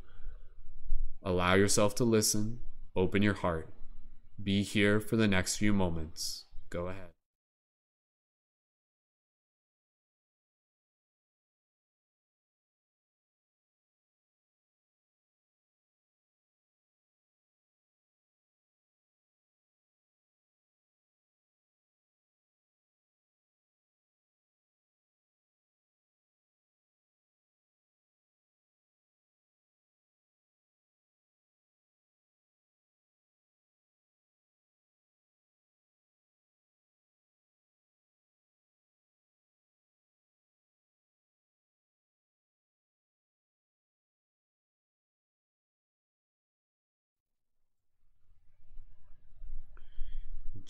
[1.23, 2.59] Allow yourself to listen.
[2.95, 3.69] Open your heart.
[4.41, 6.45] Be here for the next few moments.
[6.69, 7.12] Go ahead.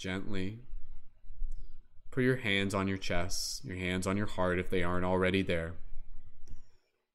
[0.03, 0.59] Gently
[2.11, 5.41] put your hands on your chest, your hands on your heart if they aren't already
[5.41, 5.73] there.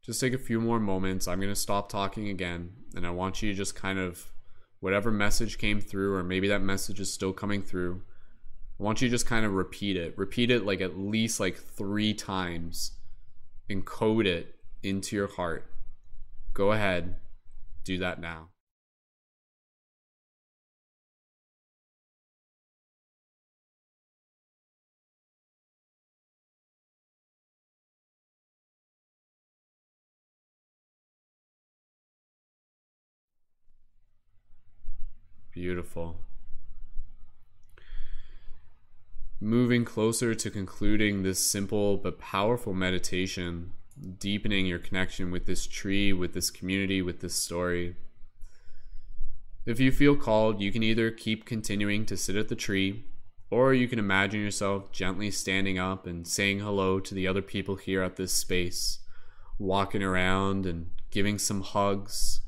[0.03, 1.29] just take a few more moments.
[1.29, 4.33] I'm going to stop talking again, and I want you to just kind of,
[4.81, 8.01] whatever message came through, or maybe that message is still coming through,
[8.81, 10.17] I want you to just kind of repeat it.
[10.17, 12.93] Repeat it like at least like three times.
[13.69, 15.71] Encode it into your heart.
[16.55, 17.17] Go ahead,
[17.85, 18.49] do that now.
[35.61, 36.21] Beautiful.
[39.41, 43.73] Moving closer to concluding this simple but powerful meditation,
[44.21, 47.97] deepening your connection with this tree, with this community, with this story.
[49.67, 53.07] If you feel called, you can either keep continuing to sit at the tree,
[53.51, 57.75] or you can imagine yourself gently standing up and saying hello to the other people
[57.75, 59.01] here at this space,
[59.59, 62.43] walking around and giving some hugs,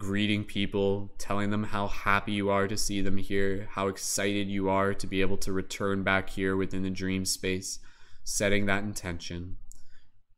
[0.00, 4.68] greeting people, telling them how happy you are to see them here, how excited you
[4.70, 7.78] are to be able to return back here within the dream space,
[8.24, 9.56] setting that intention.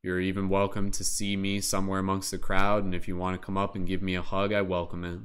[0.02, 3.47] You're even welcome to see me somewhere amongst the crowd, and if you want to
[3.47, 5.20] come up and give me a hug, I welcome it.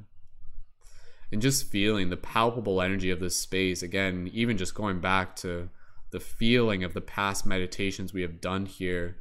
[1.31, 5.69] And just feeling the palpable energy of this space, again, even just going back to
[6.11, 9.17] the feeling of the past meditations we have done here,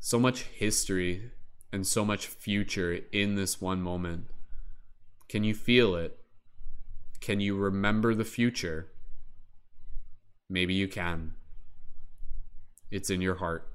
[0.00, 1.30] so much history
[1.72, 4.26] and so much future in this one moment.
[5.28, 6.18] Can you feel it?
[7.20, 8.88] Can you remember the future?
[10.48, 11.32] Maybe you can.
[12.90, 13.68] It's in your heart.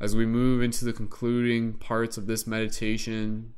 [0.00, 3.54] As we move into the concluding parts of this meditation,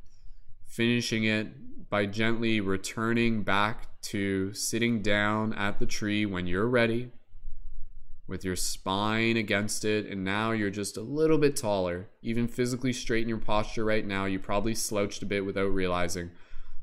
[0.65, 7.11] finishing it by gently returning back to sitting down at the tree when you're ready
[8.31, 12.07] with your spine against it, and now you're just a little bit taller.
[12.23, 14.25] Even physically straighten your posture right now.
[14.25, 16.31] You probably slouched a bit without realizing.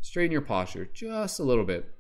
[0.01, 1.93] Straighten your posture just a little bit.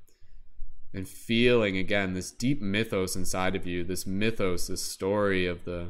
[0.93, 5.89] And feeling again this deep mythos inside of you, this mythos, this story of the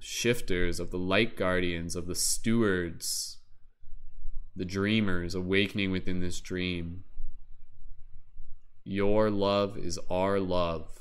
[0.00, 3.38] shifters, of the light guardians, of the stewards,
[4.54, 7.04] the dreamers awakening within this dream.
[8.84, 10.97] Your love is our love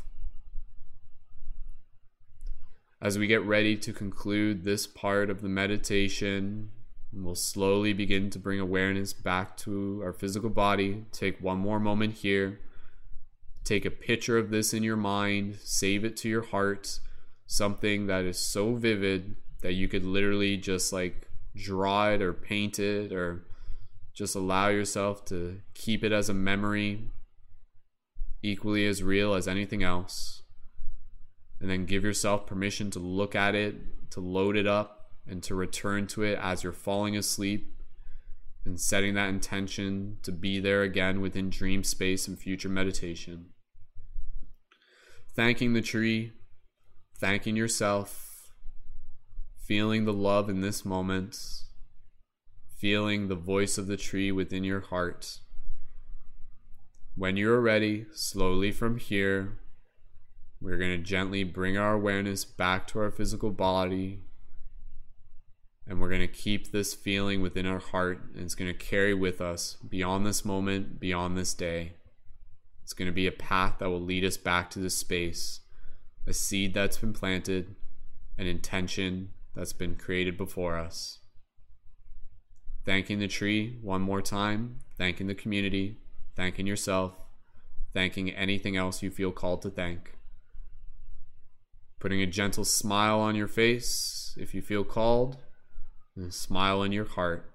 [3.02, 6.72] as we get ready to conclude this part of the meditation,
[7.14, 11.06] we'll slowly begin to bring awareness back to our physical body.
[11.12, 12.60] Take one more moment here.
[13.64, 17.00] Take a picture of this in your mind, save it to your heart,
[17.46, 22.80] something that is so vivid that you could literally just like draw it or paint
[22.80, 23.46] it or
[24.14, 27.12] just allow yourself to keep it as a memory
[28.42, 30.44] equally as real as anything else
[31.60, 33.76] and then give yourself permission to look at it,
[34.12, 37.74] to load it up, and to return to it as you're falling asleep
[38.66, 43.48] and setting that intention to be there again within dream space and future meditation.
[45.36, 46.34] Thanking the tree,
[47.20, 48.52] thanking yourself,
[49.66, 51.38] feeling the love in this moment,
[52.78, 55.40] feeling the voice of the tree within your heart.
[57.16, 59.60] When you are ready, slowly from here,
[60.60, 64.22] we're going to gently bring our awareness back to our physical body.
[65.86, 68.22] And we're going to keep this feeling within our heart.
[68.34, 71.94] And it's going to carry with us beyond this moment, beyond this day.
[72.84, 75.60] It's going to be a path that will lead us back to this space,
[76.26, 77.76] a seed that's been planted,
[78.38, 81.20] an intention that's been created before us.
[82.86, 85.98] Thanking the tree one more time, thanking the community,
[86.36, 87.14] thanking yourself,
[87.94, 90.17] thanking anything else you feel called to thank
[92.00, 95.38] putting a gentle smile on your face if you feel called,
[96.16, 97.52] and a smile in your heart.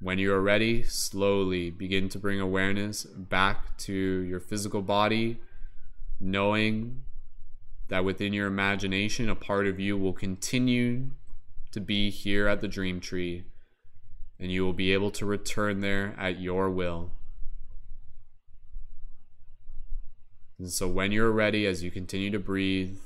[0.00, 5.40] When you are ready, slowly begin to bring awareness back to your physical body,
[6.18, 7.02] knowing
[7.88, 11.10] that within your imagination, a part of you will continue
[11.72, 13.44] to be here at the dream tree,
[14.38, 17.10] and you will be able to return there at your will.
[20.60, 22.98] And so when you're ready, as you continue to breathe,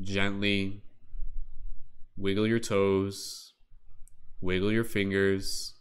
[0.00, 0.80] gently
[2.16, 3.52] wiggle your toes,
[4.40, 5.74] wiggle your fingers,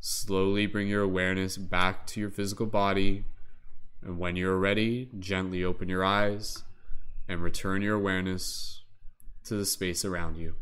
[0.00, 3.24] slowly bring your awareness back to your physical body.
[4.02, 6.64] And when you're ready, gently open your eyes
[7.28, 8.82] and return your awareness
[9.44, 10.56] to the space around you.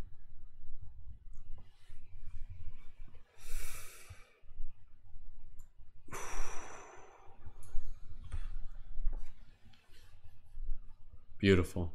[11.40, 11.90] Beautiful.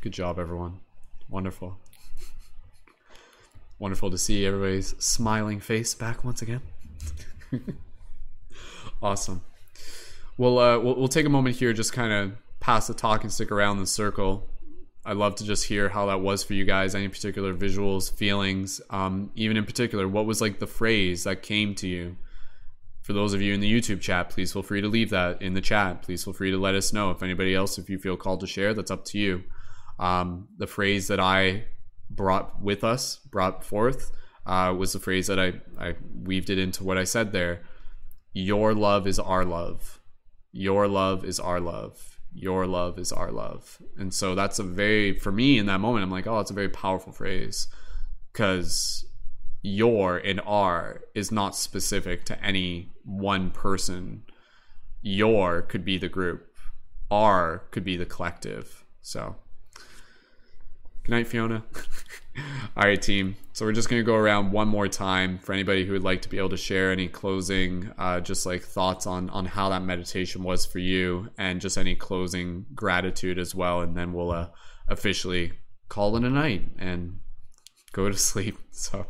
[0.00, 0.78] Good job, everyone.
[1.28, 1.76] Wonderful.
[3.80, 6.60] Wonderful to see everybody's smiling face back once again.
[9.02, 9.42] awesome.
[10.38, 13.32] We'll, uh, we'll we'll take a moment here, just kind of pass the talk and
[13.32, 14.46] stick around the circle.
[15.04, 16.94] I'd love to just hear how that was for you guys.
[16.94, 21.74] Any particular visuals, feelings, um, even in particular, what was like the phrase that came
[21.76, 22.16] to you?
[23.02, 25.54] For those of you in the YouTube chat, please feel free to leave that in
[25.54, 26.02] the chat.
[26.02, 27.10] Please feel free to let us know.
[27.10, 29.42] If anybody else, if you feel called to share, that's up to you.
[29.98, 31.64] Um, the phrase that I
[32.10, 34.12] brought with us, brought forth,
[34.46, 37.62] uh, was the phrase that I, I weaved it into what I said there.
[38.32, 40.00] Your love is our love.
[40.52, 42.20] Your love is our love.
[42.32, 43.82] Your love is our love.
[43.96, 46.54] And so that's a very, for me in that moment, I'm like, oh, it's a
[46.54, 47.66] very powerful phrase
[48.32, 49.04] because
[49.62, 54.22] your and our is not specific to any one person.
[55.02, 56.46] Your could be the group,
[57.10, 58.84] our could be the collective.
[59.02, 59.36] So,
[61.04, 61.64] good night, Fiona.
[62.76, 63.36] All right, team.
[63.52, 66.22] So we're just going to go around one more time for anybody who would like
[66.22, 69.82] to be able to share any closing, uh, just like thoughts on on how that
[69.82, 73.80] meditation was for you, and just any closing gratitude as well.
[73.80, 74.48] And then we'll uh,
[74.88, 75.52] officially
[75.88, 77.18] call it a night and
[77.92, 78.56] go to sleep.
[78.70, 79.06] So,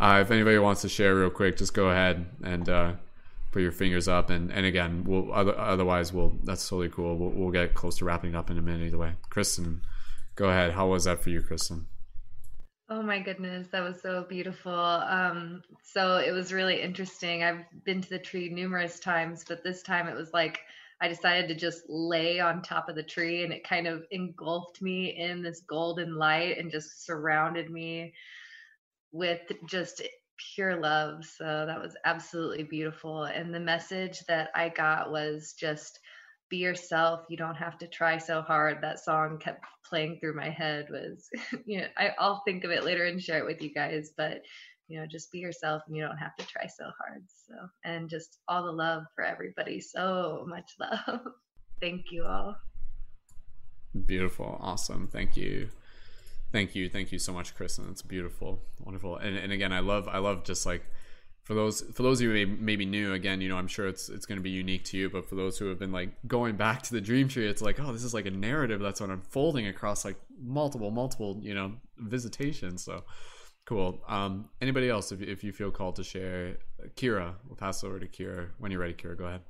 [0.00, 2.92] uh, if anybody wants to share real quick, just go ahead and uh,
[3.52, 4.30] put your fingers up.
[4.30, 7.16] And and again, we'll other, otherwise we'll that's totally cool.
[7.16, 9.12] We'll, we'll get close to wrapping up in a minute either way.
[9.30, 9.82] Kristen,
[10.34, 10.72] go ahead.
[10.72, 11.86] How was that for you, Kristen?
[12.88, 14.72] Oh my goodness, that was so beautiful.
[14.72, 17.42] Um, so it was really interesting.
[17.42, 20.60] I've been to the tree numerous times, but this time it was like
[21.00, 24.80] I decided to just lay on top of the tree and it kind of engulfed
[24.80, 28.14] me in this golden light and just surrounded me
[29.12, 30.02] with just
[30.54, 31.24] pure love.
[31.24, 33.24] So that was absolutely beautiful.
[33.24, 35.98] And the message that I got was just
[36.48, 40.48] be yourself you don't have to try so hard that song kept playing through my
[40.48, 41.28] head was
[41.64, 44.42] you know I, i'll think of it later and share it with you guys but
[44.88, 47.54] you know just be yourself and you don't have to try so hard so
[47.84, 51.20] and just all the love for everybody so much love
[51.80, 52.56] thank you all
[54.06, 55.68] beautiful awesome thank you
[56.56, 57.86] thank you thank you so much kristen.
[57.90, 59.16] It's beautiful wonderful.
[59.16, 60.82] And, and again i love i love just like
[61.42, 64.26] for those for those of you maybe new again you know i'm sure it's it's
[64.26, 66.82] going to be unique to you but for those who have been like going back
[66.82, 70.04] to the dream tree it's like oh this is like a narrative that's unfolding across
[70.04, 72.82] like multiple multiple you know visitations.
[72.82, 73.04] So
[73.64, 74.00] cool.
[74.08, 76.56] Um anybody else if, if you feel called to share
[76.94, 78.48] kira we'll pass over to kira.
[78.58, 79.42] When you're ready kira go ahead.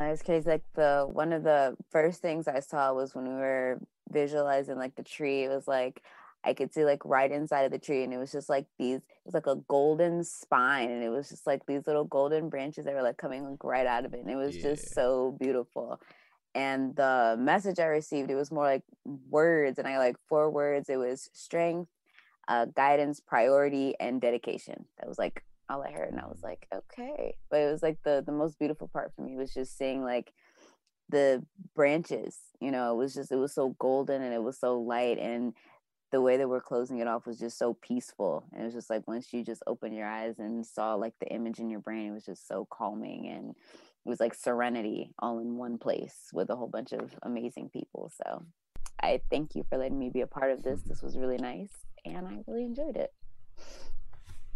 [0.00, 3.34] Uh, it's crazy like the one of the first things i saw was when we
[3.34, 3.80] were
[4.12, 6.02] visualizing like the tree it was like
[6.44, 8.98] I could see like right inside of the tree, and it was just like these.
[8.98, 12.84] It was like a golden spine, and it was just like these little golden branches
[12.84, 14.62] that were like coming like right out of it, and it was yeah.
[14.62, 16.00] just so beautiful.
[16.54, 20.88] And the message I received, it was more like words, and I like four words.
[20.88, 21.90] It was strength,
[22.46, 24.84] uh, guidance, priority, and dedication.
[24.98, 27.36] That was like all I heard, and I was like, okay.
[27.50, 30.32] But it was like the the most beautiful part for me was just seeing like
[31.08, 31.44] the
[31.74, 32.38] branches.
[32.60, 35.54] You know, it was just it was so golden and it was so light and
[36.10, 38.44] the way that we're closing it off was just so peaceful.
[38.52, 41.28] And it was just like once you just open your eyes and saw like the
[41.28, 45.38] image in your brain, it was just so calming and it was like serenity all
[45.38, 48.10] in one place with a whole bunch of amazing people.
[48.24, 48.44] So
[49.02, 50.80] I thank you for letting me be a part of this.
[50.82, 51.72] This was really nice
[52.04, 53.12] and I really enjoyed it.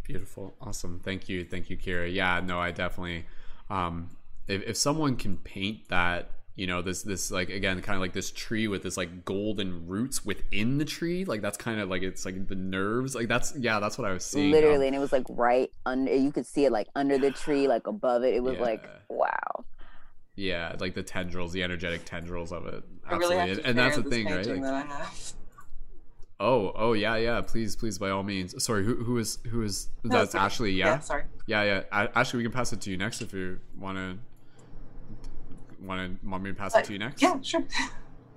[0.04, 0.54] Beautiful.
[0.60, 1.00] Awesome.
[1.04, 1.44] Thank you.
[1.44, 2.12] Thank you, Kira.
[2.12, 3.26] Yeah, no, I definitely
[3.68, 4.16] um
[4.48, 8.12] if, if someone can paint that you know this this like again kind of like
[8.12, 11.24] this tree with this like golden roots within the tree.
[11.24, 13.14] Like that's kind of like it's like the nerves.
[13.14, 15.70] Like that's yeah that's what i was seeing literally um, and it was like right
[15.86, 18.34] under you could see it like under the tree like above it.
[18.34, 18.62] It was yeah.
[18.62, 19.64] like wow.
[20.36, 22.84] Yeah like the tendrils the energetic tendrils of it.
[23.06, 24.46] Absolutely really and, and that's the thing right?
[24.46, 25.32] like, that
[26.38, 27.40] oh oh yeah yeah.
[27.40, 28.62] Please please by all means.
[28.62, 30.44] Sorry who who is who is no, that's sorry.
[30.44, 30.86] ashley yeah?
[30.86, 31.24] yeah sorry.
[31.46, 32.08] Yeah yeah.
[32.14, 34.18] Ashley we can pass it to you next if you want to
[35.82, 37.22] want to want me to pass it to you next?
[37.22, 37.64] Yeah, sure.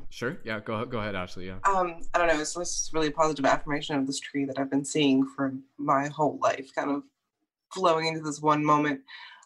[0.10, 0.38] Sure.
[0.46, 0.60] Yeah.
[0.62, 1.48] Go go ahead, Ashley.
[1.48, 1.58] Yeah.
[1.66, 2.40] Um, I don't know.
[2.40, 6.08] It's just really a positive affirmation of this tree that I've been seeing for my
[6.08, 7.04] whole life, kind of
[7.74, 9.02] flowing into this one moment,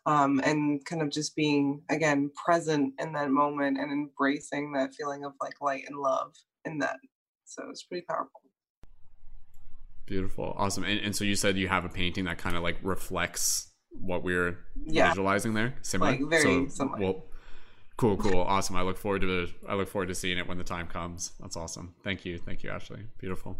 [0.05, 5.25] um, and kind of just being again present in that moment and embracing that feeling
[5.25, 6.33] of like light and love
[6.65, 6.97] in that.
[7.45, 8.41] So it's pretty powerful.
[10.05, 10.55] Beautiful.
[10.57, 10.83] Awesome.
[10.83, 14.23] And, and so you said you have a painting that kind of like reflects what
[14.23, 15.09] we're yeah.
[15.09, 15.75] visualizing there.
[15.81, 16.11] Similar.
[16.11, 16.99] Like very so similar.
[16.99, 17.25] We'll,
[17.99, 18.77] Cool, cool, awesome.
[18.77, 21.33] I look forward to the, I look forward to seeing it when the time comes.
[21.41, 21.95] That's awesome.
[22.01, 23.01] Thank you, thank you, Ashley.
[23.17, 23.57] Beautiful.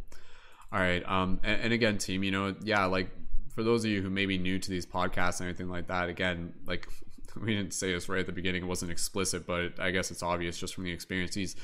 [0.71, 3.09] All right, um, and, and again, team, you know, yeah, like
[3.53, 6.07] for those of you who may be new to these podcasts and anything like that,
[6.07, 6.87] again, like
[7.35, 10.23] we didn't say this right at the beginning, it wasn't explicit, but I guess it's
[10.23, 11.35] obvious just from the experience.
[11.35, 11.57] These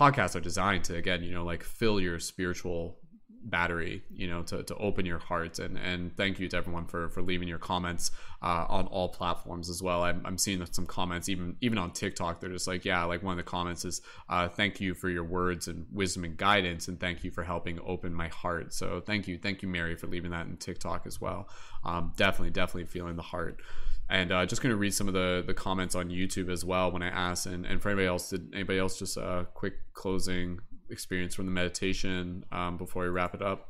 [0.00, 2.96] podcasts are designed to again, you know, like fill your spiritual
[3.44, 5.58] battery you know to, to open your heart.
[5.58, 8.10] And and thank you to everyone for for leaving your comments
[8.42, 10.02] uh, on all platforms as well.
[10.02, 13.38] I'm, I'm seeing some comments even even on tiktok they're just like yeah like one
[13.38, 16.98] of the comments is uh, thank you for your words and wisdom and guidance and
[16.98, 18.72] thank you for helping open my heart.
[18.72, 21.48] So thank you thank you mary for leaving that in tiktok as well.
[21.84, 23.60] Um, definitely definitely feeling the heart.
[24.08, 26.92] And uh, just going to read some of the the comments on YouTube as well
[26.92, 30.60] when I asked, and, and for anybody else, did anybody else just a quick closing
[30.90, 33.68] experience from the meditation um, before we wrap it up?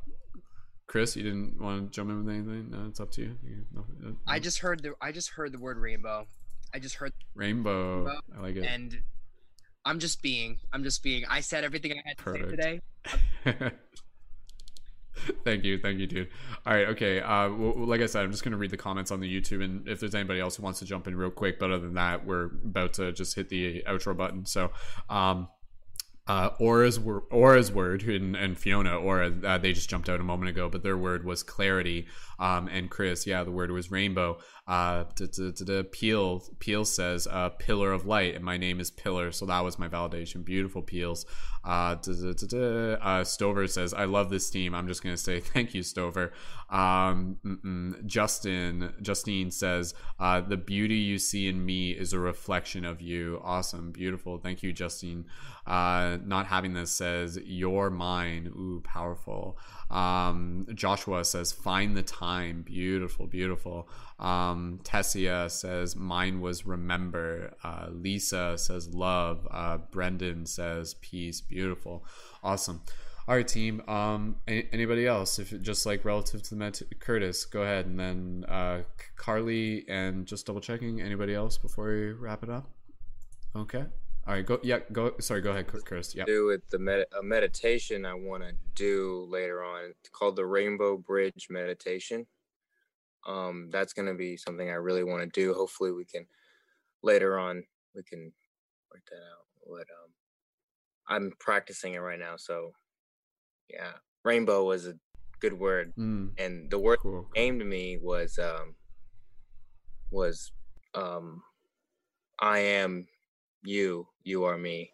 [0.86, 2.70] Chris, you didn't want to jump in with anything?
[2.70, 3.36] No, it's up to you.
[3.42, 4.16] you no, no.
[4.26, 6.26] I just heard the I just heard the word rainbow.
[6.74, 8.04] I just heard rainbow.
[8.04, 8.64] rainbow I like it.
[8.64, 8.98] And
[9.84, 10.58] I'm just being.
[10.72, 11.24] I'm just being.
[11.28, 12.50] I said everything I had to Perfect.
[12.50, 13.70] say today.
[15.44, 16.28] thank you thank you dude
[16.66, 19.12] all right okay uh well, like i said i'm just going to read the comments
[19.12, 21.58] on the youtube and if there's anybody else who wants to jump in real quick
[21.58, 24.70] but other than that we're about to just hit the outro button so
[25.08, 25.48] um
[26.26, 26.98] uh, Aura's,
[27.30, 30.82] Aura's word and, and Fiona, Aura, uh, they just jumped out a moment ago, but
[30.82, 32.06] their word was clarity.
[32.38, 34.38] Um, and Chris, yeah, the word was rainbow.
[34.66, 35.04] Uh,
[35.92, 39.78] Peel, Peel says, uh, pillar of light, and my name is Pillar, so that was
[39.78, 40.42] my validation.
[40.42, 41.26] Beautiful Peels.
[41.64, 44.74] Uh, uh, Stover says, I love this team.
[44.74, 46.32] I'm just to say thank you, Stover.
[46.70, 53.02] Um, Justin, Justine says, uh, the beauty you see in me is a reflection of
[53.02, 53.40] you.
[53.42, 54.38] Awesome, beautiful.
[54.38, 55.26] Thank you, Justine.
[55.66, 58.46] Uh, not having this says, you're mine.
[58.54, 59.58] Ooh, powerful.
[59.94, 62.62] Um, Joshua says, find the time.
[62.62, 63.88] Beautiful, beautiful.
[64.18, 67.54] Um, Tessia says, mine was remember.
[67.62, 69.46] Uh, Lisa says, love.
[69.50, 71.40] Uh, Brendan says, peace.
[71.40, 72.04] Beautiful.
[72.42, 72.82] Awesome.
[73.26, 73.82] All right, team.
[73.88, 75.38] Um, anybody else?
[75.38, 78.82] If just like relative to the Curtis, go ahead, and then uh,
[79.16, 81.00] Carly, and just double checking.
[81.00, 82.68] Anybody else before we wrap it up?
[83.56, 83.84] Okay.
[84.26, 84.58] All right, go.
[84.62, 85.14] Yeah, go.
[85.20, 86.14] Sorry, go ahead, Chris.
[86.14, 86.24] Yeah.
[86.24, 90.46] Do with the med- a meditation I want to do later on it's called the
[90.46, 92.26] Rainbow Bridge meditation.
[93.26, 95.52] Um, that's going to be something I really want to do.
[95.52, 96.26] Hopefully, we can
[97.02, 98.32] later on we can
[98.90, 99.46] work that out.
[99.68, 100.10] But um,
[101.06, 102.72] I'm practicing it right now, so
[103.68, 103.92] yeah,
[104.24, 104.94] rainbow was a
[105.40, 106.30] good word, mm.
[106.38, 107.28] and the word cool.
[107.34, 108.74] came to me was um
[110.10, 110.50] was
[110.94, 111.42] um
[112.40, 113.06] I am
[113.64, 114.90] you, you are me.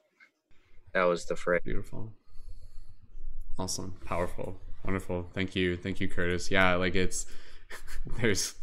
[0.92, 1.60] That was the phrase.
[1.64, 2.12] Beautiful.
[3.58, 3.96] Awesome.
[4.04, 4.56] Powerful.
[4.84, 5.28] Wonderful.
[5.34, 5.76] Thank you.
[5.76, 6.50] Thank you, Curtis.
[6.50, 7.26] Yeah, like it's
[8.20, 8.54] there's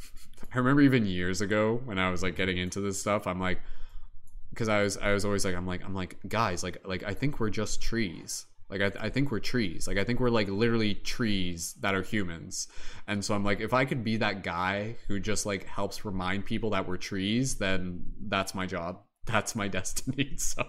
[0.53, 3.59] I remember even years ago when I was like getting into this stuff, I'm like
[4.57, 7.13] because I was I was always like I'm like I'm like guys like like I
[7.13, 10.29] think we're just trees like I, th- I think we're trees like I think we're
[10.29, 12.67] like literally trees that are humans
[13.07, 16.45] and so I'm like if I could be that guy who just like helps remind
[16.45, 20.35] people that we're trees then that's my job that's my destiny.
[20.37, 20.63] So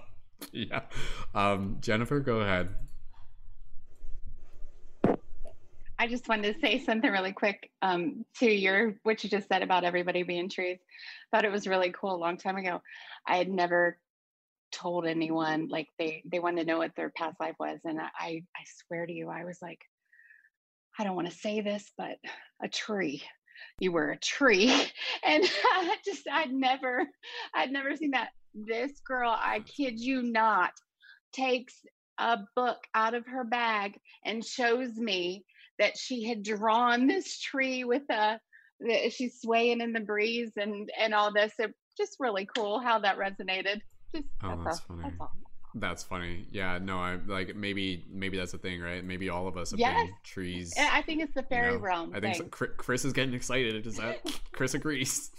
[0.53, 0.83] yeah.
[1.35, 2.69] Um, Jennifer, go ahead.
[5.99, 9.63] I just wanted to say something really quick um, to your what you just said
[9.63, 10.79] about everybody being trees.
[11.33, 12.81] Thought it was really cool a long time ago.
[13.27, 13.99] I had never
[14.71, 18.45] told anyone like they they wanted to know what their past life was, and I
[18.57, 19.81] I swear to you, I was like,
[20.99, 22.17] I don't want to say this, but
[22.63, 23.23] a tree
[23.81, 24.73] you were a tree.
[25.25, 27.07] And I just i'd never
[27.55, 28.31] i'd never seen that.
[28.55, 30.73] This girl i kid you not
[31.33, 31.75] takes
[32.19, 35.45] a book out of her bag and shows me
[35.79, 38.41] that she had drawn this tree with a
[39.11, 41.53] she's swaying in the breeze and and all this.
[41.59, 43.81] It just really cool how that resonated.
[44.15, 45.03] Just oh, that's, that's, funny.
[45.03, 45.17] That's
[45.81, 46.47] that's funny.
[46.51, 49.05] Yeah, no, I like maybe maybe that's a thing, right?
[49.05, 50.09] Maybe all of us have yes.
[50.25, 50.75] trees.
[50.79, 51.85] I think it's the fairy you know?
[51.85, 52.13] realm.
[52.15, 52.45] I think so.
[52.45, 53.87] Chris is getting excited.
[53.87, 54.21] Is that
[54.53, 55.31] Chris agrees?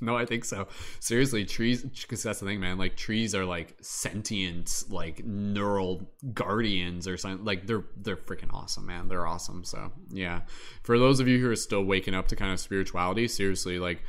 [0.00, 0.68] no, I think so.
[1.00, 2.78] Seriously, trees because that's the thing, man.
[2.78, 7.44] Like trees are like sentient, like neural guardians or something.
[7.44, 9.08] Like they're they're freaking awesome, man.
[9.08, 9.64] They're awesome.
[9.64, 10.42] So yeah,
[10.82, 14.02] for those of you who are still waking up to kind of spirituality, seriously, like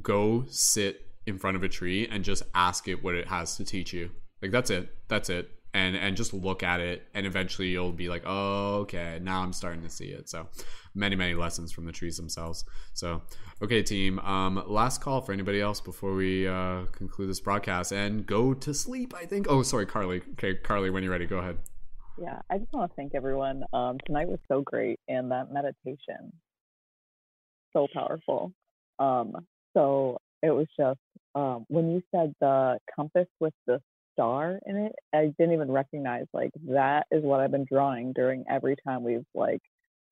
[0.00, 3.64] go sit in front of a tree and just ask it what it has to
[3.64, 4.10] teach you
[4.42, 4.94] like that's it.
[5.08, 5.50] That's it.
[5.72, 9.52] And and just look at it and eventually you'll be like, "Oh, okay, now I'm
[9.52, 10.48] starting to see it." So,
[10.94, 12.64] many many lessons from the trees themselves.
[12.92, 13.22] So,
[13.62, 18.26] okay, team, um last call for anybody else before we uh conclude this broadcast and
[18.26, 19.46] go to sleep, I think.
[19.48, 20.22] Oh, sorry, Carly.
[20.32, 21.58] Okay, Carly, when you're ready, go ahead.
[22.20, 23.62] Yeah, I just want to thank everyone.
[23.72, 26.32] Um tonight was so great and that meditation
[27.72, 28.52] so powerful.
[28.98, 29.36] Um
[29.76, 30.98] so it was just
[31.34, 33.80] um, when you said the compass with the
[34.12, 38.44] star in it, I didn't even recognize like that is what I've been drawing during
[38.50, 39.60] every time we've like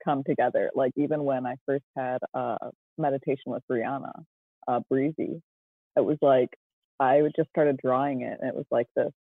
[0.04, 0.70] come together.
[0.74, 4.12] Like even when I first had uh meditation with Brianna,
[4.66, 5.40] uh Breezy,
[5.96, 6.50] it was like
[7.00, 9.12] I would just started drawing it and it was like this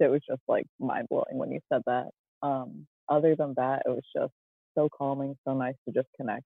[0.00, 2.10] it was just like mind blowing when you said that.
[2.42, 4.32] Um, other than that, it was just
[4.74, 6.44] so calming, so nice to just connect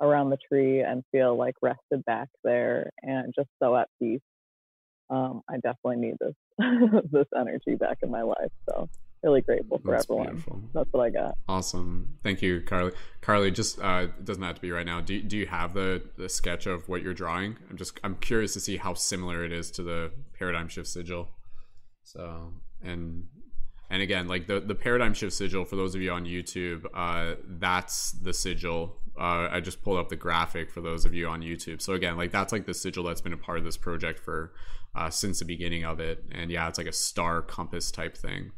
[0.00, 4.20] around the tree and feel like rested back there and just so at peace.
[5.10, 6.34] Um, I definitely need this
[7.10, 8.50] this energy back in my life.
[8.68, 8.88] So
[9.24, 10.26] really grateful for That's everyone.
[10.28, 10.60] beautiful.
[10.72, 11.36] That's what I got.
[11.48, 12.16] Awesome.
[12.22, 12.92] Thank you, Carly.
[13.20, 15.00] Carly, just uh, doesn't have to be right now.
[15.00, 17.56] Do, do you have the, the sketch of what you're drawing?
[17.70, 21.30] I'm just I'm curious to see how similar it is to the paradigm shift sigil.
[22.02, 22.52] So
[22.82, 23.24] and
[23.90, 27.36] and again, like the the paradigm shift sigil for those of you on YouTube, uh,
[27.46, 28.96] that's the sigil.
[29.18, 31.80] Uh, I just pulled up the graphic for those of you on YouTube.
[31.80, 34.52] So again, like that's like the sigil that's been a part of this project for
[34.94, 36.24] uh, since the beginning of it.
[36.32, 38.52] And yeah, it's like a star compass type thing.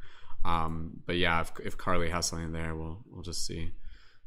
[0.44, 3.72] Um, but yeah, if, if Carly has something there, we'll we'll just see.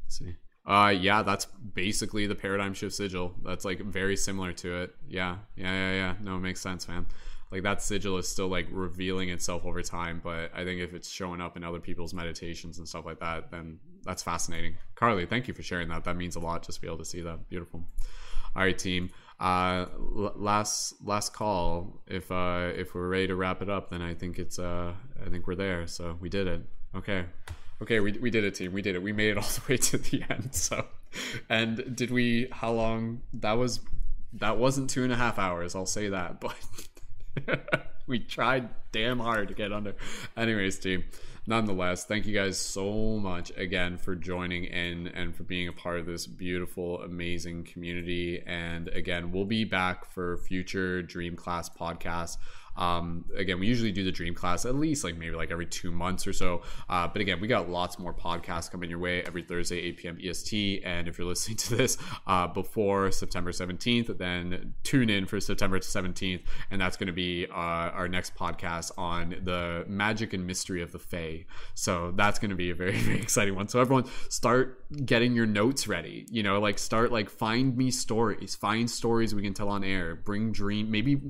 [0.08, 0.36] see.
[0.66, 3.34] Uh, yeah, that's basically the paradigm shift sigil.
[3.42, 4.94] That's like very similar to it.
[5.08, 6.14] Yeah, yeah, yeah, yeah.
[6.20, 7.06] No, it makes sense, man.
[7.50, 11.10] Like that sigil is still like revealing itself over time, but I think if it's
[11.10, 14.76] showing up in other people's meditations and stuff like that, then that's fascinating.
[14.94, 16.04] Carly, thank you for sharing that.
[16.04, 17.48] That means a lot just to be able to see that.
[17.48, 17.82] Beautiful.
[18.54, 19.10] All right, team.
[19.40, 19.86] Uh,
[20.16, 22.02] l- last last call.
[22.06, 24.92] If uh if we're ready to wrap it up, then I think it's uh
[25.24, 25.86] I think we're there.
[25.86, 26.62] So we did it.
[26.94, 27.24] Okay.
[27.82, 28.72] Okay, we, we did it, team.
[28.72, 29.02] We did it.
[29.02, 30.54] We made it all the way to the end.
[30.54, 30.86] So,
[31.48, 32.48] and did we?
[32.52, 33.22] How long?
[33.32, 33.80] That was
[34.34, 35.74] that wasn't two and a half hours.
[35.74, 36.40] I'll say that,
[37.46, 39.94] but we tried damn hard to get under.
[40.36, 41.04] Anyways, team.
[41.50, 45.98] Nonetheless, thank you guys so much again for joining in and for being a part
[45.98, 48.40] of this beautiful, amazing community.
[48.46, 52.36] And again, we'll be back for future Dream Class podcasts.
[52.76, 55.90] Um, again, we usually do the Dream Class at least like maybe like every two
[55.90, 56.62] months or so.
[56.88, 60.18] Uh, but again, we got lots more podcasts coming your way every Thursday, 8 p.m.
[60.22, 60.82] EST.
[60.84, 65.78] And if you're listening to this uh, before September 17th, then tune in for September
[65.78, 66.42] 17th.
[66.70, 70.92] And that's going to be uh, our next podcast on the magic and mystery of
[70.92, 71.46] the Fae.
[71.74, 73.68] So that's going to be a very, very exciting one.
[73.68, 78.54] So everyone start getting your notes ready, you know, like start like find me stories,
[78.54, 81.20] find stories we can tell on air, bring dream, maybe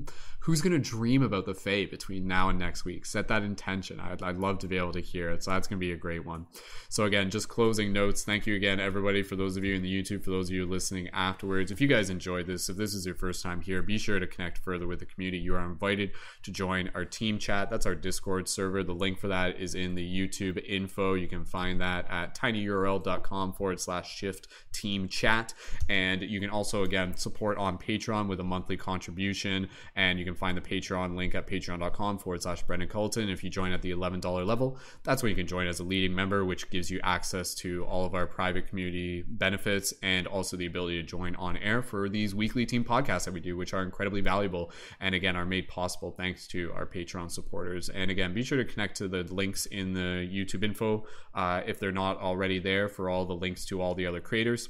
[0.41, 3.05] who's going to dream about the Fae between now and next week?
[3.05, 3.99] Set that intention.
[3.99, 5.43] I'd, I'd love to be able to hear it.
[5.43, 6.47] So that's going to be a great one.
[6.89, 8.23] So, again, just closing notes.
[8.23, 10.65] Thank you again, everybody, for those of you in the YouTube, for those of you
[10.65, 11.71] listening afterwards.
[11.71, 14.25] If you guys enjoyed this, if this is your first time here, be sure to
[14.25, 15.37] connect further with the community.
[15.37, 16.11] You are invited
[16.43, 17.69] to join our team chat.
[17.69, 18.83] That's our Discord server.
[18.83, 21.13] The link for that is in the YouTube info.
[21.13, 25.53] You can find that at tinyurl.com forward slash shift team chat.
[25.87, 29.69] And you can also, again, support on Patreon with a monthly contribution.
[29.95, 33.31] And you can find the Patreon link at patreon.com forward slash Brendon Culliton.
[33.31, 36.15] If you join at the $11 level, that's where you can join as a leading
[36.15, 40.65] member, which gives you access to all of our private community benefits and also the
[40.65, 43.83] ability to join on air for these weekly team podcasts that we do, which are
[43.83, 47.89] incredibly valuable and again are made possible thanks to our Patreon supporters.
[47.89, 51.79] And again, be sure to connect to the links in the YouTube info uh, if
[51.79, 54.69] they're not already there for all the links to all the other creators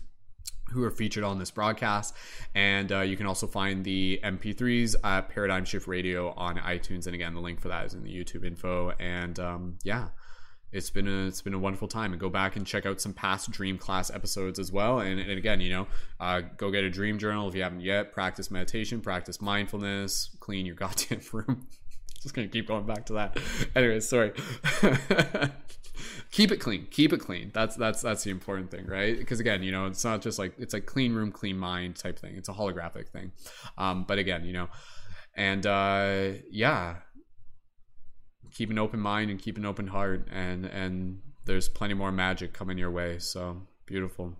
[0.71, 2.15] who are featured on this broadcast.
[2.55, 7.05] And uh, you can also find the MP3s at Paradigm Shift Radio on iTunes.
[7.05, 8.93] And again, the link for that is in the YouTube info.
[8.99, 10.09] And um, yeah.
[10.71, 13.13] It's been a it's been a wonderful time, and go back and check out some
[13.13, 14.99] past Dream Class episodes as well.
[14.99, 15.87] And, and again, you know,
[16.17, 18.13] uh, go get a dream journal if you haven't yet.
[18.13, 21.67] Practice meditation, practice mindfulness, clean your goddamn room.
[22.21, 23.37] Just gonna keep going back to that.
[23.75, 24.31] Anyways, sorry.
[26.31, 26.87] keep it clean.
[26.91, 27.51] Keep it clean.
[27.53, 29.17] That's that's that's the important thing right?
[29.17, 32.19] Because again you know it's not just like it's like clean room clean mind type
[32.19, 32.35] thing.
[32.35, 33.31] It's a holographic thing.
[33.77, 34.67] Um but again you know
[35.35, 36.97] and uh yeah.
[38.53, 42.53] Keep an open mind and keep an open heart and and there's plenty more magic
[42.53, 44.33] coming your way so beautiful.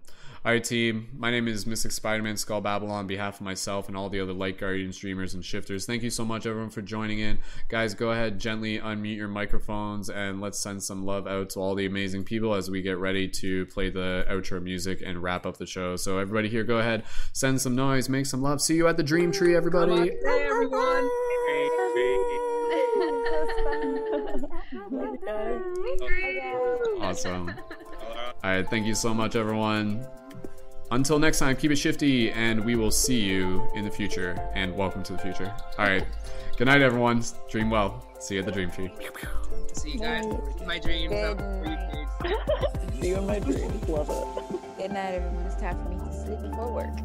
[0.43, 1.07] All right team.
[1.15, 4.33] My name is mystic spider-man skull babylon on behalf of myself and all the other
[4.33, 5.85] light guardian streamers and shifters.
[5.85, 7.37] Thank you so much everyone for joining in.
[7.69, 11.75] Guys go ahead gently unmute your microphones and let's send some love out to all
[11.75, 15.57] the amazing people as we get ready to play the outro music and wrap up
[15.57, 15.95] the show.
[15.95, 17.03] So everybody here go ahead
[17.33, 18.61] send some noise make some love.
[18.61, 20.09] See you at the dream tree everybody.
[20.25, 21.07] Hey everyone.
[27.01, 27.51] Awesome.
[28.43, 30.03] All right, thank you so much, everyone.
[30.89, 34.35] Until next time, keep it shifty, and we will see you in the future.
[34.55, 35.53] And welcome to the future.
[35.77, 36.03] All right,
[36.57, 37.23] good night, everyone.
[37.51, 38.03] Dream well.
[38.19, 38.91] See you at the dream tree.
[39.73, 40.25] See you guys.
[40.65, 41.13] My dreams.
[41.13, 42.07] Have a.
[42.99, 43.87] See you in my dreams.
[43.87, 44.77] Love it.
[44.77, 45.45] Good night, everyone.
[45.45, 46.97] It's time for me to sleep before work.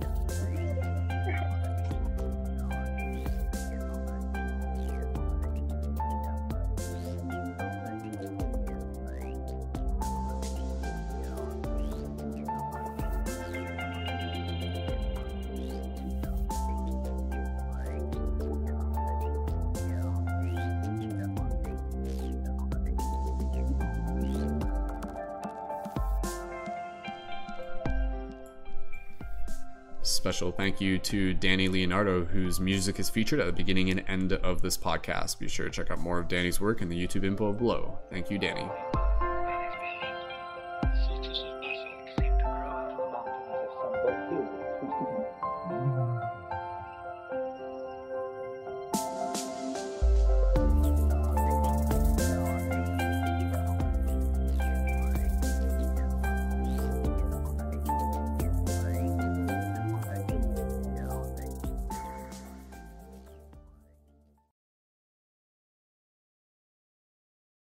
[30.17, 34.33] Special thank you to Dani Leonardo, whose music is featured at the beginning and end
[34.33, 35.39] of this podcast.
[35.39, 37.99] Be sure to check out more of Dani's work in the YouTube info below.
[38.11, 38.95] Thank you, Dani.